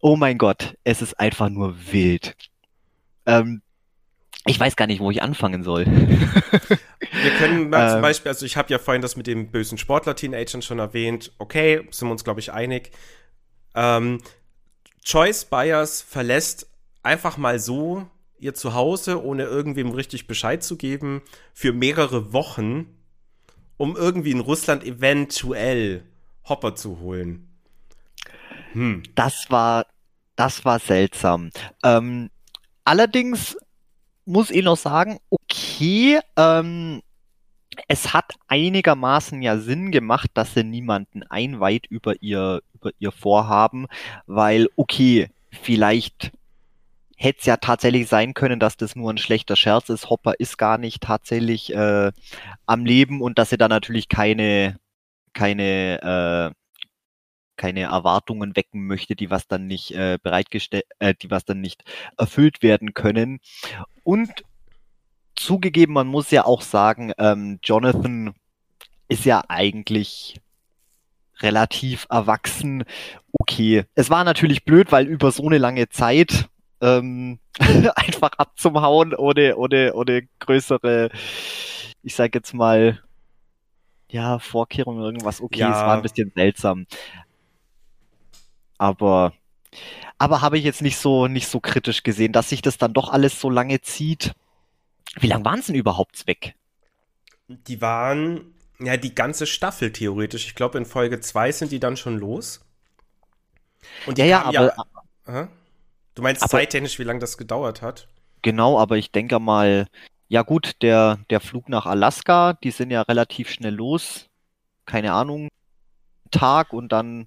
oh 0.00 0.16
mein 0.16 0.38
Gott, 0.38 0.76
es 0.84 1.02
ist 1.02 1.18
einfach 1.18 1.48
nur 1.48 1.74
wild. 1.92 2.36
Ähm, 3.26 3.62
ich 4.46 4.58
weiß 4.58 4.76
gar 4.76 4.86
nicht, 4.86 5.00
wo 5.00 5.10
ich 5.10 5.22
anfangen 5.22 5.62
soll. 5.62 5.86
Wir 7.22 7.30
können 7.38 7.68
mal 7.68 7.88
zum 7.88 7.96
ähm. 7.96 8.02
Beispiel, 8.02 8.30
also 8.30 8.46
ich 8.46 8.56
habe 8.56 8.70
ja 8.70 8.78
vorhin 8.78 9.02
das 9.02 9.16
mit 9.16 9.26
dem 9.26 9.50
bösen 9.50 9.76
Sportler-Teenagern 9.78 10.62
schon 10.62 10.78
erwähnt. 10.78 11.32
Okay, 11.38 11.86
sind 11.90 12.08
wir 12.08 12.12
uns, 12.12 12.24
glaube 12.24 12.40
ich, 12.40 12.52
einig. 12.52 12.92
Ähm, 13.74 14.22
Joyce 15.04 15.44
Byers 15.44 16.02
verlässt 16.02 16.70
einfach 17.02 17.36
mal 17.36 17.58
so 17.58 18.06
ihr 18.38 18.54
Zuhause, 18.54 19.22
ohne 19.22 19.44
irgendwem 19.44 19.90
richtig 19.90 20.26
Bescheid 20.26 20.62
zu 20.62 20.76
geben, 20.76 21.22
für 21.52 21.72
mehrere 21.72 22.32
Wochen, 22.32 22.86
um 23.76 23.96
irgendwie 23.96 24.30
in 24.30 24.40
Russland 24.40 24.84
eventuell 24.84 26.04
Hopper 26.48 26.74
zu 26.74 27.00
holen. 27.00 27.48
Hm. 28.72 29.02
Das 29.14 29.50
war, 29.50 29.86
das 30.36 30.64
war 30.64 30.78
seltsam. 30.78 31.50
Ähm, 31.84 32.30
allerdings 32.84 33.56
muss 34.30 34.50
ich 34.50 34.64
noch 34.64 34.76
sagen, 34.76 35.18
okay, 35.28 36.20
ähm, 36.36 37.02
es 37.88 38.14
hat 38.14 38.34
einigermaßen 38.48 39.42
ja 39.42 39.58
Sinn 39.58 39.90
gemacht, 39.90 40.30
dass 40.34 40.54
sie 40.54 40.64
niemanden 40.64 41.22
einweiht 41.24 41.86
über 41.86 42.14
ihr, 42.22 42.62
über 42.74 42.90
ihr 42.98 43.12
Vorhaben, 43.12 43.86
weil, 44.26 44.68
okay, 44.76 45.30
vielleicht 45.50 46.32
hätte 47.16 47.40
es 47.40 47.46
ja 47.46 47.56
tatsächlich 47.56 48.08
sein 48.08 48.32
können, 48.32 48.60
dass 48.60 48.76
das 48.76 48.96
nur 48.96 49.12
ein 49.12 49.18
schlechter 49.18 49.56
Scherz 49.56 49.88
ist. 49.88 50.08
Hopper 50.08 50.34
ist 50.38 50.56
gar 50.56 50.78
nicht 50.78 51.02
tatsächlich 51.02 51.74
äh, 51.74 52.12
am 52.66 52.84
Leben 52.86 53.20
und 53.20 53.38
dass 53.38 53.50
sie 53.50 53.58
da 53.58 53.68
natürlich 53.68 54.08
keine, 54.08 54.78
keine, 55.32 56.54
äh, 56.54 56.59
keine 57.60 57.82
Erwartungen 57.82 58.56
wecken 58.56 58.86
möchte, 58.86 59.14
die 59.14 59.28
was 59.28 59.46
dann 59.46 59.66
nicht 59.66 59.90
äh, 59.90 60.18
bereitgestellt, 60.22 60.86
äh, 60.98 61.14
die 61.14 61.30
was 61.30 61.44
dann 61.44 61.60
nicht 61.60 61.84
erfüllt 62.16 62.62
werden 62.62 62.94
können. 62.94 63.38
Und 64.02 64.30
zugegeben, 65.36 65.92
man 65.92 66.06
muss 66.06 66.30
ja 66.30 66.46
auch 66.46 66.62
sagen, 66.62 67.12
ähm, 67.18 67.58
Jonathan 67.62 68.32
ist 69.08 69.26
ja 69.26 69.44
eigentlich 69.48 70.40
relativ 71.40 72.06
erwachsen. 72.08 72.84
Okay, 73.30 73.84
es 73.94 74.08
war 74.08 74.24
natürlich 74.24 74.64
blöd, 74.64 74.90
weil 74.90 75.06
über 75.06 75.30
so 75.30 75.46
eine 75.46 75.58
lange 75.58 75.90
Zeit 75.90 76.48
ähm, 76.80 77.40
einfach 77.94 78.30
abzuhauen 78.38 79.14
ohne, 79.14 79.56
ohne, 79.56 79.92
ohne 79.92 80.22
größere, 80.38 81.10
ich 82.02 82.14
sag 82.14 82.34
jetzt 82.34 82.54
mal, 82.54 83.02
ja, 84.08 84.38
Vorkehrungen, 84.38 85.02
irgendwas. 85.02 85.42
Okay, 85.42 85.60
ja. 85.60 85.72
es 85.72 85.76
war 85.76 85.96
ein 85.96 86.02
bisschen 86.02 86.32
seltsam. 86.34 86.86
Aber, 88.80 89.34
aber 90.16 90.40
habe 90.40 90.56
ich 90.56 90.64
jetzt 90.64 90.80
nicht 90.80 90.96
so, 90.96 91.28
nicht 91.28 91.48
so 91.48 91.60
kritisch 91.60 92.02
gesehen, 92.02 92.32
dass 92.32 92.48
sich 92.48 92.62
das 92.62 92.78
dann 92.78 92.94
doch 92.94 93.10
alles 93.10 93.38
so 93.38 93.50
lange 93.50 93.82
zieht. 93.82 94.32
Wie 95.16 95.26
lange 95.26 95.44
waren 95.44 95.60
sie 95.60 95.72
denn 95.72 95.80
überhaupt 95.80 96.26
weg? 96.26 96.54
Die 97.48 97.82
waren 97.82 98.54
ja 98.78 98.96
die 98.96 99.14
ganze 99.14 99.46
Staffel 99.46 99.92
theoretisch. 99.92 100.46
Ich 100.46 100.54
glaube, 100.54 100.78
in 100.78 100.86
Folge 100.86 101.20
2 101.20 101.52
sind 101.52 101.72
die 101.72 101.78
dann 101.78 101.98
schon 101.98 102.16
los. 102.16 102.64
Und 104.06 104.16
ja, 104.16 104.24
ja, 104.24 104.44
aber. 104.46 104.74
Ja, 105.26 105.48
du 106.14 106.22
meinst 106.22 106.42
aber, 106.42 106.50
zeittechnisch, 106.52 106.98
wie 106.98 107.04
lange 107.04 107.20
das 107.20 107.36
gedauert 107.36 107.82
hat? 107.82 108.08
Genau, 108.40 108.78
aber 108.78 108.96
ich 108.96 109.10
denke 109.10 109.40
mal, 109.40 109.88
ja 110.28 110.40
gut, 110.40 110.80
der, 110.80 111.18
der 111.28 111.40
Flug 111.40 111.68
nach 111.68 111.84
Alaska, 111.84 112.54
die 112.54 112.70
sind 112.70 112.90
ja 112.90 113.02
relativ 113.02 113.50
schnell 113.50 113.74
los. 113.74 114.30
Keine 114.86 115.12
Ahnung, 115.12 115.50
Tag 116.30 116.72
und 116.72 116.92
dann 116.92 117.26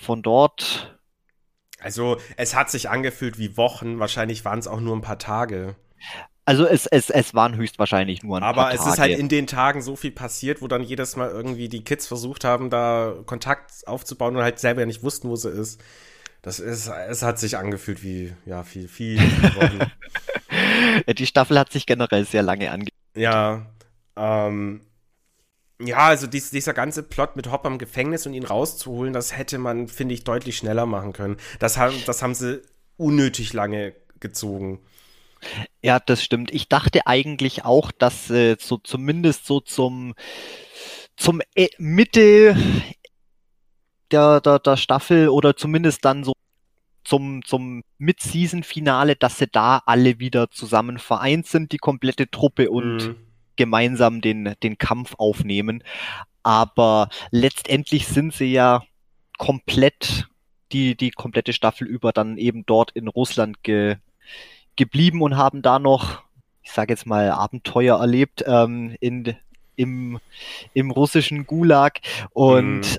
von 0.00 0.22
dort. 0.22 0.98
Also, 1.80 2.18
es 2.36 2.54
hat 2.54 2.70
sich 2.70 2.90
angefühlt 2.90 3.38
wie 3.38 3.56
Wochen, 3.56 3.98
wahrscheinlich 3.98 4.44
waren 4.44 4.58
es 4.58 4.66
auch 4.66 4.80
nur 4.80 4.96
ein 4.96 5.02
paar 5.02 5.18
Tage. 5.18 5.76
Also 6.48 6.64
es, 6.64 6.86
es, 6.86 7.10
es 7.10 7.34
waren 7.34 7.56
höchstwahrscheinlich 7.56 8.22
nur 8.22 8.38
ein 8.38 8.42
Aber 8.42 8.62
paar 8.62 8.70
Tage. 8.70 8.80
Aber 8.80 8.88
es 8.88 8.94
ist 8.94 8.98
halt 8.98 9.18
in 9.18 9.28
den 9.28 9.46
Tagen 9.46 9.82
so 9.82 9.96
viel 9.96 10.12
passiert, 10.12 10.62
wo 10.62 10.66
dann 10.66 10.82
jedes 10.82 11.14
Mal 11.14 11.28
irgendwie 11.28 11.68
die 11.68 11.84
Kids 11.84 12.06
versucht 12.06 12.42
haben, 12.42 12.70
da 12.70 13.16
Kontakt 13.26 13.86
aufzubauen 13.86 14.34
und 14.34 14.42
halt 14.42 14.58
selber 14.58 14.86
nicht 14.86 15.02
wussten, 15.02 15.28
wo 15.28 15.36
sie 15.36 15.50
ist. 15.50 15.78
Das 16.40 16.58
ist, 16.58 16.88
es 16.88 17.22
hat 17.22 17.38
sich 17.38 17.58
angefühlt 17.58 18.02
wie, 18.02 18.32
ja, 18.46 18.62
viel, 18.62 18.88
viel. 18.88 19.20
die 21.18 21.26
Staffel 21.26 21.58
hat 21.58 21.70
sich 21.70 21.84
generell 21.84 22.24
sehr 22.24 22.42
lange 22.42 22.70
angefühlt. 22.70 22.94
Ja, 23.14 23.66
ähm, 24.16 24.80
ja, 25.80 25.98
also 25.98 26.26
dies, 26.26 26.50
dieser 26.50 26.74
ganze 26.74 27.02
Plot 27.02 27.36
mit 27.36 27.50
Hopper 27.50 27.68
im 27.68 27.78
Gefängnis 27.78 28.26
und 28.26 28.34
ihn 28.34 28.44
rauszuholen, 28.44 29.12
das 29.12 29.36
hätte 29.36 29.58
man, 29.58 29.88
finde 29.88 30.14
ich, 30.14 30.24
deutlich 30.24 30.56
schneller 30.56 30.86
machen 30.86 31.12
können. 31.12 31.36
Das 31.60 31.76
haben, 31.76 31.94
das 32.06 32.22
haben 32.22 32.34
sie 32.34 32.62
unnötig 32.96 33.52
lange 33.52 33.94
gezogen. 34.18 34.80
Ja, 35.82 36.00
das 36.00 36.22
stimmt. 36.22 36.52
Ich 36.52 36.68
dachte 36.68 37.06
eigentlich 37.06 37.64
auch, 37.64 37.92
dass 37.92 38.28
äh, 38.30 38.56
so 38.58 38.78
zumindest 38.78 39.46
so 39.46 39.60
zum, 39.60 40.14
zum 41.16 41.40
e 41.54 41.68
Mitte 41.78 42.56
der, 44.10 44.40
der, 44.40 44.58
der 44.58 44.76
Staffel 44.76 45.28
oder 45.28 45.56
zumindest 45.56 46.04
dann 46.04 46.24
so 46.24 46.32
zum, 47.04 47.44
zum 47.44 47.84
Mid-Season-Finale, 47.98 49.16
dass 49.16 49.38
sie 49.38 49.46
da 49.46 49.82
alle 49.86 50.18
wieder 50.18 50.50
zusammen 50.50 50.98
vereint 50.98 51.46
sind, 51.46 51.72
die 51.72 51.78
komplette 51.78 52.30
Truppe 52.30 52.70
und 52.70 52.96
mhm. 52.96 53.27
Gemeinsam 53.58 54.22
den, 54.22 54.54
den 54.62 54.78
Kampf 54.78 55.14
aufnehmen. 55.18 55.84
Aber 56.42 57.10
letztendlich 57.30 58.06
sind 58.06 58.32
sie 58.32 58.52
ja 58.52 58.82
komplett 59.36 60.28
die, 60.72 60.96
die 60.96 61.10
komplette 61.10 61.52
Staffel 61.52 61.86
über 61.86 62.12
dann 62.12 62.38
eben 62.38 62.64
dort 62.64 62.92
in 62.92 63.08
Russland 63.08 63.62
ge, 63.62 63.96
geblieben 64.76 65.20
und 65.20 65.36
haben 65.36 65.60
da 65.60 65.78
noch, 65.78 66.22
ich 66.62 66.72
sage 66.72 66.92
jetzt 66.92 67.06
mal, 67.06 67.30
Abenteuer 67.30 67.98
erlebt 67.98 68.44
ähm, 68.46 68.96
in, 69.00 69.34
im, 69.76 70.20
im 70.72 70.90
russischen 70.90 71.46
Gulag. 71.46 72.00
Und 72.32 72.80
mhm. 72.80 72.98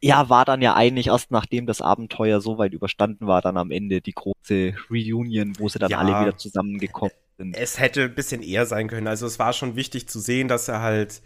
ja, 0.00 0.28
war 0.28 0.44
dann 0.44 0.62
ja 0.62 0.74
eigentlich 0.74 1.08
erst 1.08 1.30
nachdem 1.30 1.66
das 1.66 1.82
Abenteuer 1.82 2.40
so 2.40 2.58
weit 2.58 2.72
überstanden 2.72 3.26
war, 3.26 3.42
dann 3.42 3.56
am 3.56 3.70
Ende 3.70 4.00
die 4.00 4.14
große 4.14 4.74
Reunion, 4.90 5.58
wo 5.58 5.68
sie 5.68 5.78
dann 5.78 5.90
ja. 5.90 5.98
alle 5.98 6.20
wieder 6.20 6.36
zusammengekommen 6.36 7.12
sind. 7.40 7.56
Es 7.56 7.78
hätte 7.78 8.04
ein 8.04 8.14
bisschen 8.14 8.42
eher 8.42 8.66
sein 8.66 8.88
können. 8.88 9.06
Also 9.06 9.26
es 9.26 9.38
war 9.38 9.52
schon 9.52 9.76
wichtig 9.76 10.08
zu 10.08 10.20
sehen, 10.20 10.48
dass 10.48 10.68
er 10.68 10.80
halt 10.80 11.22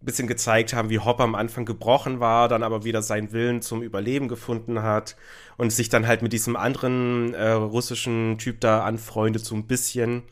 ein 0.00 0.06
bisschen 0.06 0.28
gezeigt 0.28 0.72
haben, 0.72 0.90
wie 0.90 1.00
Hopper 1.00 1.24
am 1.24 1.34
Anfang 1.34 1.64
gebrochen 1.64 2.20
war, 2.20 2.48
dann 2.48 2.62
aber 2.62 2.84
wieder 2.84 3.02
seinen 3.02 3.32
Willen 3.32 3.62
zum 3.62 3.82
Überleben 3.82 4.28
gefunden 4.28 4.82
hat 4.82 5.16
und 5.56 5.72
sich 5.72 5.88
dann 5.88 6.06
halt 6.06 6.22
mit 6.22 6.32
diesem 6.32 6.54
anderen 6.54 7.34
äh, 7.34 7.50
russischen 7.50 8.38
Typ 8.38 8.60
da 8.60 8.84
anfreundet, 8.84 9.44
so 9.44 9.56
ein 9.56 9.66
bisschen, 9.66 10.22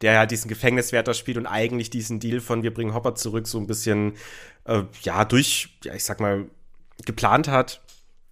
der 0.00 0.14
ja 0.14 0.26
diesen 0.26 0.48
Gefängniswärter 0.48 1.14
spielt 1.14 1.36
und 1.36 1.46
eigentlich 1.46 1.88
diesen 1.88 2.18
Deal 2.18 2.40
von 2.40 2.64
wir 2.64 2.74
bringen 2.74 2.94
Hopper 2.94 3.14
zurück 3.14 3.46
so 3.46 3.58
ein 3.58 3.68
bisschen, 3.68 4.14
äh, 4.64 4.82
ja, 5.02 5.24
durch, 5.24 5.78
ja, 5.84 5.94
ich 5.94 6.02
sag 6.02 6.18
mal, 6.18 6.46
geplant 7.06 7.46
hat. 7.46 7.80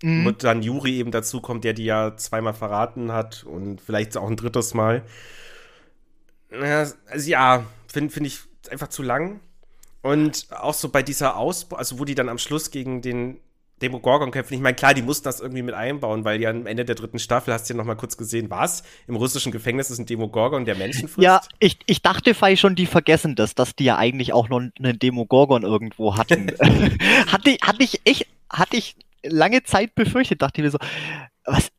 Mhm. 0.02 0.26
Und 0.26 0.42
dann 0.42 0.62
Juri 0.62 0.98
eben 0.98 1.12
dazu 1.12 1.40
kommt, 1.40 1.62
der 1.62 1.74
die 1.74 1.84
ja 1.84 2.16
zweimal 2.16 2.54
verraten 2.54 3.12
hat 3.12 3.44
und 3.44 3.80
vielleicht 3.80 4.16
auch 4.16 4.28
ein 4.28 4.36
drittes 4.36 4.74
Mal. 4.74 5.04
Also 6.52 7.30
ja, 7.30 7.64
finde 7.86 8.12
find 8.12 8.26
ich 8.26 8.40
einfach 8.70 8.88
zu 8.88 9.02
lang. 9.02 9.40
Und 10.02 10.46
auch 10.50 10.74
so 10.74 10.88
bei 10.88 11.02
dieser 11.02 11.36
Ausbau, 11.36 11.76
also 11.76 11.98
wo 11.98 12.04
die 12.04 12.14
dann 12.14 12.28
am 12.28 12.38
Schluss 12.38 12.70
gegen 12.70 13.02
den 13.02 13.38
Demogorgon 13.82 14.30
kämpfen. 14.30 14.54
Ich 14.54 14.60
meine, 14.60 14.74
klar, 14.74 14.92
die 14.94 15.02
mussten 15.02 15.24
das 15.24 15.40
irgendwie 15.40 15.62
mit 15.62 15.74
einbauen, 15.74 16.24
weil 16.24 16.40
ja 16.40 16.50
am 16.50 16.66
Ende 16.66 16.84
der 16.84 16.94
dritten 16.94 17.18
Staffel 17.18 17.52
hast 17.54 17.68
du 17.68 17.74
ja 17.74 17.78
noch 17.78 17.84
mal 17.84 17.96
kurz 17.96 18.16
gesehen, 18.16 18.50
was? 18.50 18.82
Im 19.06 19.16
russischen 19.16 19.52
Gefängnis 19.52 19.90
ist 19.90 19.98
ein 19.98 20.06
Demogorgon, 20.06 20.64
der 20.64 20.74
Menschen 20.74 21.08
frisst? 21.08 21.24
Ja, 21.24 21.40
ich, 21.58 21.78
ich 21.86 22.02
dachte 22.02 22.34
vielleicht 22.34 22.60
schon, 22.60 22.74
die 22.74 22.86
vergessen 22.86 23.36
das, 23.36 23.54
dass 23.54 23.74
die 23.74 23.84
ja 23.84 23.96
eigentlich 23.96 24.32
auch 24.32 24.48
noch 24.48 24.58
einen 24.60 24.98
Demogorgon 24.98 25.62
irgendwo 25.62 26.16
hatten. 26.16 26.48
hatte, 27.26 27.56
hatte 27.62 27.82
ich 27.82 28.00
echt 28.04 28.26
hatte 28.50 28.76
ich 28.76 28.96
lange 29.22 29.62
Zeit 29.62 29.94
befürchtet, 29.94 30.42
dachte 30.42 30.60
ich 30.60 30.64
mir 30.64 30.70
so, 30.70 30.78
was, 31.44 31.70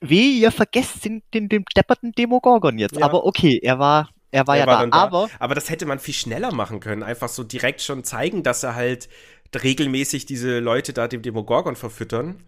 weh, 0.00 0.38
ihr 0.38 0.50
vergesst 0.50 1.04
den, 1.04 1.22
den, 1.32 1.48
den 1.48 1.64
depperten 1.76 2.12
Demogorgon 2.12 2.78
jetzt. 2.78 2.96
Ja. 2.96 3.04
Aber 3.04 3.26
okay, 3.26 3.60
er 3.62 3.78
war, 3.78 4.10
er 4.34 4.48
war 4.48 4.56
er 4.56 4.62
ja 4.62 4.66
war 4.66 4.80
da, 4.80 4.86
da, 4.90 4.96
aber. 4.96 5.30
Aber 5.38 5.54
das 5.54 5.70
hätte 5.70 5.86
man 5.86 6.00
viel 6.00 6.12
schneller 6.12 6.52
machen 6.52 6.80
können. 6.80 7.04
Einfach 7.04 7.28
so 7.28 7.44
direkt 7.44 7.82
schon 7.82 8.02
zeigen, 8.02 8.42
dass 8.42 8.64
er 8.64 8.74
halt 8.74 9.08
regelmäßig 9.54 10.26
diese 10.26 10.58
Leute 10.58 10.92
da 10.92 11.06
dem 11.06 11.22
Demogorgon 11.22 11.76
verfüttern. 11.76 12.42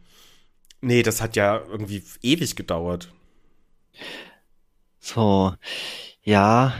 Nee, 0.81 1.05
das 1.05 1.21
hat 1.21 1.37
ja 1.37 1.63
irgendwie 1.65 2.03
ewig 2.23 2.57
gedauert. 2.57 3.13
So, 4.99 5.55
ja. 6.23 6.75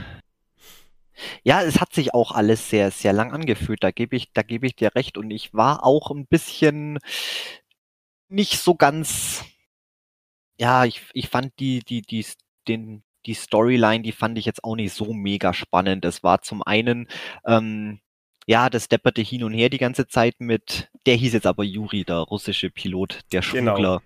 Ja, 1.43 1.63
es 1.63 1.79
hat 1.79 1.93
sich 1.93 2.13
auch 2.13 2.33
alles 2.33 2.69
sehr, 2.69 2.91
sehr 2.91 3.13
lang 3.13 3.31
angefühlt. 3.31 3.81
Da 3.83 3.91
gebe 3.91 4.17
ich, 4.17 4.33
da 4.33 4.41
gebe 4.41 4.67
ich 4.67 4.75
dir 4.75 4.93
recht. 4.93 5.17
Und 5.17 5.31
ich 5.31 5.53
war 5.53 5.85
auch 5.85 6.11
ein 6.11 6.27
bisschen 6.27 6.99
nicht 8.27 8.59
so 8.59 8.75
ganz, 8.75 9.45
ja, 10.59 10.83
ich, 10.83 11.01
ich 11.13 11.29
fand 11.29 11.53
die, 11.59 11.79
die, 11.79 12.01
die, 12.01 12.25
den, 12.67 13.03
die 13.27 13.33
Storyline, 13.33 14.01
die 14.01 14.11
fand 14.11 14.37
ich 14.37 14.45
jetzt 14.45 14.63
auch 14.63 14.75
nicht 14.75 14.93
so 14.93 15.13
mega 15.13 15.53
spannend. 15.53 16.05
Es 16.05 16.23
war 16.23 16.41
zum 16.41 16.63
einen, 16.63 17.07
ähm, 17.45 17.99
ja, 18.47 18.69
das 18.69 18.87
depperte 18.87 19.21
hin 19.21 19.43
und 19.43 19.53
her 19.53 19.69
die 19.69 19.77
ganze 19.77 20.07
Zeit 20.07 20.35
mit, 20.39 20.89
der 21.05 21.15
hieß 21.15 21.33
jetzt 21.33 21.45
aber 21.45 21.63
Juri, 21.63 22.05
der 22.05 22.17
russische 22.17 22.69
Pilot, 22.69 23.19
der. 23.31 23.41
Schmuggler. 23.41 24.01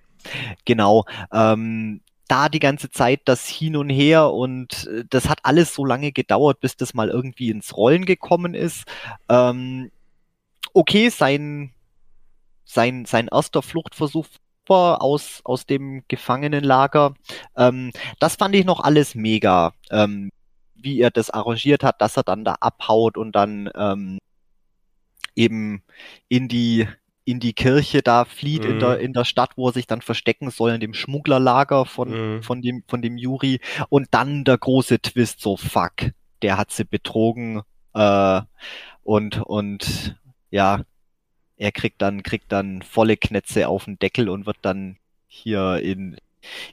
Genau. 0.66 1.06
genau 1.06 1.06
ähm, 1.32 2.02
da 2.32 2.48
die 2.48 2.60
ganze 2.60 2.90
Zeit 2.90 3.24
das 3.26 3.46
Hin 3.48 3.76
und 3.76 3.90
Her 3.90 4.32
und 4.32 4.88
äh, 4.88 5.04
das 5.10 5.28
hat 5.28 5.40
alles 5.44 5.76
so 5.76 5.84
lange 5.84 6.14
gedauert, 6.14 6.62
bis 6.62 6.78
das 6.78 6.94
mal 6.94 7.10
irgendwie 7.10 7.50
ins 7.50 7.76
Rollen 7.76 8.06
gekommen 8.06 8.54
ist. 8.54 8.86
Ähm, 9.28 9.92
okay, 10.74 11.10
sein, 11.10 11.74
sein, 12.64 13.04
sein 13.06 13.28
erster 13.30 13.62
Fluchtversuch 13.62 14.28
aus, 14.70 15.42
aus 15.44 15.66
dem 15.66 16.04
Gefangenenlager. 16.08 17.14
Ähm, 17.58 17.92
das 18.20 18.36
fand 18.36 18.56
ich 18.56 18.66
noch 18.66 18.80
alles 18.80 19.16
mega, 19.16 19.74
ähm, 19.90 20.32
wie 20.76 21.00
er 21.00 21.12
das 21.12 21.30
arrangiert 21.30 21.84
hat, 21.84 22.02
dass 22.02 22.18
er 22.18 22.24
dann 22.24 22.46
da 22.46 22.56
abhaut 22.60 23.18
und 23.18 23.34
dann 23.34 23.70
ähm, 23.76 24.20
eben 25.36 25.84
in 26.28 26.48
die 26.48 26.88
in 27.24 27.40
die 27.40 27.54
Kirche 27.54 28.02
da 28.02 28.26
flieht 28.26 28.64
mhm. 28.64 28.72
in 28.72 28.80
der 28.80 29.00
in 29.00 29.14
der 29.14 29.26
Stadt, 29.26 29.52
wo 29.56 29.68
er 29.70 29.74
sich 29.74 29.88
dann 29.88 30.02
verstecken 30.02 30.50
soll 30.50 30.72
in 30.72 30.80
dem 30.80 30.94
Schmugglerlager 30.94 31.86
von 31.86 32.10
mhm. 32.36 32.44
von 32.44 32.62
dem 32.62 32.84
von 32.88 33.02
dem 33.02 33.18
Juri 33.18 33.60
und 33.90 34.08
dann 34.12 34.44
der 34.44 34.58
große 34.58 35.00
Twist 35.02 35.40
so 35.40 35.56
fuck, 35.56 36.12
der 36.42 36.58
hat 36.58 36.72
sie 36.72 36.84
betrogen 36.84 37.62
äh, 37.94 38.42
und 39.04 39.42
und 39.42 40.20
ja, 40.50 40.82
er 41.62 41.72
kriegt 41.72 42.02
dann 42.02 42.24
kriegt 42.24 42.52
dann 42.52 42.82
volle 42.82 43.18
Knetze 43.18 43.68
auf 43.68 43.86
den 43.86 44.00
Deckel 44.00 44.30
und 44.30 44.48
wird 44.48 44.58
dann 44.64 44.98
hier 45.28 45.78
in 45.78 46.18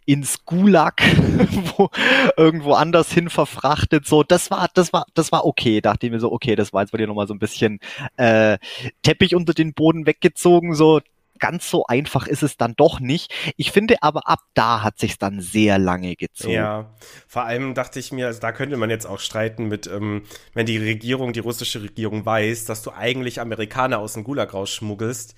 ins 0.06 0.46
Gulag, 0.46 1.02
wo 1.76 1.90
irgendwo 2.38 2.72
anders 2.72 3.12
hin 3.12 3.28
verfrachtet. 3.28 4.06
So, 4.06 4.22
das 4.22 4.50
war, 4.50 4.68
das 4.72 4.94
war, 4.94 5.04
das 5.12 5.30
war 5.30 5.44
okay. 5.44 5.82
Dachte 5.82 6.06
ich 6.06 6.12
mir 6.12 6.20
so, 6.20 6.32
okay, 6.32 6.56
das 6.56 6.72
war 6.72 6.80
jetzt 6.80 6.92
bei 6.92 6.96
dir 6.96 7.06
nochmal 7.06 7.26
so 7.26 7.34
ein 7.34 7.38
bisschen 7.38 7.78
äh, 8.16 8.56
Teppich 9.02 9.34
unter 9.34 9.52
den 9.52 9.74
Boden 9.74 10.06
weggezogen. 10.06 10.74
So, 10.74 11.02
ganz 11.38 11.70
so 11.70 11.86
einfach 11.86 12.26
ist 12.26 12.42
es 12.42 12.56
dann 12.56 12.74
doch 12.76 13.00
nicht. 13.00 13.32
Ich 13.56 13.72
finde 13.72 14.02
aber 14.02 14.28
ab 14.28 14.40
da 14.54 14.82
hat 14.82 14.98
sich 14.98 15.18
dann 15.18 15.40
sehr 15.40 15.78
lange 15.78 16.16
gezogen. 16.16 16.54
Ja, 16.54 16.94
vor 17.26 17.44
allem 17.44 17.74
dachte 17.74 17.98
ich 17.98 18.12
mir, 18.12 18.26
also 18.26 18.40
da 18.40 18.52
könnte 18.52 18.76
man 18.76 18.90
jetzt 18.90 19.06
auch 19.06 19.20
streiten 19.20 19.68
mit, 19.68 19.86
ähm, 19.86 20.22
wenn 20.54 20.66
die 20.66 20.78
Regierung, 20.78 21.32
die 21.32 21.40
russische 21.40 21.82
Regierung 21.82 22.24
weiß, 22.26 22.64
dass 22.64 22.82
du 22.82 22.92
eigentlich 22.92 23.40
Amerikaner 23.40 23.98
aus 23.98 24.14
dem 24.14 24.24
Gulag 24.24 24.52
rausschmuggelst. 24.54 25.34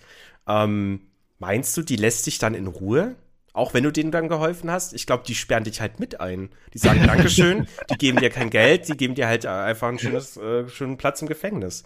Ähm, 0.49 1.03
meinst 1.39 1.77
du, 1.77 1.83
die 1.83 1.97
lässt 1.97 2.25
sich 2.25 2.39
dann 2.39 2.55
in 2.55 2.67
Ruhe? 2.67 3.17
Auch 3.53 3.75
wenn 3.75 3.83
du 3.83 3.91
denen 3.91 4.13
dann 4.13 4.29
geholfen 4.29 4.71
hast, 4.71 4.93
ich 4.93 5.07
glaube, 5.07 5.25
die 5.27 5.35
sperren 5.35 5.65
dich 5.65 5.81
halt 5.81 5.99
mit 5.99 6.21
ein. 6.21 6.51
Die 6.73 6.79
sagen 6.79 7.03
Dankeschön, 7.07 7.67
die 7.91 7.97
geben 7.97 8.19
dir 8.19 8.31
kein 8.31 8.51
Geld, 8.51 8.89
die 8.89 8.97
geben 8.97 9.15
dir 9.15 9.27
halt 9.27 9.45
einfach 9.45 9.89
einen 9.89 9.99
schönes, 9.99 10.37
äh, 10.37 10.69
schönen 10.69 10.97
Platz 10.97 11.21
im 11.21 11.29
Gefängnis. 11.29 11.85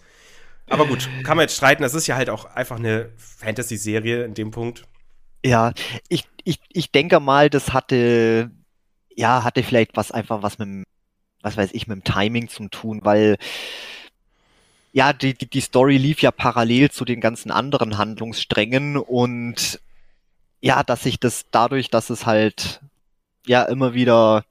Aber 0.67 0.87
gut, 0.87 1.09
kann 1.23 1.37
man 1.37 1.43
jetzt 1.43 1.57
streiten, 1.57 1.83
das 1.83 1.93
ist 1.93 2.07
ja 2.07 2.15
halt 2.15 2.29
auch 2.29 2.45
einfach 2.45 2.77
eine 2.77 3.11
Fantasy-Serie 3.17 4.23
in 4.23 4.33
dem 4.33 4.51
Punkt. 4.51 4.83
Ja, 5.43 5.73
ich, 6.09 6.27
ich, 6.43 6.59
ich 6.73 6.91
denke 6.91 7.19
mal, 7.19 7.49
das 7.49 7.71
hatte, 7.71 8.49
ja, 9.15 9.43
hatte 9.43 9.61
vielleicht 9.61 9.95
was 9.95 10.11
einfach 10.11 10.41
was 10.41 10.57
mit 10.57 10.85
was 11.45 11.55
weiß 11.57 11.69
ich, 11.73 11.87
mit 11.87 11.97
dem 11.97 12.03
Timing 12.03 12.49
zu 12.49 12.67
tun, 12.69 13.01
weil 13.03 13.37
ja, 14.91 15.13
die, 15.13 15.35
die, 15.35 15.47
die 15.47 15.61
Story 15.61 15.97
lief 15.97 16.21
ja 16.21 16.31
parallel 16.31 16.89
zu 16.89 17.05
den 17.05 17.21
ganzen 17.21 17.51
anderen 17.51 17.99
Handlungssträngen 17.99 18.97
und 18.97 19.79
ja, 20.59 20.83
dass 20.83 21.03
sich 21.03 21.19
das 21.19 21.45
dadurch, 21.51 21.91
dass 21.91 22.09
es 22.09 22.25
halt 22.25 22.81
ja 23.45 23.61
immer 23.63 23.93
wieder 23.93 24.43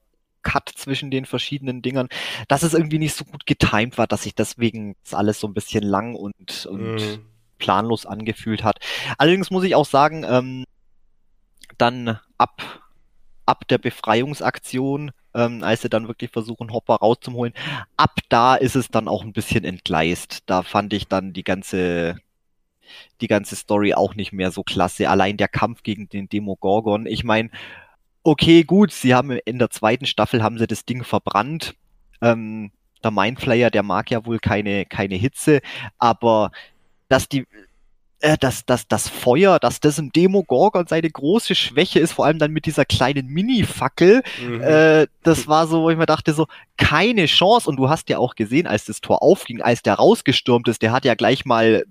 Cut 0.44 0.68
zwischen 0.68 1.10
den 1.10 1.24
verschiedenen 1.26 1.82
Dingern, 1.82 2.08
dass 2.46 2.62
es 2.62 2.74
irgendwie 2.74 3.00
nicht 3.00 3.16
so 3.16 3.24
gut 3.24 3.46
getimed 3.46 3.98
war, 3.98 4.06
dass 4.06 4.22
sich 4.22 4.34
deswegen 4.34 4.94
das 5.02 5.14
alles 5.14 5.40
so 5.40 5.48
ein 5.48 5.54
bisschen 5.54 5.82
lang 5.82 6.14
und, 6.14 6.66
und 6.66 6.96
mm. 6.96 7.26
planlos 7.58 8.06
angefühlt 8.06 8.62
hat. 8.62 8.78
Allerdings 9.18 9.50
muss 9.50 9.64
ich 9.64 9.74
auch 9.74 9.86
sagen, 9.86 10.24
ähm, 10.28 10.64
dann 11.78 12.20
ab, 12.38 12.62
ab 13.46 13.66
der 13.68 13.78
Befreiungsaktion, 13.78 15.10
ähm, 15.34 15.64
als 15.64 15.82
sie 15.82 15.88
dann 15.88 16.06
wirklich 16.06 16.30
versuchen, 16.30 16.72
Hopper 16.72 16.96
rauszuholen, 16.96 17.54
ab 17.96 18.20
da 18.28 18.54
ist 18.54 18.76
es 18.76 18.88
dann 18.88 19.08
auch 19.08 19.24
ein 19.24 19.32
bisschen 19.32 19.64
entgleist. 19.64 20.44
Da 20.46 20.62
fand 20.62 20.92
ich 20.92 21.08
dann 21.08 21.32
die 21.32 21.44
ganze 21.44 22.16
die 23.20 23.28
ganze 23.28 23.56
Story 23.56 23.94
auch 23.94 24.14
nicht 24.14 24.32
mehr 24.32 24.50
so 24.50 24.62
klasse. 24.62 25.08
Allein 25.08 25.36
der 25.36 25.48
Kampf 25.48 25.82
gegen 25.82 26.08
den 26.08 26.28
Demogorgon. 26.28 27.06
Ich 27.06 27.24
meine, 27.24 27.50
okay, 28.24 28.64
gut, 28.64 28.90
sie 28.90 29.14
haben 29.14 29.30
in 29.30 29.59
der 29.59 29.70
zweiten 29.70 30.06
Staffel 30.06 30.42
haben 30.42 30.59
sie 30.59 30.66
das 30.66 30.84
Ding 30.84 31.05
verbrannt. 31.05 31.76
Ähm, 32.20 32.72
der 33.05 33.10
Mindflayer, 33.10 33.70
der 33.70 33.82
mag 33.82 34.10
ja 34.10 34.24
wohl 34.24 34.38
keine, 34.38 34.86
keine 34.86 35.14
Hitze, 35.14 35.60
aber 35.98 36.51
dass 37.09 37.28
die, 37.28 37.46
äh, 38.20 38.38
dass, 38.38 38.64
dass 38.64 38.88
das 38.88 39.10
Feuer, 39.10 39.59
dass 39.59 39.78
das 39.80 39.98
im 39.98 40.10
Demogorgon 40.10 40.86
seine 40.86 41.10
große 41.10 41.55
Schwäche 41.55 42.01
ist, 42.01 42.12
vor 42.12 42.24
allem 42.24 42.38
dann 42.38 42.52
mit 42.52 42.64
dieser 42.64 42.86
kleinen 42.86 43.26
Mini-Fackel, 43.26 44.22
mhm. 44.42 44.60
äh, 44.62 45.06
das 45.22 45.46
war 45.46 45.66
so, 45.66 45.82
wo 45.82 45.90
ich 45.90 45.98
mir 45.98 46.06
dachte, 46.06 46.32
so, 46.32 46.46
keine 46.78 47.26
Chance. 47.26 47.68
Und 47.68 47.76
du 47.76 47.90
hast 47.90 48.09
ja 48.09 48.16
auch 48.16 48.34
gesehen, 48.34 48.66
als 48.66 48.86
das 48.86 49.02
Tor 49.02 49.22
aufging, 49.22 49.60
als 49.60 49.82
der 49.82 49.94
rausgestürmt 49.94 50.66
ist, 50.68 50.80
der 50.80 50.92
hat 50.92 51.05
ja 51.05 51.14
gleich 51.14 51.44
mal 51.44 51.84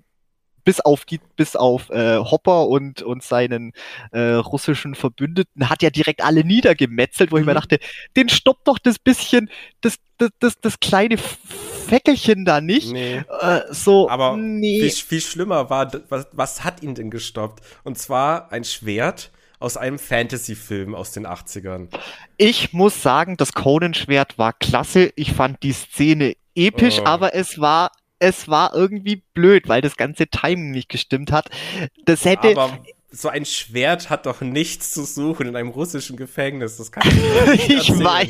bis 0.64 0.80
auf 0.80 1.04
bis 1.36 1.56
auf 1.56 1.90
äh, 1.90 2.18
Hopper 2.18 2.68
und, 2.68 3.02
und 3.02 3.22
seinen 3.22 3.72
äh, 4.12 4.20
russischen 4.20 4.94
Verbündeten 4.94 5.68
hat 5.68 5.82
ja 5.82 5.90
direkt 5.90 6.24
alle 6.24 6.44
niedergemetzelt, 6.44 7.30
wo 7.30 7.36
mhm. 7.36 7.42
ich 7.42 7.46
mir 7.46 7.52
mhm. 7.52 7.56
dachte, 7.56 7.78
den 8.16 8.28
stoppt 8.28 8.66
doch 8.66 8.78
das 8.78 8.98
bisschen, 8.98 9.50
das, 9.80 9.96
das, 10.18 10.30
das, 10.40 10.60
das 10.60 10.80
kleine 10.80 11.18
Feckelchen 11.18 12.44
da 12.44 12.60
nicht. 12.60 12.92
Nee. 12.92 13.22
Äh, 13.40 13.60
so, 13.70 14.08
Aber 14.08 14.36
nee. 14.36 14.80
viel, 14.80 14.90
viel 14.90 15.20
schlimmer 15.20 15.70
war, 15.70 15.90
was, 16.08 16.26
was 16.32 16.64
hat 16.64 16.82
ihn 16.82 16.94
denn 16.94 17.10
gestoppt? 17.10 17.62
Und 17.84 17.98
zwar 17.98 18.50
ein 18.52 18.64
Schwert 18.64 19.30
aus 19.58 19.76
einem 19.76 19.98
Fantasy-Film 19.98 20.94
aus 20.94 21.12
den 21.12 21.26
80ern. 21.26 21.88
Ich 22.36 22.72
muss 22.72 23.02
sagen, 23.02 23.36
das 23.36 23.52
Conan-Schwert 23.52 24.38
war 24.38 24.52
klasse. 24.52 25.12
Ich 25.16 25.32
fand 25.32 25.62
die 25.62 25.72
Szene 25.72 26.36
episch, 26.54 26.98
oh. 27.00 27.06
aber 27.06 27.34
es 27.34 27.58
war 27.58 27.90
es 28.24 28.48
war 28.48 28.74
irgendwie 28.74 29.22
blöd, 29.34 29.68
weil 29.68 29.82
das 29.82 29.96
ganze 29.96 30.26
Timing 30.26 30.70
nicht 30.70 30.88
gestimmt 30.88 31.30
hat. 31.30 31.50
Das 32.06 32.24
hätte. 32.24 32.48
Aber 32.48 32.78
so 33.10 33.28
ein 33.28 33.44
Schwert 33.44 34.10
hat 34.10 34.26
doch 34.26 34.40
nichts 34.40 34.90
zu 34.92 35.04
suchen 35.04 35.46
in 35.46 35.56
einem 35.56 35.68
russischen 35.68 36.16
Gefängnis. 36.16 36.78
Das 36.78 36.90
kann 36.90 37.06
ich 37.54 37.68
nicht 37.68 37.90
Ich 37.90 37.90
weiß, 37.90 38.28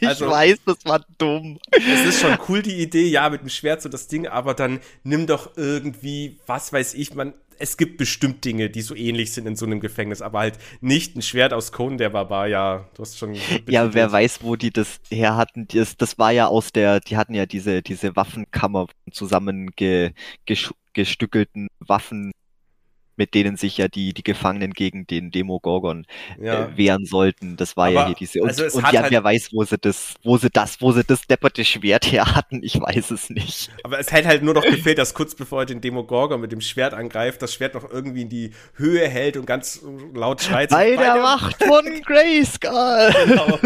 ich 0.00 0.08
also, 0.08 0.28
weiß, 0.28 0.58
das 0.66 0.78
war 0.84 1.04
dumm. 1.18 1.60
Es 1.70 2.06
ist 2.06 2.20
schon 2.20 2.36
cool, 2.48 2.62
die 2.62 2.82
Idee, 2.82 3.06
ja, 3.06 3.28
mit 3.30 3.42
dem 3.42 3.48
Schwert 3.48 3.82
so 3.82 3.88
das 3.88 4.08
Ding, 4.08 4.26
aber 4.26 4.54
dann 4.54 4.80
nimm 5.04 5.26
doch 5.26 5.56
irgendwie, 5.56 6.38
was 6.46 6.72
weiß 6.72 6.94
ich, 6.94 7.14
man, 7.14 7.34
es 7.58 7.76
gibt 7.76 7.98
bestimmt 7.98 8.44
Dinge, 8.44 8.70
die 8.70 8.82
so 8.82 8.94
ähnlich 8.94 9.32
sind 9.32 9.46
in 9.46 9.56
so 9.56 9.66
einem 9.66 9.80
Gefängnis, 9.80 10.22
aber 10.22 10.38
halt 10.40 10.58
nicht 10.80 11.16
ein 11.16 11.22
Schwert 11.22 11.52
aus 11.52 11.72
Conan 11.72 11.98
der 11.98 12.10
Barbar, 12.10 12.46
ja, 12.46 12.88
du 12.94 13.02
hast 13.02 13.18
schon. 13.18 13.34
Ja, 13.68 13.92
wer 13.94 14.12
weiß, 14.12 14.42
wo 14.42 14.56
die 14.56 14.70
das 14.70 15.00
her 15.10 15.36
hatten. 15.36 15.66
Das, 15.68 15.96
das 15.96 16.18
war 16.18 16.32
ja 16.32 16.46
aus 16.46 16.72
der, 16.72 17.00
die 17.00 17.16
hatten 17.16 17.34
ja 17.34 17.46
diese, 17.46 17.82
diese 17.82 18.14
Waffenkammer 18.16 18.86
zusammengestückelten 19.10 21.68
Waffen 21.80 22.32
mit 23.16 23.34
denen 23.34 23.56
sich 23.56 23.78
ja 23.78 23.88
die, 23.88 24.12
die 24.12 24.22
Gefangenen 24.22 24.72
gegen 24.72 25.06
den 25.06 25.30
Demogorgon 25.30 26.06
ja. 26.40 26.64
äh, 26.64 26.76
wehren 26.76 27.06
sollten. 27.06 27.56
Das 27.56 27.76
war 27.76 27.86
Aber, 27.86 27.94
ja 27.94 28.06
hier 28.06 28.14
diese. 28.14 28.40
Und, 28.40 28.48
also 28.48 28.78
und 28.78 28.92
ja, 28.92 29.02
halt, 29.02 29.10
wer 29.10 29.24
weiß, 29.24 29.50
wo 29.52 29.64
sie 29.64 29.78
das, 29.78 30.14
wo 30.22 30.36
sie 30.36 30.50
das, 30.50 30.80
wo 30.80 30.92
sie 30.92 31.04
das 31.04 31.22
depperte 31.26 31.64
Schwert 31.64 32.10
her 32.10 32.34
hatten, 32.34 32.62
ich 32.62 32.80
weiß 32.80 33.10
es 33.10 33.30
nicht. 33.30 33.70
Aber 33.82 33.98
es 33.98 34.12
hätte 34.12 34.28
halt 34.28 34.42
nur 34.42 34.54
noch 34.54 34.64
gefehlt, 34.64 34.98
dass 34.98 35.14
kurz 35.14 35.34
bevor 35.34 35.62
er 35.62 35.66
den 35.66 35.80
Demogorgon 35.80 36.40
mit 36.40 36.52
dem 36.52 36.60
Schwert 36.60 36.94
angreift, 36.94 37.42
das 37.42 37.54
Schwert 37.54 37.74
noch 37.74 37.90
irgendwie 37.90 38.22
in 38.22 38.28
die 38.28 38.50
Höhe 38.74 39.08
hält 39.08 39.36
und 39.36 39.46
ganz 39.46 39.82
laut 40.14 40.42
schreit. 40.42 40.70
Bei 40.70 40.96
der 40.96 41.16
Macht 41.16 41.62
von 41.62 41.84
Grayskull! 42.02 43.14
genau. 43.26 43.58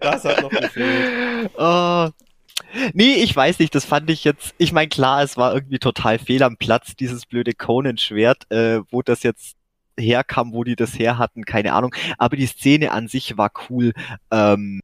Das 0.00 0.24
hat 0.24 0.42
noch 0.42 0.50
gefehlt. 0.50 1.50
Uh, 1.58 2.10
Nee, 2.92 3.14
ich 3.14 3.34
weiß 3.34 3.58
nicht, 3.58 3.74
das 3.74 3.84
fand 3.84 4.10
ich 4.10 4.24
jetzt, 4.24 4.54
ich 4.58 4.72
meine, 4.72 4.88
klar, 4.88 5.22
es 5.22 5.36
war 5.36 5.54
irgendwie 5.54 5.78
total 5.78 6.18
fehl 6.18 6.42
am 6.42 6.56
Platz, 6.56 6.94
dieses 6.96 7.26
blöde 7.26 7.52
Conan-Schwert, 7.54 8.50
äh, 8.50 8.80
wo 8.90 9.02
das 9.02 9.22
jetzt 9.22 9.56
herkam, 9.98 10.52
wo 10.52 10.64
die 10.64 10.76
das 10.76 10.98
her 10.98 11.18
hatten, 11.18 11.44
keine 11.44 11.72
Ahnung. 11.74 11.94
Aber 12.18 12.36
die 12.36 12.46
Szene 12.46 12.92
an 12.92 13.08
sich 13.08 13.36
war 13.36 13.50
cool. 13.68 13.92
Ähm, 14.30 14.80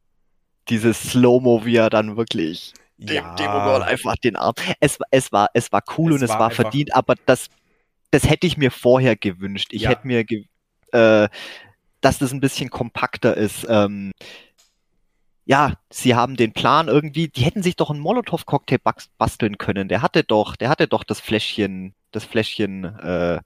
dieses 0.69 1.11
Slow-Mo, 1.11 1.65
wie 1.65 1.77
er 1.77 1.89
dann 1.89 2.17
wirklich 2.17 2.73
Ja. 2.97 3.21
dem 3.21 3.35
Demogorgon 3.37 3.83
einfach 3.83 4.15
den 4.17 4.35
Arm. 4.35 4.53
Es, 4.79 4.97
es 5.11 5.31
war, 5.31 5.47
es 5.53 5.71
war 5.71 5.83
cool 5.97 6.11
Es 6.13 6.17
und 6.17 6.23
es 6.23 6.29
war 6.29 6.39
war, 6.39 6.51
verdient, 6.51 6.93
aber 6.95 7.15
das, 7.25 7.47
das 8.11 8.29
hätte 8.29 8.47
ich 8.47 8.57
mir 8.57 8.71
vorher 8.71 9.15
gewünscht. 9.15 9.69
Ich 9.71 9.83
Ja. 9.83 9.91
hätte 9.91 10.07
mir, 10.07 10.25
äh, 10.91 11.29
dass 12.01 12.19
das 12.19 12.31
ein 12.31 12.39
bisschen 12.41 12.69
kompakter 12.69 13.35
ist. 13.37 13.65
Ähm, 13.69 14.11
ja, 15.47 15.73
sie 15.91 16.15
haben 16.15 16.35
den 16.35 16.53
Plan 16.53 16.87
irgendwie, 16.89 17.29
die 17.29 17.43
hätten 17.43 17.63
sich 17.63 17.75
doch 17.77 17.89
einen 17.89 17.99
Molotow-Cocktail 18.01 18.79
bas- 18.79 19.09
basteln 19.17 19.57
können. 19.57 19.87
Der 19.87 20.01
hatte 20.01 20.23
doch, 20.23 20.55
der 20.57 20.69
hatte 20.69 20.87
doch 20.87 21.03
das 21.05 21.19
Fläschchen, 21.21 21.95
das 22.11 22.25
Fläschchen 22.25 22.83
äh, 22.85 23.39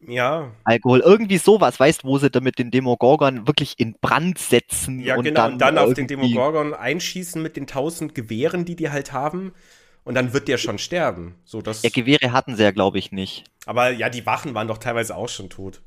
Ja, 0.00 0.52
Alkohol, 0.64 1.00
irgendwie 1.00 1.38
sowas, 1.38 1.80
weißt, 1.80 2.04
wo 2.04 2.18
sie 2.18 2.30
damit 2.30 2.58
den 2.58 2.70
Demogorgon 2.70 3.46
wirklich 3.46 3.78
in 3.80 3.94
Brand 4.00 4.38
setzen 4.38 5.00
ja 5.02 5.16
und 5.16 5.24
genau. 5.24 5.38
dann, 5.38 5.58
und 5.60 5.60
dann 5.60 5.78
auf 5.78 5.94
den 5.94 6.06
Demogorgon 6.06 6.74
einschießen 6.74 7.42
mit 7.42 7.56
den 7.56 7.66
tausend 7.66 8.14
Gewehren, 8.14 8.64
die 8.64 8.76
die 8.76 8.90
halt 8.90 9.12
haben. 9.12 9.52
Und 10.04 10.14
dann 10.14 10.32
wird 10.32 10.48
der 10.48 10.58
schon 10.58 10.78
sterben. 10.78 11.34
So, 11.44 11.60
das, 11.62 11.82
Ja, 11.82 11.90
Gewehre 11.90 12.30
hatten 12.30 12.54
sie 12.54 12.62
ja, 12.62 12.70
glaube 12.70 13.00
ich, 13.00 13.10
nicht. 13.10 13.44
aber 13.66 13.90
ja, 13.90 14.08
die 14.10 14.26
Wachen 14.26 14.54
waren 14.54 14.66
doch 14.68 14.78
teilweise 14.78 15.14
auch 15.14 15.28
schon 15.28 15.48
tot. 15.50 15.80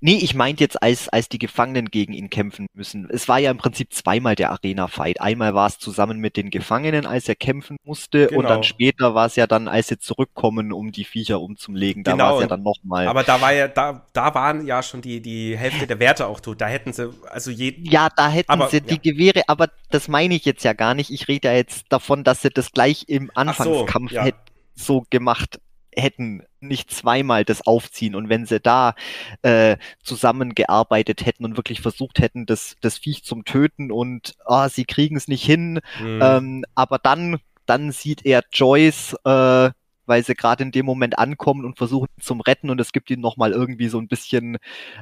Nee, 0.00 0.16
ich 0.16 0.34
meinte 0.34 0.62
jetzt, 0.64 0.82
als, 0.82 1.08
als 1.08 1.28
die 1.28 1.38
Gefangenen 1.38 1.86
gegen 1.90 2.12
ihn 2.12 2.30
kämpfen 2.30 2.66
müssen. 2.74 3.08
Es 3.10 3.28
war 3.28 3.38
ja 3.38 3.50
im 3.50 3.58
Prinzip 3.58 3.92
zweimal 3.92 4.34
der 4.34 4.50
Arena-Fight. 4.50 5.20
Einmal 5.20 5.54
war 5.54 5.66
es 5.66 5.78
zusammen 5.78 6.18
mit 6.18 6.36
den 6.36 6.50
Gefangenen, 6.50 7.06
als 7.06 7.28
er 7.28 7.34
kämpfen 7.34 7.76
musste, 7.84 8.28
und 8.30 8.36
Genau. 8.36 8.48
dann 8.48 8.62
später 8.64 9.14
war 9.14 9.26
es 9.26 9.36
ja 9.36 9.46
dann, 9.46 9.68
als 9.68 9.88
sie 9.88 9.98
zurückkommen, 9.98 10.72
um 10.72 10.92
die 10.92 11.04
Viecher 11.04 11.40
umzulegen. 11.40 12.04
Da 12.04 12.12
Genau, 12.12 12.24
war 12.24 12.32
es 12.34 12.38
ja 12.40 12.42
und- 12.44 12.50
dann 12.50 12.62
nochmal. 12.62 13.08
Aber 13.08 13.22
da 13.22 13.40
war 13.40 13.52
ja, 13.52 13.68
da, 13.68 14.06
da 14.12 14.34
waren 14.34 14.66
ja 14.66 14.82
schon 14.82 15.00
die, 15.02 15.20
die 15.20 15.56
Hälfte 15.56 15.86
der 15.86 15.98
Werte 15.98 16.26
auch 16.26 16.40
tot. 16.40 16.60
Da 16.60 16.66
hätten 16.66 16.92
sie, 16.92 17.10
also 17.30 17.50
je, 17.50 17.74
Ja, 17.82 18.08
da 18.14 18.28
hätten 18.28 18.50
Aber, 18.50 18.68
sie 18.68 18.80
die 18.80 19.00
Gewehre, 19.00 19.42
aber 19.48 19.68
das 19.90 20.08
meine 20.08 20.34
ich 20.34 20.44
jetzt 20.44 20.64
ja 20.64 20.72
gar 20.72 20.94
nicht. 20.94 21.10
Ich 21.10 21.28
rede 21.28 21.48
ja 21.48 21.54
jetzt 21.54 21.86
davon, 21.90 22.24
dass 22.24 22.42
sie 22.42 22.50
das 22.50 22.72
gleich 22.72 23.04
im 23.08 23.30
Anfangskampf 23.34 24.12
ja. 24.12 24.24
hätt- 24.24 24.34
so 24.74 25.06
gemacht 25.08 25.58
hätten, 25.96 26.42
nicht 26.60 26.90
zweimal 26.90 27.44
das 27.44 27.66
aufziehen. 27.66 28.14
Und 28.14 28.28
wenn 28.28 28.46
sie 28.46 28.60
da 28.60 28.94
äh, 29.42 29.76
zusammengearbeitet 30.02 31.24
hätten 31.24 31.44
und 31.44 31.56
wirklich 31.56 31.80
versucht 31.80 32.18
hätten, 32.20 32.46
das, 32.46 32.76
das 32.80 32.98
Viech 32.98 33.24
zum 33.24 33.44
Töten 33.44 33.90
und 33.90 34.34
ah, 34.44 34.68
sie 34.68 34.84
kriegen 34.84 35.16
es 35.16 35.28
nicht 35.28 35.44
hin, 35.44 35.80
hm, 35.98 36.20
ähm, 36.22 36.64
aber 36.74 36.98
dann, 36.98 37.38
dann 37.66 37.92
sieht 37.92 38.24
er 38.24 38.42
Joyce, 38.52 39.14
äh, 39.24 39.70
weil 40.06 40.24
sie 40.24 40.34
gerade 40.34 40.62
in 40.62 40.70
dem 40.70 40.86
Moment 40.86 41.18
ankommen 41.18 41.64
und 41.64 41.78
versuchen 41.78 42.08
ihn 42.16 42.22
zum 42.22 42.40
Retten 42.40 42.70
und 42.70 42.80
es 42.80 42.92
gibt 42.92 43.10
ihm 43.10 43.20
nochmal 43.20 43.52
irgendwie 43.52 43.88
so 43.88 43.98
ein 43.98 44.08
bisschen 44.08 44.58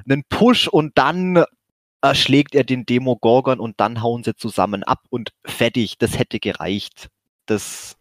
einen 0.08 0.24
Push 0.28 0.68
und 0.68 0.96
dann 0.96 1.44
erschlägt 2.00 2.54
er 2.54 2.64
den 2.64 2.84
Demogorgon 2.84 3.60
und 3.60 3.80
dann 3.80 4.02
hauen 4.02 4.24
sie 4.24 4.36
zusammen 4.36 4.82
ab 4.82 5.00
und 5.08 5.32
fertig. 5.44 5.96
Das 5.98 6.18
hätte 6.18 6.38
gereicht. 6.38 7.08
Das, 7.46 7.96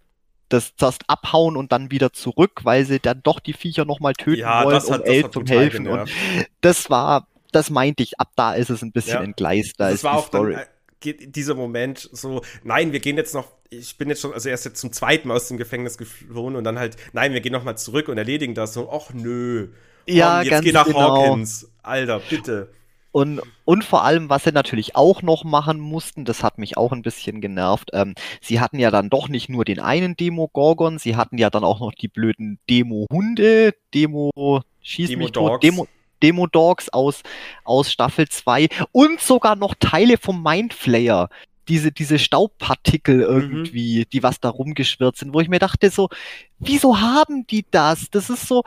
das 0.53 0.75
zuerst 0.77 1.03
abhauen 1.07 1.57
und 1.57 1.71
dann 1.71 1.91
wieder 1.91 2.13
zurück, 2.13 2.61
weil 2.63 2.85
sie 2.85 2.99
dann 2.99 3.21
doch 3.23 3.39
die 3.39 3.53
Viecher 3.53 3.85
nochmal 3.85 4.13
töten 4.13 4.41
ja, 4.41 4.63
wollen, 4.63 4.75
das 4.75 4.89
hat, 4.89 5.07
um 5.07 5.23
hat 5.23 5.33
zum 5.33 5.45
helfen. 5.45 5.87
Und 5.87 6.05
genervt. 6.05 6.13
das 6.61 6.89
war, 6.89 7.27
das 7.51 7.69
meinte 7.69 8.03
ich, 8.03 8.19
ab 8.19 8.29
da 8.35 8.53
ist 8.53 8.69
es 8.69 8.81
ein 8.81 8.91
bisschen 8.91 9.19
Ja. 9.19 9.23
entgleist. 9.23 9.79
Da 9.79 9.85
das 9.89 9.95
ist 9.95 10.03
war 10.03 10.13
die 10.13 10.17
auch 10.17 10.29
dann, 10.29 10.41
Story. 10.41 10.53
äh, 10.55 10.65
geht 10.99 11.35
dieser 11.35 11.55
Moment 11.55 12.09
so, 12.13 12.41
nein, 12.63 12.93
wir 12.93 12.99
gehen 12.99 13.17
jetzt 13.17 13.33
noch, 13.33 13.51
ich 13.69 13.97
bin 13.97 14.09
jetzt 14.09 14.21
schon, 14.21 14.33
also 14.33 14.47
erst 14.49 14.65
jetzt 14.65 14.79
zum 14.79 14.93
zweiten 14.93 15.27
Mal 15.27 15.35
aus 15.35 15.47
dem 15.49 15.57
Gefängnis 15.57 15.97
geflohen 15.97 16.55
und 16.55 16.63
dann 16.63 16.79
halt, 16.79 16.95
nein, 17.13 17.33
wir 17.33 17.41
gehen 17.41 17.51
noch 17.51 17.63
mal 17.63 17.75
zurück 17.75 18.07
und 18.07 18.17
erledigen 18.17 18.53
das 18.55 18.73
so, 18.73 18.89
ach 18.91 19.13
nö. 19.13 19.69
Komm, 20.15 20.15
ja, 20.15 20.41
jetzt 20.41 20.49
ganz 20.49 20.65
geh 20.65 20.71
nach 20.71 20.85
genau. 20.85 20.99
Hawkins. 20.99 21.69
Alter, 21.81 22.19
bitte. 22.19 22.71
Und, 23.13 23.41
und 23.63 23.83
vor 23.83 24.03
allem, 24.03 24.29
was 24.29 24.43
sie 24.43 24.51
natürlich 24.51 24.95
auch 24.95 25.21
noch 25.21 25.43
machen 25.43 25.79
mussten, 25.79 26.25
das 26.25 26.41
hat 26.41 26.57
mich 26.57 26.77
auch 26.77 26.91
ein 26.91 27.03
bisschen 27.03 27.41
genervt. 27.41 27.91
Ähm, 27.93 28.15
sie 28.41 28.59
hatten 28.59 28.79
ja 28.79 28.89
dann 28.89 29.11
doch 29.11 29.29
nicht 29.29 29.49
nur 29.49 29.65
den 29.65 29.79
einen 29.79 30.17
Demogorgon, 30.17 30.97
sie 30.97 31.15
hatten 31.15 31.37
ja 31.37 31.51
dann 31.51 31.63
auch 31.63 31.79
noch 31.79 31.93
die 31.93 32.07
blöden 32.07 32.57
Demo-Hunde, 32.67 33.75
Demo, 33.93 34.63
schieß 34.81 35.15
mich 35.15 35.31
tot, 35.31 35.61
Demo-Dogs. 35.61 35.61
Demo, 35.61 35.87
Demo-Dogs 36.23 36.89
aus, 36.89 37.21
aus 37.63 37.91
Staffel 37.91 38.27
2 38.27 38.69
und 38.91 39.21
sogar 39.21 39.55
noch 39.55 39.75
Teile 39.79 40.17
vom 40.17 40.41
Mindflayer. 40.41 41.29
Diese, 41.67 41.91
diese 41.91 42.17
Staubpartikel 42.17 43.21
irgendwie, 43.21 44.05
die 44.11 44.23
was 44.23 44.39
da 44.39 44.49
rumgeschwirrt 44.49 45.17
sind, 45.17 45.35
wo 45.35 45.39
ich 45.39 45.49
mir 45.49 45.59
dachte 45.59 45.91
so, 45.91 46.09
wieso 46.57 46.99
haben 46.99 47.45
die 47.45 47.63
das? 47.69 48.09
Das 48.09 48.31
ist 48.31 48.47
so, 48.47 48.63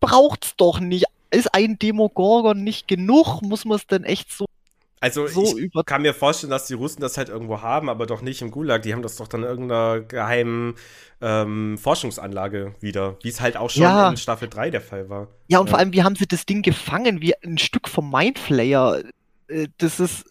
braucht's 0.00 0.56
doch 0.56 0.80
nicht. 0.80 1.04
Ist 1.30 1.54
ein 1.54 1.78
Demogorgon 1.78 2.62
nicht 2.64 2.88
genug? 2.88 3.42
Muss 3.42 3.64
man 3.64 3.76
es 3.76 3.86
denn 3.86 4.04
echt 4.04 4.32
so, 4.32 4.46
Also 5.00 5.26
so 5.28 5.56
ich 5.58 5.70
kann 5.86 6.02
mir 6.02 6.12
vorstellen, 6.14 6.50
dass 6.50 6.66
die 6.66 6.74
Russen 6.74 7.00
das 7.00 7.16
halt 7.16 7.28
irgendwo 7.28 7.60
haben, 7.62 7.88
aber 7.88 8.06
doch 8.06 8.20
nicht 8.22 8.42
im 8.42 8.50
Gulag. 8.50 8.82
Die 8.82 8.92
haben 8.92 9.02
das 9.02 9.16
doch 9.16 9.28
dann 9.28 9.42
in 9.42 9.48
irgendeiner 9.48 10.00
geheimen 10.00 10.74
ähm, 11.22 11.78
Forschungsanlage 11.78 12.74
wieder, 12.80 13.16
wie 13.22 13.28
es 13.28 13.40
halt 13.40 13.56
auch 13.56 13.70
schon 13.70 13.82
Ja. 13.82 14.10
in 14.10 14.16
Staffel 14.16 14.48
3 14.48 14.70
der 14.70 14.80
Fall 14.80 15.08
war. 15.08 15.28
Ja, 15.48 15.58
und 15.60 15.66
Ja. 15.66 15.70
vor 15.70 15.78
allem, 15.78 15.92
wie 15.92 16.02
haben 16.02 16.16
sie 16.16 16.26
das 16.26 16.46
Ding 16.46 16.62
gefangen? 16.62 17.20
Wie 17.20 17.34
ein 17.44 17.58
Stück 17.58 17.88
vom 17.88 18.10
Mindflayer. 18.10 19.02
Äh, 19.48 19.68
Das 19.78 20.00
ist... 20.00 20.24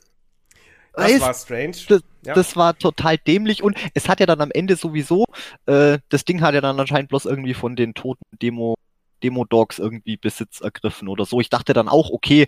Das 0.93 1.05
Weißt, 1.05 1.21
war 1.21 1.33
strange. 1.33 1.75
das- 1.87 2.01
ja. 2.25 2.33
Das 2.33 2.57
war 2.57 2.77
total 2.77 3.17
dämlich 3.17 3.63
und 3.63 3.77
es 3.93 4.09
hat 4.09 4.19
ja 4.19 4.25
dann 4.25 4.41
am 4.41 4.51
Ende 4.51 4.75
sowieso, 4.75 5.23
äh, 5.67 5.99
das 6.09 6.25
Ding 6.25 6.41
hat 6.41 6.53
ja 6.53 6.59
dann 6.59 6.77
anscheinend 6.77 7.07
bloß 7.09 7.23
irgendwie 7.25 7.53
von 7.53 7.77
den 7.77 7.93
toten 7.93 8.23
Demo, 8.41 8.75
Demo-Dogs 9.19 9.79
irgendwie 9.79 10.17
Besitz 10.17 10.61
ergriffen 10.61 11.07
oder 11.07 11.25
so. 11.25 11.39
Ich 11.39 11.49
dachte 11.49 11.73
dann 11.73 11.89
auch, 11.89 12.09
okay, 12.09 12.47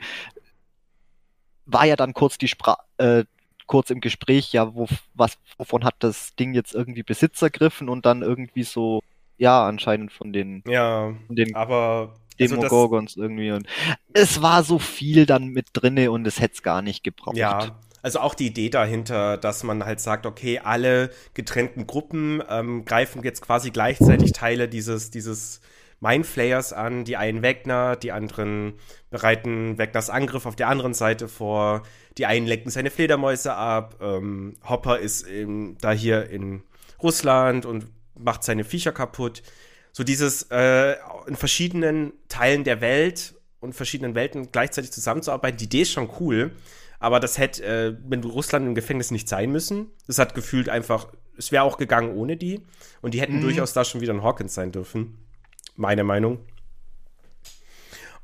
war 1.66 1.86
ja 1.86 1.96
dann 1.96 2.14
kurz 2.14 2.38
die 2.38 2.48
Spra 2.48 2.78
äh, 2.98 3.24
kurz 3.72 3.90
im 3.90 4.02
Gespräch, 4.02 4.52
ja, 4.52 4.76
wo, 4.76 4.88
was, 5.14 5.38
wovon 5.58 5.86
hat 5.86 5.96
das 6.00 6.36
Ding 6.36 6.54
jetzt 6.54 6.76
irgendwie 6.76 7.04
Besitz 7.04 7.42
ergriffen 7.42 7.88
und 7.88 8.06
dann 8.06 8.22
irgendwie 8.22 8.64
so, 8.64 9.02
ja, 9.38 9.66
anscheinend 9.66 10.12
von 10.12 10.34
den, 10.34 10.62
ja, 10.68 11.14
von 11.28 11.36
den 11.38 11.56
aber 11.56 12.16
also 12.38 12.56
Demogorgons 12.56 13.16
irgendwie 13.16 13.52
und 13.52 13.66
es 14.12 14.42
war 14.42 14.64
so 14.64 14.78
viel 14.78 15.26
dann 15.26 15.48
mit 15.48 15.68
drinne 15.72 16.12
und 16.12 16.28
es 16.28 16.42
hätte 16.42 16.56
es 16.56 16.64
gar 16.64 16.82
nicht 16.82 17.02
gebraucht. 17.04 17.38
Ja, 17.38 17.80
also 18.02 18.20
auch 18.20 18.34
die 18.34 18.48
Idee 18.48 18.70
dahinter, 18.70 19.38
dass 19.38 19.64
man 19.64 19.86
halt 19.86 20.02
sagt, 20.02 20.26
okay, 20.26 20.60
alle 20.60 21.12
getrennten 21.34 21.88
Gruppen 21.88 22.44
ähm, 22.50 22.84
greifen 22.84 23.24
jetzt 23.24 23.42
quasi 23.42 23.72
gleichzeitig 23.72 24.34
Teile 24.34 24.68
dieses, 24.68 25.12
dieses 25.12 25.62
Mindflayers 26.02 26.74
an. 26.74 27.06
Die 27.06 27.16
einen 27.16 27.42
Wegner, 27.42 27.96
die 27.96 28.12
anderen 28.12 28.74
bereiten 29.10 29.78
Wegners 29.78 30.10
Angriff 30.10 30.46
auf 30.46 30.56
der 30.56 30.68
anderen 30.68 30.94
Seite 30.94 31.28
vor. 31.30 31.84
Die 32.18 32.26
einen 32.26 32.46
lenken 32.48 32.70
seine 32.70 32.90
Fledermäuse 32.90 33.54
ab. 33.54 33.96
Ähm, 34.02 34.56
Hopper 34.68 35.00
ist 35.00 35.26
in, 35.26 35.78
da 35.80 35.92
hier 35.92 36.30
in 36.30 36.64
Russland 37.02 37.66
und 37.66 37.88
macht 38.16 38.44
seine 38.44 38.64
Viecher 38.64 38.92
kaputt. 38.92 39.42
So 39.94 40.04
dieses 40.04 40.48
äh, 40.52 40.96
in 41.28 41.36
verschiedenen 41.36 42.14
Teilen 42.28 42.64
der 42.64 42.82
Welt 42.82 43.36
und 43.60 43.74
verschiedenen 43.74 44.16
Welten 44.16 44.52
gleichzeitig 44.52 44.92
zusammenzuarbeiten, 44.92 45.58
die 45.58 45.66
Idee 45.66 45.82
ist 45.82 45.92
schon 45.92 46.10
cool. 46.20 46.52
Aber 47.00 47.20
das 47.20 47.38
hätte, 47.38 47.64
äh, 47.64 47.96
wenn 48.08 48.22
du 48.22 48.30
Russland 48.30 48.66
im 48.66 48.76
Gefängnis 48.76 49.12
nicht 49.12 49.28
sein 49.28 49.52
müssen. 49.52 49.88
Das 50.08 50.20
hat 50.20 50.36
gefühlt 50.36 50.70
einfach, 50.70 51.08
es 51.38 51.52
wäre 51.52 51.64
auch 51.64 51.78
gegangen 51.78 52.16
ohne 52.16 52.38
die. 52.38 52.62
Und 53.02 53.14
die 53.14 53.22
hätten 53.22 53.38
Mhm. 53.38 53.42
durchaus 53.42 53.74
da 53.74 53.84
schon 53.84 54.02
wieder 54.02 54.14
ein 54.14 54.24
Hawkins 54.24 54.54
sein 54.54 54.72
dürfen. 54.72 55.18
Meine 55.76 56.04
Meinung. 56.04 56.40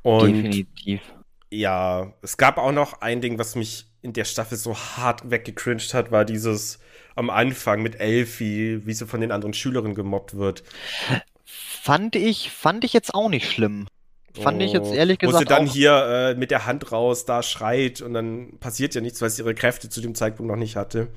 Und 0.02 0.32
Definitiv. 0.32 1.00
ja, 1.50 2.12
es 2.22 2.36
gab 2.36 2.58
auch 2.58 2.72
noch 2.72 3.00
ein 3.00 3.20
Ding, 3.20 3.38
was 3.38 3.56
mich 3.56 3.86
in 4.02 4.12
der 4.12 4.24
Staffel 4.24 4.56
so 4.56 4.76
hart 4.76 5.30
weggecringed 5.30 5.92
hat, 5.92 6.10
war 6.12 6.24
dieses 6.24 6.78
am 7.16 7.30
Anfang 7.30 7.82
mit 7.82 7.98
Elfie, 8.00 8.86
wie 8.86 8.92
sie 8.92 9.06
von 9.06 9.20
den 9.20 9.32
anderen 9.32 9.52
Schülerinnen 9.52 9.94
gemobbt 9.94 10.36
wird. 10.36 10.62
Fand 11.44 12.14
ich, 12.14 12.50
fand 12.50 12.84
ich 12.84 12.92
jetzt 12.92 13.12
auch 13.12 13.28
nicht 13.28 13.50
schlimm. 13.50 13.88
Fand 14.40 14.62
ich 14.62 14.72
jetzt 14.72 14.90
Oh, 14.90 14.94
ehrlich 14.94 15.18
Wo 15.22 15.32
sie 15.32 15.38
gesagt 15.38 15.50
dann 15.50 15.66
hier 15.66 15.92
äh, 16.30 16.34
mit 16.34 16.50
der 16.50 16.64
Hand 16.64 16.92
raus 16.92 17.24
da 17.24 17.42
schreit 17.42 18.00
und 18.00 18.14
dann 18.14 18.58
passiert 18.60 18.94
ja 18.94 19.00
nichts, 19.00 19.20
weil 19.20 19.30
sie 19.30 19.42
ihre 19.42 19.54
Kräfte 19.54 19.88
zu 19.88 20.00
dem 20.00 20.14
Zeitpunkt 20.14 20.48
noch 20.48 20.58
nicht 20.58 20.76
hatte. 20.76 21.08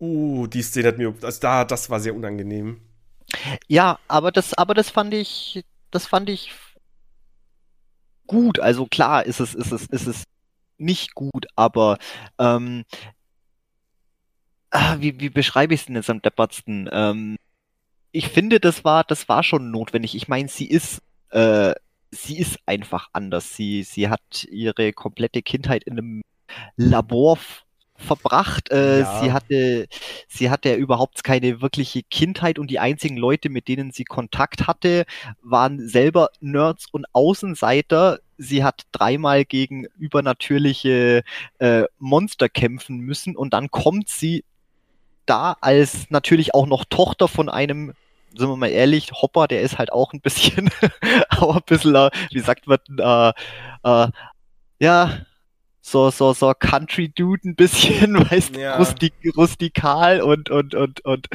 Uh, 0.00 0.46
die 0.46 0.62
Szene 0.62 0.88
hat 0.88 0.98
mir, 0.98 1.12
also 1.20 1.40
da, 1.40 1.66
das 1.66 1.90
war 1.90 2.00
sehr 2.00 2.14
unangenehm. 2.14 2.80
Ja, 3.68 3.98
aber 4.08 4.32
das, 4.32 4.54
aber 4.54 4.74
das 4.74 4.90
fand 4.90 5.14
ich, 5.14 5.64
das 5.90 6.06
fand 6.06 6.30
ich 6.30 6.52
gut. 8.26 8.60
Also 8.60 8.86
klar, 8.86 9.26
ist 9.26 9.40
es, 9.40 9.54
ist 9.54 9.72
es, 9.72 9.86
ist 9.86 10.06
es 10.06 10.24
nicht 10.78 11.14
gut, 11.14 11.46
aber 11.56 11.98
ähm, 12.38 12.84
ah, 14.70 14.96
wie, 15.00 15.20
wie 15.20 15.30
beschreibe 15.30 15.74
ich 15.74 15.80
es 15.80 15.86
denn 15.86 15.96
jetzt 15.96 16.10
am 16.10 16.22
deppertsten? 16.22 16.88
Ähm, 16.92 17.36
ich 18.12 18.28
finde, 18.28 18.60
das 18.60 18.84
war, 18.84 19.04
das 19.04 19.28
war 19.28 19.42
schon 19.42 19.70
notwendig. 19.70 20.14
Ich 20.14 20.28
meine, 20.28 20.48
sie 20.48 20.66
ist, 20.66 21.02
äh, 21.30 21.74
sie 22.10 22.38
ist 22.38 22.58
einfach 22.66 23.08
anders. 23.12 23.54
Sie, 23.54 23.82
sie 23.82 24.08
hat 24.08 24.44
ihre 24.50 24.92
komplette 24.92 25.42
Kindheit 25.42 25.84
in 25.84 25.92
einem 25.98 26.22
Labor 26.76 27.38
verbracht. 28.00 28.70
Äh, 28.70 29.00
ja. 29.00 29.20
Sie 29.20 29.32
hatte, 29.32 29.88
sie 30.28 30.50
hatte 30.50 30.74
überhaupt 30.74 31.22
keine 31.24 31.60
wirkliche 31.60 32.02
Kindheit 32.02 32.58
und 32.58 32.70
die 32.70 32.78
einzigen 32.78 33.16
Leute, 33.16 33.48
mit 33.48 33.68
denen 33.68 33.92
sie 33.92 34.04
Kontakt 34.04 34.66
hatte, 34.66 35.04
waren 35.42 35.86
selber 35.88 36.30
Nerds 36.40 36.86
und 36.90 37.06
Außenseiter. 37.12 38.20
Sie 38.38 38.64
hat 38.64 38.82
dreimal 38.92 39.44
gegen 39.44 39.84
übernatürliche 39.98 41.22
äh, 41.58 41.84
Monster 41.98 42.48
kämpfen 42.48 42.98
müssen 42.98 43.36
und 43.36 43.52
dann 43.52 43.70
kommt 43.70 44.08
sie 44.08 44.44
da 45.26 45.56
als 45.60 46.10
natürlich 46.10 46.54
auch 46.54 46.66
noch 46.66 46.84
Tochter 46.84 47.28
von 47.28 47.48
einem 47.48 47.92
sind 48.36 48.48
wir 48.48 48.56
mal 48.56 48.68
ehrlich, 48.70 49.10
Hopper, 49.12 49.48
der 49.48 49.62
ist 49.62 49.78
halt 49.78 49.92
auch 49.92 50.12
ein 50.12 50.20
bisschen, 50.20 50.70
aber 51.28 51.56
ein 51.56 51.62
bisschen, 51.66 51.94
äh, 51.94 52.10
wie 52.30 52.40
sagt 52.40 52.66
man, 52.66 52.78
äh, 52.96 53.32
äh, 53.82 54.08
ja, 54.78 55.18
so, 55.80 56.10
so, 56.10 56.32
so 56.32 56.52
Country-Dude 56.58 57.48
ein 57.48 57.54
bisschen, 57.54 58.14
weißt 58.30 58.56
ja. 58.56 58.76
rustik, 58.76 59.14
rustikal 59.36 60.20
und, 60.22 60.50
und, 60.50 60.74
und, 60.74 61.04
und 61.04 61.28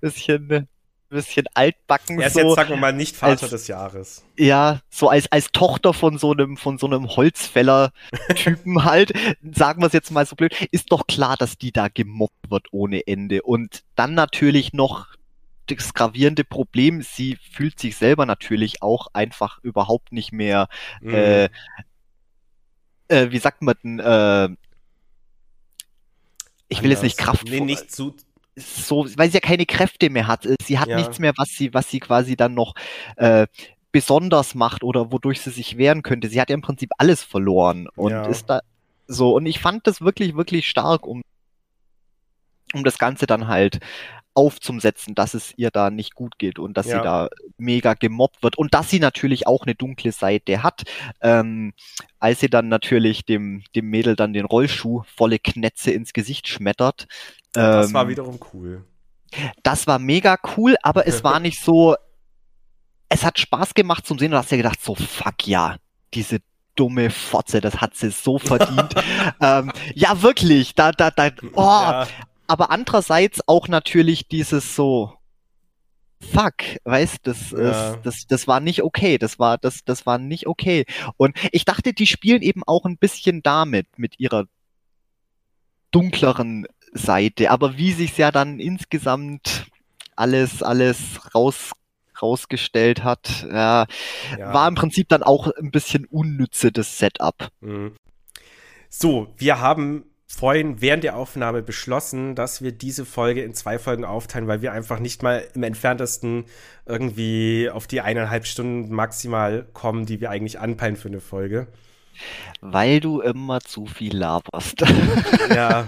bisschen, 0.00 0.68
bisschen 1.08 1.46
altbacken. 1.54 2.20
Er 2.20 2.28
ist 2.28 2.34
so, 2.34 2.40
jetzt, 2.40 2.54
sagen 2.54 2.70
wir 2.70 2.76
mal, 2.76 2.92
nicht 2.92 3.16
Vater 3.16 3.42
als, 3.42 3.50
des 3.50 3.68
Jahres. 3.68 4.24
Ja, 4.36 4.80
so 4.88 5.08
als, 5.08 5.30
als 5.30 5.50
Tochter 5.52 5.92
von 5.92 6.18
so 6.18 6.32
einem, 6.32 6.56
von 6.56 6.78
so 6.78 6.86
einem 6.86 7.08
Holzfäller-Typen 7.08 8.84
halt, 8.84 9.12
sagen 9.52 9.82
wir 9.82 9.88
es 9.88 9.92
jetzt 9.92 10.10
mal 10.10 10.24
so 10.24 10.36
blöd, 10.36 10.54
ist 10.70 10.92
doch 10.92 11.06
klar, 11.06 11.36
dass 11.36 11.58
die 11.58 11.72
da 11.72 11.88
gemobbt 11.88 12.50
wird 12.50 12.68
ohne 12.70 13.06
Ende. 13.06 13.42
Und 13.42 13.82
dann 13.96 14.14
natürlich 14.14 14.72
noch 14.72 15.08
das 15.66 15.94
gravierende 15.94 16.44
Problem, 16.44 17.02
sie 17.02 17.38
fühlt 17.52 17.78
sich 17.78 17.96
selber 17.96 18.26
natürlich 18.26 18.82
auch 18.82 19.08
einfach 19.12 19.58
überhaupt 19.62 20.12
nicht 20.12 20.32
mehr 20.32 20.68
mhm. 21.00 21.14
äh, 21.14 21.48
äh, 23.10 23.30
wie 23.30 23.38
sagt 23.38 23.62
man 23.62 23.74
denn, 23.82 23.98
äh, 23.98 24.48
ich 26.68 26.82
will 26.82 26.90
jetzt 26.90 27.02
nicht 27.02 27.18
Kraft. 27.18 27.48
Nee, 27.48 27.60
nicht 27.60 27.90
zu. 27.90 28.14
So, 28.56 29.06
weil 29.16 29.28
sie 29.28 29.34
ja 29.34 29.40
keine 29.40 29.66
Kräfte 29.66 30.10
mehr 30.10 30.26
hat. 30.26 30.46
Sie 30.62 30.78
hat 30.78 30.88
ja. 30.88 30.96
nichts 30.96 31.18
mehr, 31.18 31.32
was 31.36 31.48
sie, 31.50 31.74
was 31.74 31.90
sie 31.90 32.00
quasi 32.00 32.36
dann 32.36 32.54
noch 32.54 32.74
äh, 33.16 33.46
besonders 33.92 34.54
macht 34.54 34.84
oder 34.84 35.10
wodurch 35.12 35.40
sie 35.40 35.50
sich 35.50 35.78
wehren 35.78 36.02
könnte. 36.02 36.28
Sie 36.28 36.40
hat 36.40 36.50
ja 36.50 36.54
im 36.54 36.62
Prinzip 36.62 36.90
alles 36.98 37.22
verloren 37.22 37.88
und 37.96 38.12
ja. 38.12 38.26
ist 38.26 38.48
da 38.48 38.60
so. 39.06 39.34
Und 39.34 39.46
ich 39.46 39.58
fand 39.58 39.86
das 39.86 40.00
wirklich, 40.00 40.36
wirklich 40.36 40.68
stark, 40.68 41.06
um, 41.06 41.22
um 42.72 42.84
das 42.84 42.98
Ganze 42.98 43.26
dann 43.26 43.48
halt 43.48 43.80
aufzusetzen, 44.34 45.14
dass 45.14 45.34
es 45.34 45.52
ihr 45.56 45.70
da 45.70 45.90
nicht 45.90 46.14
gut 46.14 46.38
geht 46.38 46.58
und 46.58 46.76
dass 46.76 46.86
ja. 46.86 46.98
sie 46.98 47.04
da 47.04 47.28
mega 47.58 47.94
gemobbt 47.94 48.42
wird 48.42 48.56
und 48.56 48.74
dass 48.74 48.88
sie 48.88 49.00
natürlich 49.00 49.46
auch 49.46 49.64
eine 49.64 49.74
dunkle 49.74 50.12
Seite 50.12 50.62
hat. 50.62 50.82
Ähm, 51.20 51.72
als 52.18 52.40
sie 52.40 52.48
dann 52.48 52.68
natürlich 52.68 53.24
dem, 53.24 53.64
dem 53.74 53.90
Mädel 53.90 54.16
dann 54.16 54.32
den 54.32 54.44
Rollschuh 54.44 55.02
volle 55.16 55.38
Knetze 55.38 55.90
ins 55.90 56.12
Gesicht 56.12 56.48
schmettert. 56.48 57.06
Ähm, 57.56 57.62
das 57.62 57.92
war 57.92 58.08
wiederum 58.08 58.38
cool. 58.52 58.84
Das 59.62 59.86
war 59.86 59.98
mega 59.98 60.38
cool, 60.56 60.76
aber 60.82 61.06
es 61.06 61.24
war 61.24 61.40
nicht 61.40 61.62
so, 61.62 61.96
es 63.08 63.24
hat 63.24 63.38
Spaß 63.38 63.74
gemacht 63.74 64.06
zum 64.06 64.18
Sehen 64.18 64.32
und 64.32 64.38
hast 64.38 64.50
ja 64.50 64.56
gedacht, 64.56 64.82
so 64.82 64.94
fuck 64.94 65.46
ja, 65.46 65.76
diese 66.14 66.38
dumme 66.76 67.10
Fotze, 67.10 67.60
das 67.60 67.80
hat 67.80 67.96
sie 67.96 68.10
so 68.10 68.38
verdient. 68.38 68.94
ähm, 69.40 69.72
ja, 69.94 70.22
wirklich, 70.22 70.74
da, 70.74 70.92
da, 70.92 71.10
da, 71.10 71.30
oh, 71.54 71.62
ja 71.62 72.06
aber 72.50 72.70
andererseits 72.70 73.46
auch 73.46 73.68
natürlich 73.68 74.26
dieses 74.26 74.74
so, 74.74 75.14
fuck, 76.20 76.54
weißt, 76.82 77.18
das, 77.22 77.52
ja. 77.52 77.58
das, 77.58 78.02
das, 78.02 78.26
das 78.26 78.48
war 78.48 78.58
nicht 78.58 78.82
okay, 78.82 79.18
das 79.18 79.38
war, 79.38 79.56
das, 79.56 79.84
das 79.84 80.04
war 80.04 80.18
nicht 80.18 80.48
okay. 80.48 80.84
Und 81.16 81.36
ich 81.52 81.64
dachte, 81.64 81.92
die 81.92 82.08
spielen 82.08 82.42
eben 82.42 82.64
auch 82.64 82.86
ein 82.86 82.98
bisschen 82.98 83.44
damit, 83.44 83.86
mit 83.98 84.18
ihrer 84.18 84.46
dunkleren 85.92 86.66
Seite. 86.92 87.52
Aber 87.52 87.78
wie 87.78 87.92
sich's 87.92 88.16
ja 88.16 88.32
dann 88.32 88.58
insgesamt 88.58 89.66
alles, 90.16 90.60
alles 90.64 90.98
raus, 91.32 91.70
rausgestellt 92.20 93.04
hat, 93.04 93.46
ja, 93.48 93.86
ja. 94.36 94.52
war 94.52 94.66
im 94.66 94.74
Prinzip 94.74 95.08
dann 95.08 95.22
auch 95.22 95.48
ein 95.56 95.70
bisschen 95.70 96.04
unnütze 96.06 96.72
das 96.72 96.98
Setup. 96.98 97.52
Mhm. 97.60 97.94
So, 98.88 99.32
wir 99.36 99.60
haben 99.60 100.09
vorhin 100.32 100.80
während 100.80 101.02
der 101.02 101.16
Aufnahme 101.16 101.60
beschlossen, 101.60 102.36
dass 102.36 102.62
wir 102.62 102.70
diese 102.70 103.04
Folge 103.04 103.42
in 103.42 103.52
zwei 103.52 103.78
Folgen 103.78 104.04
aufteilen, 104.04 104.46
weil 104.46 104.62
wir 104.62 104.72
einfach 104.72 105.00
nicht 105.00 105.22
mal 105.22 105.44
im 105.54 105.64
entferntesten 105.64 106.44
irgendwie 106.86 107.68
auf 107.68 107.88
die 107.88 108.00
eineinhalb 108.00 108.46
Stunden 108.46 108.94
maximal 108.94 109.66
kommen, 109.72 110.06
die 110.06 110.20
wir 110.20 110.30
eigentlich 110.30 110.60
anpeilen 110.60 110.96
für 110.96 111.08
eine 111.08 111.20
Folge. 111.20 111.66
Weil 112.60 113.00
du 113.00 113.20
immer 113.20 113.60
zu 113.60 113.86
viel 113.86 114.16
laberst. 114.16 114.82
Ja. 115.50 115.86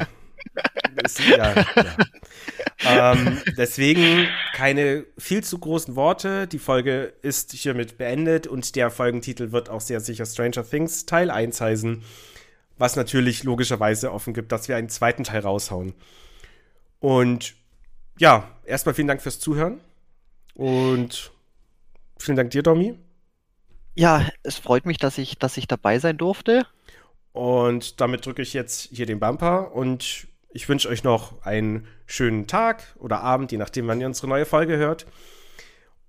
Ist, 1.05 1.20
ja, 1.20 1.55
ja. 2.82 3.12
Ähm, 3.12 3.39
deswegen 3.56 4.27
keine 4.55 5.06
viel 5.16 5.44
zu 5.44 5.59
großen 5.59 5.94
Worte. 5.94 6.47
Die 6.48 6.59
Folge 6.59 7.12
ist 7.23 7.52
hiermit 7.52 7.97
beendet 7.97 8.48
und 8.48 8.74
der 8.74 8.90
Folgentitel 8.90 9.52
wird 9.52 9.70
auch 9.70 9.81
sehr 9.81 10.01
sicher 10.01 10.27
Stranger 10.27 10.69
Things 10.69 11.06
Teil 11.06 11.31
1 11.31 11.60
heißen 11.60 12.02
was 12.83 12.97
natürlich 12.97 13.45
logischerweise 13.45 14.13
offen 14.13 14.35
gibt, 14.35 14.51
dass 14.51 14.67
wir 14.67 14.75
einen 14.75 14.89
zweiten 14.89 15.23
Teil 15.23 15.43
raushauen. 15.43 15.95
Und 16.99 17.55
ja, 18.19 18.51
erstmal 18.65 18.97
vielen 18.97 19.07
Dank 19.07 19.23
fürs 19.23 19.39
Zuhören 19.39 19.81
und 20.55 21.31
vielen 22.19 22.37
Dank 22.37 22.51
dir, 22.51 22.65
Domi. 22.65 22.99
Ja, 23.95 24.29
es 24.43 24.59
freut 24.59 24.85
mich, 24.85 24.99
dass 24.99 25.17
ich, 25.17 25.39
dass 25.39 25.59
ich 25.59 25.69
dabei 25.69 26.01
sein 26.01 26.19
durfte. 26.19 26.67
Und 27.31 28.01
damit 28.01 28.27
drücke 28.27 28.43
ich 28.43 28.53
jetzt 28.53 28.89
hier 28.91 29.07
den 29.07 29.21
Bumper 29.21 29.73
und 29.73 30.27
ich 30.51 30.69
wünsche 30.69 30.89
euch 30.89 31.05
noch 31.05 31.41
einen 31.43 31.87
schönen 32.07 32.49
Tag 32.49 32.83
oder 32.99 33.21
Abend, 33.21 33.53
je 33.53 33.59
nachdem, 33.59 33.87
wann 33.87 34.01
ihr 34.01 34.09
unsere 34.09 34.27
neue 34.27 34.45
Folge 34.45 34.77
hört. 34.77 35.07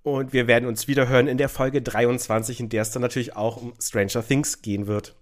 Und 0.02 0.32
wir 0.32 0.48
werden 0.48 0.68
uns 0.68 0.88
wieder 0.88 1.06
hören 1.06 1.28
in 1.28 1.38
der 1.38 1.48
Folge 1.48 1.82
23, 1.82 2.58
in 2.58 2.68
der 2.68 2.82
es 2.82 2.90
dann 2.90 3.00
natürlich 3.00 3.36
auch 3.36 3.58
um 3.58 3.74
Stranger 3.80 4.26
Things 4.26 4.60
gehen 4.60 4.88
wird. 4.88 5.14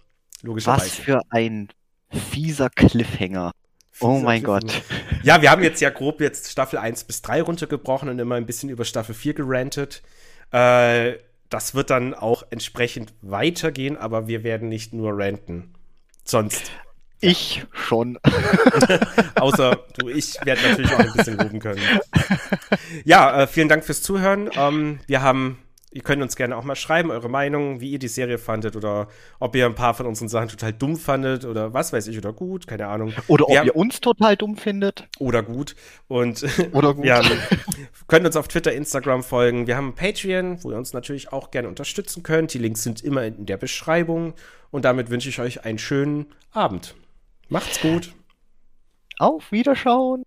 Logischerweise. 0.43 0.85
Was 0.85 0.95
für 0.95 1.21
ein 1.29 1.69
fieser 2.11 2.69
Cliffhanger. 2.69 3.51
Fieser 3.91 4.09
oh 4.09 4.19
mein 4.19 4.43
Gott. 4.43 4.81
Ja, 5.23 5.41
wir 5.41 5.51
haben 5.51 5.63
jetzt 5.63 5.79
ja 5.79 5.89
grob 5.89 6.19
jetzt 6.19 6.51
Staffel 6.51 6.77
1 6.77 7.05
bis 7.05 7.21
3 7.21 7.43
runtergebrochen 7.43 8.09
und 8.09 8.19
immer 8.19 8.35
ein 8.35 8.45
bisschen 8.45 8.69
über 8.69 8.83
Staffel 8.83 9.15
4 9.15 9.35
gerantet. 9.35 10.03
Äh, 10.51 11.13
das 11.47 11.75
wird 11.75 11.91
dann 11.91 12.13
auch 12.13 12.43
entsprechend 12.49 13.13
weitergehen, 13.21 13.95
aber 13.95 14.27
wir 14.27 14.43
werden 14.43 14.67
nicht 14.67 14.91
nur 14.91 15.17
ranten. 15.17 15.73
Sonst. 16.25 16.71
Ich 17.21 17.65
schon. 17.71 18.19
Außer 19.35 19.79
du, 19.97 20.09
ich 20.09 20.35
werde 20.43 20.61
natürlich 20.61 20.91
auch 20.91 20.99
ein 20.99 21.13
bisschen 21.13 21.37
loben 21.37 21.59
können. 21.59 21.81
Ja, 23.05 23.43
äh, 23.43 23.47
vielen 23.47 23.69
Dank 23.69 23.85
fürs 23.85 24.01
Zuhören. 24.01 24.49
Ähm, 24.55 24.99
wir 25.07 25.21
haben 25.21 25.57
Ihr 25.93 26.01
könnt 26.01 26.23
uns 26.23 26.35
gerne 26.35 26.57
auch 26.57 26.63
mal 26.63 26.75
schreiben, 26.75 27.11
eure 27.11 27.29
Meinung, 27.29 27.79
wie 27.79 27.91
ihr 27.91 27.99
die 27.99 28.07
Serie 28.07 28.39
fandet 28.39 28.75
oder 28.75 29.07
ob 29.39 29.55
ihr 29.55 29.67
ein 29.67 29.75
paar 29.75 29.93
von 29.93 30.07
unseren 30.07 30.27
Sachen 30.27 30.47
total 30.47 30.73
dumm 30.73 30.95
fandet 30.97 31.45
oder 31.45 31.75
was 31.75 31.93
weiß 31.93 32.07
ich 32.07 32.17
oder 32.17 32.33
gut, 32.33 32.65
keine 32.65 32.87
Ahnung. 32.87 33.13
Oder 33.27 33.45
wir 33.47 33.61
ob 33.61 33.65
ihr 33.67 33.75
uns 33.75 34.01
total 34.01 34.35
dumm 34.35 34.57
findet. 34.57 35.07
Oder 35.19 35.43
gut. 35.43 35.75
Und 36.07 36.43
oder 36.71 36.95
gut. 36.95 37.03
wir 37.03 37.17
haben, 37.17 37.29
könnt 38.07 38.25
uns 38.25 38.35
auf 38.35 38.47
Twitter, 38.47 38.73
Instagram 38.73 39.21
folgen. 39.21 39.67
Wir 39.67 39.77
haben 39.77 39.93
Patreon, 39.93 40.63
wo 40.63 40.71
ihr 40.71 40.77
uns 40.77 40.93
natürlich 40.93 41.31
auch 41.31 41.51
gerne 41.51 41.67
unterstützen 41.67 42.23
könnt. 42.23 42.55
Die 42.55 42.59
Links 42.59 42.81
sind 42.81 43.03
immer 43.03 43.25
in 43.25 43.45
der 43.45 43.57
Beschreibung. 43.57 44.33
Und 44.71 44.85
damit 44.85 45.11
wünsche 45.11 45.29
ich 45.29 45.39
euch 45.39 45.63
einen 45.63 45.77
schönen 45.77 46.25
Abend. 46.51 46.95
Macht's 47.49 47.79
gut. 47.81 48.15
Auf 49.19 49.51
Wiederschauen. 49.51 50.23